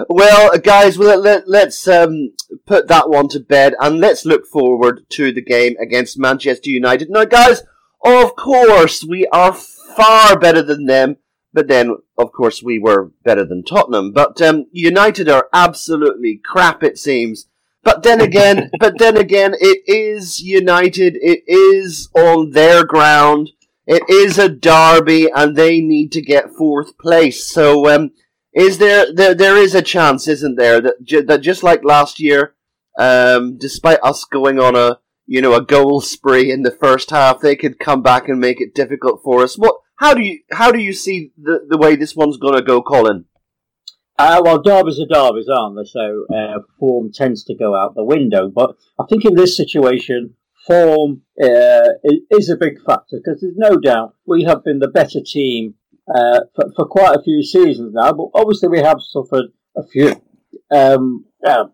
well, 0.08 0.58
guys, 0.58 0.98
well, 0.98 1.18
let, 1.20 1.48
let's 1.48 1.86
um, 1.88 2.32
put 2.66 2.88
that 2.88 3.08
one 3.08 3.28
to 3.28 3.40
bed 3.40 3.74
and 3.80 3.98
let's 3.98 4.24
look 4.26 4.46
forward 4.46 5.06
to 5.10 5.32
the 5.32 5.42
game 5.42 5.74
against 5.80 6.18
Manchester 6.18 6.70
United. 6.70 7.08
Now, 7.10 7.24
guys, 7.24 7.62
of 8.04 8.36
course, 8.36 9.04
we 9.08 9.26
are 9.32 9.52
far 9.54 10.38
better 10.38 10.62
than 10.62 10.84
them, 10.86 11.16
but 11.52 11.68
then, 11.68 11.96
of 12.18 12.32
course, 12.32 12.62
we 12.62 12.78
were 12.78 13.12
better 13.24 13.44
than 13.46 13.64
Tottenham. 13.64 14.12
But 14.12 14.40
um, 14.42 14.66
United 14.72 15.28
are 15.28 15.48
absolutely 15.52 16.40
crap, 16.44 16.82
it 16.82 16.98
seems. 16.98 17.46
But 17.84 18.02
then 18.02 18.20
again, 18.20 18.70
but 18.80 18.98
then 18.98 19.16
again, 19.16 19.54
it 19.60 19.82
is 19.86 20.40
United. 20.40 21.16
It 21.20 21.44
is 21.46 22.08
on 22.14 22.50
their 22.50 22.84
ground. 22.84 23.50
It 23.86 24.02
is 24.08 24.38
a 24.38 24.48
derby, 24.48 25.28
and 25.30 25.54
they 25.54 25.80
need 25.80 26.10
to 26.12 26.22
get 26.22 26.54
fourth 26.56 26.96
place. 26.98 27.46
So, 27.46 27.88
um, 27.94 28.12
is 28.54 28.78
there, 28.78 29.12
there 29.12 29.34
there 29.34 29.56
is 29.56 29.74
a 29.74 29.82
chance, 29.82 30.26
isn't 30.26 30.56
there, 30.56 30.80
that 30.80 31.02
ju- 31.04 31.22
that 31.22 31.42
just 31.42 31.62
like 31.62 31.84
last 31.84 32.18
year, 32.18 32.54
um, 32.98 33.58
despite 33.58 33.98
us 34.02 34.24
going 34.24 34.58
on 34.58 34.74
a 34.74 35.00
you 35.26 35.42
know 35.42 35.54
a 35.54 35.64
goal 35.64 36.00
spree 36.00 36.50
in 36.50 36.62
the 36.62 36.70
first 36.70 37.10
half, 37.10 37.40
they 37.40 37.56
could 37.56 37.78
come 37.78 38.00
back 38.02 38.28
and 38.28 38.40
make 38.40 38.60
it 38.60 38.74
difficult 38.74 39.20
for 39.22 39.42
us. 39.42 39.56
What? 39.56 39.76
How 39.96 40.14
do 40.14 40.22
you 40.22 40.40
how 40.52 40.72
do 40.72 40.78
you 40.78 40.92
see 40.92 41.32
the 41.36 41.66
the 41.68 41.78
way 41.78 41.94
this 41.94 42.16
one's 42.16 42.38
going 42.38 42.54
to 42.54 42.62
go, 42.62 42.80
Colin? 42.80 43.26
Uh, 44.16 44.40
well, 44.44 44.62
derbies 44.62 45.00
are 45.00 45.06
derbies, 45.06 45.48
aren't 45.48 45.76
they? 45.76 45.84
So 45.84 46.26
uh, 46.32 46.60
form 46.78 47.10
tends 47.12 47.42
to 47.44 47.54
go 47.54 47.74
out 47.74 47.94
the 47.94 48.04
window. 48.04 48.48
But 48.48 48.76
I 48.98 49.04
think 49.08 49.24
in 49.24 49.34
this 49.34 49.56
situation, 49.56 50.34
form 50.66 51.22
uh, 51.42 51.88
is 52.30 52.48
a 52.48 52.56
big 52.56 52.80
factor 52.86 53.18
because 53.22 53.40
there's 53.40 53.56
no 53.56 53.76
doubt 53.76 54.14
we 54.26 54.44
have 54.44 54.64
been 54.64 54.78
the 54.78 54.88
better 54.88 55.20
team 55.24 55.74
uh, 56.14 56.40
for, 56.54 56.72
for 56.76 56.86
quite 56.86 57.16
a 57.16 57.22
few 57.22 57.42
seasons 57.42 57.92
now. 57.94 58.12
But 58.12 58.28
obviously, 58.34 58.68
we 58.68 58.80
have 58.80 58.98
suffered 59.00 59.46
a 59.76 59.84
few 59.84 60.22
um, 60.70 61.24
uh, 61.44 61.64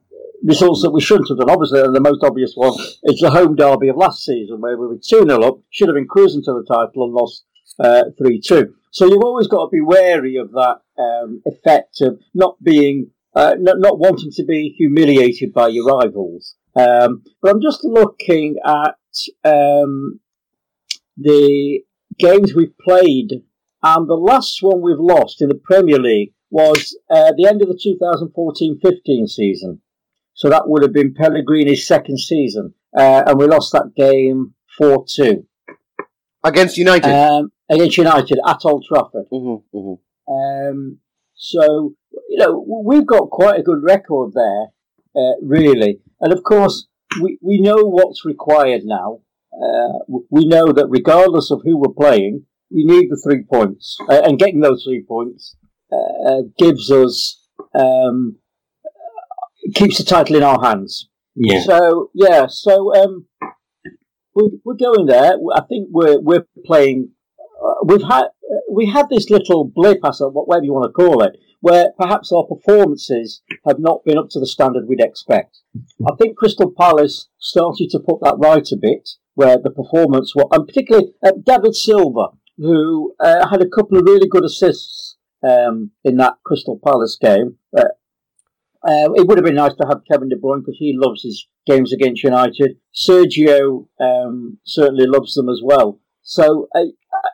results 0.42 0.80
that 0.82 0.90
we 0.90 1.02
shouldn't 1.02 1.28
have 1.28 1.38
done. 1.38 1.50
Obviously, 1.50 1.82
the 1.82 2.00
most 2.00 2.24
obvious 2.24 2.54
one 2.54 2.72
is 3.04 3.20
the 3.20 3.30
home 3.30 3.54
derby 3.54 3.88
of 3.88 3.96
last 3.96 4.24
season, 4.24 4.62
where 4.62 4.78
we 4.78 4.86
were 4.86 4.96
2 4.96 5.26
0 5.26 5.42
up, 5.42 5.58
should 5.68 5.88
have 5.88 5.94
been 5.94 6.08
cruising 6.08 6.42
to 6.44 6.52
the 6.52 6.64
title 6.64 7.04
and 7.04 7.12
lost 7.12 7.44
3 7.76 7.86
uh, 7.86 8.40
2. 8.42 8.74
So 8.92 9.06
you've 9.06 9.22
always 9.22 9.46
got 9.46 9.66
to 9.66 9.70
be 9.70 9.80
wary 9.80 10.36
of 10.36 10.50
that 10.52 10.80
um, 11.00 11.42
effect 11.46 12.00
of 12.00 12.20
not 12.34 12.62
being, 12.62 13.10
uh, 13.34 13.54
not, 13.58 13.78
not 13.78 13.98
wanting 13.98 14.30
to 14.32 14.44
be 14.44 14.74
humiliated 14.76 15.52
by 15.52 15.68
your 15.68 15.86
rivals. 15.86 16.56
Um, 16.76 17.22
but 17.42 17.50
I'm 17.50 17.62
just 17.62 17.84
looking 17.84 18.56
at 18.64 18.96
um, 19.44 20.20
the 21.16 21.80
games 22.18 22.54
we've 22.54 22.76
played, 22.78 23.42
and 23.82 24.08
the 24.08 24.14
last 24.14 24.58
one 24.62 24.80
we've 24.82 24.98
lost 24.98 25.42
in 25.42 25.48
the 25.48 25.60
Premier 25.62 25.98
League 25.98 26.32
was 26.50 26.98
uh, 27.10 27.32
the 27.36 27.46
end 27.46 27.62
of 27.62 27.68
the 27.68 28.78
2014-15 28.84 29.28
season. 29.28 29.80
So 30.34 30.48
that 30.48 30.68
would 30.68 30.82
have 30.82 30.92
been 30.92 31.14
Pellegrini's 31.14 31.86
second 31.86 32.18
season, 32.18 32.74
uh, 32.96 33.24
and 33.26 33.38
we 33.38 33.46
lost 33.46 33.72
that 33.72 33.94
game 33.96 34.54
4-2. 34.80 35.44
Against 36.42 36.78
United? 36.78 37.10
Um, 37.10 37.52
against 37.68 37.98
United 37.98 38.38
at 38.46 38.60
Old 38.64 38.84
Trafford. 38.88 39.26
Mm-hmm, 39.30 39.76
mm-hmm. 39.76 40.02
Um, 40.30 40.98
so, 41.34 41.94
you 42.28 42.38
know, 42.38 42.64
we've 42.84 43.06
got 43.06 43.30
quite 43.30 43.58
a 43.58 43.62
good 43.62 43.82
record 43.82 44.32
there, 44.34 44.66
uh, 45.16 45.34
really. 45.42 46.00
And 46.20 46.32
of 46.32 46.42
course, 46.44 46.86
we, 47.20 47.38
we 47.42 47.60
know 47.60 47.76
what's 47.76 48.24
required 48.24 48.82
now. 48.84 49.20
Uh, 49.52 50.18
we 50.30 50.46
know 50.46 50.72
that 50.72 50.86
regardless 50.88 51.50
of 51.50 51.62
who 51.64 51.76
we're 51.76 51.94
playing, 51.94 52.44
we 52.70 52.84
need 52.84 53.08
the 53.10 53.20
three 53.22 53.42
points. 53.42 53.98
Uh, 54.08 54.20
and 54.24 54.38
getting 54.38 54.60
those 54.60 54.84
three 54.84 55.02
points 55.02 55.56
uh, 55.92 56.42
gives 56.56 56.90
us, 56.90 57.40
um, 57.74 58.36
keeps 59.74 59.98
the 59.98 60.04
title 60.04 60.36
in 60.36 60.42
our 60.42 60.62
hands. 60.62 61.08
Yeah. 61.34 61.62
So, 61.62 62.10
yeah, 62.14 62.46
so 62.48 62.94
um, 62.94 63.26
we're, 64.34 64.50
we're 64.64 64.74
going 64.74 65.06
there. 65.06 65.34
I 65.54 65.62
think 65.62 65.88
we're, 65.90 66.20
we're 66.20 66.46
playing. 66.64 67.10
Uh, 67.60 67.74
we've 67.84 68.02
had 68.02 68.26
we 68.70 68.86
had 68.86 69.08
this 69.08 69.30
little 69.30 69.64
blip, 69.64 69.98
as 70.04 70.20
whatever 70.20 70.64
you 70.64 70.72
want 70.72 70.88
to 70.88 70.92
call 70.92 71.22
it, 71.22 71.36
where 71.60 71.92
perhaps 71.98 72.32
our 72.32 72.44
performances 72.44 73.42
have 73.66 73.78
not 73.78 74.04
been 74.04 74.18
up 74.18 74.28
to 74.30 74.40
the 74.40 74.46
standard 74.46 74.88
we'd 74.88 75.00
expect. 75.00 75.58
I 76.06 76.14
think 76.16 76.36
Crystal 76.36 76.70
Palace 76.70 77.28
started 77.38 77.90
to 77.90 78.00
put 78.00 78.20
that 78.22 78.38
right 78.38 78.66
a 78.72 78.76
bit, 78.76 79.10
where 79.34 79.58
the 79.58 79.70
performance 79.70 80.34
was, 80.34 80.48
and 80.52 80.66
particularly 80.66 81.12
uh, 81.24 81.32
David 81.44 81.74
Silva, 81.74 82.28
who 82.56 83.14
uh, 83.20 83.48
had 83.48 83.62
a 83.62 83.68
couple 83.68 83.98
of 83.98 84.04
really 84.04 84.28
good 84.28 84.44
assists 84.44 85.16
um, 85.42 85.92
in 86.04 86.16
that 86.16 86.34
Crystal 86.44 86.78
Palace 86.84 87.16
game. 87.20 87.56
Uh, 87.76 87.84
uh, 88.82 89.12
it 89.14 89.26
would 89.26 89.36
have 89.36 89.44
been 89.44 89.54
nice 89.56 89.74
to 89.74 89.86
have 89.86 90.02
Kevin 90.10 90.30
De 90.30 90.36
Bruyne 90.36 90.60
because 90.60 90.78
he 90.78 90.96
loves 90.96 91.22
his 91.22 91.46
games 91.66 91.92
against 91.92 92.24
United. 92.24 92.78
Sergio 92.94 93.86
um, 94.00 94.58
certainly 94.64 95.06
loves 95.06 95.34
them 95.34 95.50
as 95.50 95.60
well. 95.62 96.00
So 96.22 96.68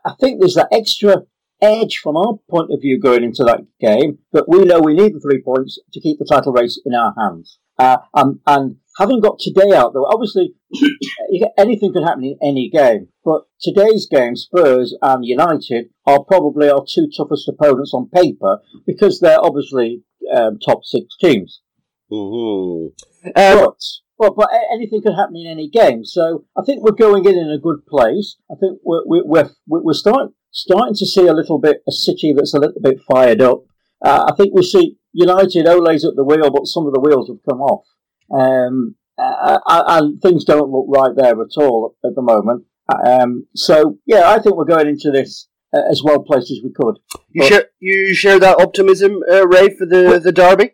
I, 0.07 0.11
I 0.11 0.15
think 0.21 0.41
there's 0.41 0.55
that 0.55 0.69
extra 0.73 1.23
edge 1.63 1.99
from 2.03 2.17
our 2.17 2.35
point 2.51 2.71
of 2.71 2.81
view 2.83 3.01
going 3.01 3.25
into 3.25 3.43
that 3.43 3.61
game 3.81 4.19
but 4.31 4.47
we 4.47 4.65
know 4.65 4.79
we 4.79 4.93
need 4.93 5.15
the 5.15 5.21
three 5.21 5.41
points 5.41 5.81
to 5.93 6.01
keep 6.01 6.19
the 6.19 6.27
title 6.31 6.53
race 6.53 6.79
in 6.85 6.95
our 6.95 7.15
hands. 7.19 7.59
Uh, 7.79 7.99
and, 8.15 8.41
and 8.47 8.77
having 8.99 9.21
got 9.21 9.39
today 9.39 9.75
out, 9.75 9.93
though, 9.93 10.07
obviously 10.07 10.55
anything 11.59 11.93
can 11.93 12.03
happen 12.03 12.25
in 12.25 12.39
any 12.43 12.71
game. 12.71 13.09
But 13.25 13.43
today's 13.61 14.07
game, 14.11 14.37
Spurs 14.37 14.97
and 15.03 15.25
United 15.25 15.91
are 16.07 16.25
probably 16.25 16.71
our 16.71 16.85
two 16.89 17.09
toughest 17.15 17.49
opponents 17.49 17.93
on 17.95 18.09
paper 18.09 18.61
because 18.87 19.21
they're 19.21 19.43
obviously 19.43 20.03
um, 20.35 20.59
top 20.59 20.85
six 20.85 21.17
teams. 21.21 21.61
Mm-hmm. 22.11 23.31
but, 23.35 23.83
but, 24.19 24.35
but 24.37 24.49
anything 24.73 25.03
could 25.03 25.15
happen 25.15 25.37
in 25.37 25.47
any 25.47 25.69
game. 25.69 26.05
So 26.05 26.45
I 26.57 26.63
think 26.65 26.83
we're 26.83 26.93
going 26.93 27.25
in 27.25 27.39
in 27.39 27.51
a 27.51 27.59
good 27.59 27.87
place. 27.87 28.37
I 28.51 28.55
think 28.59 28.81
we're, 28.85 29.03
we're, 29.05 29.51
we're, 29.67 29.95
starting, 29.95 30.33
starting 30.51 30.95
to 30.95 31.07
see 31.07 31.27
a 31.27 31.35
little 31.35 31.59
bit 31.59 31.83
a 31.89 31.93
city 31.93 32.33
that's 32.33 32.55
a 32.55 32.61
little 32.61 32.81
bit 32.81 32.99
fired 33.11 33.43
up. 33.43 33.65
Uh, 34.05 34.31
I 34.31 34.37
think 34.37 34.55
we 34.55 34.63
see 34.63 34.97
United, 35.13 35.67
Ole's 35.67 36.05
at 36.05 36.17
the 36.17 36.25
wheel, 36.25 36.51
but 36.51 36.67
some 36.67 36.87
of 36.87 36.93
the 36.93 37.01
wheels 37.01 37.29
have 37.29 37.39
come 37.49 37.61
off. 37.61 37.87
Um, 38.31 38.97
uh, 39.19 39.59
uh 39.67 39.85
and 39.89 40.21
things 40.21 40.45
don't 40.45 40.71
look 40.71 40.87
right 40.89 41.15
there 41.17 41.41
at 41.41 41.57
all 41.57 41.97
at 42.05 42.15
the 42.15 42.23
moment. 42.23 42.65
Um, 43.07 43.47
so, 43.55 43.99
yeah, 44.07 44.31
I 44.31 44.39
think 44.39 44.57
we're 44.57 44.65
going 44.65 44.89
into 44.89 45.11
this 45.11 45.49
uh, 45.75 45.83
as 45.91 46.03
well 46.03 46.23
placed 46.23 46.51
as 46.51 46.61
we 46.63 46.73
could. 46.73 46.99
You 47.31 47.47
share 47.47 47.65
you 47.81 48.15
share 48.15 48.39
that 48.39 48.61
optimism, 48.61 49.21
uh, 49.31 49.47
Ray, 49.47 49.75
for 49.77 49.87
the 49.87 50.21
the 50.23 50.33
derby. 50.33 50.73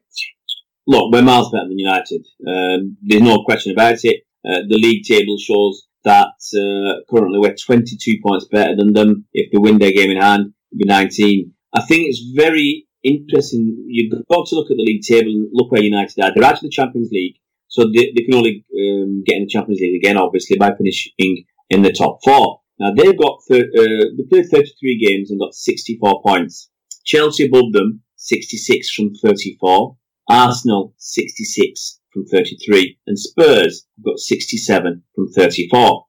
Look, 0.87 1.13
we're 1.13 1.23
miles 1.23 1.51
better 1.51 1.69
than 1.69 1.79
United. 1.79 2.27
Um, 2.47 2.97
there's 3.03 3.23
no 3.23 3.45
question 3.45 3.73
about 3.73 4.05
it. 4.05 4.23
Uh, 4.45 4.67
the 4.69 4.79
league 4.79 5.05
table 5.05 5.37
shows 5.39 5.87
that 6.05 6.35
uh, 6.57 7.01
currently 7.09 7.39
we're 7.39 7.55
22 7.55 8.19
points 8.25 8.47
better 8.51 8.75
than 8.75 8.93
them. 8.93 9.27
If 9.33 9.53
they 9.53 9.59
win 9.59 9.79
their 9.79 9.93
game 9.93 10.11
in 10.11 10.21
hand, 10.21 10.53
it'll 10.73 10.79
be 10.79 10.85
19. 10.85 11.53
I 11.75 11.83
think 11.83 12.09
it's 12.09 12.23
very 12.35 12.87
interesting. 13.05 13.85
You've 13.87 14.13
got 14.29 14.47
to 14.47 14.55
look 14.57 14.71
at 14.71 14.77
the 14.77 14.83
league 14.83 15.03
table 15.03 15.31
and 15.31 15.49
look 15.53 15.71
where 15.71 15.83
United 15.83 16.21
are. 16.23 16.33
They're 16.35 16.45
out 16.45 16.55
of 16.55 16.63
the 16.63 16.71
Champions 16.71 17.11
League, 17.13 17.37
so 17.69 17.85
they, 17.85 18.13
they 18.17 18.25
can 18.25 18.35
only 18.35 18.65
um, 18.73 19.23
get 19.25 19.37
in 19.37 19.43
the 19.43 19.49
Champions 19.49 19.81
League 19.81 20.03
again, 20.03 20.17
obviously, 20.17 20.57
by 20.59 20.73
finishing 20.77 21.45
in 21.71 21.83
the 21.83 21.93
top 21.93 22.19
four. 22.25 22.61
Now 22.79 22.93
they've 22.93 23.19
got 23.19 23.39
thir- 23.49 23.71
uh, 23.79 24.05
they 24.17 24.25
played 24.29 24.51
33 24.51 24.99
games 24.99 25.31
and 25.31 25.39
got 25.39 25.55
64 25.55 26.23
points. 26.23 26.69
Chelsea 27.05 27.47
above 27.47 27.73
them, 27.73 28.03
66 28.17 28.91
from 28.91 29.15
34. 29.15 29.97
Arsenal, 30.29 30.95
66 30.99 32.01
from 32.13 32.27
33. 32.27 32.99
And 33.07 33.19
Spurs 33.19 33.87
have 33.97 34.05
got 34.05 34.19
67 34.19 35.03
from 35.15 35.29
34. 35.33 36.07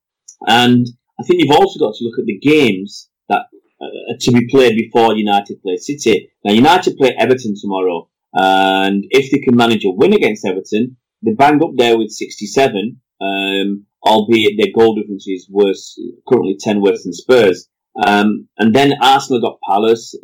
And 0.48 0.88
I 1.20 1.24
think 1.24 1.42
you've 1.42 1.58
also 1.58 1.80
got 1.80 1.96
to 1.96 2.04
look 2.04 2.20
at 2.20 2.26
the 2.26 2.40
games 2.40 3.10
that 3.30 3.46
uh, 3.82 4.14
to 4.20 4.32
be 4.32 4.48
played 4.50 4.78
before 4.78 5.16
United 5.16 5.62
play 5.62 5.78
City. 5.78 6.32
Now 6.44 6.54
United 6.54 6.98
play 6.98 7.16
Everton 7.18 7.56
tomorrow. 7.60 8.10
And 8.34 9.06
if 9.10 9.32
they 9.32 9.40
can 9.40 9.56
manage 9.56 9.86
a 9.86 9.92
win 9.92 10.14
against 10.14 10.46
Everton, 10.46 10.98
they 11.24 11.34
bang 11.34 11.64
up 11.64 11.72
there 11.78 11.98
with 11.98 12.12
67. 12.12 13.00
Um, 13.22 13.86
albeit 14.06 14.58
their 14.58 14.74
goal 14.76 14.96
difference 14.96 15.28
is 15.28 15.48
worse, 15.50 15.98
currently 16.28 16.58
10 16.60 16.82
worse 16.82 17.04
than 17.04 17.14
Spurs. 17.14 17.70
Um, 18.06 18.50
and 18.58 18.74
then 18.76 18.94
Arsenal 19.02 19.42
got 19.42 19.60
Palace. 19.68 20.16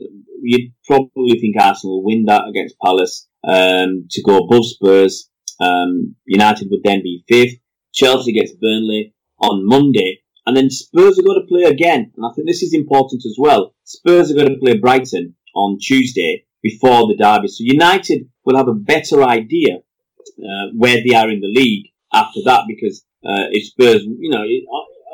You'd 0.42 0.74
probably 0.86 1.40
think 1.40 1.56
Arsenal 1.60 1.98
will 1.98 2.06
win 2.06 2.26
that 2.26 2.48
against 2.50 2.80
Palace 2.80 3.29
um, 3.44 4.08
to 4.10 4.22
go 4.24 4.38
above 4.38 4.66
Spurs. 4.66 5.30
Um, 5.60 6.16
United 6.26 6.68
would 6.72 6.84
then 6.84 7.02
be 7.04 7.24
fifth. 7.28 7.60
Chelsea 7.94 8.34
gets 8.34 8.54
Burnley 8.54 9.14
on 9.40 9.66
Monday. 9.66 10.22
And 10.46 10.56
then 10.56 10.70
Spurs 10.70 11.20
are 11.20 11.24
going 11.24 11.42
to 11.42 11.48
play 11.48 11.64
again. 11.64 12.12
And 12.16 12.26
I 12.26 12.34
think 12.34 12.48
this 12.48 12.64
is 12.64 12.74
important 12.74 13.24
as 13.26 13.36
well. 13.38 13.76
Spurs 13.84 14.32
are 14.32 14.36
going 14.36 14.50
to 14.50 14.60
play 14.60 14.78
Brighton 14.78 15.36
on 15.56 15.78
Tuesday 15.80 16.46
before 16.64 17.08
the 17.08 17.16
derby. 17.18 17.48
So 17.48 17.58
United 17.60 18.30
will 18.46 18.58
have 18.58 18.68
a 18.68 18.74
better 18.74 19.24
idea 19.24 19.78
uh, 19.78 20.68
where 20.76 20.98
they 21.06 21.14
are 21.14 21.30
in 21.30 21.42
the 21.42 21.48
league 21.48 21.88
after 22.14 22.40
that 22.46 22.64
because 22.68 23.04
uh, 23.26 23.52
if 23.52 23.68
Spurs, 23.68 24.04
you 24.04 24.30
know, 24.30 24.44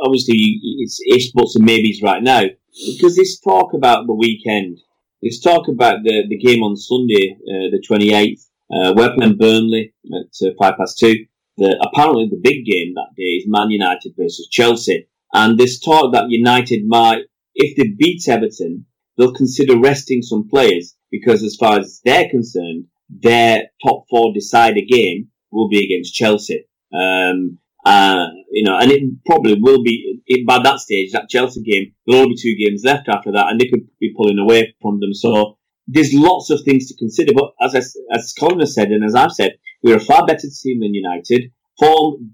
obviously 0.04 0.36
it's 0.80 1.00
ifs, 1.08 1.32
buts, 1.32 1.56
and 1.56 1.66
maybes 1.66 2.02
right 2.02 2.22
now 2.22 2.44
because 2.88 3.16
this 3.16 3.40
talk 3.40 3.74
about 3.74 4.08
the 4.08 4.14
weekend, 4.14 4.80
this 5.26 5.40
talk 5.40 5.68
about 5.68 6.04
the, 6.04 6.24
the 6.30 6.38
game 6.38 6.62
on 6.62 6.78
Sunday, 6.78 7.34
uh, 7.34 7.74
the 7.74 7.84
28th, 7.90 8.46
uh, 8.72 8.94
we're 8.96 9.16
playing 9.16 9.38
Burnley 9.38 9.92
at 10.06 10.48
uh, 10.48 10.52
five 10.60 10.78
past 10.78 11.00
two. 11.00 11.26
The, 11.58 11.76
apparently 11.82 12.28
the 12.30 12.40
big 12.42 12.64
game 12.64 12.94
that 12.94 13.16
day 13.18 13.24
is 13.24 13.46
Man 13.48 13.72
United 13.72 14.14
versus 14.16 14.48
Chelsea. 14.52 15.08
And 15.34 15.58
this 15.58 15.80
talk 15.80 16.14
that 16.14 16.30
United 16.30 16.86
might, 16.86 17.24
if 17.56 17.76
they 17.76 17.88
beat 17.98 18.22
Everton, 18.30 18.86
they'll 19.18 19.34
consider 19.34 19.80
resting 19.80 20.22
some 20.22 20.48
players 20.48 20.96
because 21.10 21.42
as 21.42 21.56
far 21.56 21.80
as 21.80 22.02
they're 22.06 22.30
concerned, 22.30 22.86
their 23.10 23.64
top 23.84 24.06
four 24.10 24.32
decider 24.32 24.82
game 24.88 25.30
will 25.52 25.70
be 25.70 25.84
against 25.84 26.14
Chelsea. 26.14 26.68
Um, 26.94 27.58
uh, 27.86 28.26
you 28.50 28.64
know, 28.64 28.78
and 28.80 28.92
it 28.92 29.04
probably 29.26 29.56
will 29.62 29.84
be 29.84 30.22
it, 30.26 30.46
by 30.46 30.60
that 30.64 30.80
stage, 30.80 31.12
that 31.12 31.30
Chelsea 31.30 31.62
game, 31.62 31.94
there'll 32.06 32.24
only 32.24 32.36
be 32.36 32.42
two 32.42 32.56
games 32.58 32.84
left 32.84 33.08
after 33.08 33.32
that, 33.32 33.50
and 33.50 33.62
they 33.62 33.68
could 33.68 33.88
be 34.00 34.14
pulling 34.18 34.40
away 34.40 34.76
from 34.82 35.00
them. 35.00 35.14
So 35.14 35.58
there's 35.88 36.14
lots 36.14 36.50
of 36.50 36.62
things 36.66 36.88
to 36.88 36.98
consider. 36.98 37.32
But 37.36 37.52
as 37.62 37.76
I, 37.76 38.16
as 38.16 38.34
Colin 38.40 38.60
has 38.62 38.74
said, 38.74 38.90
and 38.90 39.04
as 39.06 39.14
I've 39.14 39.34
said, 39.34 39.58
we're 39.84 39.98
a 39.98 40.04
far 40.04 40.26
better 40.26 40.48
team 40.64 40.80
than 40.80 40.96
United. 40.96 41.52
Form, 41.80 42.32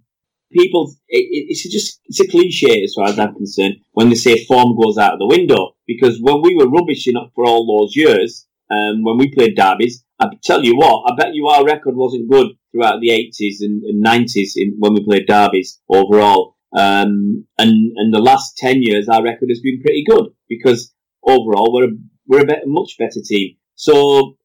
people, 0.54 0.94
it, 1.10 1.28
it's 1.50 1.70
just 1.70 2.00
it's 2.06 2.22
a 2.22 2.28
cliche 2.28 2.84
as 2.84 2.94
far 2.96 3.10
as 3.10 3.20
I'm 3.20 3.36
concerned 3.36 3.76
when 3.92 4.08
they 4.08 4.16
say 4.16 4.46
form 4.46 4.80
goes 4.82 4.98
out 4.98 5.14
of 5.14 5.20
the 5.20 5.28
window. 5.28 5.76
Because 5.86 6.18
when 6.22 6.42
we 6.42 6.56
were 6.56 6.70
rubbish 6.70 7.10
enough 7.10 7.32
for 7.36 7.44
all 7.46 7.68
those 7.68 7.94
years, 7.94 8.48
um, 8.72 9.04
when 9.04 9.18
we 9.18 9.34
played 9.34 9.58
derbies, 9.58 10.06
I 10.18 10.30
tell 10.42 10.64
you 10.64 10.78
what, 10.78 11.12
I 11.12 11.16
bet 11.16 11.34
you 11.36 11.48
our 11.48 11.66
record 11.66 11.98
wasn't 11.98 12.32
good 12.32 12.52
throughout 12.72 13.00
the 13.02 13.10
80s 13.10 13.58
and, 13.62 13.84
and 13.84 14.06
90s 14.06 14.52
in, 14.56 14.76
when 14.80 14.94
we 14.94 15.04
played 15.04 15.28
derbies 15.28 15.80
overall. 15.90 16.56
Um, 16.78 17.46
and, 17.58 17.92
and 17.98 18.14
the 18.14 18.22
last 18.22 18.58
10 18.58 18.82
years, 18.82 19.10
our 19.10 19.24
record 19.24 19.50
has 19.50 19.60
been 19.60 19.82
pretty 19.82 20.04
good 20.08 20.32
because 20.48 20.94
overall 21.24 21.74
we're 21.74 21.90
a, 21.90 21.94
we're 22.28 22.42
a 22.42 22.66
much 22.66 22.98
better 22.98 23.20
team. 23.24 23.58
So 23.76 24.38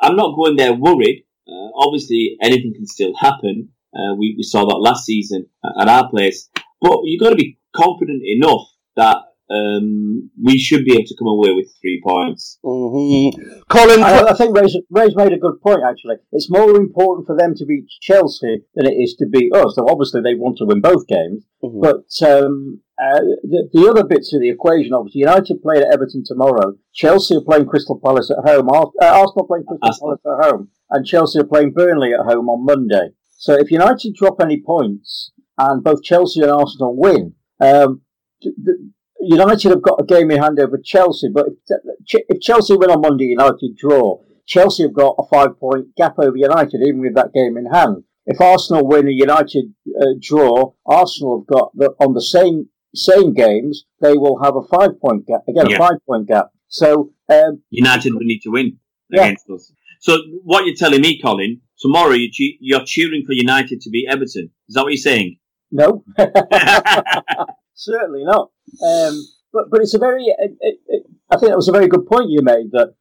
I'm 0.00 0.16
not 0.16 0.36
going 0.36 0.56
there 0.56 0.72
worried. 0.72 1.24
Uh, 1.48 1.68
obviously, 1.76 2.36
anything 2.42 2.72
can 2.74 2.86
still 2.86 3.14
happen. 3.14 3.68
Uh, 3.94 4.14
we, 4.18 4.34
we 4.36 4.42
saw 4.42 4.64
that 4.64 4.76
last 4.76 5.04
season 5.04 5.46
at 5.80 5.88
our 5.88 6.08
place. 6.10 6.48
But 6.80 7.00
you've 7.04 7.20
got 7.20 7.30
to 7.30 7.36
be 7.36 7.58
confident 7.74 8.22
enough 8.24 8.68
that 8.96 9.16
um, 9.50 10.30
we 10.42 10.58
should 10.58 10.84
be 10.84 10.94
able 10.94 11.04
to 11.06 11.16
come 11.18 11.28
away 11.28 11.52
with 11.54 11.72
three 11.80 12.00
points. 12.04 12.58
Mm-hmm. 12.64 13.60
Colin, 13.68 14.02
I, 14.02 14.30
I 14.30 14.34
think 14.34 14.56
Ray's, 14.56 14.76
Ray's 14.90 15.14
made 15.14 15.32
a 15.32 15.38
good 15.38 15.60
point, 15.60 15.82
actually. 15.86 16.16
It's 16.32 16.50
more 16.50 16.74
important 16.76 17.26
for 17.26 17.36
them 17.36 17.54
to 17.56 17.64
beat 17.64 17.86
Chelsea 18.00 18.62
than 18.74 18.86
it 18.86 18.94
is 18.94 19.14
to 19.18 19.26
beat 19.26 19.54
us. 19.54 19.74
So 19.76 19.86
obviously 19.88 20.20
they 20.22 20.34
want 20.34 20.58
to 20.58 20.64
win 20.64 20.80
both 20.80 21.06
games. 21.06 21.44
Mhm. 21.62 21.80
But 21.80 22.28
um, 22.28 22.80
uh, 23.00 23.20
the, 23.42 23.68
the 23.72 23.88
other 23.88 24.04
bits 24.04 24.32
of 24.34 24.40
the 24.40 24.50
equation, 24.50 24.92
obviously, 24.92 25.20
United 25.20 25.62
play 25.62 25.78
at 25.78 25.92
Everton 25.92 26.24
tomorrow. 26.26 26.74
Chelsea 26.92 27.36
are 27.36 27.40
playing 27.42 27.66
Crystal 27.66 28.00
Palace 28.02 28.30
at 28.30 28.48
home. 28.50 28.68
Ar- 28.68 28.90
uh, 29.00 29.20
Arsenal 29.20 29.46
playing 29.46 29.64
Crystal 29.66 29.88
Arsenal. 29.88 30.16
Palace 30.24 30.44
at 30.44 30.50
home. 30.50 30.68
And 30.90 31.06
Chelsea 31.06 31.38
are 31.40 31.44
playing 31.44 31.72
Burnley 31.72 32.12
at 32.14 32.20
home 32.26 32.48
on 32.48 32.64
Monday. 32.64 33.10
So 33.38 33.54
if 33.54 33.70
United 33.70 34.14
drop 34.14 34.40
any 34.40 34.60
points 34.60 35.30
and 35.58 35.84
both 35.84 36.02
Chelsea 36.02 36.40
and 36.40 36.50
Arsenal 36.50 36.96
win, 36.96 37.34
um, 37.60 38.02
th- 38.42 38.54
th- 38.64 38.76
United 39.20 39.70
have 39.70 39.82
got 39.82 40.00
a 40.00 40.04
game 40.04 40.30
in 40.30 40.40
hand 40.42 40.58
over 40.60 40.78
Chelsea, 40.82 41.28
but 41.32 41.46
if, 41.68 42.22
if 42.28 42.40
Chelsea 42.40 42.76
win 42.76 42.90
on 42.90 43.00
Monday, 43.00 43.24
United 43.26 43.76
draw. 43.76 44.20
Chelsea 44.46 44.84
have 44.84 44.92
got 44.94 45.16
a 45.18 45.24
five 45.26 45.58
point 45.58 45.94
gap 45.96 46.14
over 46.18 46.36
United, 46.36 46.80
even 46.86 47.00
with 47.00 47.14
that 47.16 47.32
game 47.34 47.56
in 47.56 47.66
hand. 47.66 48.04
If 48.26 48.40
Arsenal 48.40 48.86
win 48.86 49.06
and 49.08 49.18
United 49.18 49.72
uh, 50.00 50.14
draw, 50.20 50.72
Arsenal 50.86 51.40
have 51.40 51.46
got 51.46 51.70
the, 51.76 51.94
on 52.00 52.14
the 52.14 52.22
same 52.22 52.68
same 52.94 53.34
games. 53.34 53.84
They 54.00 54.16
will 54.16 54.40
have 54.42 54.54
a 54.56 54.62
five 54.62 55.00
point 55.00 55.26
gap 55.26 55.42
again, 55.48 55.68
Yeah. 55.68 55.76
a 55.76 55.78
five 55.78 55.98
point 56.06 56.28
gap. 56.28 56.50
So 56.68 57.12
um, 57.28 57.62
United 57.70 58.14
would 58.14 58.24
need 58.26 58.40
to 58.42 58.50
win 58.50 58.78
Yeah. 59.10 59.24
against 59.24 59.50
us. 59.50 59.72
So 60.00 60.18
what 60.44 60.64
you're 60.66 60.76
telling 60.76 61.00
me, 61.00 61.20
Colin, 61.20 61.60
tomorrow 61.80 62.14
you're 62.14 62.84
cheering 62.84 63.24
for 63.26 63.32
United 63.32 63.80
to 63.80 63.90
beat 63.90 64.06
Everton. 64.08 64.50
Is 64.68 64.74
that 64.74 64.82
what 64.82 64.92
you're 64.92 64.96
saying? 64.98 65.38
no, 65.72 66.04
certainly 67.76 68.24
not. 68.24 68.50
Um, 68.82 69.14
but 69.52 69.70
but 69.70 69.80
it's 69.80 69.94
a 69.94 69.98
very. 69.98 70.24
It, 70.24 70.56
it, 70.60 70.78
it, 70.88 71.02
I 71.30 71.36
think 71.38 71.50
that 71.50 71.56
was 71.56 71.68
a 71.68 71.72
very 71.72 71.88
good 71.88 72.06
point 72.06 72.30
you 72.30 72.40
made 72.42 72.72
that 72.72 72.94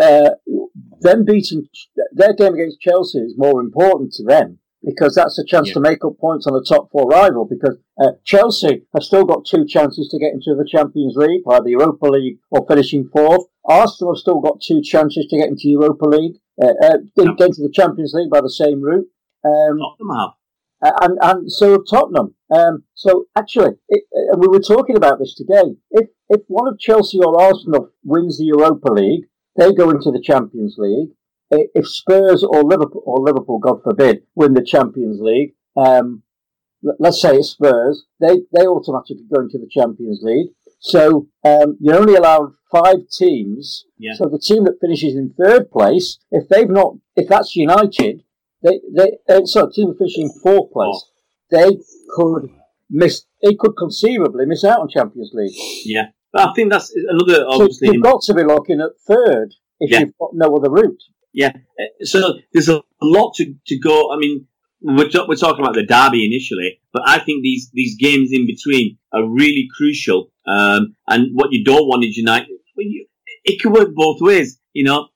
uh, 0.00 0.30
them 1.00 1.24
beating 1.24 1.66
their 2.12 2.32
game 2.34 2.54
against 2.54 2.80
Chelsea 2.80 3.18
is 3.18 3.34
more 3.36 3.60
important 3.60 4.12
to 4.14 4.24
them 4.24 4.58
because 4.82 5.14
that's 5.14 5.38
a 5.38 5.44
chance 5.44 5.68
Yeah. 5.68 5.74
to 5.74 5.80
make 5.80 6.04
up 6.04 6.18
points 6.18 6.46
on 6.46 6.54
the 6.54 6.64
top 6.66 6.90
four 6.90 7.06
rival. 7.06 7.44
Because 7.44 7.76
uh, 8.02 8.12
Chelsea 8.24 8.86
have 8.94 9.02
still 9.04 9.24
got 9.24 9.44
two 9.44 9.64
chances 9.66 10.08
to 10.08 10.18
get 10.18 10.32
into 10.32 10.54
the 10.56 10.66
Champions 10.68 11.16
League, 11.16 11.42
either 11.48 11.68
Europa 11.68 12.06
League 12.06 12.38
or 12.50 12.66
finishing 12.66 13.08
fourth. 13.12 13.46
Arsenal 13.66 14.14
have 14.14 14.20
still 14.20 14.40
got 14.40 14.60
two 14.60 14.80
chances 14.82 15.26
to 15.28 15.38
get 15.38 15.48
into 15.48 15.68
Europa 15.68 16.06
League, 16.06 16.36
uh, 16.62 16.72
uh, 16.82 16.96
get, 17.16 17.36
get 17.36 17.46
into 17.48 17.62
the 17.62 17.70
Champions 17.72 18.12
League 18.14 18.30
by 18.30 18.40
the 18.40 18.50
same 18.50 18.80
route. 18.82 19.06
Um, 19.44 19.78
Tottenham 19.78 20.16
have. 20.18 20.30
Uh, 20.82 20.92
and 21.02 21.18
and 21.22 21.52
so 21.52 21.72
have 21.72 21.82
Tottenham. 21.88 22.34
Um, 22.50 22.84
so 22.94 23.26
actually, 23.36 23.72
it, 23.88 24.04
uh, 24.14 24.36
we 24.38 24.48
were 24.48 24.60
talking 24.60 24.96
about 24.96 25.18
this 25.18 25.34
today. 25.34 25.76
If 25.90 26.08
if 26.28 26.40
one 26.48 26.68
of 26.68 26.78
Chelsea 26.78 27.18
or 27.18 27.40
Arsenal 27.40 27.90
wins 28.04 28.38
the 28.38 28.44
Europa 28.44 28.92
League, 28.92 29.26
they 29.56 29.72
go 29.72 29.90
into 29.90 30.10
the 30.10 30.22
Champions 30.22 30.76
League. 30.78 31.10
If 31.52 31.88
Spurs 31.88 32.44
or 32.44 32.62
Liverpool 32.62 33.02
or 33.04 33.24
Liverpool, 33.24 33.58
God 33.58 33.82
forbid, 33.82 34.22
win 34.36 34.54
the 34.54 34.62
Champions 34.62 35.18
League, 35.20 35.54
um, 35.76 36.22
let's 37.00 37.20
say 37.20 37.36
it's 37.36 37.50
Spurs, 37.50 38.04
they 38.20 38.42
they 38.52 38.66
automatically 38.66 39.26
go 39.32 39.40
into 39.40 39.58
the 39.58 39.68
Champions 39.68 40.20
League. 40.22 40.50
So 40.78 41.26
um, 41.44 41.76
you're 41.80 41.98
only 41.98 42.14
allowed 42.14 42.52
five 42.72 43.08
teams. 43.12 43.84
Yeah. 43.98 44.14
So 44.14 44.28
the 44.28 44.38
team 44.38 44.64
that 44.64 44.78
finishes 44.80 45.14
in 45.14 45.34
third 45.38 45.70
place, 45.70 46.18
if 46.30 46.48
they've 46.48 46.70
not, 46.70 46.94
if 47.16 47.28
that's 47.28 47.54
United, 47.54 48.22
they 48.62 48.80
they 48.94 49.18
uh, 49.28 49.44
so 49.44 49.68
team 49.70 49.94
finishing 49.98 50.24
in 50.24 50.40
fourth 50.42 50.72
place, 50.72 51.04
they 51.50 51.78
could 52.14 52.50
miss. 52.90 53.22
They 53.42 53.54
could 53.58 53.72
conceivably 53.76 54.46
miss 54.46 54.64
out 54.64 54.80
on 54.80 54.88
Champions 54.88 55.30
League. 55.34 55.54
Yeah. 55.84 56.06
But 56.32 56.48
I 56.48 56.52
think 56.54 56.70
that's 56.70 56.92
another 57.08 57.44
So 57.50 57.68
you've 57.82 58.02
got 58.02 58.22
to 58.22 58.34
be 58.34 58.44
looking 58.44 58.80
at 58.80 58.90
third 59.06 59.54
if 59.80 59.90
Yeah. 59.90 60.00
you've 60.00 60.18
got 60.18 60.30
no 60.34 60.54
other 60.56 60.70
route. 60.70 61.02
Yeah. 61.32 61.52
Uh, 61.78 62.04
So 62.04 62.34
there's 62.52 62.68
a 62.68 62.82
lot 63.02 63.34
to, 63.36 63.54
to 63.66 63.78
go. 63.78 64.12
I 64.12 64.16
mean, 64.16 64.46
we're, 64.82 65.08
ta- 65.08 65.26
we're 65.28 65.34
talking 65.36 65.62
about 65.64 65.74
the 65.74 65.84
derby 65.84 66.24
initially, 66.24 66.80
but 66.92 67.02
I 67.06 67.18
think 67.18 67.42
these, 67.42 67.70
these 67.72 67.96
games 67.98 68.30
in 68.32 68.46
between 68.46 68.98
are 69.12 69.26
really 69.28 69.66
crucial. 69.76 70.30
Um, 70.46 70.94
and 71.08 71.30
what 71.34 71.52
you 71.52 71.64
don't 71.64 71.86
want 71.86 72.04
is 72.04 72.16
United. 72.16 72.48
well, 72.76 72.86
you- 72.86 73.06
It 73.44 73.60
could 73.60 73.72
work 73.72 73.88
both 73.94 74.20
ways. 74.20 74.58
You 74.72 74.84
know, 74.84 75.08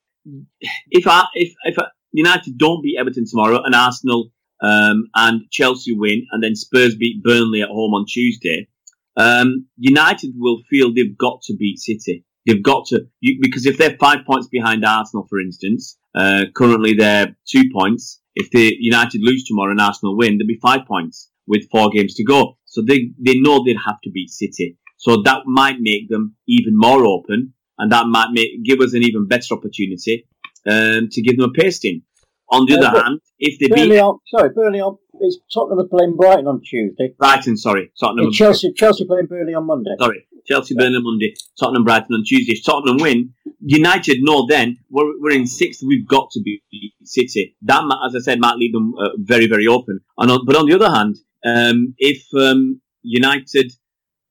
if 0.90 1.06
I, 1.06 1.26
if 1.34 1.54
if 1.64 1.78
uh, 1.78 1.86
United 2.14 2.56
don't 2.56 2.82
beat 2.82 2.96
Everton 2.98 3.24
tomorrow 3.28 3.60
and 3.64 3.74
Arsenal 3.74 4.30
um, 4.62 5.08
and 5.16 5.42
Chelsea 5.50 5.92
win, 5.92 6.26
and 6.30 6.42
then 6.42 6.54
Spurs 6.54 6.94
beat 6.94 7.22
Burnley 7.22 7.60
at 7.60 7.68
home 7.68 7.92
on 7.92 8.06
Tuesday, 8.06 8.68
um, 9.16 9.66
United 9.76 10.32
will 10.36 10.62
feel 10.70 10.94
they've 10.94 11.18
got 11.18 11.42
to 11.42 11.56
beat 11.56 11.78
City. 11.78 12.24
They've 12.46 12.62
got 12.62 12.86
to 12.86 13.06
you, 13.20 13.38
because 13.40 13.66
if 13.66 13.78
they're 13.78 13.96
five 13.98 14.18
points 14.26 14.46
behind 14.48 14.84
Arsenal, 14.84 15.26
for 15.28 15.40
instance, 15.40 15.98
uh, 16.14 16.44
currently 16.54 16.94
they're 16.94 17.36
two 17.48 17.64
points. 17.72 18.20
If 18.36 18.50
the 18.50 18.74
United 18.78 19.20
lose 19.22 19.44
tomorrow 19.44 19.72
and 19.72 19.80
Arsenal 19.80 20.16
win, 20.16 20.38
there'll 20.38 20.48
be 20.48 20.58
five 20.62 20.86
points 20.86 21.30
with 21.46 21.68
four 21.70 21.90
games 21.90 22.14
to 22.14 22.24
go. 22.24 22.58
So 22.64 22.82
they 22.86 23.10
they 23.18 23.38
know 23.40 23.64
they'd 23.64 23.76
have 23.84 24.00
to 24.04 24.10
beat 24.10 24.30
City. 24.30 24.78
So 24.98 25.22
that 25.22 25.42
might 25.46 25.76
make 25.80 26.08
them 26.08 26.36
even 26.46 26.74
more 26.76 27.04
open, 27.06 27.54
and 27.78 27.90
that 27.90 28.06
might 28.06 28.30
make 28.32 28.62
give 28.62 28.80
us 28.80 28.94
an 28.94 29.02
even 29.02 29.26
better 29.26 29.54
opportunity 29.54 30.26
um, 30.66 31.08
to 31.10 31.22
give 31.22 31.36
them 31.36 31.50
a 31.50 31.52
pasting. 31.52 32.02
On 32.50 32.66
the 32.66 32.74
Yeah, 32.74 32.88
other 32.88 33.02
hand, 33.02 33.20
if 33.38 33.58
they 33.58 33.68
Burnley 33.68 33.96
beat 33.96 34.00
on, 34.00 34.18
sorry, 34.26 34.50
Burnley 34.50 34.80
on. 34.80 34.98
It's 35.20 35.38
Tottenham 35.52 35.78
are 35.78 35.88
playing 35.88 36.16
Brighton 36.16 36.46
on 36.46 36.60
Tuesday. 36.60 37.14
Brighton, 37.18 37.56
sorry, 37.56 37.90
Tottenham, 37.98 38.26
And 38.26 38.34
Chelsea, 38.34 38.72
Chelsea 38.74 39.06
playing 39.06 39.26
Burnley 39.26 39.54
on 39.54 39.66
Monday. 39.66 39.94
sorry, 39.98 40.26
Chelsea, 40.46 40.74
Burnley 40.74 41.00
Monday, 41.00 41.34
Tottenham, 41.58 41.84
Brighton 41.84 42.14
on 42.14 42.24
Tuesday. 42.24 42.52
If 42.52 42.64
Tottenham 42.64 42.98
win, 42.98 43.32
United 43.60 44.18
know 44.20 44.46
then 44.46 44.76
we're, 44.90 45.18
we're 45.20 45.30
in 45.30 45.46
sixth. 45.46 45.82
We've 45.86 46.06
got 46.06 46.30
to 46.32 46.40
beat 46.42 46.62
City. 47.04 47.56
That, 47.62 47.82
as 48.06 48.14
I 48.14 48.18
said, 48.18 48.40
might 48.40 48.56
leave 48.56 48.72
them 48.72 48.94
uh, 48.98 49.10
very, 49.18 49.46
very 49.46 49.66
open. 49.66 50.00
And 50.18 50.30
on, 50.30 50.44
but 50.44 50.56
on 50.56 50.66
the 50.66 50.74
other 50.74 50.90
hand, 50.90 51.16
um, 51.44 51.94
if 51.98 52.24
um, 52.34 52.80
United, 53.02 53.72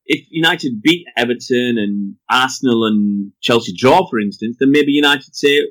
if 0.06 0.26
United 0.30 0.82
beat 0.82 1.06
Everton 1.18 1.78
and 1.78 2.16
Arsenal 2.30 2.86
and 2.86 3.32
Chelsea 3.42 3.74
draw, 3.76 4.08
for 4.08 4.20
instance, 4.20 4.58
then 4.60 4.72
maybe 4.72 4.92
United 4.92 5.36
say 5.36 5.62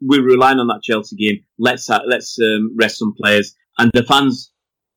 we're 0.00 0.24
relying 0.24 0.58
on 0.58 0.68
that 0.68 0.82
Chelsea 0.82 1.16
game. 1.16 1.44
Let's 1.58 1.88
uh, 1.90 2.00
let's 2.06 2.38
um, 2.40 2.76
rest 2.78 2.98
some 2.98 3.14
players, 3.20 3.54
and 3.78 3.90
the 3.94 4.02
fans 4.04 4.52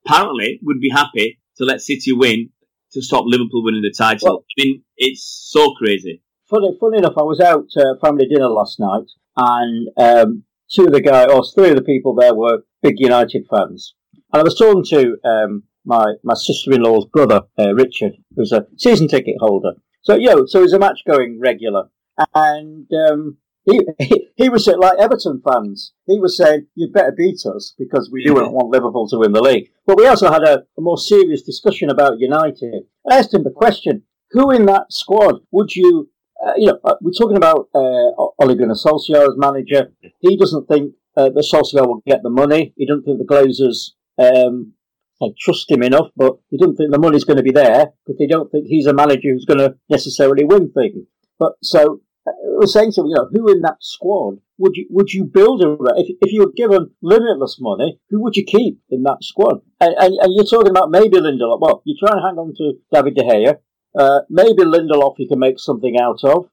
apparently 0.05 0.59
would 0.63 0.79
be 0.79 0.89
happy 0.89 1.39
to 1.57 1.65
let 1.65 1.81
City 1.81 2.11
win 2.11 2.49
to 2.93 3.01
stop 3.01 3.23
Liverpool 3.27 3.63
winning 3.63 3.81
the 3.81 3.93
title. 3.95 4.27
Well- 4.27 4.45
I 4.57 4.63
mean, 4.63 4.83
it's 4.97 5.49
so 5.51 5.73
crazy. 5.73 6.21
Funny, 6.49 6.77
funny 6.79 6.97
enough, 6.99 7.13
I 7.17 7.23
was 7.23 7.39
out 7.39 7.65
uh, 7.77 7.95
family 8.03 8.27
dinner 8.27 8.47
last 8.47 8.79
night, 8.79 9.07
and 9.37 9.87
um, 9.97 10.43
two 10.71 10.85
of 10.85 10.91
the 10.91 11.01
guys, 11.01 11.27
or 11.29 11.43
three 11.55 11.69
of 11.69 11.75
the 11.75 11.81
people 11.81 12.13
there 12.15 12.35
were 12.35 12.63
big 12.81 12.95
United 12.99 13.45
fans. 13.49 13.95
And 14.31 14.39
I 14.41 14.43
was 14.43 14.55
talking 14.57 14.83
to 14.89 15.17
um, 15.27 15.63
my 15.85 16.13
my 16.23 16.33
sister-in-law's 16.35 17.07
brother, 17.07 17.41
uh, 17.57 17.73
Richard, 17.73 18.13
who's 18.35 18.51
a 18.51 18.67
season 18.77 19.07
ticket 19.07 19.35
holder. 19.39 19.73
So, 20.01 20.15
know, 20.17 20.45
so 20.45 20.61
he's 20.61 20.73
a 20.73 20.79
match 20.79 20.99
going 21.07 21.39
regular, 21.39 21.85
and 22.35 22.87
um, 23.09 23.37
he, 23.65 23.79
he 23.99 24.27
he 24.35 24.49
was 24.49 24.67
like 24.67 24.97
Everton 24.99 25.41
fans. 25.47 25.93
He 26.05 26.19
was 26.19 26.37
saying, 26.37 26.67
"You'd 26.75 26.93
better 26.93 27.13
beat 27.15 27.45
us 27.45 27.73
because 27.77 28.09
we 28.11 28.23
do 28.23 28.33
not 28.33 28.53
want 28.53 28.69
Liverpool 28.69 29.07
to 29.09 29.19
win 29.19 29.31
the 29.31 29.41
league." 29.41 29.69
But 29.85 29.97
we 29.97 30.07
also 30.07 30.31
had 30.31 30.43
a, 30.43 30.63
a 30.77 30.81
more 30.81 30.97
serious 30.97 31.41
discussion 31.43 31.89
about 31.89 32.19
United. 32.19 32.83
I 33.09 33.17
asked 33.17 33.33
him 33.33 33.43
the 33.43 33.51
question: 33.51 34.03
Who 34.31 34.51
in 34.51 34.65
that 34.65 34.91
squad 34.91 35.41
would 35.51 35.75
you 35.75 36.09
uh, 36.45 36.53
you 36.57 36.67
know, 36.67 36.79
uh, 36.83 36.95
we're 37.01 37.11
talking 37.11 37.37
about 37.37 37.69
uh, 37.73 38.11
Ole 38.17 38.55
Gunnar 38.55 38.75
Solskjaer 38.75 39.27
as 39.27 39.37
manager. 39.37 39.93
He 40.19 40.35
doesn't 40.35 40.67
think 40.67 40.93
uh, 41.15 41.29
that 41.29 41.49
Solskjaer 41.53 41.87
will 41.87 42.03
get 42.05 42.21
the 42.21 42.29
money. 42.29 42.73
He 42.75 42.85
doesn't 42.85 43.03
think 43.03 43.19
the 43.19 43.25
Glazers 43.25 43.91
um, 44.17 44.73
they 45.21 45.33
trust 45.39 45.71
him 45.71 45.83
enough, 45.83 46.07
but 46.15 46.37
he 46.49 46.57
doesn't 46.57 46.75
think 46.75 46.91
the 46.91 46.99
money's 46.99 47.23
going 47.23 47.37
to 47.37 47.43
be 47.43 47.51
there 47.51 47.93
because 48.05 48.17
they 48.19 48.27
don't 48.27 48.51
think 48.51 48.67
he's 48.67 48.87
a 48.87 48.93
manager 48.93 49.29
who's 49.31 49.45
going 49.45 49.59
to 49.59 49.75
necessarily 49.89 50.43
win 50.43 50.71
things. 50.71 51.05
But 51.39 51.53
so 51.61 51.79
I 51.81 51.97
was 52.25 52.73
saying 52.73 52.93
him, 52.95 53.05
you 53.07 53.15
know, 53.15 53.29
who 53.31 53.51
in 53.51 53.61
that 53.61 53.77
squad 53.81 54.37
would 54.57 54.75
you 54.75 54.87
would 54.89 55.11
you 55.11 55.25
build 55.25 55.63
around? 55.63 55.97
If, 55.97 56.15
if 56.21 56.31
you 56.31 56.41
were 56.41 56.51
given 56.55 56.91
limitless 57.01 57.57
money, 57.59 57.99
who 58.09 58.21
would 58.21 58.35
you 58.35 58.45
keep 58.45 58.79
in 58.89 59.03
that 59.03 59.17
squad? 59.21 59.61
And, 59.79 59.93
and, 59.97 60.13
and 60.21 60.33
you're 60.33 60.45
talking 60.45 60.71
about 60.71 60.91
maybe 60.91 61.17
Lindelof. 61.17 61.59
Well, 61.59 61.81
you 61.85 61.95
try 61.99 62.15
and 62.15 62.21
hang 62.25 62.37
on 62.37 62.53
to 62.57 62.73
David 62.93 63.15
De 63.15 63.23
Gea. 63.23 63.55
Uh, 63.97 64.21
maybe 64.29 64.63
Lindelof 64.63 65.15
you 65.17 65.27
can 65.27 65.39
make 65.39 65.59
something 65.59 65.97
out 65.99 66.23
of. 66.23 66.49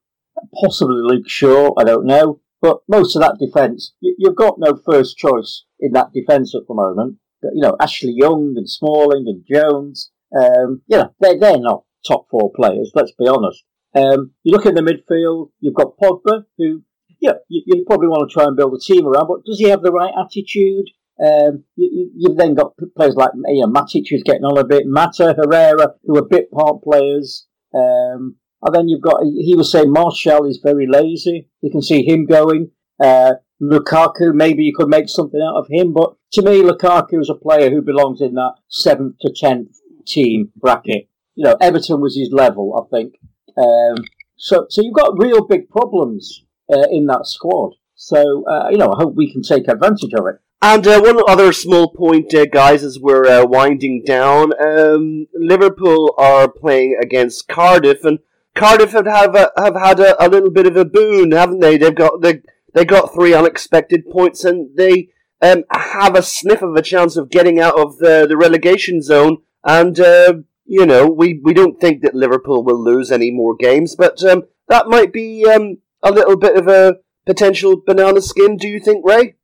Possibly 0.60 1.00
Luke 1.02 1.28
Shaw, 1.28 1.72
I 1.78 1.84
don't 1.84 2.06
know. 2.06 2.40
But 2.62 2.80
most 2.88 3.16
of 3.16 3.22
that 3.22 3.38
defence, 3.38 3.94
you, 4.00 4.14
you've 4.18 4.36
got 4.36 4.58
no 4.58 4.76
first 4.84 5.16
choice 5.16 5.64
in 5.78 5.92
that 5.92 6.12
defence 6.12 6.54
at 6.54 6.66
the 6.66 6.74
moment. 6.74 7.16
You 7.42 7.62
know, 7.62 7.76
Ashley 7.80 8.14
Young 8.14 8.54
and 8.56 8.68
Smalling 8.68 9.24
and 9.26 9.44
Jones, 9.50 10.10
um, 10.38 10.82
you 10.86 10.98
know, 10.98 11.14
they're, 11.20 11.38
they're 11.38 11.58
not 11.58 11.84
top 12.06 12.26
four 12.30 12.52
players, 12.54 12.92
let's 12.94 13.12
be 13.12 13.26
honest. 13.26 13.64
Um, 13.94 14.32
you 14.44 14.52
look 14.52 14.66
at 14.66 14.74
the 14.74 14.82
midfield, 14.82 15.50
you've 15.60 15.74
got 15.74 15.96
Pogba, 15.98 16.44
who 16.58 16.82
yeah, 17.20 17.34
you, 17.48 17.62
you 17.66 17.84
probably 17.86 18.08
want 18.08 18.28
to 18.28 18.32
try 18.32 18.44
and 18.44 18.56
build 18.56 18.74
a 18.74 18.78
team 18.78 19.06
around. 19.06 19.28
But 19.28 19.44
does 19.44 19.58
he 19.58 19.68
have 19.68 19.82
the 19.82 19.92
right 19.92 20.12
attitude? 20.18 20.90
Um, 21.22 21.64
you, 21.76 22.28
have 22.28 22.38
then 22.38 22.54
got 22.54 22.72
players 22.96 23.14
like 23.14 23.30
you 23.46 23.60
know, 23.60 23.68
Matic 23.68 24.08
who's 24.08 24.22
getting 24.22 24.44
on 24.44 24.56
a 24.56 24.64
bit, 24.64 24.86
Mata, 24.86 25.34
Herrera, 25.36 25.94
who 26.04 26.16
are 26.16 26.24
bit 26.24 26.50
part 26.50 26.82
players. 26.82 27.46
Um, 27.74 28.36
and 28.62 28.74
then 28.74 28.88
you've 28.88 29.02
got, 29.02 29.22
he 29.22 29.54
was 29.54 29.70
saying 29.70 29.92
Martial 29.92 30.46
is 30.46 30.60
very 30.62 30.86
lazy. 30.86 31.48
You 31.60 31.70
can 31.70 31.82
see 31.82 32.04
him 32.04 32.26
going. 32.26 32.70
Uh, 33.02 33.34
Lukaku, 33.62 34.32
maybe 34.34 34.64
you 34.64 34.72
could 34.74 34.88
make 34.88 35.08
something 35.08 35.40
out 35.40 35.58
of 35.58 35.66
him, 35.68 35.92
but 35.92 36.14
to 36.32 36.42
me, 36.42 36.62
Lukaku 36.62 37.20
is 37.20 37.28
a 37.28 37.34
player 37.34 37.70
who 37.70 37.82
belongs 37.82 38.22
in 38.22 38.34
that 38.34 38.54
seventh 38.68 39.16
to 39.20 39.32
tenth 39.34 39.76
team 40.06 40.50
bracket. 40.56 41.08
You 41.34 41.44
know, 41.44 41.56
Everton 41.60 42.00
was 42.00 42.16
his 42.16 42.30
level, 42.32 42.74
I 42.74 42.88
think. 42.94 43.14
Um, 43.60 44.04
so, 44.36 44.66
so 44.70 44.82
you've 44.82 44.94
got 44.94 45.18
real 45.18 45.44
big 45.44 45.68
problems 45.68 46.44
uh, 46.72 46.86
in 46.90 47.06
that 47.06 47.26
squad. 47.26 47.74
So, 47.94 48.44
uh, 48.46 48.68
you 48.70 48.78
know, 48.78 48.92
I 48.92 48.96
hope 48.96 49.14
we 49.14 49.30
can 49.30 49.42
take 49.42 49.68
advantage 49.68 50.14
of 50.14 50.26
it. 50.26 50.36
And 50.62 50.86
uh, 50.86 51.00
one 51.00 51.20
other 51.26 51.52
small 51.52 51.90
point, 51.90 52.34
uh, 52.34 52.46
guys, 52.46 52.82
as 52.82 52.98
we're 52.98 53.26
uh, 53.26 53.46
winding 53.46 54.02
down, 54.04 54.52
um, 54.60 55.26
Liverpool 55.34 56.14
are 56.18 56.48
playing 56.48 56.98
against 57.02 57.48
Cardiff, 57.48 58.04
and 58.04 58.18
Cardiff 58.54 58.92
have 58.92 59.06
have, 59.06 59.34
a, 59.34 59.50
have 59.56 59.74
had 59.74 60.00
a, 60.00 60.22
a, 60.22 60.28
little 60.28 60.50
bit 60.50 60.66
of 60.66 60.76
a 60.76 60.84
boon, 60.84 61.32
haven't 61.32 61.60
they? 61.60 61.78
They've 61.78 61.94
got 61.94 62.20
they, 62.20 62.42
they 62.74 62.84
got 62.84 63.14
three 63.14 63.32
unexpected 63.32 64.10
points, 64.10 64.44
and 64.44 64.76
they 64.76 65.08
um, 65.40 65.64
have 65.70 66.14
a 66.14 66.22
sniff 66.22 66.60
of 66.60 66.74
a 66.74 66.82
chance 66.82 67.16
of 67.16 67.30
getting 67.30 67.58
out 67.58 67.78
of 67.78 67.96
the, 67.96 68.26
the 68.28 68.36
relegation 68.36 69.00
zone. 69.00 69.38
And 69.64 69.98
uh, 69.98 70.34
you 70.70 70.86
know, 70.86 71.04
we, 71.08 71.40
we 71.42 71.52
don't 71.52 71.80
think 71.80 72.00
that 72.02 72.14
Liverpool 72.14 72.62
will 72.62 72.80
lose 72.80 73.10
any 73.10 73.32
more 73.32 73.56
games, 73.56 73.96
but 73.96 74.22
um, 74.22 74.44
that 74.68 74.86
might 74.86 75.12
be 75.12 75.44
um, 75.44 75.78
a 76.00 76.12
little 76.12 76.36
bit 76.36 76.56
of 76.56 76.68
a 76.68 76.98
potential 77.26 77.82
banana 77.84 78.22
skin. 78.22 78.56
Do 78.56 78.68
you 78.68 78.78
think, 78.78 79.04
Ray? 79.04 79.34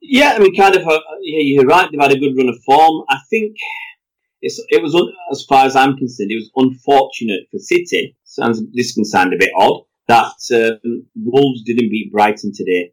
Yeah, 0.00 0.32
I 0.34 0.38
mean, 0.38 0.56
kind 0.56 0.74
of. 0.74 0.88
Uh, 0.88 1.00
yeah, 1.20 1.40
you're 1.42 1.66
right. 1.66 1.90
They've 1.92 2.00
had 2.00 2.12
a 2.12 2.18
good 2.18 2.34
run 2.34 2.48
of 2.48 2.56
form. 2.64 3.04
I 3.10 3.18
think 3.28 3.56
it's, 4.40 4.58
it 4.70 4.82
was, 4.82 4.94
un, 4.94 5.12
as 5.30 5.44
far 5.46 5.66
as 5.66 5.76
I'm 5.76 5.98
concerned, 5.98 6.30
it 6.30 6.36
was 6.36 6.50
unfortunate 6.56 7.42
for 7.50 7.58
City. 7.58 8.16
Sounds 8.24 8.62
this 8.72 8.94
can 8.94 9.04
sound 9.04 9.34
a 9.34 9.38
bit 9.38 9.52
odd 9.54 9.82
that 10.08 10.80
um, 10.84 11.06
Wolves 11.14 11.62
didn't 11.64 11.90
beat 11.90 12.10
Brighton 12.10 12.52
today 12.54 12.92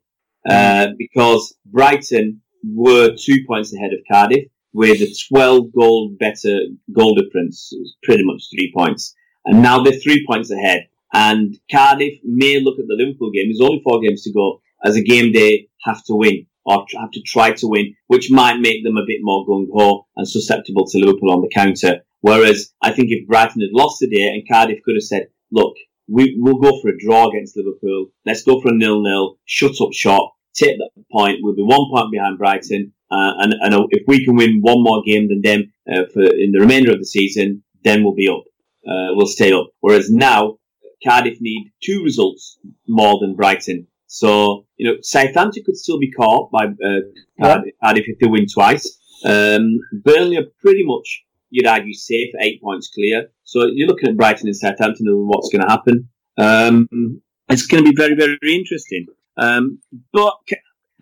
uh, 0.49 0.87
because 0.97 1.55
Brighton 1.65 2.41
were 2.65 3.15
two 3.17 3.45
points 3.47 3.73
ahead 3.73 3.93
of 3.93 3.99
Cardiff 4.11 4.51
with 4.73 5.01
a 5.01 5.15
12 5.29 5.73
goal 5.73 6.15
better 6.19 6.59
goal 6.93 7.15
difference, 7.15 7.73
pretty 8.03 8.23
much 8.25 8.43
three 8.49 8.71
points, 8.75 9.15
and 9.45 9.61
now 9.61 9.83
they're 9.83 9.99
three 9.99 10.25
points 10.25 10.51
ahead. 10.51 10.87
And 11.13 11.59
Cardiff 11.69 12.19
may 12.23 12.61
look 12.61 12.79
at 12.79 12.87
the 12.87 12.95
Liverpool 12.95 13.31
game. 13.31 13.47
There's 13.47 13.61
only 13.61 13.81
four 13.83 13.99
games 14.01 14.23
to 14.23 14.33
go 14.33 14.61
as 14.83 14.95
a 14.95 15.03
game 15.03 15.33
they 15.33 15.67
have 15.83 16.03
to 16.05 16.15
win 16.15 16.45
or 16.65 16.85
have 16.99 17.11
to 17.11 17.21
try 17.21 17.51
to 17.51 17.67
win, 17.67 17.95
which 18.07 18.31
might 18.31 18.59
make 18.59 18.83
them 18.83 18.97
a 18.97 19.05
bit 19.05 19.19
more 19.21 19.45
gung 19.45 19.67
ho 19.73 20.07
and 20.15 20.27
susceptible 20.27 20.85
to 20.85 20.99
Liverpool 20.99 21.31
on 21.31 21.41
the 21.41 21.49
counter. 21.53 22.01
Whereas 22.21 22.71
I 22.81 22.91
think 22.91 23.09
if 23.09 23.27
Brighton 23.27 23.61
had 23.61 23.71
lost 23.73 23.99
today 23.99 24.27
and 24.27 24.47
Cardiff 24.47 24.83
could 24.83 24.95
have 24.95 25.03
said, 25.03 25.27
look, 25.51 25.75
we, 26.07 26.35
we'll 26.39 26.59
go 26.59 26.79
for 26.81 26.89
a 26.89 26.97
draw 26.97 27.29
against 27.29 27.57
Liverpool. 27.57 28.07
Let's 28.25 28.43
go 28.43 28.61
for 28.61 28.69
a 28.69 28.75
nil-nil, 28.75 29.37
shut 29.45 29.81
up 29.81 29.93
shop, 29.93 30.33
take 30.53 30.77
that 30.77 30.91
point. 31.11 31.39
We'll 31.41 31.55
be 31.55 31.63
one 31.63 31.89
point 31.89 32.11
behind 32.11 32.37
Brighton. 32.37 32.93
Uh, 33.11 33.33
and, 33.39 33.53
and 33.61 33.87
if 33.91 34.03
we 34.07 34.23
can 34.23 34.35
win 34.35 34.59
one 34.61 34.81
more 34.81 35.03
game 35.05 35.27
than 35.27 35.41
them 35.41 35.73
uh, 35.91 36.05
for 36.13 36.23
in 36.23 36.51
the 36.51 36.59
remainder 36.59 36.91
of 36.91 36.99
the 36.99 37.05
season, 37.05 37.63
then 37.83 38.03
we'll 38.03 38.15
be 38.15 38.29
up. 38.29 38.43
Uh, 38.87 39.13
we'll 39.15 39.27
stay 39.27 39.51
up. 39.51 39.67
Whereas 39.81 40.09
now, 40.09 40.57
Cardiff 41.03 41.39
need 41.41 41.71
two 41.83 42.03
results 42.03 42.57
more 42.87 43.19
than 43.19 43.35
Brighton. 43.35 43.87
So, 44.07 44.65
you 44.77 44.87
know, 44.87 44.97
Southampton 45.01 45.63
could 45.65 45.77
still 45.77 45.99
be 45.99 46.11
caught 46.11 46.51
by 46.51 46.65
uh, 46.65 47.01
Cardiff, 47.41 47.73
Cardiff 47.83 48.05
if 48.07 48.19
they 48.19 48.27
win 48.27 48.45
twice. 48.47 48.99
Um, 49.25 49.79
Burnley 50.03 50.37
are 50.37 50.47
pretty 50.61 50.83
much, 50.83 51.23
you'd 51.49 51.67
argue, 51.67 51.93
safe, 51.93 52.29
eight 52.41 52.61
points 52.61 52.89
clear. 52.89 53.29
So 53.43 53.67
you're 53.73 53.87
looking 53.87 54.09
at 54.09 54.17
Brighton 54.17 54.47
and 54.47 54.55
Southampton 54.55 55.07
and 55.07 55.27
what's 55.27 55.49
going 55.49 55.63
to 55.63 55.69
happen. 55.69 56.09
Um, 56.37 57.21
it's 57.49 57.67
going 57.67 57.83
to 57.83 57.89
be 57.91 57.95
very, 57.95 58.15
very 58.15 58.37
interesting. 58.43 59.07
Um, 59.37 59.79
but 60.13 60.35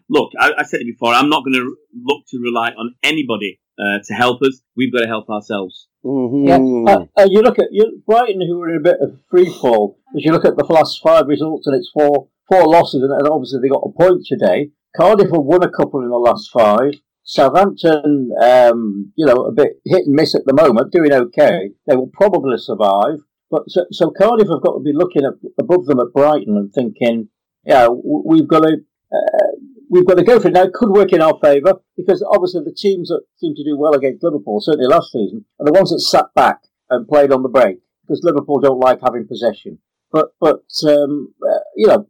look, 0.10 0.31
I, 0.40 0.52
I, 0.60 0.64
said 0.64 0.81
it 0.81 0.86
before. 0.86 1.14
I'm 1.14 1.30
not 1.30 1.44
going 1.44 1.53
to 1.53 1.76
look 2.03 2.23
to 2.30 2.40
rely 2.40 2.69
on 2.69 2.95
anybody 3.03 3.60
uh, 3.80 3.99
to 4.06 4.14
help 4.14 4.41
us. 4.41 4.61
We've 4.76 4.91
got 4.91 5.02
to 5.02 5.07
help 5.07 5.30
ourselves. 5.30 5.88
Mm-hmm. 6.03 6.48
Yeah, 6.48 6.94
uh, 6.94 7.06
uh, 7.18 7.27
you 7.30 7.41
look 7.41 7.60
at 7.60 7.68
you, 7.72 8.02
Brighton, 8.06 8.41
who 8.41 8.57
were 8.57 8.69
in 8.69 8.77
a 8.77 8.84
bit 8.84 8.98
of 9.02 9.19
free 9.30 9.49
fall. 9.49 9.99
As 10.15 10.23
you 10.23 10.31
look 10.31 10.45
at 10.45 10.57
the 10.57 10.65
last 10.65 11.02
five 11.03 11.27
results, 11.27 11.68
and 11.68 11.76
it's 11.76 11.91
four 11.94 12.30
four 12.49 12.68
losses, 12.68 13.03
and, 13.03 13.11
and 13.11 13.27
obviously 13.27 13.60
they 13.61 13.69
got 13.69 13.84
a 13.86 13.91
point 13.91 14.26
today. 14.26 14.72
Cardiff 14.95 15.30
have 15.31 15.44
won 15.44 15.64
a 15.64 15.69
couple 15.69 16.02
in 16.02 16.10
the 16.10 16.18
last 16.18 16.49
five. 16.52 16.94
Southampton, 17.23 18.31
um, 18.41 19.11
you 19.15 19.26
know, 19.26 19.44
a 19.44 19.52
bit 19.52 19.73
hit 19.86 20.07
and 20.07 20.15
miss 20.15 20.34
at 20.34 20.45
the 20.45 20.53
moment, 20.53 20.91
doing 20.91 21.14
okay. 21.14 21.69
They 21.86 21.95
will 21.95 22.10
probably 22.11 22.57
survive. 22.57 23.19
But 23.52 23.64
so, 23.68 23.86
so 23.91 24.11
Cardiff 24.11 24.48
have 24.48 24.64
got 24.64 24.73
to 24.73 24.84
be 24.84 24.94
looking 24.94 25.26
at, 25.26 25.34
above 25.60 25.86
them 25.86 25.99
at 25.99 26.14
Brighton 26.14 26.57
and 26.57 26.73
thinking, 26.73 27.30
yeah, 27.65 27.88
we've 27.88 28.48
got 28.48 28.61
to 28.61 28.77
uh, 29.11 29.48
we've 29.90 30.06
got 30.06 30.18
to 30.18 30.24
go 30.24 30.40
for 30.40 30.48
it 30.48 30.53
now. 30.53 30.64
It 30.64 30.74
could 30.74 30.90
work 30.90 31.11
in 31.11 31.22
our 31.22 31.38
favour 31.41 31.82
because 31.98 32.24
obviously 32.32 32.61
the 32.64 32.76
teams 32.76 33.10
that 33.10 33.22
seem 33.38 33.56
to 33.56 33.64
do 33.64 33.78
well 33.78 33.94
against 33.94 34.24
Liverpool, 34.24 34.61
certainly 34.61 34.88
last 34.88 35.11
season, 35.11 35.45
are 35.60 35.66
the 35.66 35.74
ones 35.74 35.90
that 35.90 35.99
sat 35.99 36.26
back 36.36 36.61
and 36.90 37.07
played 37.07 37.32
on 37.32 37.44
the 37.44 37.49
break 37.49 37.78
because 38.02 38.24
Liverpool 38.24 38.60
don't 38.60 38.80
like 38.80 38.99
having 39.03 39.28
possession. 39.28 39.80
But 40.11 40.30
but 40.40 40.64
um, 40.88 41.34
uh, 41.44 41.60
you 41.76 41.88
know, 41.88 42.07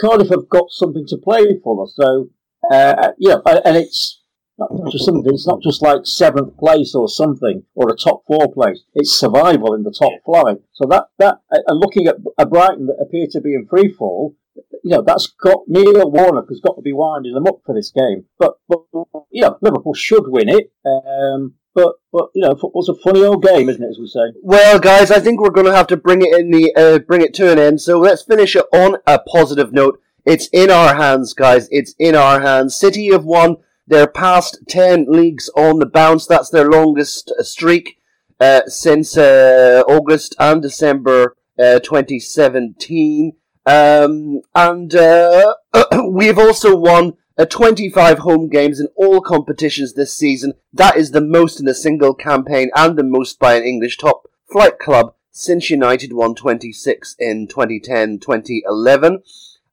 Cardiff 0.00 0.30
have 0.30 0.48
got 0.48 0.70
something 0.70 1.06
to 1.08 1.16
play 1.16 1.60
for, 1.62 1.86
so 1.88 2.30
uh, 2.70 3.12
you 3.18 3.28
know, 3.28 3.42
and 3.46 3.76
it's 3.76 4.20
not 4.58 4.70
just 4.90 5.04
something. 5.04 5.32
It's 5.32 5.46
not 5.46 5.62
just 5.62 5.82
like 5.82 6.00
seventh 6.04 6.56
place 6.56 6.94
or 6.94 7.08
something 7.08 7.62
or 7.74 7.90
a 7.90 7.96
top 7.96 8.24
four 8.26 8.52
place. 8.52 8.82
It's 8.94 9.12
survival 9.12 9.74
in 9.74 9.82
the 9.82 9.92
top 9.96 10.12
flight. 10.24 10.58
So 10.72 10.88
that 10.88 11.06
that 11.18 11.38
and 11.50 11.78
looking 11.78 12.06
at 12.06 12.16
a 12.38 12.46
Brighton 12.46 12.86
that 12.86 13.00
appear 13.00 13.26
to 13.30 13.40
be 13.40 13.54
in 13.54 13.66
free 13.66 13.92
fall, 13.92 14.34
you 14.82 14.90
know 14.90 15.02
that's 15.02 15.26
got 15.26 15.64
Neil 15.66 16.10
Warnock 16.10 16.48
has 16.48 16.60
got 16.60 16.76
to 16.76 16.82
be 16.82 16.92
winding 16.92 17.34
them 17.34 17.46
up 17.46 17.60
for 17.64 17.74
this 17.74 17.90
game. 17.90 18.24
But 18.38 18.54
but 18.68 18.82
you 19.30 19.42
know 19.42 19.58
Liverpool 19.60 19.94
should 19.94 20.28
win 20.28 20.48
it. 20.48 20.72
Um, 20.84 21.54
but 21.74 21.94
but 22.12 22.30
you 22.34 22.42
know 22.42 22.54
football's 22.54 22.88
a 22.88 22.94
funny 22.94 23.22
old 23.22 23.42
game, 23.42 23.68
isn't 23.68 23.82
it? 23.82 23.90
As 23.90 23.98
we 23.98 24.06
say. 24.06 24.38
Well, 24.42 24.78
guys, 24.78 25.10
I 25.10 25.20
think 25.20 25.40
we're 25.40 25.50
going 25.50 25.66
to 25.66 25.76
have 25.76 25.88
to 25.88 25.96
bring 25.96 26.22
it 26.22 26.38
in 26.38 26.50
the 26.50 26.72
uh, 26.76 26.98
bring 27.00 27.20
it 27.20 27.34
to 27.34 27.52
an 27.52 27.58
end. 27.58 27.80
So 27.80 27.98
let's 27.98 28.22
finish 28.22 28.56
it 28.56 28.66
on 28.72 28.96
a 29.06 29.18
positive 29.18 29.72
note. 29.72 30.00
It's 30.24 30.48
in 30.52 30.70
our 30.70 30.96
hands, 30.96 31.34
guys. 31.34 31.68
It's 31.70 31.94
in 31.98 32.16
our 32.16 32.40
hands. 32.40 32.74
City 32.74 33.12
have 33.12 33.24
won 33.24 33.58
their 33.86 34.08
past 34.08 34.58
10 34.68 35.06
leagues 35.08 35.48
on 35.56 35.78
the 35.78 35.86
bounce. 35.86 36.26
That's 36.26 36.50
their 36.50 36.68
longest 36.68 37.32
streak 37.40 37.98
uh, 38.40 38.62
since 38.66 39.16
uh, 39.16 39.82
August 39.86 40.34
and 40.38 40.60
December 40.60 41.36
uh, 41.58 41.78
2017. 41.78 43.34
Um, 43.66 44.42
and 44.54 44.94
uh, 44.94 45.54
we've 46.08 46.38
also 46.38 46.76
won 46.76 47.14
uh, 47.36 47.44
25 47.44 48.20
home 48.20 48.48
games 48.48 48.80
in 48.80 48.86
all 48.96 49.20
competitions 49.20 49.94
this 49.94 50.16
season. 50.16 50.54
That 50.72 50.96
is 50.96 51.10
the 51.10 51.20
most 51.20 51.60
in 51.60 51.68
a 51.68 51.74
single 51.74 52.14
campaign 52.14 52.70
and 52.74 52.96
the 52.96 53.04
most 53.04 53.38
by 53.38 53.54
an 53.54 53.64
English 53.64 53.98
top 53.98 54.28
flight 54.50 54.78
club 54.78 55.14
since 55.32 55.68
United 55.68 56.12
won 56.12 56.34
26 56.34 57.16
in 57.18 57.46
2010 57.46 58.20
2011. 58.20 59.22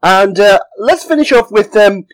And 0.02 0.40
uh, 0.40 0.60
let's 0.78 1.06
finish 1.06 1.32
off 1.32 1.52
with 1.52 1.76
um, 1.78 2.06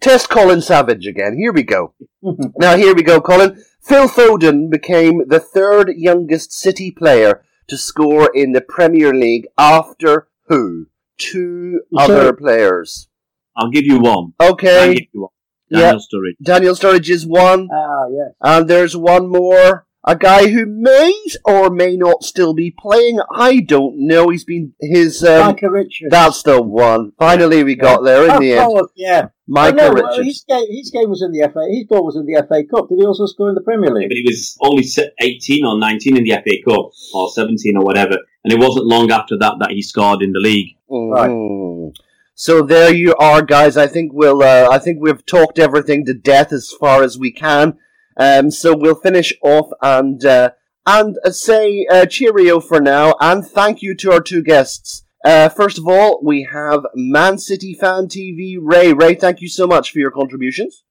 Test 0.00 0.30
Colin 0.30 0.62
Savage 0.62 1.06
again. 1.06 1.36
Here 1.36 1.52
we 1.52 1.62
go. 1.62 1.92
now, 2.22 2.76
here 2.76 2.94
we 2.94 3.02
go, 3.02 3.20
Colin. 3.20 3.62
Phil 3.82 4.08
Foden 4.08 4.70
became 4.70 5.28
the 5.28 5.40
third 5.40 5.92
youngest 5.96 6.52
City 6.52 6.90
player 6.90 7.42
to 7.66 7.76
score 7.76 8.30
in 8.34 8.52
the 8.52 8.62
Premier 8.62 9.12
League 9.12 9.46
after 9.58 10.28
who? 10.48 10.86
Two 11.18 11.80
other 11.96 12.32
players. 12.32 13.08
I'll 13.56 13.70
give 13.70 13.84
you 13.84 13.98
one. 13.98 14.32
Okay. 14.40 14.80
I'll 14.88 14.92
give 14.94 15.02
you 15.12 15.20
one. 15.22 15.30
Daniel 15.70 15.92
Yeah. 15.92 15.94
Sturridge. 15.98 16.44
Daniel 16.44 16.74
Sturridge 16.74 17.08
is 17.08 17.26
one, 17.26 17.68
Ah, 17.72 18.06
yes. 18.10 18.32
and 18.42 18.68
there's 18.68 18.96
one 18.96 19.28
more. 19.28 19.86
A 20.06 20.14
guy 20.14 20.48
who 20.48 20.66
may 20.66 21.14
or 21.46 21.70
may 21.70 21.96
not 21.96 22.22
still 22.24 22.52
be 22.52 22.70
playing. 22.78 23.18
I 23.34 23.60
don't 23.60 24.06
know. 24.06 24.28
He's 24.28 24.44
been 24.44 24.74
his. 24.78 25.24
Um, 25.24 25.46
Micah 25.46 25.70
Richards. 25.70 26.10
that's 26.10 26.42
the 26.42 26.60
one. 26.60 27.12
Finally, 27.18 27.64
we 27.64 27.74
got 27.74 28.04
there 28.04 28.24
in 28.24 28.30
Oh, 28.32 28.38
the 28.38 28.52
end. 28.52 28.66
oh, 28.70 28.88
yeah. 28.94 29.28
Micah 29.48 29.76
Oh, 29.80 29.92
no, 29.92 29.92
Richards. 30.10 30.26
His 30.28 30.44
game, 30.46 30.66
his 30.70 30.90
game 30.90 31.08
was 31.08 31.22
in 31.22 31.32
the 31.32 31.48
FA. 31.50 31.66
His 31.70 31.86
goal 31.88 32.04
was 32.04 32.16
in 32.16 32.26
the 32.26 32.34
FA 32.46 32.64
Cup. 32.64 32.90
Did 32.90 32.98
he 32.98 33.06
also 33.06 33.24
score 33.24 33.48
in 33.48 33.54
the 33.54 33.62
Premier 33.62 33.88
Yeah, 33.88 33.94
League? 34.00 34.08
but 34.10 34.16
he 34.16 34.24
was 34.26 34.56
only 34.60 34.84
18 35.22 35.64
or 35.64 35.78
19 35.78 36.16
in 36.18 36.24
the 36.24 36.32
FA 36.32 36.62
Cup, 36.68 36.90
or 37.14 37.30
17 37.30 37.76
or 37.78 37.82
whatever. 37.84 38.18
And 38.44 38.52
it 38.52 38.58
wasn't 38.58 38.84
long 38.86 39.10
after 39.10 39.38
that 39.38 39.54
that 39.60 39.70
he 39.70 39.80
scored 39.80 40.20
in 40.22 40.32
the 40.32 40.38
league. 40.40 40.76
Mhm. 40.90 41.94
So 42.34 42.60
there 42.62 42.92
you 42.92 43.14
are, 43.18 43.40
guys. 43.42 43.76
I 43.78 43.86
think 43.86 44.12
we'll. 44.12 44.42
Uh, 44.42 44.68
I 44.70 44.78
think 44.78 44.98
we've 45.00 45.24
talked 45.24 45.58
everything 45.58 46.04
to 46.06 46.14
death 46.14 46.52
as 46.52 46.70
far 46.78 47.02
as 47.02 47.18
we 47.18 47.30
can. 47.32 47.78
Um, 48.16 48.50
so 48.50 48.76
we'll 48.76 48.94
finish 48.94 49.32
off 49.42 49.70
and 49.82 50.24
uh, 50.24 50.50
and 50.86 51.16
uh, 51.24 51.30
say 51.30 51.86
uh, 51.90 52.06
cheerio 52.06 52.60
for 52.60 52.80
now, 52.80 53.14
and 53.20 53.46
thank 53.46 53.82
you 53.82 53.94
to 53.96 54.12
our 54.12 54.20
two 54.20 54.42
guests, 54.42 55.04
Uh, 55.24 55.48
first 55.48 55.78
of 55.78 55.88
all, 55.88 56.20
we 56.22 56.46
have 56.52 56.84
Man 56.94 57.38
City 57.38 57.72
Fan 57.72 58.08
TV, 58.08 58.58
Ray. 58.60 58.92
Ray, 58.92 59.14
thank 59.14 59.40
you 59.40 59.48
so 59.48 59.66
much 59.66 59.90
for 59.90 59.98
your 59.98 60.10
contributions. 60.10 60.84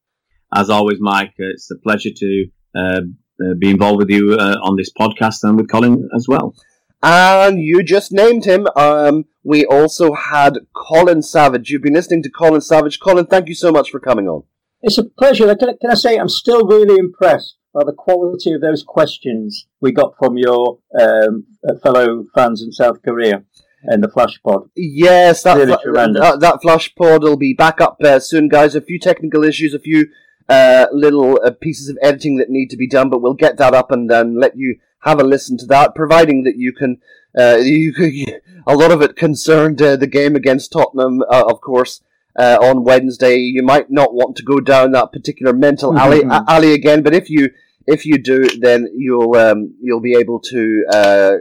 As 0.55 0.71
always, 0.71 0.97
Mike, 0.99 1.35
uh, 1.39 1.53
it's 1.53 1.69
a 1.69 1.75
pleasure 1.77 2.09
to 2.15 2.45
uh, 2.75 3.01
uh, 3.43 3.53
be 3.59 3.69
involved 3.69 3.99
with 3.99 4.09
you 4.09 4.33
uh, 4.33 4.57
on 4.63 4.75
this 4.75 4.91
podcast 4.91 5.43
and 5.43 5.55
with 5.55 5.69
Colin 5.69 6.09
as 6.15 6.27
well. 6.27 6.55
And 7.03 7.59
you 7.59 7.83
just 7.83 8.11
named 8.11 8.45
him. 8.45 8.67
Um, 8.75 9.25
we 9.43 9.65
also 9.65 10.13
had 10.13 10.57
Colin 10.73 11.21
Savage. 11.21 11.69
You've 11.69 11.83
been 11.83 11.93
listening 11.93 12.23
to 12.23 12.29
Colin 12.29 12.61
Savage. 12.61 12.99
Colin, 12.99 13.27
thank 13.27 13.47
you 13.49 13.55
so 13.55 13.71
much 13.71 13.91
for 13.91 13.99
coming 13.99 14.27
on. 14.27 14.43
It's 14.83 14.97
a 14.97 15.05
pleasure. 15.05 15.53
Can 15.55 15.69
I, 15.69 15.73
can 15.79 15.91
I 15.91 15.95
say 15.95 16.17
I'm 16.17 16.29
still 16.29 16.67
really 16.67 16.99
impressed 16.99 17.55
by 17.73 17.83
the 17.83 17.93
quality 17.93 18.51
of 18.51 18.61
those 18.61 18.83
questions 18.83 19.65
we 19.81 19.91
got 19.91 20.13
from 20.19 20.37
your 20.37 20.77
um, 20.99 21.45
uh, 21.67 21.75
fellow 21.81 22.25
fans 22.35 22.61
in 22.61 22.71
South 22.71 23.01
Korea 23.01 23.43
and 23.85 24.03
the 24.03 24.09
Flash 24.09 24.39
Pod. 24.43 24.69
Yes, 24.75 25.43
that, 25.43 25.57
Really 25.57 25.75
tremendous. 25.81 26.21
that, 26.21 26.39
that 26.39 26.61
Flash 26.61 26.93
pod 26.95 27.23
will 27.23 27.37
be 27.37 27.53
back 27.53 27.81
up 27.81 27.97
uh, 28.03 28.19
soon, 28.19 28.47
guys. 28.47 28.75
A 28.75 28.81
few 28.81 28.99
technical 28.99 29.43
issues, 29.43 29.73
a 29.73 29.79
few 29.79 30.07
uh, 30.47 30.87
little 30.91 31.39
uh, 31.43 31.51
pieces 31.51 31.89
of 31.89 31.97
editing 32.01 32.37
that 32.37 32.49
need 32.49 32.69
to 32.69 32.77
be 32.77 32.87
done, 32.87 33.09
but 33.09 33.21
we'll 33.21 33.33
get 33.33 33.57
that 33.57 33.73
up 33.73 33.91
and 33.91 34.09
then 34.09 34.39
let 34.39 34.55
you 34.55 34.77
have 35.01 35.19
a 35.19 35.23
listen 35.23 35.57
to 35.57 35.65
that, 35.65 35.95
providing 35.95 36.43
that 36.43 36.57
you 36.57 36.73
can. 36.73 36.97
Uh, 37.37 37.57
you, 37.57 37.93
a 38.67 38.75
lot 38.75 38.91
of 38.91 39.01
it 39.01 39.15
concerned 39.15 39.81
uh, 39.81 39.95
the 39.95 40.07
game 40.07 40.35
against 40.35 40.71
Tottenham, 40.71 41.21
uh, 41.29 41.43
of 41.47 41.59
course 41.61 42.01
uh, 42.37 42.57
on 42.61 42.83
Wednesday. 42.83 43.37
You 43.37 43.63
might 43.63 43.89
not 43.89 44.13
want 44.13 44.35
to 44.37 44.43
go 44.43 44.59
down 44.59 44.91
that 44.91 45.11
particular 45.11 45.53
mental 45.53 45.91
mm-hmm. 45.91 46.31
alley, 46.31 46.45
alley 46.47 46.73
again, 46.73 47.03
but 47.03 47.13
if 47.13 47.29
you 47.29 47.49
if 47.85 48.05
you 48.05 48.17
do, 48.17 48.43
then 48.59 48.87
you'll 48.95 49.35
um, 49.35 49.75
you'll 49.81 50.01
be 50.01 50.15
able 50.15 50.39
to 50.39 50.85
uh, 50.91 51.33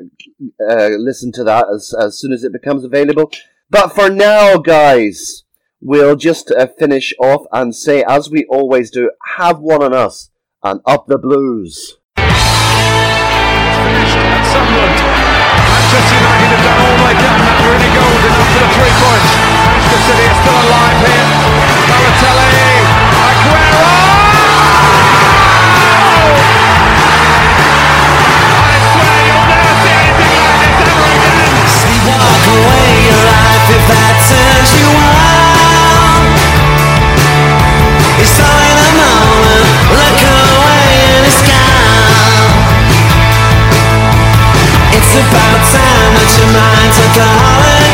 uh, 0.68 0.88
listen 0.98 1.32
to 1.32 1.44
that 1.44 1.66
as 1.72 1.94
as 1.98 2.18
soon 2.18 2.32
as 2.32 2.44
it 2.44 2.52
becomes 2.52 2.84
available. 2.84 3.30
But 3.70 3.94
for 3.94 4.10
now, 4.10 4.58
guys, 4.58 5.44
we'll 5.80 6.16
just 6.16 6.50
uh, 6.50 6.66
finish 6.78 7.14
off 7.20 7.46
and 7.52 7.74
say, 7.74 8.04
as 8.06 8.30
we 8.30 8.44
always 8.50 8.90
do, 8.90 9.10
have 9.36 9.60
one 9.60 9.82
on 9.82 9.94
us 9.94 10.30
and 10.62 10.80
up 10.84 11.06
the 11.06 11.18
blues. 11.18 11.98
Manchester 15.72 16.16
United 16.16 16.50
have 16.52 16.64
done 16.64 16.80
all 16.84 16.96
they 17.06 17.16
can. 17.16 17.38
That 17.40 17.58
really 17.64 17.90
gold 17.96 18.22
enough 18.28 18.50
for 18.52 18.60
the 18.60 18.70
three 18.76 18.94
points. 19.00 19.51
City 20.02 20.26
are 20.26 20.34
still 20.34 20.58
alive 20.66 20.98
here. 21.06 21.26
Balotelli, 21.86 22.50
Aguero! 23.22 23.86
I 28.66 28.78
swear 28.90 29.16
you'll 29.30 29.46
never 29.46 29.74
see 29.78 29.94
anything 29.94 30.42
like 30.42 30.74
this 30.74 30.90
ever 30.90 31.06
again. 31.06 31.54
Sleepwalk 31.70 32.42
away 32.50 32.90
your 33.06 33.22
life 33.30 33.66
if 33.78 33.84
that 33.94 34.14
turns 34.26 34.70
you 34.74 34.90
on. 34.90 36.34
It's 38.18 38.36
all 38.42 38.58
in 38.58 38.78
a 38.82 38.90
moment, 38.98 39.70
look 40.02 40.18
away 40.18 40.98
and 41.14 41.30
it's 41.30 41.42
gone. 41.46 42.50
It's 44.98 45.14
about 45.14 45.62
time 45.70 46.10
that 46.18 46.30
your 46.42 46.50
mind 46.50 46.90
took 46.90 47.14
a 47.22 47.28
holiday. 47.38 47.91